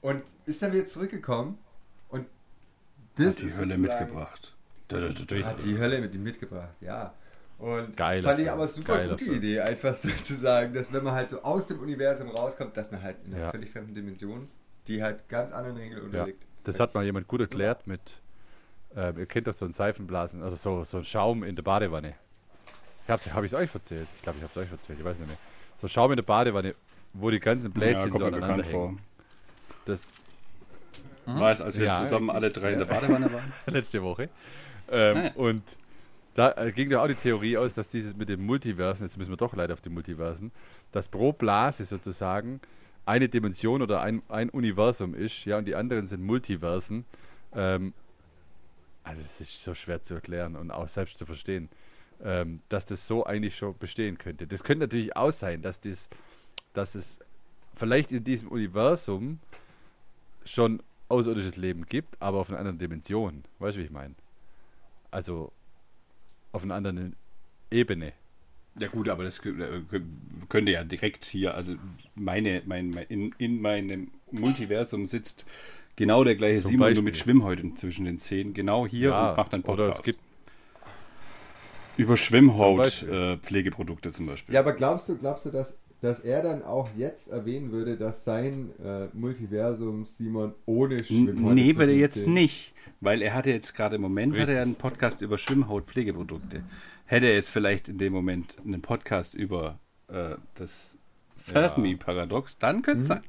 und 0.00 0.22
ist 0.44 0.62
dann 0.62 0.72
wieder 0.72 0.86
zurückgekommen 0.86 1.58
und 2.08 2.26
das 3.16 3.36
Hat 3.38 3.44
die 3.44 3.52
Hölle 3.56 3.78
mitgebracht. 3.78 4.54
Hat 4.92 5.64
die 5.64 5.78
Hölle 5.78 6.00
mit 6.00 6.14
ihm 6.14 6.22
mitgebracht, 6.22 6.74
ja. 6.80 7.12
Und 7.58 7.96
Geiler 7.96 8.28
fand 8.28 8.40
ich 8.40 8.50
aber 8.50 8.68
super 8.68 8.98
geiler 8.98 9.10
gute 9.12 9.24
Film. 9.24 9.36
Idee, 9.38 9.60
einfach 9.60 9.94
sozusagen, 9.94 10.74
dass 10.74 10.92
wenn 10.92 11.02
man 11.02 11.14
halt 11.14 11.30
so 11.30 11.42
aus 11.42 11.66
dem 11.66 11.80
Universum 11.80 12.28
rauskommt, 12.28 12.76
dass 12.76 12.92
man 12.92 13.02
halt 13.02 13.16
in 13.24 13.32
einer 13.34 13.44
Ja. 13.44 13.50
völlig 13.50 13.70
fremden 13.72 13.94
Dimension, 13.94 14.48
die 14.88 15.02
halt 15.02 15.28
ganz 15.28 15.52
anderen 15.52 15.76
Regeln 15.76 16.00
Ja, 16.12 16.22
unterliegt. 16.22 16.44
das 16.64 16.80
hat 16.80 16.94
mal 16.94 17.04
jemand 17.04 17.28
gut 17.28 17.40
erklärt 17.40 17.86
mit, 17.86 18.00
äh, 18.94 19.12
ihr 19.18 19.26
kennt 19.26 19.46
doch 19.46 19.54
so 19.54 19.64
ein 19.64 19.72
Seifenblasen, 19.72 20.42
also 20.42 20.56
so, 20.56 20.84
so 20.84 20.98
ein 20.98 21.04
Schaum 21.04 21.42
in 21.44 21.56
der 21.56 21.62
Badewanne. 21.62 22.14
Ich 23.04 23.10
hab's, 23.10 23.32
hab 23.32 23.44
ich 23.44 23.52
es 23.52 23.58
euch 23.58 23.72
erzählt? 23.74 24.08
Ich 24.16 24.22
glaube, 24.22 24.38
ich 24.38 24.44
hab's 24.44 24.56
euch 24.56 24.70
erzählt, 24.70 24.98
ich 24.98 25.04
weiß 25.04 25.18
nicht 25.18 25.28
mehr. 25.28 25.38
So 25.80 25.88
Schaum 25.88 26.10
in 26.12 26.16
der 26.16 26.24
Badewanne, 26.24 26.74
wo 27.12 27.30
die 27.30 27.40
ganzen 27.40 27.66
Ja, 27.66 27.72
Bläschen 27.72 28.10
kommt 28.10 28.18
so 28.18 28.26
aneinander 28.26 28.64
hängen. 28.64 28.98
Das 29.84 30.00
War 31.26 31.52
es, 31.52 31.60
als 31.60 31.78
wir 31.78 31.86
Ja, 31.86 31.94
zusammen 32.02 32.30
alle 32.30 32.50
drei 32.50 32.72
in 32.72 32.78
der 32.78 32.86
Badewanne 32.86 33.26
waren? 33.32 33.52
letzte 33.66 34.02
Woche. 34.02 34.28
Ähm, 34.90 35.16
Ah, 35.16 35.24
ja. 35.24 35.32
Und 35.34 35.62
da 36.34 36.52
äh, 36.52 36.70
ging 36.72 36.90
ja 36.90 37.02
auch 37.02 37.06
die 37.08 37.14
Theorie 37.14 37.56
aus, 37.56 37.74
dass 37.74 37.88
dieses 37.88 38.14
mit 38.16 38.28
den 38.28 38.44
Multiversen, 38.44 39.06
jetzt 39.06 39.16
müssen 39.16 39.30
wir 39.30 39.36
doch 39.36 39.54
leider 39.54 39.72
auf 39.74 39.80
die 39.80 39.88
Multiversen, 39.88 40.52
dass 40.92 41.08
pro 41.08 41.32
Blase 41.32 41.84
sozusagen 41.84 42.60
eine 43.06 43.28
Dimension 43.28 43.82
oder 43.82 44.02
ein, 44.02 44.22
ein 44.28 44.50
Universum 44.50 45.14
ist, 45.14 45.44
ja, 45.44 45.58
und 45.58 45.64
die 45.64 45.74
anderen 45.74 46.06
sind 46.06 46.22
Multiversen. 46.22 47.06
Ähm, 47.54 47.94
also 49.04 49.22
es 49.24 49.40
ist 49.40 49.62
so 49.62 49.74
schwer 49.74 50.02
zu 50.02 50.14
erklären 50.14 50.56
und 50.56 50.72
auch 50.72 50.88
selbst 50.88 51.16
zu 51.16 51.24
verstehen, 51.24 51.68
ähm, 52.22 52.60
dass 52.68 52.84
das 52.84 53.06
so 53.06 53.24
eigentlich 53.24 53.56
schon 53.56 53.78
bestehen 53.78 54.18
könnte. 54.18 54.46
Das 54.46 54.64
könnte 54.64 54.84
natürlich 54.84 55.16
auch 55.16 55.30
sein, 55.30 55.62
dass, 55.62 55.80
das, 55.80 56.10
dass 56.74 56.96
es 56.96 57.20
vielleicht 57.76 58.10
in 58.10 58.24
diesem 58.24 58.48
Universum 58.48 59.38
schon 60.44 60.82
außerirdisches 61.08 61.56
Leben 61.56 61.86
gibt, 61.86 62.20
aber 62.20 62.38
auf 62.38 62.50
einer 62.50 62.58
anderen 62.58 62.78
Dimension. 62.78 63.44
Weißt 63.60 63.76
du, 63.76 63.80
wie 63.80 63.84
ich 63.84 63.90
meine? 63.90 64.14
Also 65.12 65.52
auf 66.50 66.64
einer 66.64 66.74
anderen 66.74 67.14
Ebene. 67.70 68.12
Ja 68.78 68.88
gut, 68.88 69.08
aber 69.08 69.24
das 69.24 69.38
äh, 69.46 69.52
könnte 70.48 70.72
ja 70.72 70.84
direkt 70.84 71.24
hier, 71.24 71.54
also 71.54 71.74
meine, 72.14 72.62
mein, 72.66 72.90
mein, 72.90 73.06
in, 73.08 73.34
in 73.38 73.60
meinem 73.62 74.10
Multiversum 74.30 75.06
sitzt 75.06 75.46
genau 75.96 76.24
der 76.24 76.36
gleiche 76.36 76.60
Zum 76.60 76.72
Simon, 76.72 76.80
nur 76.80 76.88
Beispiel. 76.88 77.04
mit 77.04 77.16
Schwimmhäuten 77.16 77.76
zwischen 77.76 78.04
den 78.04 78.18
Zähnen, 78.18 78.52
genau 78.52 78.86
hier 78.86 79.14
und 79.14 79.36
macht 79.36 79.52
dann 79.52 79.62
oder 79.62 79.84
Podcast. 79.88 80.00
es 80.00 80.04
gibt 80.04 80.18
Über 81.96 82.16
Zum. 82.16 82.16
Schwimmhaut-Pflegeprodukte 82.16 83.32
äh, 83.32 83.36
Pflegeprodukte 83.38 84.10
zum 84.10 84.26
Beispiel. 84.26 84.54
Ja, 84.54 84.60
aber 84.60 84.74
glaubst 84.74 85.08
du, 85.08 85.16
glaubst 85.16 85.46
du, 85.46 85.50
dass, 85.50 85.78
dass 86.00 86.20
er 86.20 86.42
dann 86.42 86.62
auch 86.62 86.88
jetzt 86.96 87.28
erwähnen 87.28 87.72
würde, 87.72 87.96
dass 87.96 88.24
sein 88.24 88.70
äh, 88.84 89.06
Multiversum 89.14 90.04
Simon 90.04 90.54
ohne 90.66 91.02
Schwimmhäute 91.04 91.54
Nee, 91.54 91.74
würde 91.76 91.92
er 91.92 91.98
jetzt 91.98 92.26
nicht, 92.26 92.74
weil 93.00 93.22
er 93.22 93.34
hatte 93.34 93.50
jetzt 93.50 93.74
gerade 93.74 93.96
im 93.96 94.02
Moment 94.02 94.32
Richtig. 94.32 94.42
hatte 94.42 94.52
er 94.54 94.62
einen 94.62 94.74
Podcast 94.74 95.22
über 95.22 95.38
Schwimmhautpflegeprodukte. 95.38 96.62
Hätte 97.06 97.26
er 97.26 97.34
jetzt 97.34 97.50
vielleicht 97.50 97.88
in 97.88 97.98
dem 97.98 98.12
Moment 98.12 98.56
einen 98.64 98.82
Podcast 98.82 99.34
über 99.34 99.78
äh, 100.08 100.34
das 100.54 100.98
Fermi-Paradox, 101.36 102.58
dann 102.58 102.82
könnte 102.82 103.00
es 103.02 103.06
sein. 103.06 103.22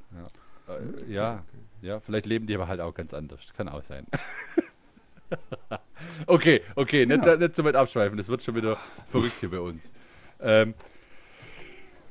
äh, 0.68 1.14
ja, 1.14 1.44
ja, 1.82 2.00
vielleicht 2.00 2.26
leben 2.26 2.48
die 2.48 2.56
aber 2.56 2.68
halt 2.68 2.82
auch 2.82 2.94
ganz 2.94 3.14
anders. 3.14 3.40
Kann 3.56 3.70
auch 3.70 3.84
sein. 3.84 4.06
okay, 6.26 6.62
okay, 6.76 7.06
nicht, 7.06 7.24
Genau. 7.24 7.36
nicht 7.38 7.56
so 7.56 7.64
weit 7.64 7.76
abschweifen, 7.76 8.18
das 8.18 8.28
wird 8.28 8.42
schon 8.44 8.56
wieder 8.56 8.78
verrückt 9.06 9.36
hier 9.40 9.52
bei 9.52 9.60
uns. 9.60 9.92
Ähm, 10.40 10.72
äh, 10.72 10.74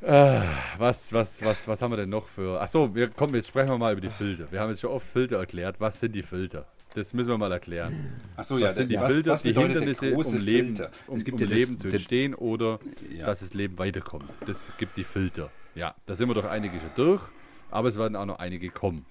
was, 0.01 1.13
was, 1.13 1.43
was, 1.45 1.67
was 1.69 1.83
haben 1.83 1.93
wir 1.93 1.97
denn 1.97 2.11
noch 2.11 2.29
für. 2.29 2.61
Achso, 2.61 2.95
wir 2.95 3.09
kommen, 3.09 3.35
jetzt 3.35 3.49
sprechen 3.49 3.71
wir 3.71 3.79
mal 3.79 3.93
über 3.93 4.01
die 4.01 4.11
Filter. 4.11 4.51
Wir 4.51 4.61
haben 4.61 4.71
jetzt 4.71 4.81
schon 4.81 4.91
oft 4.91 5.07
Filter 5.07 5.39
erklärt. 5.39 5.77
Was 5.79 6.01
sind 6.01 6.15
die 6.15 6.23
Filter? 6.23 6.67
Das 6.95 7.13
müssen 7.13 7.29
wir 7.29 7.39
mal 7.39 7.53
erklären. 7.53 8.13
Achso, 8.37 8.59
Was 8.61 8.77
sind 8.77 8.91
die 8.91 8.97
Filter, 8.97 9.37
die 9.37 9.53
Hindernisse, 9.53 10.15
um 10.15 10.37
Leben, 10.39 10.79
um, 11.07 11.17
es 11.17 11.25
gibt 11.25 11.41
um 11.41 11.47
ja 11.47 11.55
Leben 11.55 11.75
das, 11.75 11.83
zu 11.83 11.89
entstehen 11.89 12.35
oder 12.35 12.79
Ja. 13.11 13.27
dass 13.27 13.41
das 13.41 13.53
Leben 13.53 13.79
weiterkommt. 13.79 14.31
Das 14.47 14.71
gibt 14.79 14.97
die 14.97 15.05
Filter. 15.05 15.51
Ja, 15.75 15.95
da 16.07 16.15
sind 16.15 16.29
wir 16.29 16.35
doch 16.35 16.47
einige 16.47 16.79
schon 16.81 16.91
durch, 16.95 17.23
aber 17.71 17.89
es 17.89 17.99
werden 17.99 18.17
auch 18.17 18.25
noch 18.25 18.39
einige 18.39 18.71
kommen. 18.71 19.05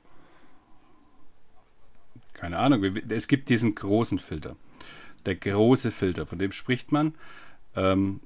Keine 2.34 2.58
Ahnung, 2.58 2.84
es 2.84 3.28
gibt 3.28 3.50
diesen 3.50 3.76
großen 3.76 4.18
Filter. 4.20 4.56
Der 5.26 5.36
große 5.36 5.92
Filter, 5.92 6.26
von 6.26 6.40
dem 6.40 6.52
spricht 6.52 6.92
man, 6.92 7.14
ähm, 7.76 8.20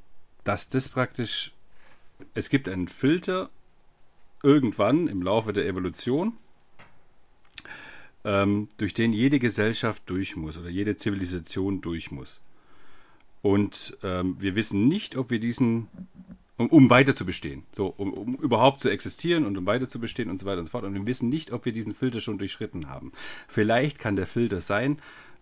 dass 0.46 0.70
das 0.70 0.88
praktisch, 0.90 1.52
es 2.34 2.50
gibt 2.50 2.70
einen 2.70 2.88
Filter 2.88 3.50
irgendwann 4.44 5.08
im 5.08 5.22
Laufe 5.22 5.54
der 5.54 5.66
Evolution, 5.66 6.38
ähm, 8.24 8.68
durch 8.78 8.94
den 8.94 9.14
jede 9.14 9.40
Gesellschaft 9.40 10.04
durch 10.08 10.36
muss 10.36 10.58
oder 10.58 10.70
jede 10.70 10.96
Zivilisation 10.96 11.82
durch 11.82 12.12
muss. 12.12 12.42
Und 13.42 13.98
ähm, 14.04 14.36
wir 14.40 14.56
wissen 14.56 14.88
nicht, 14.88 15.16
ob 15.16 15.30
wir 15.30 15.40
diesen, 15.40 15.88
um, 16.58 16.68
um 16.68 16.90
weiter 16.90 17.16
zu 17.16 17.26
bestehen, 17.26 17.64
so, 17.72 17.88
um, 17.88 18.14
um 18.14 18.36
überhaupt 18.36 18.82
zu 18.82 18.90
existieren 18.90 19.46
und 19.46 19.58
um 19.58 19.66
weiter 19.66 19.88
zu 19.88 20.00
bestehen 20.00 20.30
und 20.30 20.38
so 20.38 20.46
weiter 20.46 20.60
und 20.60 20.66
so 20.66 20.72
fort. 20.72 20.84
Und 20.84 20.94
wir 20.94 21.08
wissen 21.08 21.30
nicht, 21.30 21.52
ob 21.54 21.66
wir 21.66 21.72
diesen 21.72 21.94
Filter 21.94 22.20
schon 22.20 22.38
durchschritten 22.38 22.90
haben. 22.90 23.14
Vielleicht 23.48 23.98
kann 24.00 24.18
der 24.18 24.28
Filter 24.28 24.60
sein, 24.60 25.02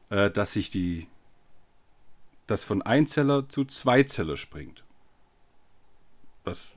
äh, 0.09 0.29
dass 0.29 0.53
sich 0.53 0.69
die, 0.69 1.07
das 2.45 2.63
von 2.63 2.83
Einzeller 2.83 3.49
zu 3.49 3.65
Zweizeller 3.65 4.37
springt. 4.37 4.83
Das, 6.47 6.73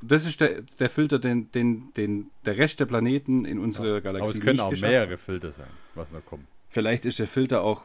das 0.00 0.26
ist 0.26 0.40
der, 0.40 0.62
der 0.78 0.90
Filter, 0.90 1.18
den, 1.18 1.50
den, 1.52 1.92
den 1.94 2.30
der 2.44 2.56
Rest 2.56 2.80
der 2.80 2.86
Planeten 2.86 3.44
in 3.44 3.58
unserer 3.58 4.00
Galaxie 4.00 4.28
Aber 4.28 4.38
es 4.38 4.44
können 4.44 4.60
auch 4.60 4.80
mehrere 4.80 5.18
Filter 5.18 5.52
sein, 5.52 5.70
was 5.94 6.12
noch 6.12 6.24
kommt. 6.24 6.46
Vielleicht 6.68 7.04
ist 7.04 7.18
der 7.18 7.26
Filter 7.26 7.62
auch. 7.62 7.84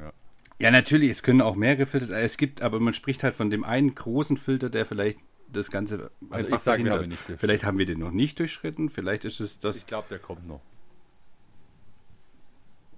Ja. 0.00 0.12
Ja, 0.58 0.70
natürlich, 0.70 1.10
es 1.10 1.22
können 1.22 1.40
auch 1.40 1.54
mehrere 1.54 1.86
Filter 1.86 2.06
sein. 2.06 2.24
Es 2.24 2.36
gibt, 2.36 2.62
aber 2.62 2.80
man 2.80 2.94
spricht 2.94 3.22
halt 3.22 3.34
von 3.34 3.50
dem 3.50 3.64
einen 3.64 3.94
großen 3.94 4.36
Filter, 4.36 4.70
der 4.70 4.86
vielleicht 4.86 5.18
das 5.52 5.70
Ganze 5.70 6.10
Also 6.30 6.34
einfach 6.46 6.56
ich 6.56 6.62
verhindert. 6.62 6.94
haben 6.94 7.08
nicht 7.08 7.18
durchschritten. 7.18 7.38
Vielleicht 7.38 7.64
haben 7.64 7.78
wir 7.78 7.86
den 7.86 7.98
noch 7.98 8.10
nicht 8.10 8.38
durchschritten. 8.38 8.88
Vielleicht 8.88 9.24
ist 9.24 9.40
es 9.40 9.58
das. 9.58 9.76
Ich 9.78 9.86
glaube, 9.86 10.08
der 10.10 10.18
kommt 10.18 10.46
noch. 10.46 10.60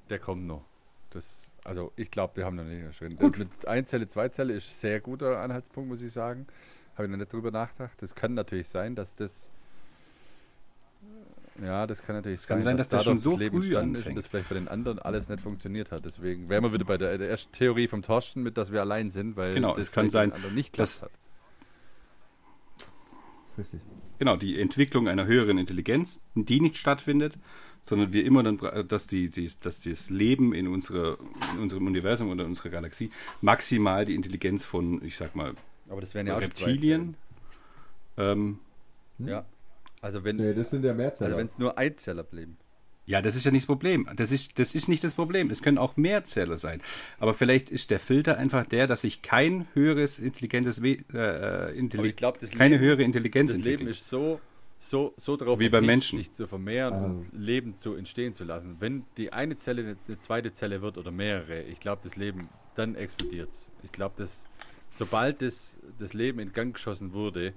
Der 0.09 0.19
kommt 0.19 0.47
noch. 0.47 0.65
Das, 1.11 1.51
also 1.65 1.93
ich 1.97 2.11
glaube, 2.11 2.37
wir 2.37 2.45
haben 2.45 2.57
noch 2.57 2.65
nicht 2.65 2.83
erschritten. 2.83 3.19
Das 3.19 3.39
mit 3.39 3.67
Einzelle, 3.67 4.09
Zweizelle 4.09 4.55
ist 4.55 4.81
sehr 4.81 5.01
guter 5.01 5.41
Anhaltspunkt, 5.41 5.91
muss 5.91 6.01
ich 6.03 6.13
sagen. 6.13 6.47
Habe 6.97 7.05
ich 7.05 7.11
noch 7.11 7.19
nicht 7.19 7.33
drüber 7.33 7.51
nachgedacht. 7.51 7.93
Das 8.01 8.15
kann 8.15 8.35
natürlich 8.35 8.69
sein, 8.69 8.95
dass 8.95 9.15
das. 9.15 9.51
Ja, 11.63 11.87
das 11.87 12.03
kann 12.03 12.17
natürlich 12.17 12.47
kann 12.47 12.61
sein, 12.61 12.77
dass 12.77 12.89
das 12.89 13.05
dadurch 13.05 13.23
schon 13.23 13.33
so 13.33 13.39
Leben 13.39 13.57
früh 13.57 13.65
entstanden 13.67 13.95
ist 13.95 13.99
anfängt. 14.01 14.17
und 14.17 14.23
das 14.23 14.31
vielleicht 14.31 14.49
bei 14.51 14.55
den 14.57 14.69
anderen 14.69 14.99
alles 14.99 15.29
nicht 15.29 15.43
funktioniert 15.43 15.91
hat. 15.91 16.05
Deswegen 16.05 16.49
wären 16.51 16.65
wir 16.65 16.73
wieder 16.73 16.85
bei 16.85 16.99
der, 16.99 17.17
der 17.17 17.31
ersten 17.31 17.53
Theorie 17.53 17.89
vom 17.89 18.03
Torsten 18.03 18.43
mit, 18.43 18.59
dass 18.59 18.73
wir 18.73 18.81
allein 18.83 19.11
sind, 19.11 19.37
weil 19.37 19.55
Genau, 19.55 19.75
das 19.75 19.87
es 19.87 19.93
kann 19.93 20.11
sein, 20.11 20.33
anderen 20.33 20.55
nicht 20.55 20.79
dass- 20.79 21.03
hat. 21.03 21.11
Das 23.47 23.59
richtig. 23.59 23.81
Genau, 24.19 24.37
die 24.37 24.61
Entwicklung 24.61 25.09
einer 25.09 25.27
höheren 25.27 25.57
Intelligenz, 25.59 26.23
die 26.35 26.61
nicht 26.61 26.77
stattfindet, 26.79 27.39
sondern 27.83 28.13
wir 28.13 28.25
immer 28.25 28.43
dann, 28.43 28.59
dass, 28.89 29.07
die, 29.07 29.31
die, 29.31 29.51
dass 29.61 29.83
das 29.83 30.11
Leben 30.11 30.53
in, 30.55 30.69
unserer, 30.69 31.19
in 31.55 31.61
unserem 31.61 31.87
Universum 31.87 32.31
oder 32.31 32.43
in 32.45 32.49
unserer 32.51 32.71
Galaxie 32.71 33.11
maximal 33.41 34.05
die 34.05 34.15
Intelligenz 34.15 34.65
von, 34.65 35.03
ich 35.05 35.17
sag 35.17 35.37
mal, 35.37 35.55
Aber 35.89 36.01
das 36.01 36.15
wären 36.15 36.27
ja 36.27 36.37
auch 36.37 36.41
Reptilien. 36.43 37.17
Ähm, 38.17 38.59
Zweizellen. 39.17 39.29
Ja. 39.31 39.45
Also 40.03 40.25
wenn, 40.25 40.37
Nee, 40.37 40.55
das 40.55 40.71
sind 40.71 40.85
ja 40.85 40.95
Mehrzeller. 40.95 41.29
also 41.29 41.39
wenn 41.39 41.47
es 41.47 41.59
nur 41.59 41.79
Einzeller 41.79 42.23
blieben. 42.23 42.57
Ja, 43.07 43.23
das 43.23 43.37
ist 43.37 43.45
ja 43.45 43.53
nicht 43.53 43.63
das 43.63 43.67
Problem. 43.67 44.09
Das 44.17 44.33
ist, 44.33 44.59
das 44.59 44.75
ist 44.75 44.89
nicht 44.89 45.05
das 45.05 45.15
Problem. 45.15 45.49
Es 45.51 45.63
können 45.63 45.79
auch 45.79 45.97
mehr 45.97 46.25
Zelle 46.25 46.57
sein. 46.59 46.83
Aber 47.19 47.35
vielleicht 47.35 47.71
ist 47.71 47.91
der 47.93 48.01
Filter 48.01 48.37
einfach 48.37 48.67
der, 48.67 48.89
dass 48.89 49.03
sich 49.03 49.23
kein 49.23 49.69
höheres 49.75 50.19
intelligentes 50.19 50.83
We 50.83 50.99
äh, 51.15 51.77
Intelli 51.79 52.01
Aber 52.01 52.09
ich 52.09 52.17
glaub, 52.17 52.41
das 52.41 52.51
keine 52.51 52.77
Leben- 52.77 52.85
höhere 52.85 53.03
Intelligenz 53.05 53.53
Das 53.53 53.59
Leben 53.59 53.69
entwickelt. 53.83 53.97
ist 53.97 54.09
so, 54.09 54.41
so, 54.81 55.15
so 55.19 55.37
darauf 55.37 55.61
wie 55.61 55.69
bei 55.69 55.81
Menschen. 55.81 56.19
sich 56.19 56.33
zu 56.33 56.49
vermehren 56.49 57.05
und 57.05 57.33
Leben 57.33 57.77
zu 57.77 57.95
entstehen 57.95 58.35
zu 58.35 58.43
lassen. 58.43 58.77
Wenn 58.81 59.05
die 59.17 59.33
eine 59.33 59.57
Zelle 59.57 59.97
eine, 60.09 60.19
zweite 60.21 60.53
Zelle 60.53 60.83
wird 60.83 60.99
oder 60.99 61.13
mehrere, 61.13 61.63
ich 61.63 61.79
glaube, 61.79 62.01
das 62.03 62.17
Leben, 62.17 62.49
dann 62.75 62.97
explodiert 62.97 63.51
es. 63.53 63.69
Ich 63.85 63.93
glaube, 63.93 64.17
dass 64.19 64.45
sobald 64.97 65.43
das, 65.43 65.77
das 65.99 66.13
Leben 66.13 66.39
in 66.39 66.53
Gang 66.53 66.75
geschossen 66.75 67.13
wurde, 67.13 67.53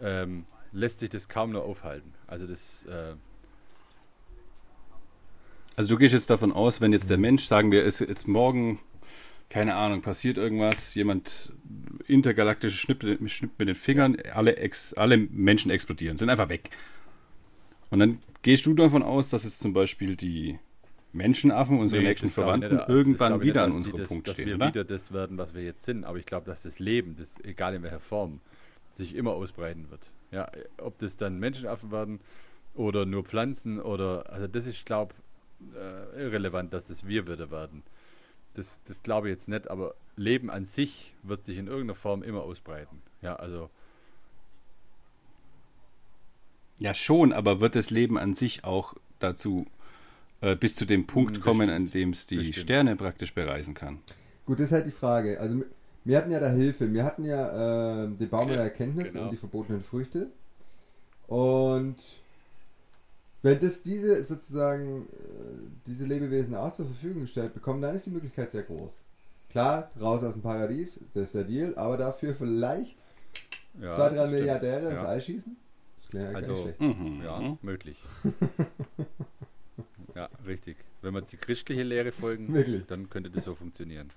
ähm, 0.00 0.44
lässt 0.72 1.00
sich 1.00 1.10
das 1.10 1.28
kaum 1.28 1.52
noch 1.52 1.62
aufhalten. 1.62 2.12
Also 2.26 2.46
das, 2.46 2.84
äh, 2.86 3.14
Also 5.76 5.94
du 5.94 5.98
gehst 5.98 6.14
jetzt 6.14 6.30
davon 6.30 6.52
aus, 6.52 6.80
wenn 6.80 6.92
jetzt 6.92 7.10
der 7.10 7.18
Mensch, 7.18 7.44
sagen 7.44 7.72
wir, 7.72 7.84
es 7.84 8.00
ist 8.00 8.28
morgen, 8.28 8.80
keine 9.48 9.74
Ahnung, 9.76 10.02
passiert 10.02 10.36
irgendwas, 10.36 10.94
jemand 10.94 11.52
intergalaktisch 12.06 12.80
schnippt, 12.80 13.04
schnippt 13.30 13.58
mit 13.58 13.68
den 13.68 13.74
Fingern, 13.74 14.16
alle, 14.32 14.56
ex, 14.56 14.94
alle 14.94 15.16
Menschen 15.16 15.70
explodieren, 15.70 16.16
sind 16.16 16.30
einfach 16.30 16.48
weg. 16.48 16.70
Und 17.90 17.98
dann 17.98 18.18
gehst 18.42 18.66
du 18.66 18.74
davon 18.74 19.02
aus, 19.02 19.28
dass 19.28 19.44
jetzt 19.44 19.60
zum 19.60 19.72
Beispiel 19.72 20.16
die 20.16 20.58
Menschenaffen, 21.12 21.78
unsere 21.78 22.02
Nee, 22.02 22.08
nächsten 22.08 22.28
das 22.28 22.30
ich 22.30 22.34
Verwandten, 22.34 22.76
nicht, 22.76 22.88
das 22.88 22.88
irgendwann 22.88 23.36
ich 23.36 23.42
wieder 23.42 23.64
an 23.64 23.70
nicht, 23.70 23.78
dass 23.80 23.92
unserem 23.92 23.98
das, 23.98 24.08
Punkt 24.08 24.28
dass 24.28 24.34
stehen, 24.34 24.46
wir 24.46 24.54
oder? 24.56 24.68
wieder 24.68 24.84
das 24.84 25.12
werden, 25.12 25.38
was 25.38 25.54
wir 25.54 25.62
jetzt 25.62 25.84
sind. 25.84 26.04
Aber 26.04 26.18
ich 26.18 26.26
glaube, 26.26 26.46
dass 26.46 26.62
das 26.62 26.78
Leben, 26.78 27.16
das 27.16 27.38
egal 27.44 27.74
in 27.74 27.82
welcher 27.82 28.00
Form, 28.00 28.40
sich 28.90 29.14
immer 29.14 29.32
ausbreiten 29.32 29.90
wird. 29.90 30.10
Ja, 30.30 30.50
ob 30.78 30.98
das 30.98 31.16
dann 31.16 31.38
Menschenaffen 31.38 31.90
werden 31.90 32.20
oder 32.74 33.06
nur 33.06 33.24
Pflanzen 33.24 33.80
oder, 33.80 34.30
also 34.30 34.46
das 34.46 34.66
ist, 34.66 34.86
glaube 34.86 35.14
äh, 35.74 36.20
irrelevant, 36.22 36.72
dass 36.72 36.86
das 36.86 37.06
wir 37.06 37.26
wieder 37.26 37.50
werden. 37.50 37.82
Das, 38.54 38.80
das 38.84 39.02
glaube 39.02 39.28
ich 39.28 39.34
jetzt 39.34 39.48
nicht, 39.48 39.70
aber 39.70 39.94
Leben 40.16 40.50
an 40.50 40.66
sich 40.66 41.14
wird 41.22 41.44
sich 41.44 41.58
in 41.58 41.66
irgendeiner 41.66 41.94
Form 41.94 42.22
immer 42.22 42.42
ausbreiten. 42.42 43.02
Ja, 43.22 43.36
also 43.36 43.70
Ja, 46.78 46.94
schon, 46.94 47.32
aber 47.32 47.60
wird 47.60 47.74
das 47.74 47.90
Leben 47.90 48.16
an 48.18 48.34
sich 48.34 48.64
auch 48.64 48.94
dazu 49.18 49.66
äh, 50.40 50.56
bis 50.56 50.74
zu 50.76 50.84
dem 50.86 51.06
Punkt 51.06 51.36
Hm, 51.36 51.42
kommen, 51.42 51.66
bestimmt. 51.68 51.88
an 51.88 51.90
dem 51.92 52.10
es 52.10 52.26
die 52.26 52.36
Bestimmt. 52.36 52.56
Sterne 52.64 52.96
praktisch 52.96 53.34
bereisen 53.34 53.74
kann? 53.74 53.98
Gut, 54.46 54.58
das 54.58 54.66
ist 54.66 54.72
halt 54.72 54.86
die 54.86 54.90
Frage. 54.92 55.38
Also 55.40 55.62
wir 56.04 56.16
hatten 56.16 56.30
ja 56.30 56.40
da 56.40 56.48
Hilfe. 56.50 56.92
Wir 56.92 57.04
hatten 57.04 57.24
ja 57.24 58.04
äh, 58.04 58.08
den 58.08 58.28
Baum 58.28 58.48
der 58.48 58.58
Erkenntnis 58.62 59.12
genau. 59.12 59.24
und 59.24 59.32
die 59.32 59.36
verbotenen 59.36 59.82
Früchte. 59.82 60.28
Und 61.26 61.96
wenn 63.42 63.58
das 63.60 63.82
diese 63.82 64.22
sozusagen 64.24 65.02
äh, 65.02 65.06
diese 65.86 66.06
Lebewesen 66.06 66.54
auch 66.54 66.72
zur 66.72 66.86
Verfügung 66.86 67.22
gestellt 67.22 67.54
bekommen, 67.54 67.80
dann 67.82 67.94
ist 67.94 68.06
die 68.06 68.10
Möglichkeit 68.10 68.50
sehr 68.50 68.62
groß. 68.64 68.98
Klar, 69.50 69.90
raus 70.00 70.22
aus 70.24 70.34
dem 70.34 70.42
Paradies, 70.42 71.00
das 71.14 71.24
ist 71.24 71.34
der 71.34 71.44
Deal, 71.44 71.74
aber 71.76 71.96
dafür 71.96 72.34
vielleicht 72.34 72.96
ja, 73.80 73.90
zwei, 73.90 74.08
drei. 74.10 74.26
Milliardäre 74.26 74.90
ins 74.90 75.02
Ja. 75.02 75.08
All 75.08 75.20
schießen. 75.20 75.56
Das 75.98 76.08
klingt 76.08 76.24
ja 76.24 76.30
gar 76.32 76.38
Also- 76.42 76.52
nicht 76.52 76.76
schlecht. 76.76 76.80
Mhm. 76.80 77.22
Ja, 77.22 77.58
möglich. 77.62 77.98
ja, 80.20 80.28
richtig. 80.46 80.76
Wenn 81.02 81.14
wir 81.14 81.22
die 81.22 81.36
christliche 81.36 81.82
Lehre 81.82 82.12
folgen, 82.12 82.52
Wirklich. 82.52 82.86
dann 82.86 83.08
könnte 83.08 83.30
das 83.30 83.44
so 83.44 83.54
funktionieren. 83.54 84.10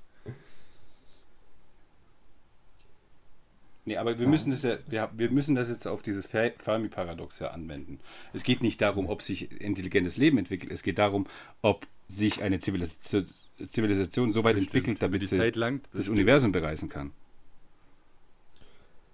Nee, 3.86 3.98
aber 3.98 4.18
wir 4.18 4.28
müssen 4.30 4.52
das 4.52 4.64
ja, 4.64 4.78
wir, 4.88 5.10
wir 5.14 5.30
müssen 5.30 5.56
das 5.56 5.68
jetzt 5.68 5.88
auf 5.88 6.02
dieses 6.02 6.26
Fer- 6.26 6.54
Fermi-Paradox 6.58 7.40
ja 7.40 7.50
anwenden. 7.52 8.00
Es 8.32 8.44
geht 8.44 8.62
nicht 8.64 8.82
darum, 8.82 9.10
ob 9.10 9.22
sich 9.22 9.52
intelligentes 9.60 10.16
Leben 10.16 10.38
entwickelt. 10.38 10.72
Es 10.72 10.84
geht 10.84 11.00
darum, 11.00 11.28
ob 11.62 11.86
sich 12.08 12.42
eine 12.42 12.60
Zivilisation, 12.60 13.28
Zivilisation 13.72 14.32
so 14.32 14.44
weit 14.46 14.58
entwickelt, 14.58 15.02
damit 15.02 15.28
sie 15.28 15.38
das 15.38 15.54
das. 15.92 16.08
Universum 16.10 16.54
bereisen 16.54 16.88
kann. 16.88 17.12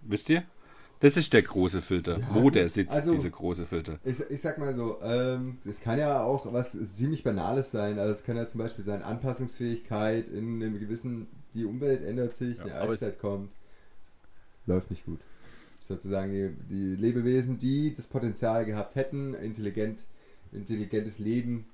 Wisst 0.02 0.30
ihr? 0.30 0.44
Das 1.02 1.16
ist 1.16 1.32
der 1.32 1.42
große 1.44 1.82
Filter. 1.82 2.20
Ja, 2.20 2.28
Wo 2.36 2.50
der 2.50 2.68
sitzt, 2.68 2.94
also- 2.94 3.14
dieser 3.14 3.30
große 3.30 3.66
Filter. 3.66 4.00
Ich, 4.04 4.20
ich 4.30 4.42
sag 4.42 4.58
mal 4.58 4.76
so, 4.76 5.00
ähm, 5.02 5.60
das 5.64 5.80
kann 5.80 5.98
ja 5.98 6.22
auch 6.24 6.52
was 6.52 6.72
ziemlich 6.94 7.24
Banales 7.24 7.72
sein. 7.72 7.98
Also 8.00 8.12
es 8.12 8.24
kann 8.24 8.36
ja 8.36 8.48
zum 8.48 8.60
Beispiel 8.60 8.84
sein 8.84 9.02
Anpassungsfähigkeit 9.02 10.28
in 10.28 10.62
einem 10.62 10.78
gewissen, 10.80 11.28
die 11.54 11.64
Umwelt 11.66 12.04
ändert 12.04 12.36
sich, 12.36 12.58
Ja, 12.58 12.66
eine 12.66 12.76
Eiszeit 12.82 13.18
kommt. 13.18 13.50
Läuft 14.66 14.90
nicht 14.90 15.06
gut. 15.06 15.20
Sozusagen 15.80 16.32
die, 16.32 16.50
die 16.70 16.96
Lebewesen, 16.96 17.58
die 17.58 17.94
das 17.94 18.06
Potenzial 18.08 18.66
gehabt 18.66 18.96
hätten, 18.96 19.34
intelligent, 19.34 20.06
intelligentes 20.52 21.18
Leben 21.18 21.66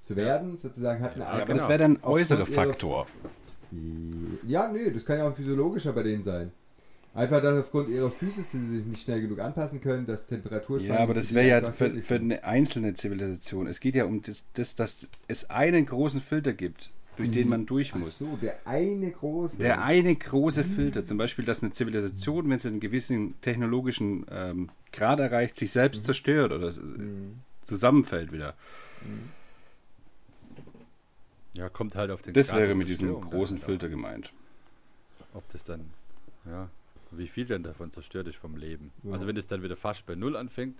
zu 0.00 0.16
werden, 0.16 0.56
sozusagen 0.56 1.02
hatten 1.02 1.20
Ja, 1.20 1.26
Ja, 1.26 1.32
aber 1.32 1.44
genau. 1.44 1.58
das 1.58 1.68
wäre 1.68 1.78
dann 1.78 1.98
äußerer 2.02 2.46
Faktor. 2.46 3.06
Ja, 4.48 4.72
nee, 4.72 4.90
das 4.90 5.04
kann 5.04 5.18
ja 5.18 5.24
auch 5.24 5.28
ein 5.28 5.34
physiologischer 5.34 5.92
bei 5.92 6.02
denen 6.02 6.22
sein. 6.22 6.52
Einfach, 7.12 7.42
dass 7.42 7.58
aufgrund 7.60 7.88
ihrer 7.88 8.10
Physis 8.10 8.52
sie 8.52 8.64
sich 8.76 8.84
nicht 8.86 9.02
schnell 9.02 9.20
genug 9.20 9.40
anpassen 9.40 9.80
können, 9.80 10.06
dass 10.06 10.26
Temperaturschwankungen... 10.26 10.96
Ja, 10.96 11.02
aber 11.02 11.14
das 11.14 11.34
wäre 11.34 11.48
ja 11.48 11.72
für, 11.72 12.02
für 12.02 12.14
eine 12.14 12.44
einzelne 12.44 12.94
Zivilisation. 12.94 13.66
Es 13.66 13.80
geht 13.80 13.96
ja 13.96 14.04
um 14.04 14.22
das, 14.22 14.44
das, 14.54 14.76
dass 14.76 15.08
es 15.26 15.50
einen 15.50 15.86
großen 15.86 16.20
Filter 16.20 16.52
gibt, 16.52 16.90
durch 17.16 17.32
den 17.32 17.48
man 17.48 17.66
durch 17.66 17.90
Ach 17.94 17.98
muss. 17.98 18.18
so, 18.18 18.36
der 18.36 18.58
eine 18.64 19.10
große... 19.10 19.58
Der 19.58 19.82
eine 19.82 20.14
große 20.14 20.62
Filter, 20.62 21.04
zum 21.04 21.18
Beispiel, 21.18 21.44
dass 21.44 21.62
eine 21.64 21.72
Zivilisation, 21.72 22.48
wenn 22.48 22.60
sie 22.60 22.68
einen 22.68 22.80
gewissen 22.80 23.34
technologischen 23.42 24.24
ähm, 24.30 24.68
Grad 24.92 25.18
erreicht, 25.18 25.56
sich 25.56 25.72
selbst 25.72 26.04
zerstört 26.04 26.52
oder 26.52 26.68
s- 26.68 26.80
zusammenfällt 27.64 28.30
wieder. 28.30 28.54
Ja, 31.54 31.68
kommt 31.68 31.96
halt 31.96 32.12
auf 32.12 32.22
den 32.22 32.34
Das 32.34 32.48
Grad 32.48 32.60
wäre 32.60 32.74
mit 32.76 32.88
diesem 32.88 33.20
großen 33.20 33.56
halt 33.56 33.64
Filter 33.64 33.88
gemeint. 33.88 34.32
Ob 35.34 35.42
das 35.52 35.64
dann, 35.64 35.90
ja, 36.46 36.70
wie 37.12 37.28
viel 37.28 37.46
denn 37.46 37.62
davon 37.62 37.90
zerstört 37.92 38.26
ist 38.28 38.36
vom 38.36 38.56
Leben. 38.56 38.92
Ja. 39.02 39.12
Also 39.12 39.26
wenn 39.26 39.36
es 39.36 39.46
dann 39.48 39.62
wieder 39.62 39.76
fast 39.76 40.06
bei 40.06 40.14
Null 40.14 40.36
anfängt, 40.36 40.78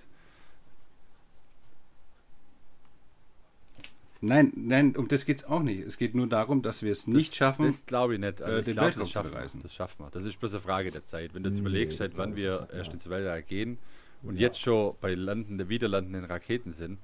Nein, 4.22 4.52
nein, 4.54 4.96
um 4.96 5.08
das 5.08 5.24
geht 5.24 5.38
es 5.38 5.44
auch 5.44 5.62
nicht. 5.62 5.80
Es 5.80 5.96
geht 5.96 6.14
nur 6.14 6.26
darum, 6.26 6.60
dass 6.60 6.82
wir 6.82 6.92
es 6.92 7.06
nicht 7.06 7.34
schaffen. 7.34 7.64
das 7.66 7.86
glaube 7.86 8.14
ich 8.14 8.20
nicht. 8.20 8.42
Also 8.42 8.56
äh, 8.56 8.58
ich 8.58 8.64
den 8.66 8.74
glaub, 8.74 8.84
Weltraum 8.88 9.00
das 9.00 9.08
zu 9.08 9.14
schaffen 9.14 9.30
wir. 9.30 9.34
bereisen. 9.36 9.60
Das 9.62 9.74
schaffen 9.74 10.04
wir. 10.04 10.10
Das 10.10 10.24
ist 10.24 10.38
bloß 10.38 10.52
eine 10.52 10.60
Frage 10.60 10.90
der 10.90 11.06
Zeit. 11.06 11.32
Wenn 11.32 11.42
du 11.42 11.48
jetzt 11.48 11.56
Nee, 11.56 11.62
überlegst, 11.62 11.96
seit 11.96 12.18
wann 12.18 12.36
wir 12.36 12.68
erst 12.70 12.92
ins 12.92 13.08
Weltall 13.08 13.42
gehen 13.42 13.78
und 14.22 14.34
Ja. 14.34 14.42
jetzt 14.42 14.60
schon 14.60 14.94
bei 15.00 15.14
landende, 15.14 15.70
wiederlandenden 15.70 16.26
Raketen 16.26 16.74
sind, 16.74 16.98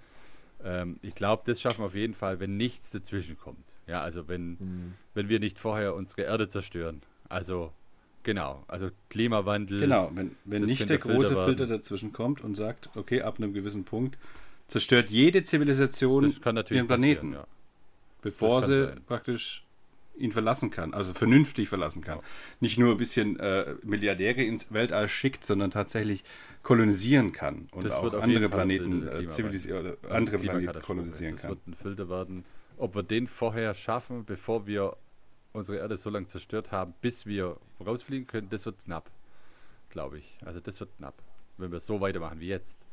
ähm, 0.62 0.98
ich 1.00 1.14
glaube, 1.14 1.42
das 1.46 1.58
schaffen 1.58 1.78
wir 1.80 1.86
auf 1.86 1.94
jeden 1.94 2.12
Fall, 2.14 2.38
wenn 2.38 2.58
nichts 2.58 2.90
dazwischen 2.90 3.38
kommt. 3.38 3.64
Ja, 3.86 4.02
also 4.02 4.28
wenn, 4.28 4.58
Hm. 4.58 4.94
wenn 5.14 5.30
wir 5.30 5.40
nicht 5.40 5.58
vorher 5.58 5.94
unsere 5.94 6.20
Erde 6.22 6.48
zerstören. 6.48 7.00
Also, 7.30 7.72
genau. 8.26 8.64
Also 8.68 8.90
Klimawandel. 9.08 9.80
Genau, 9.80 10.10
wenn, 10.14 10.32
wenn 10.44 10.62
Das 10.62 10.68
nicht 10.68 10.78
könnte 10.78 10.98
der 10.98 11.14
große 11.14 11.28
Filter 11.28 11.44
Filter, 11.44 11.66
dazwischen 11.66 12.12
kommt 12.12 12.42
und 12.42 12.56
sagt, 12.56 12.90
okay, 12.94 13.22
ab 13.22 13.38
einem 13.38 13.54
gewissen 13.54 13.84
Punkt 13.84 14.18
zerstört 14.68 15.10
jede 15.10 15.42
Zivilisation 15.44 16.34
Das 16.42 16.70
ihren 16.70 16.86
Planeten, 16.86 17.32
ja. 17.32 17.46
bevor 18.20 18.60
das 18.60 18.70
sie 18.70 18.84
sein. 18.84 19.00
praktisch 19.06 19.62
ihn 20.18 20.32
verlassen 20.32 20.70
kann, 20.70 20.94
also 20.94 21.12
vernünftig 21.14 21.68
verlassen 21.68 22.02
kann. 22.02 22.20
Nicht 22.60 22.78
nur 22.78 22.92
ein 22.92 22.98
bisschen 22.98 23.38
äh, 23.38 23.74
Milliardäre 23.82 24.42
ins 24.42 24.72
Weltall 24.72 25.08
schickt, 25.08 25.44
sondern 25.44 25.70
tatsächlich 25.70 26.24
kolonisieren 26.62 27.32
kann 27.32 27.68
und 27.70 27.84
Das 27.84 27.92
auch 27.92 28.12
andere 28.14 28.48
Planeten 28.48 29.02
der 29.02 29.20
äh, 29.20 29.26
zivilisieren 29.28 29.96
andere 30.10 30.38
Planeten 30.38 30.80
kolonisieren 30.80 31.34
das 31.34 31.42
kann. 31.42 31.50
wird 31.50 31.66
ein 31.66 31.74
Filter 31.74 32.08
werden. 32.08 32.44
Ob 32.78 32.94
wir 32.94 33.02
den 33.02 33.26
vorher 33.26 33.74
schaffen, 33.74 34.24
bevor 34.24 34.66
wir 34.66 34.96
unsere 35.56 35.78
Erde 35.78 35.96
so 35.96 36.10
lange 36.10 36.26
zerstört 36.26 36.70
haben, 36.70 36.94
bis 37.00 37.26
wir 37.26 37.56
rausfliegen 37.84 38.26
können, 38.26 38.48
das 38.48 38.66
wird 38.66 38.82
knapp. 38.84 39.10
Glaube 39.90 40.18
ich. 40.18 40.38
Also 40.44 40.60
das 40.60 40.78
wird 40.80 40.90
knapp. 40.98 41.14
Wenn 41.56 41.72
wir 41.72 41.80
so 41.80 42.00
weitermachen 42.00 42.40
wie 42.40 42.48
jetzt. 42.48 42.86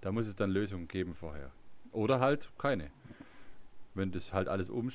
Da 0.00 0.12
muss 0.12 0.26
es 0.26 0.34
dann 0.34 0.50
Lösungen 0.50 0.88
geben 0.88 1.14
vorher. 1.14 1.50
Oder 1.92 2.20
halt 2.20 2.48
keine. 2.58 2.90
Wenn 3.94 4.12
das 4.12 4.32
halt 4.32 4.48
alles 4.48 4.70
um, 4.70 4.90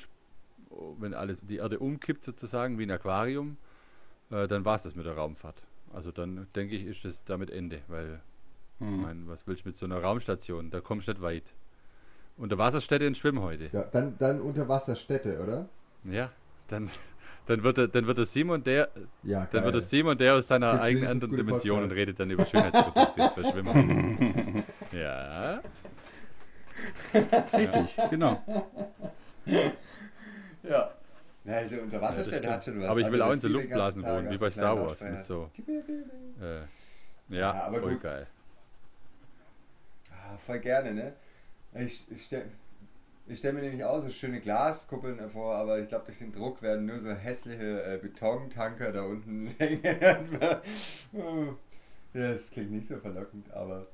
wenn 0.98 1.14
alles 1.14 1.40
die 1.42 1.56
Erde 1.56 1.78
umkippt 1.78 2.24
sozusagen 2.24 2.78
wie 2.78 2.84
ein 2.84 2.90
Aquarium, 2.90 3.56
äh, 4.30 4.48
dann 4.48 4.64
war 4.64 4.76
es 4.76 4.82
das 4.82 4.94
mit 4.94 5.06
der 5.06 5.14
Raumfahrt. 5.14 5.62
Also 5.92 6.10
dann 6.10 6.48
denke 6.56 6.74
ich, 6.74 6.84
ist 6.86 7.04
das 7.04 7.22
damit 7.24 7.50
Ende, 7.50 7.82
weil 7.88 8.20
ich 8.80 8.86
Mhm. 8.86 9.02
meine, 9.02 9.28
was 9.28 9.46
willst 9.46 9.64
du 9.64 9.68
mit 9.68 9.76
so 9.76 9.86
einer 9.86 10.02
Raumstation? 10.02 10.70
Da 10.70 10.80
kommst 10.80 11.06
du 11.06 11.12
nicht 11.12 11.22
weit. 11.22 11.44
Unter 12.36 12.58
Wasserstätte 12.58 13.04
in 13.04 13.14
Schwimmen 13.14 13.40
heute. 13.40 13.68
Ja, 13.72 13.84
dann, 13.84 14.18
dann 14.18 14.40
Unterwasserstädte, 14.40 15.40
oder? 15.40 15.68
Ja, 16.02 16.32
dann, 16.68 16.90
dann 17.46 17.62
wird 17.62 17.76
der, 17.76 17.88
dann 17.88 18.06
wird 18.06 18.18
der 18.18 18.26
Simon 18.26 18.62
der, 18.62 18.88
Ja, 19.22 19.46
dann 19.50 19.64
wird 19.64 19.74
der 19.74 19.80
Simon 19.82 20.16
der 20.18 20.34
aus 20.34 20.46
seiner 20.48 20.72
Jetzt 20.72 20.82
eigenen 20.82 21.08
anderen 21.08 21.36
Dimension 21.36 21.82
und 21.82 21.92
redet 21.92 22.18
dann 22.20 22.30
über 22.30 22.44
Schönheitsprodukte 22.46 23.30
für 23.34 23.44
Schwimmen. 23.50 24.64
ja. 24.92 25.60
Richtig, 27.56 27.96
genau. 28.10 28.42
Ja. 30.62 30.90
Ja, 31.46 31.56
also 31.56 31.76
Unterwasserstädte 31.76 32.36
Ja, 32.36 32.40
das 32.42 32.52
hat 32.56 32.64
schon 32.64 32.80
was. 32.80 32.88
Aber 32.88 33.00
ich 33.00 33.06
will 33.12 33.20
Also 33.20 33.24
auch 33.24 33.28
das 33.28 33.36
in 33.36 33.42
so 33.42 33.48
Luftblasen 33.48 34.02
wohnen, 34.02 34.30
wie 34.30 34.38
bei 34.38 34.50
Star 34.50 34.80
Wars. 34.80 35.00
Mit 35.00 35.24
so, 35.26 35.50
äh, 36.40 36.60
ja, 36.60 36.64
Ja, 37.28 37.52
aber 37.64 37.80
voll 37.80 37.92
gut. 37.92 38.02
geil. 38.02 38.26
Ah, 40.10 40.36
voll 40.38 40.58
gerne, 40.60 40.94
ne? 40.94 41.12
Ich, 41.74 42.04
ich 42.10 42.24
stell, 42.24 42.46
Ich 43.26 43.38
stelle 43.38 43.54
mir 43.54 43.62
nämlich 43.62 43.82
auch 43.84 44.00
so 44.00 44.10
schöne 44.10 44.38
Glaskuppeln 44.38 45.18
vor, 45.30 45.54
aber 45.54 45.78
ich 45.80 45.88
glaube, 45.88 46.04
durch 46.04 46.18
den 46.18 46.30
Druck 46.30 46.60
werden 46.60 46.84
nur 46.86 46.98
so 47.00 47.10
hässliche 47.10 47.82
äh, 47.82 47.96
Betontanker 47.96 48.92
da 48.92 49.02
unten 49.02 49.46
hängen. 49.58 49.82
ja, 52.12 52.32
das 52.32 52.50
klingt 52.50 52.70
nicht 52.72 52.86
so 52.86 52.98
verlockend, 52.98 53.50
aber 53.52 53.86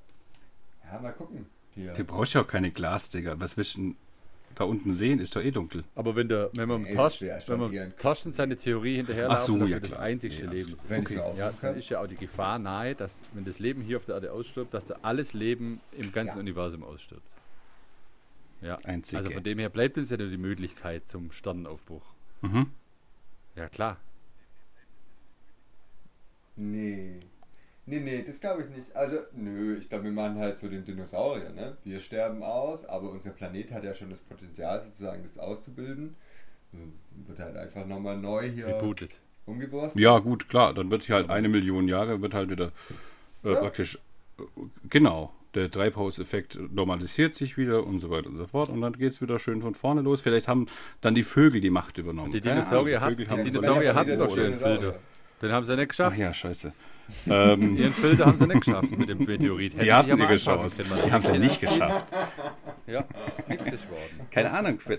ja, 0.93 0.99
mal 1.01 1.13
gucken. 1.13 1.47
Hier. 1.77 1.93
Du 1.95 2.03
brauchst 2.05 2.35
ja 2.35 2.43
auch 2.43 2.49
keine 2.49 2.73
Glasdinger. 2.73 3.39
Was 3.41 3.57
willst 3.57 3.77
du 3.77 3.95
da 4.57 4.65
unten 4.65 4.91
sehen? 4.91 5.21
Ist 5.21 5.37
doch 5.37 5.41
eh 5.41 5.53
dunkel. 5.53 5.85
Aber 5.95 6.17
wenn, 6.17 6.29
der, 6.29 6.51
wenn 6.55 6.69
man, 6.69 6.83
Nee, 6.83 6.97
das 6.97 7.21
wär 7.21 7.41
wenn 7.47 7.61
man 7.61 7.97
Torsten 7.97 8.33
seine 8.33 8.57
Theorie 8.57 8.97
hinterherlaufen, 8.97 9.55
so, 9.55 9.61
dass 9.61 9.71
ja, 9.71 9.79
das 9.79 9.91
klar. 9.91 10.01
einzigste 10.03 10.45
Ja, 10.47 10.51
Leben 10.51 10.67
sind. 10.71 10.79
Wenn 10.89 11.03
ich 11.05 11.11
mir 11.11 11.33
Ja, 11.37 11.53
dann 11.63 11.79
ist 11.79 11.89
ja 11.89 12.01
auch 12.01 12.09
die 12.09 12.17
Gefahr 12.17 12.59
nahe, 12.59 12.97
dass 12.97 13.13
wenn 13.33 13.45
das 13.45 13.61
Leben 13.61 13.83
hier 13.83 13.99
auf 13.99 14.05
der 14.07 14.17
Erde 14.17 14.33
ausstirbt, 14.33 14.75
dass 14.75 14.85
da 14.87 14.97
alles 15.03 15.33
Leben 15.33 15.81
im 15.93 16.11
ganzen 16.11 16.35
Ja. 16.35 16.41
Universum 16.41 16.83
ausstirbt. 16.83 17.23
Ja, 18.63 18.77
Einzige. 18.85 19.19
also 19.19 19.31
von 19.31 19.43
dem 19.43 19.59
her 19.59 19.69
bleibt 19.71 19.97
uns 19.99 20.11
ja 20.11 20.17
nur 20.17 20.29
die 20.29 20.37
Möglichkeit 20.37 21.09
zum 21.09 21.33
Sternenaufbruch. 21.33 22.05
Mhm. 22.43 22.67
Ja 23.57 23.69
klar. 23.69 23.97
Nee. 26.57 27.19
Nee, 27.87 28.01
nee, 28.01 28.23
das 28.23 28.41
glaube 28.41 28.63
ich 28.63 28.69
nicht. 28.69 28.95
Also, 28.95 29.19
nö, 29.33 29.77
ich 29.79 29.89
glaube, 29.89 30.05
wir 30.05 30.13
machen 30.13 30.37
halt 30.39 30.59
so 30.59 30.69
den 30.69 30.85
Dinosaurier, 30.85 31.51
ne? 31.51 31.77
Wir 31.83 31.99
sterben 31.99 32.43
aus, 32.43 32.85
aber 32.85 33.11
unser 33.11 33.31
Planet 33.31 33.73
hat 33.73 33.83
ja 33.85 33.95
schon 33.95 34.11
das 34.11 34.21
Potenzial, 34.21 34.81
sozusagen 34.81 35.23
das 35.23 35.39
auszubilden. 35.39 36.15
Wird 37.27 37.39
halt 37.41 37.57
einfach 37.57 37.85
nochmal 37.87 38.17
neu 38.19 38.49
hier 38.49 38.69
Rebootet. 38.69 39.17
umgewurstet. 39.47 40.01
Ja, 40.01 40.19
gut, 40.21 40.49
klar. 40.49 40.73
Dann 40.73 40.91
wird 40.91 41.03
hier 41.05 41.17
halt 41.17 41.31
eine 41.31 41.49
Million 41.49 41.89
Jahre, 41.89 42.21
wird 42.23 42.35
halt 42.35 42.51
wieder 42.51 42.71
äh, 43.43 43.53
Ja. 43.55 43.61
praktisch, 43.61 43.99
äh, 44.39 44.43
genau, 44.89 45.33
der 45.55 45.71
Treibhauseffekt 45.71 46.59
normalisiert 46.73 47.35
sich 47.35 47.57
wieder 47.57 47.85
und 47.87 48.01
so 48.01 48.11
weiter 48.11 48.29
und 48.29 48.37
so 48.37 48.47
fort. 48.47 48.69
Und 48.69 48.81
dann 48.81 48.93
geht 48.93 49.13
es 49.13 49.21
wieder 49.23 49.39
schön 49.39 49.63
von 49.63 49.75
vorne 49.75 50.01
los. 50.03 50.21
Vielleicht 50.21 50.49
haben 50.49 50.67
dann 51.01 51.15
die 51.15 51.23
Vögel 51.25 51.61
die 51.61 51.71
Macht 51.71 51.99
übernommen. 51.99 52.33
Die 52.33 52.41
Dinosaurier 52.41 53.01
hat- 53.01 53.19
die 53.19 53.25
Dinosaurier 53.27 53.95
hatten 53.95 54.19
doch 54.19 54.29
schon. 54.35 54.53
Filter. 54.55 54.99
Den 55.43 55.53
haben 55.53 55.65
sie 55.65 55.73
nicht 55.75 55.85
Ach 55.85 55.89
geschafft. 55.89 56.19
ja, 56.19 56.35
scheiße. 56.35 56.73
ähm, 57.29 57.77
Ihren 57.77 57.93
Filter 57.95 58.27
haben 58.27 58.39
sie 58.39 58.47
nicht 58.47 58.65
geschafft 58.65 58.97
mit 58.97 59.09
dem 59.09 59.19
Meteorit. 59.25 59.73
Hätten 59.75 59.85
die 59.85 59.93
hatten 59.93 60.37
Chance. 60.37 60.83
können, 60.85 61.01
Die 61.07 61.11
haben 61.13 61.23
es 61.23 61.29
ja 61.29 61.39
nicht 61.39 61.61
geschafft. 61.61 62.07
Ja, 62.87 63.05
giftig 63.49 63.89
worden. 63.91 64.27
Keine 64.31 64.51
Ahnung. 64.53 64.79
vi- 64.87 64.99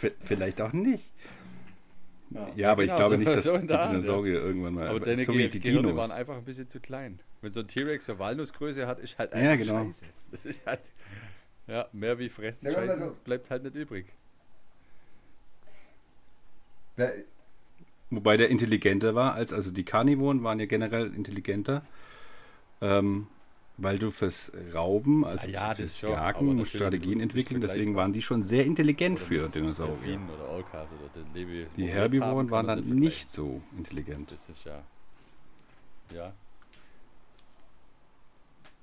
vi- 0.00 0.12
Vielleicht 0.20 0.60
auch 0.60 0.72
nicht. 0.72 1.04
Ja, 2.56 2.72
aber 2.72 2.82
ich 2.82 2.88
genau, 2.88 2.96
glaube 2.98 3.14
so- 3.14 3.18
nicht, 3.20 3.28
dass 3.36 3.44
so 3.44 3.58
die 3.58 3.66
der 3.66 3.78
Art, 3.78 3.86
ja. 3.86 3.90
Dinosaurier 3.92 4.40
irgendwann 4.40 4.74
mal. 4.74 4.88
Aber 4.88 5.00
deine 5.00 5.24
so 5.24 5.32
Ge 5.32 5.44
wie 5.44 5.48
die 5.48 5.60
Gehirne 5.60 5.88
Dinos. 5.88 6.00
waren 6.08 6.10
einfach 6.18 6.36
ein 6.36 6.44
bisschen 6.44 6.68
zu 6.68 6.80
klein. 6.80 7.20
Wenn 7.42 7.52
so 7.52 7.60
ein 7.60 7.66
T-Rex 7.68 8.08
eine 8.10 8.18
Walnussgröße 8.18 8.86
hat, 8.86 8.98
ist 8.98 9.18
halt 9.18 9.32
Ja, 9.32 9.38
einfach 9.38 9.66
genau. 9.66 9.84
scheiße. 9.84 10.04
Das 10.32 10.44
ist 10.46 10.66
halt, 10.66 10.80
ja, 11.68 11.86
mehr 11.92 12.18
wie 12.18 12.28
fressen 12.28 12.62
Sagen 12.62 12.74
wir 12.74 12.80
mal 12.82 12.86
scheißen 12.88 13.08
so. 13.10 13.16
bleibt 13.24 13.50
halt 13.50 13.62
nicht 13.64 13.76
übrig. 13.76 14.06
Wobei 18.10 18.36
der 18.36 18.48
intelligenter 18.50 19.14
war 19.14 19.34
als, 19.34 19.52
also 19.52 19.72
die 19.72 19.84
Karnivoren 19.84 20.42
waren 20.44 20.60
ja 20.60 20.66
generell 20.66 21.12
intelligenter, 21.14 21.82
ähm, 22.80 23.26
weil 23.76 23.98
du 23.98 24.10
fürs 24.10 24.52
Rauben, 24.72 25.24
also 25.24 25.48
ja, 25.48 25.68
das 25.68 25.78
fürs 25.78 25.98
schon, 25.98 26.10
Jagen, 26.10 26.56
musst 26.56 26.74
Strategien 26.74 27.20
entwickeln, 27.20 27.60
deswegen 27.60 27.96
waren 27.96 28.12
die 28.12 28.22
schon 28.22 28.42
sehr 28.42 28.64
intelligent 28.64 29.18
Oder 29.18 29.26
für 29.26 29.48
Dinosaurier. 29.48 30.20
Die 31.76 31.86
Herbivoren 31.86 32.50
waren 32.50 32.66
dann 32.66 32.88
nicht 32.88 33.30
so 33.30 33.62
intelligent. 33.76 34.32
Das 34.32 34.56
ist 34.56 34.64
ja. 34.64 34.82
Ja. 36.14 36.32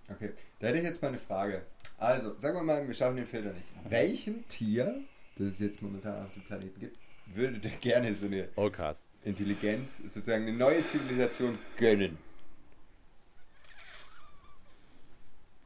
Okay, 0.09 0.31
da 0.59 0.67
hätte 0.67 0.79
ich 0.79 0.83
jetzt 0.83 1.01
mal 1.01 1.09
eine 1.09 1.17
Frage. 1.17 1.61
Also, 1.97 2.35
sagen 2.35 2.57
wir 2.57 2.63
mal, 2.63 2.85
wir 2.85 2.93
schaffen 2.93 3.15
den 3.15 3.25
Filter 3.25 3.53
nicht. 3.53 3.67
Welchem 3.87 4.45
Tier, 4.49 5.01
das 5.37 5.47
es 5.49 5.59
jetzt 5.59 5.81
momentan 5.81 6.25
auf 6.25 6.33
dem 6.33 6.43
Planeten 6.43 6.79
gibt, 6.79 6.97
würdet 7.27 7.63
ihr 7.63 7.71
gerne 7.71 8.13
so 8.13 8.25
eine 8.25 8.49
Orcas. 8.55 9.05
Intelligenz, 9.23 9.99
sozusagen 9.99 10.47
eine 10.47 10.57
neue 10.57 10.83
Zivilisation 10.83 11.59
gönnen? 11.77 12.17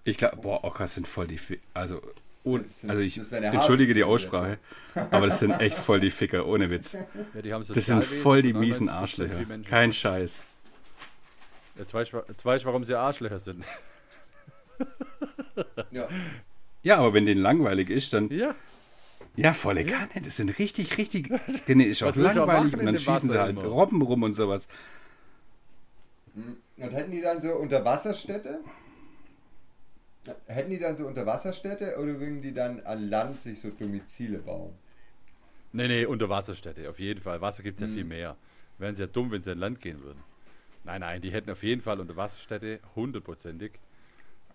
Ich 0.06 0.18
glaube, 0.18 0.38
boah, 0.38 0.64
Orcas 0.64 0.94
sind 0.96 1.08
voll 1.08 1.28
die 1.28 1.38
Fi 1.38 1.60
Also, 1.74 2.02
ohne, 2.44 2.62
Das 2.64 2.82
sind- 2.82 2.90
also 2.92 3.02
ich 3.02 3.18
entschuldige 3.18 3.94
die 3.94 4.04
Aussprache, 4.04 4.60
aber 5.12 5.26
das 5.26 5.40
sind 5.40 5.52
echt 5.60 5.78
voll 5.78 6.00
die 6.00 6.12
Ficker, 6.12 6.46
ohne 6.46 6.70
Witz. 6.70 6.94
Ja, 6.94 7.42
die 7.42 7.52
haben 7.54 7.66
Das 7.68 7.86
sind 7.88 8.06
voll 8.06 8.42
die 8.44 8.54
miesen 8.54 8.88
99% 8.88 8.92
Arschlöcher. 8.92 9.44
Kein 9.68 9.92
Scheiß. 9.92 10.40
Jetzt 11.78 11.94
weiß, 11.94 12.08
ich, 12.08 12.14
jetzt 12.14 12.46
weiß 12.46 12.62
ich, 12.62 12.66
warum 12.66 12.84
sie 12.86 12.98
Arschlöcher 12.98 13.40
sind. 13.40 13.66
Ja. 15.92 16.08
Ja, 16.84 16.98
aber 16.98 17.14
wenn 17.14 17.26
denen 17.26 17.42
langweilig 17.42 17.90
ist, 17.90 18.14
dann 18.14 18.30
Ja. 18.30 18.54
Ja, 19.38 19.54
volle 19.54 19.84
Kanne. 19.86 20.08
Das 20.24 20.38
sind 20.38 20.58
richtig, 20.60 20.98
richtig. 20.98 21.30
Denen 21.68 21.82
ist 21.82 22.04
auch 22.04 22.12
auch 22.12 22.16
langweilig 22.16 22.48
machen 22.72 22.80
und 22.80 22.86
dann 22.86 22.98
schießen 22.98 23.28
sie 23.28 23.36
Wasser 23.36 23.42
halt 23.42 23.50
immer? 23.58 23.64
Robben 23.66 24.02
rum 24.02 24.24
und 24.24 24.34
sowas. 24.34 24.68
Hm. 26.36 26.58
Und 26.78 26.92
hätten 26.94 27.12
die 27.12 27.22
dann 27.22 27.42
so 27.42 27.50
Unterwasserstädte? 27.56 28.60
Hätten 30.48 30.70
die 30.72 30.80
dann 30.80 30.98
so 30.98 31.08
Unterwasserstädte 31.08 31.96
oder 31.98 32.20
würden 32.20 32.42
die 32.42 32.54
dann 32.54 32.82
an 32.82 33.10
Land 33.10 33.42
sich 33.42 33.60
so 33.60 33.70
Domizile 33.70 34.40
bauen? 34.40 34.74
Nee, 35.74 35.88
nee, 35.88 36.06
Unterwasserstädte, 36.06 36.90
auf 36.90 37.00
jeden 37.00 37.22
Fall. 37.22 37.42
Wasser 37.42 37.64
gibt 37.64 37.78
es 37.78 37.82
ja 37.82 37.88
Mhm. 37.88 37.94
viel 37.96 38.04
mehr. 38.06 38.38
Wären 38.78 38.96
sie 38.96 39.04
ja 39.04 39.08
dumm, 39.08 39.32
wenn 39.32 39.44
sie 39.44 39.52
in 39.52 39.60
Land 39.60 39.82
gehen 39.82 40.02
würden. 40.02 40.20
Nein, 40.84 41.02
nein, 41.02 41.22
die 41.22 41.32
hätten 41.32 41.50
auf 41.50 41.64
jeden 41.64 41.82
Fall 41.82 42.00
Unterwasserstädte, 42.00 42.80
hundertprozentig. 42.96 43.72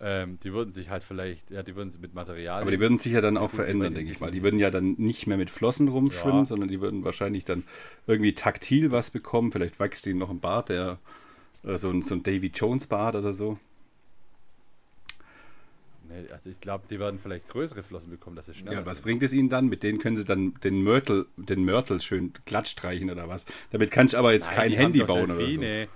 Ähm, 0.02 0.38
die 0.42 0.52
würden 0.54 0.72
sich 0.72 0.88
halt 0.88 1.04
vielleicht, 1.04 1.50
ja, 1.50 1.62
die 1.62 1.76
würden 1.76 1.90
sie 1.90 1.98
mit 1.98 2.14
Material. 2.14 2.62
Aber 2.62 2.70
die 2.70 2.80
würden 2.80 2.96
sich 2.96 3.12
ja 3.12 3.20
dann 3.20 3.36
auch 3.36 3.50
verändern, 3.50 3.92
denke 3.92 4.12
ich 4.12 4.20
mal. 4.20 4.30
Die 4.30 4.42
würden 4.42 4.58
ja 4.58 4.70
dann 4.70 4.94
nicht 4.96 5.26
mehr 5.26 5.36
mit 5.36 5.50
Flossen 5.50 5.88
rumschwimmen, 5.88 6.40
Ja. 6.40 6.46
sondern 6.46 6.70
die 6.70 6.80
würden 6.80 7.04
wahrscheinlich 7.04 7.44
dann 7.44 7.64
irgendwie 8.06 8.34
taktil 8.34 8.92
was 8.92 9.10
bekommen. 9.10 9.52
Vielleicht 9.52 9.78
wächst 9.78 10.06
ihnen 10.06 10.18
noch 10.18 10.30
ein 10.30 10.40
Bart, 10.40 10.70
der 10.70 10.98
äh, 11.64 11.76
so 11.76 11.90
ein, 11.90 12.00
so 12.00 12.14
ein 12.14 12.22
Davy 12.22 12.46
Jones 12.54 12.86
Bart 12.86 13.14
oder 13.14 13.34
so. 13.34 13.58
Nee, 16.10 16.28
also 16.32 16.50
ich 16.50 16.60
glaube, 16.60 16.86
die 16.90 16.98
werden 16.98 17.18
vielleicht 17.20 17.48
größere 17.48 17.82
Flossen 17.84 18.10
bekommen, 18.10 18.34
dass 18.36 18.46
sie 18.46 18.54
schneller 18.54 18.80
Ja, 18.80 18.86
was 18.86 18.98
sind. 18.98 19.04
bringt 19.04 19.22
es 19.22 19.32
ihnen 19.32 19.48
dann? 19.48 19.68
Mit 19.68 19.82
denen 19.84 19.98
können 20.00 20.16
sie 20.16 20.24
dann 20.24 20.54
den 20.64 20.82
Mörtel, 20.82 21.26
den 21.36 21.64
Mörtel 21.64 22.00
schön 22.02 22.32
glatt 22.46 22.68
streichen 22.68 23.10
oder 23.10 23.28
was? 23.28 23.46
Damit 23.70 23.90
kannst 23.92 24.14
du 24.14 24.18
aber 24.18 24.32
jetzt 24.32 24.48
Nein, 24.48 24.56
kein 24.56 24.72
Handy 24.72 25.04
bauen 25.04 25.24
oder 25.30 25.34
so. 25.34 25.40
Delfine. 25.40 25.88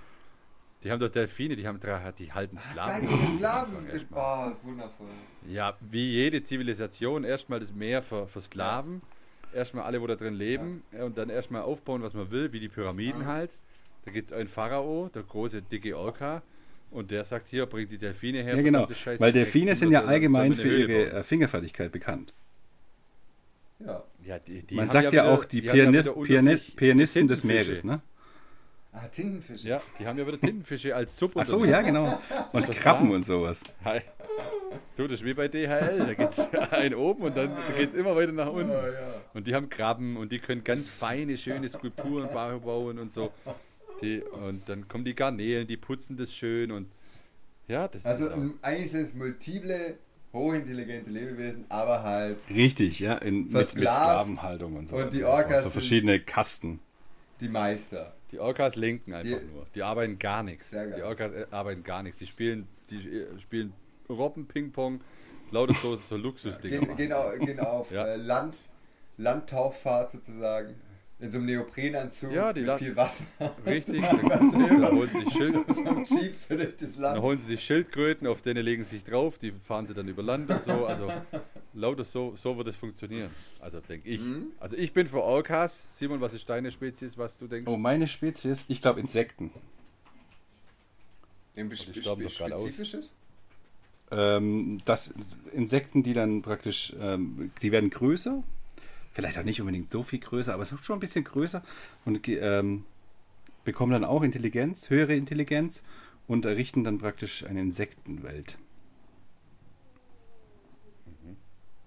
Die 0.83 0.91
haben 0.91 0.99
doch 0.99 1.09
Delfine, 1.09 1.55
die 1.55 1.67
haben 1.67 1.79
drei, 1.79 2.11
die 2.17 2.31
halten 2.31 2.57
Sklaven. 2.57 3.07
Sklaven! 3.35 3.75
Oh, 4.13 4.51
wundervoll. 4.67 5.07
Ja, 5.47 5.75
wie 5.81 6.11
jede 6.11 6.43
Zivilisation, 6.43 7.23
erstmal 7.23 7.59
das 7.59 7.73
Meer 7.73 8.01
für, 8.03 8.27
für 8.27 8.39
Sklaven, 8.39 9.01
erstmal 9.51 9.85
alle, 9.85 9.99
wo 10.01 10.07
da 10.07 10.15
drin 10.15 10.35
leben 10.35 10.83
äh, 10.91 11.01
und 11.03 11.17
dann 11.17 11.29
erstmal 11.29 11.63
aufbauen, 11.63 12.03
was 12.03 12.13
man 12.13 12.29
will, 12.31 12.53
wie 12.53 12.59
die 12.59 12.69
Pyramiden 12.69 13.21
Ja. 13.21 13.27
halt. 13.27 13.51
Da 14.05 14.11
gibt 14.11 14.27
es 14.27 14.33
einen 14.33 14.47
Pharao, 14.47 15.09
der 15.13 15.23
große, 15.23 15.63
dicke 15.63 15.97
Orca, 15.97 16.43
und 16.91 17.11
der 17.11 17.23
sagt 17.25 17.47
hier, 17.49 17.65
bringt 17.65 17.91
die 17.91 17.97
Delfine 17.97 18.43
her. 18.43 18.55
Ja, 18.55 18.61
genau. 18.61 18.87
Weil 19.17 19.31
die 19.31 19.39
Delfine 19.39 19.75
sind 19.75 19.91
ja 19.91 20.05
allgemein 20.05 20.53
für 20.55 20.69
ihre 20.77 21.05
bauen. 21.09 21.17
äh, 21.19 21.23
Fingerfertigkeit 21.23 21.91
bekannt. 21.91 22.33
Ja. 23.79 24.03
Ja, 24.23 24.39
die, 24.39 24.63
die 24.63 24.75
Man 24.75 24.87
sagt 24.87 25.05
ja, 25.05 25.11
wieder- 25.11 25.31
auch 25.33 25.45
die, 25.45 25.59
haben 25.59 25.65
ja 25.65 25.73
Piani 25.83 25.97
wieder 25.99 26.17
unter 26.17 26.27
Piani 26.27 26.51
sich 26.53 26.75
Pianisten 26.75 27.27
des. 27.27 27.43
Meeres, 27.43 27.83
ne? 27.83 28.01
Ah, 28.93 29.07
Tintenfische. 29.09 29.67
Ja, 29.67 29.81
die 29.99 30.07
haben 30.07 30.17
ja 30.17 30.25
wieder 30.25 30.39
Tintenfische 30.39 30.95
als 30.95 31.17
Sub. 31.17 31.33
Ach 31.35 31.45
so, 31.45 31.65
ja, 31.65 31.81
genau. 31.81 32.19
Und 32.53 32.71
Krabben 32.71 33.11
und 33.11 33.25
sowas. 33.25 33.61
Hi. 33.83 33.99
Du, 34.95 35.03
das 35.07 35.19
ist 35.19 35.25
wie 35.25 35.33
bei 35.33 35.47
DHL. 35.49 35.97
Da 35.99 36.13
geht 36.13 36.29
es 36.31 36.39
einen 36.71 36.95
oben 36.95 37.23
und 37.23 37.35
dann 37.37 37.51
geht 37.77 37.89
es 37.89 37.93
immer 37.95 38.15
weiter 38.15 38.31
nach 38.31 38.49
unten. 38.51 38.71
Ja. 38.71 38.77
Und 39.33 39.45
die 39.47 39.53
haben 39.53 39.69
Krabben 39.69 40.15
und 40.15 40.31
die 40.31 40.39
können 40.39 40.63
ganz 40.63 40.87
feine, 40.87 41.37
schöne 41.37 41.67
Skulpturen 41.67 42.29
ba- 42.33 42.57
bauen 42.57 42.97
und 42.97 43.11
so. 43.11 43.31
Die, 44.01 44.21
und 44.21 44.67
dann 44.67 44.87
kommen 44.87 45.05
die 45.05 45.15
Garnelen, 45.15 45.67
die 45.67 45.77
putzen 45.77 46.17
das 46.17 46.33
schön 46.33 46.71
und 46.71 46.87
ja, 47.67 47.87
das 47.87 48.05
Also 48.05 48.27
ist 48.27 48.33
ähm, 48.33 48.59
eigentlich 48.61 48.91
sind 48.91 49.01
es 49.01 49.13
multiple, 49.13 49.97
hochintelligente 50.33 51.09
Lebewesen, 51.09 51.65
aber 51.69 52.03
halt 52.03 52.37
Richtig, 52.49 52.99
ja, 52.99 53.15
in, 53.15 53.43
mit, 53.45 53.53
mit. 53.53 53.67
Sklavenhaltung 53.67 54.75
und 54.75 54.87
so. 54.87 54.97
Und 54.97 55.13
die 55.13 55.21
so. 55.21 55.27
Orcas 55.27 55.57
So 55.57 55.61
sind- 55.63 55.71
verschiedene 55.71 56.19
Kasten. 56.19 56.79
die 57.39 57.49
Meister. 57.49 58.13
die 58.31 58.39
Orcas 58.39 58.75
lenken 58.75 59.13
einfach 59.13 59.39
Die- 59.39 59.45
nur. 59.53 59.65
Die 59.73 59.81
arbeiten 59.81 60.19
gar 60.19 60.43
nichts. 60.43 60.69
Sehr 60.69 60.87
geil. 60.87 60.97
Die 60.97 61.03
Orcas 61.03 61.31
äh, 61.33 61.45
arbeiten 61.51 61.83
gar 61.83 62.03
nichts. 62.03 62.19
Die 62.19 62.27
spielen, 62.27 62.67
die 62.89 62.97
äh, 62.97 63.39
spielen 63.39 63.73
Robben, 64.09 64.45
Ping-Pong, 64.45 65.01
lauter 65.51 65.73
so, 65.81 65.95
so 65.95 66.17
Luxusdinger. 66.17 66.79
Gehen, 66.85 66.95
gehen, 66.97 67.13
au- 67.13 67.37
gehen 67.39 67.59
auf 67.61 67.91
Ja. 67.91 68.05
äh, 68.05 68.15
Land, 68.17 68.57
Landtauchfahrt 69.17 70.11
sozusagen. 70.11 70.75
In 71.25 71.31
so 71.31 71.37
einem 71.39 71.47
Neoprenanzug 71.47 72.31
Ja, 72.31 72.53
die 72.53 72.61
mit 72.61 72.75
viel 72.75 72.95
Wasser. 72.95 73.23
Richtig, 73.65 74.01
dann, 74.01 74.29
dann, 74.29 74.91
holen 74.91 75.09
sie 75.11 75.19
sich 75.23 75.33
Schild, 75.33 76.37
so 76.37 76.55
das 76.55 76.97
dann 76.97 77.21
holen 77.21 77.39
sie 77.39 77.45
sich 77.47 77.63
Schildkröten, 77.63 78.27
auf 78.27 78.41
denen 78.41 78.63
legen 78.63 78.83
sie 78.83 78.97
sich 78.97 79.03
drauf, 79.03 79.37
die 79.39 79.51
fahren 79.51 79.87
sie 79.87 79.93
dann 79.93 80.07
über 80.07 80.21
Land 80.21 80.49
und 80.49 80.63
so. 80.63 80.85
Also 80.85 81.07
lauter 81.73 82.03
so, 82.03 82.35
so 82.37 82.55
wird 82.57 82.67
es 82.67 82.75
funktionieren. 82.75 83.31
Also 83.59 83.79
denke 83.79 84.07
ich. 84.09 84.21
Mhm. 84.21 84.51
Also 84.59 84.77
ich 84.77 84.93
bin 84.93 85.07
für 85.07 85.21
Orcas. 85.21 85.87
Simon, 85.95 86.21
was 86.21 86.33
ist 86.33 86.47
deine 86.47 86.71
Spezies, 86.71 87.17
was 87.17 87.37
du 87.37 87.47
denkst? 87.47 87.67
Oh, 87.67 87.75
meine 87.75 88.07
Spezies, 88.07 88.63
ich 88.67 88.81
glaube 88.81 88.99
Insekten. 88.99 89.51
Gerade 91.55 92.55
aus. 92.55 92.61
spezifisches? 92.61 93.13
ähm, 94.11 94.79
dass 94.85 95.13
Insekten, 95.53 96.03
die 96.03 96.13
dann 96.13 96.41
praktisch, 96.41 96.93
ähm, 96.99 97.51
die 97.61 97.71
werden 97.71 97.89
größer, 97.89 98.43
vielleicht 99.15 99.37
auch 99.39 99.43
nicht 99.43 99.61
unbedingt 99.61 99.89
so 99.89 100.03
viel 100.03 100.19
größer, 100.19 100.53
aber 100.53 100.65
schon 100.65 100.97
ein 100.97 100.99
bisschen 100.99 101.23
größer 101.23 101.63
und 102.03 102.27
ähm, 102.27 102.83
bekommen 103.63 103.93
dann 103.93 104.03
auch 104.03 104.21
Intelligenz, 104.21 104.89
höhere 104.89 105.15
Intelligenz 105.15 105.83
und 106.27 106.45
errichten 106.45 106.83
dann 106.83 106.97
praktisch 106.97 107.45
eine 107.45 107.61
Insektenwelt. 107.61 108.57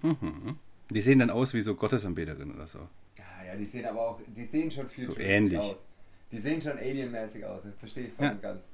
Mhm. 0.01 0.17
Mhm. 0.21 0.59
Die 0.91 1.03
sehen 1.03 1.19
dann 1.19 1.29
aus 1.29 1.53
wie 1.53 1.61
so 1.61 1.75
Gottesanbeterinnen 1.75 2.55
oder 2.55 2.67
so. 2.67 2.79
Ja, 3.19 3.45
ja, 3.47 3.57
die 3.57 3.67
sehen 3.67 3.85
aber 3.85 4.01
auch, 4.01 4.21
die 4.27 4.47
sehen 4.47 4.71
schon 4.71 4.89
viel 4.89 5.05
so 5.05 5.19
ähnlich 5.19 5.59
aus. 5.59 5.85
Die 6.33 6.39
sehen 6.39 6.61
schon 6.63 6.79
alienmäßig 6.79 7.45
aus, 7.45 7.63
das 7.63 7.75
verstehe 7.75 8.07
ich 8.07 8.13
voll 8.15 8.27
ja. 8.27 8.33
und 8.33 8.43
ganz. 8.43 8.65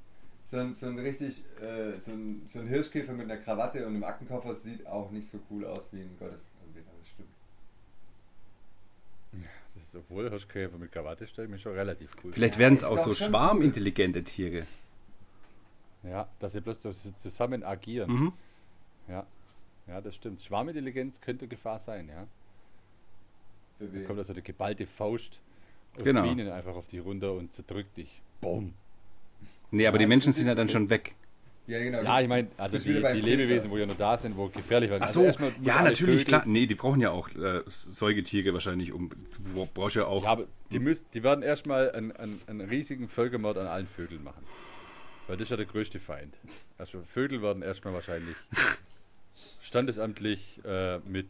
So 0.44 0.58
ein, 0.58 0.74
so 0.74 0.86
ein 0.86 0.98
richtig, 0.98 1.42
äh, 1.60 1.98
so, 1.98 2.12
ein, 2.12 2.46
so 2.48 2.60
ein 2.60 2.68
Hirschkäfer 2.68 3.14
mit 3.14 3.30
einer 3.30 3.40
Krawatte 3.40 3.84
und 3.84 3.94
einem 3.94 4.04
Aktenkoffer 4.04 4.54
sieht 4.54 4.86
auch 4.86 5.10
nicht 5.10 5.26
so 5.26 5.40
cool 5.50 5.64
aus 5.64 5.92
wie 5.92 6.02
ein 6.02 6.16
Gottesanbeter, 6.18 6.90
das 7.00 7.08
stimmt. 7.08 7.30
Das 9.74 9.82
ist, 9.82 9.83
obwohl 9.96 10.30
Hirschkäfer 10.30 10.78
mit 10.78 10.92
Krawatte 10.92 11.26
stelle 11.26 11.46
ich 11.46 11.50
mir 11.52 11.58
schon 11.58 11.74
relativ 11.74 12.10
cool. 12.22 12.32
Vielleicht 12.32 12.58
werden 12.58 12.74
es 12.74 12.84
auch 12.84 12.98
so 12.98 13.14
schwarmintelligente 13.14 14.20
cool. 14.20 14.24
Tiere. 14.24 14.66
Ja, 16.02 16.28
dass 16.38 16.52
sie 16.52 16.60
bloß 16.60 16.80
zusammen 17.18 17.62
agieren. 17.62 18.10
Mhm. 18.10 18.32
Ja. 19.08 19.26
Ja, 19.86 20.00
das 20.00 20.14
stimmt. 20.14 20.42
Schwarmintelligenz 20.42 21.20
könnte 21.20 21.46
Gefahr 21.46 21.78
sein, 21.78 22.08
ja. 22.08 22.26
Da 23.78 24.00
kommt 24.06 24.18
also 24.18 24.32
eine 24.32 24.42
geballte 24.42 24.86
Faust 24.86 25.40
aus 25.96 26.04
genau. 26.04 26.22
Bienen 26.22 26.48
einfach 26.48 26.74
auf 26.74 26.86
die 26.86 26.98
runter 26.98 27.32
und 27.32 27.52
zerdrückt 27.52 27.96
dich. 27.96 28.22
Boom. 28.40 28.74
Nee, 29.70 29.86
aber 29.86 29.96
ja, 29.96 30.00
die 30.00 30.06
Menschen 30.06 30.32
sind 30.32 30.46
ja 30.46 30.54
dann 30.54 30.68
schon 30.68 30.88
weg. 30.90 31.14
Ja, 31.66 31.78
genau. 31.78 32.02
Ja, 32.02 32.20
ich 32.20 32.28
meine, 32.28 32.48
also 32.58 32.76
die, 32.76 33.00
die 33.00 33.20
Lebewesen, 33.20 33.70
wo 33.70 33.78
ja 33.78 33.86
noch 33.86 33.96
da 33.96 34.18
sind, 34.18 34.36
wo 34.36 34.48
gefährlich 34.48 34.90
werden. 34.90 35.02
Ach 35.02 35.08
also 35.08 35.22
so, 35.22 35.26
also 35.26 35.52
ja, 35.62 35.82
natürlich, 35.82 36.26
klar. 36.26 36.42
Nee, 36.44 36.66
die 36.66 36.74
brauchen 36.74 37.00
ja 37.00 37.10
auch 37.10 37.28
äh, 37.30 37.62
Säugetiere 37.68 38.52
wahrscheinlich, 38.52 38.92
um, 38.92 39.10
du 39.54 39.66
brauchst 39.72 39.96
ja 39.96 40.04
auch... 40.04 40.24
Ja, 40.24 40.30
aber 40.30 40.46
die, 40.70 40.78
müssen, 40.78 41.06
die 41.14 41.22
werden 41.22 41.42
erstmal 41.42 41.90
einen, 41.92 42.12
einen, 42.12 42.40
einen 42.48 42.60
riesigen 42.60 43.08
Völkermord 43.08 43.56
an 43.56 43.66
allen 43.66 43.86
Vögeln 43.86 44.22
machen. 44.22 44.44
Weil 45.26 45.38
das 45.38 45.46
ist 45.46 45.50
ja 45.52 45.56
der 45.56 45.64
größte 45.64 45.98
Feind. 45.98 46.34
Also 46.76 47.00
Vögel 47.02 47.40
werden 47.40 47.62
erstmal 47.62 47.94
wahrscheinlich 47.94 48.36
standesamtlich 49.62 50.60
äh, 50.66 50.98
mit, 50.98 51.28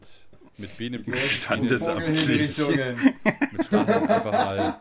mit 0.57 0.77
Bienen. 0.77 1.05
Standesamtlich. 1.29 2.27
mit 2.27 2.51
Stacheln 2.51 4.07
einfach 4.09 4.31
mal. 4.33 4.79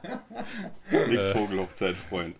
Nix 1.09 1.26
äh, 1.26 1.32
Vogelhochzeit, 1.32 1.97
Freund. 1.97 2.35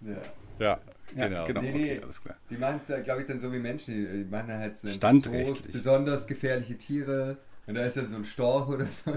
Ja. 0.00 0.16
Ja, 0.58 0.80
genau. 1.14 1.46
genau. 1.46 1.60
Nee, 1.60 1.70
nee, 1.70 1.92
okay, 1.92 2.00
alles 2.02 2.22
klar. 2.22 2.36
Die 2.50 2.56
machen 2.56 2.78
es 2.80 2.88
ja, 2.88 3.00
glaube 3.00 3.22
ich, 3.22 3.26
dann 3.26 3.38
so 3.38 3.52
wie 3.52 3.58
Menschen. 3.58 3.94
Die 3.94 4.24
machen 4.30 4.52
halt 4.52 4.76
so 4.76 4.88
groß, 4.88 5.68
besonders 5.68 6.26
gefährliche 6.26 6.76
Tiere. 6.76 7.38
Und 7.66 7.74
da 7.76 7.86
ist 7.86 7.96
dann 7.96 8.08
so 8.08 8.16
ein 8.16 8.24
Storch 8.24 8.68
oder 8.68 8.84
so. 8.84 9.14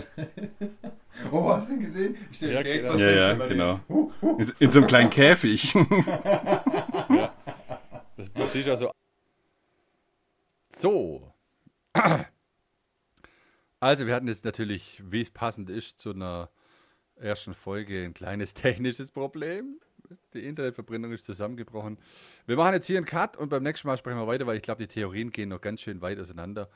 oh, 1.32 1.50
hast 1.50 1.70
du 1.70 1.74
ihn 1.74 1.82
gesehen? 1.82 2.16
Ich 2.32 2.38
stelle 2.38 2.54
ja, 2.54 2.62
Geld, 2.62 2.82
genau. 2.82 2.94
was 2.94 3.02
ja, 3.02 3.10
ja, 3.10 3.34
genau. 3.34 3.80
Uh, 3.90 4.12
uh. 4.22 4.38
In, 4.40 4.54
in, 4.60 4.72
so 4.72 4.80
einem 4.80 4.88
kleinen 4.88 5.10
Käfig. 5.10 5.74
ja. 5.74 7.34
Das, 8.16 8.32
das 8.34 8.56
ist 8.56 8.66
ja 8.66 8.78
so 8.78 8.92
so. 10.80 11.34
Also, 13.80 14.08
wir 14.08 14.16
hatten 14.16 14.28
jetzt 14.28 14.46
natürlich, 14.46 15.02
wie 15.04 15.22
es 15.22 15.30
passend 15.30 15.70
ist, 15.70 16.00
zu 16.00 16.12
einer 16.12 16.50
ersten 17.16 17.54
Folge 17.54 18.04
ein 18.04 18.14
kleines 18.14 18.54
technisches 18.54 19.12
Problem. 19.12 19.80
Die 20.34 20.46
Internetverbindung 20.46 21.12
ist 21.12 21.26
zusammengebrochen. 21.26 21.98
Wir 22.46 22.56
machen 22.56 22.74
jetzt 22.74 22.88
hier 22.88 22.98
einen 22.98 23.06
Cut 23.06 23.38
und 23.38 23.50
beim 23.50 23.64
nächsten 23.64 23.88
Mal 23.88 23.98
sprechen 23.98 24.18
wir 24.18 24.28
weiter, 24.28 24.48
weil 24.48 24.58
ich 24.58 24.64
glaube, 24.64 24.86
die 24.86 24.88
Theorien 24.88 25.32
gehen 25.32 25.50
noch 25.50 25.62
ganz 25.62 25.82
schön 25.82 26.02
weit 26.02 26.20
auseinander. 26.20 26.70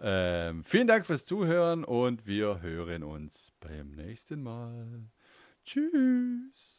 Ähm, 0.00 0.62
vielen 0.64 0.86
Dank 0.86 1.06
fürs 1.06 1.24
Zuhören 1.24 1.84
und 1.84 2.26
wir 2.26 2.60
hören 2.62 3.02
uns 3.02 3.52
beim 3.60 3.90
nächsten 3.90 4.42
Mal. 4.42 5.02
Tschüss. 5.64 6.77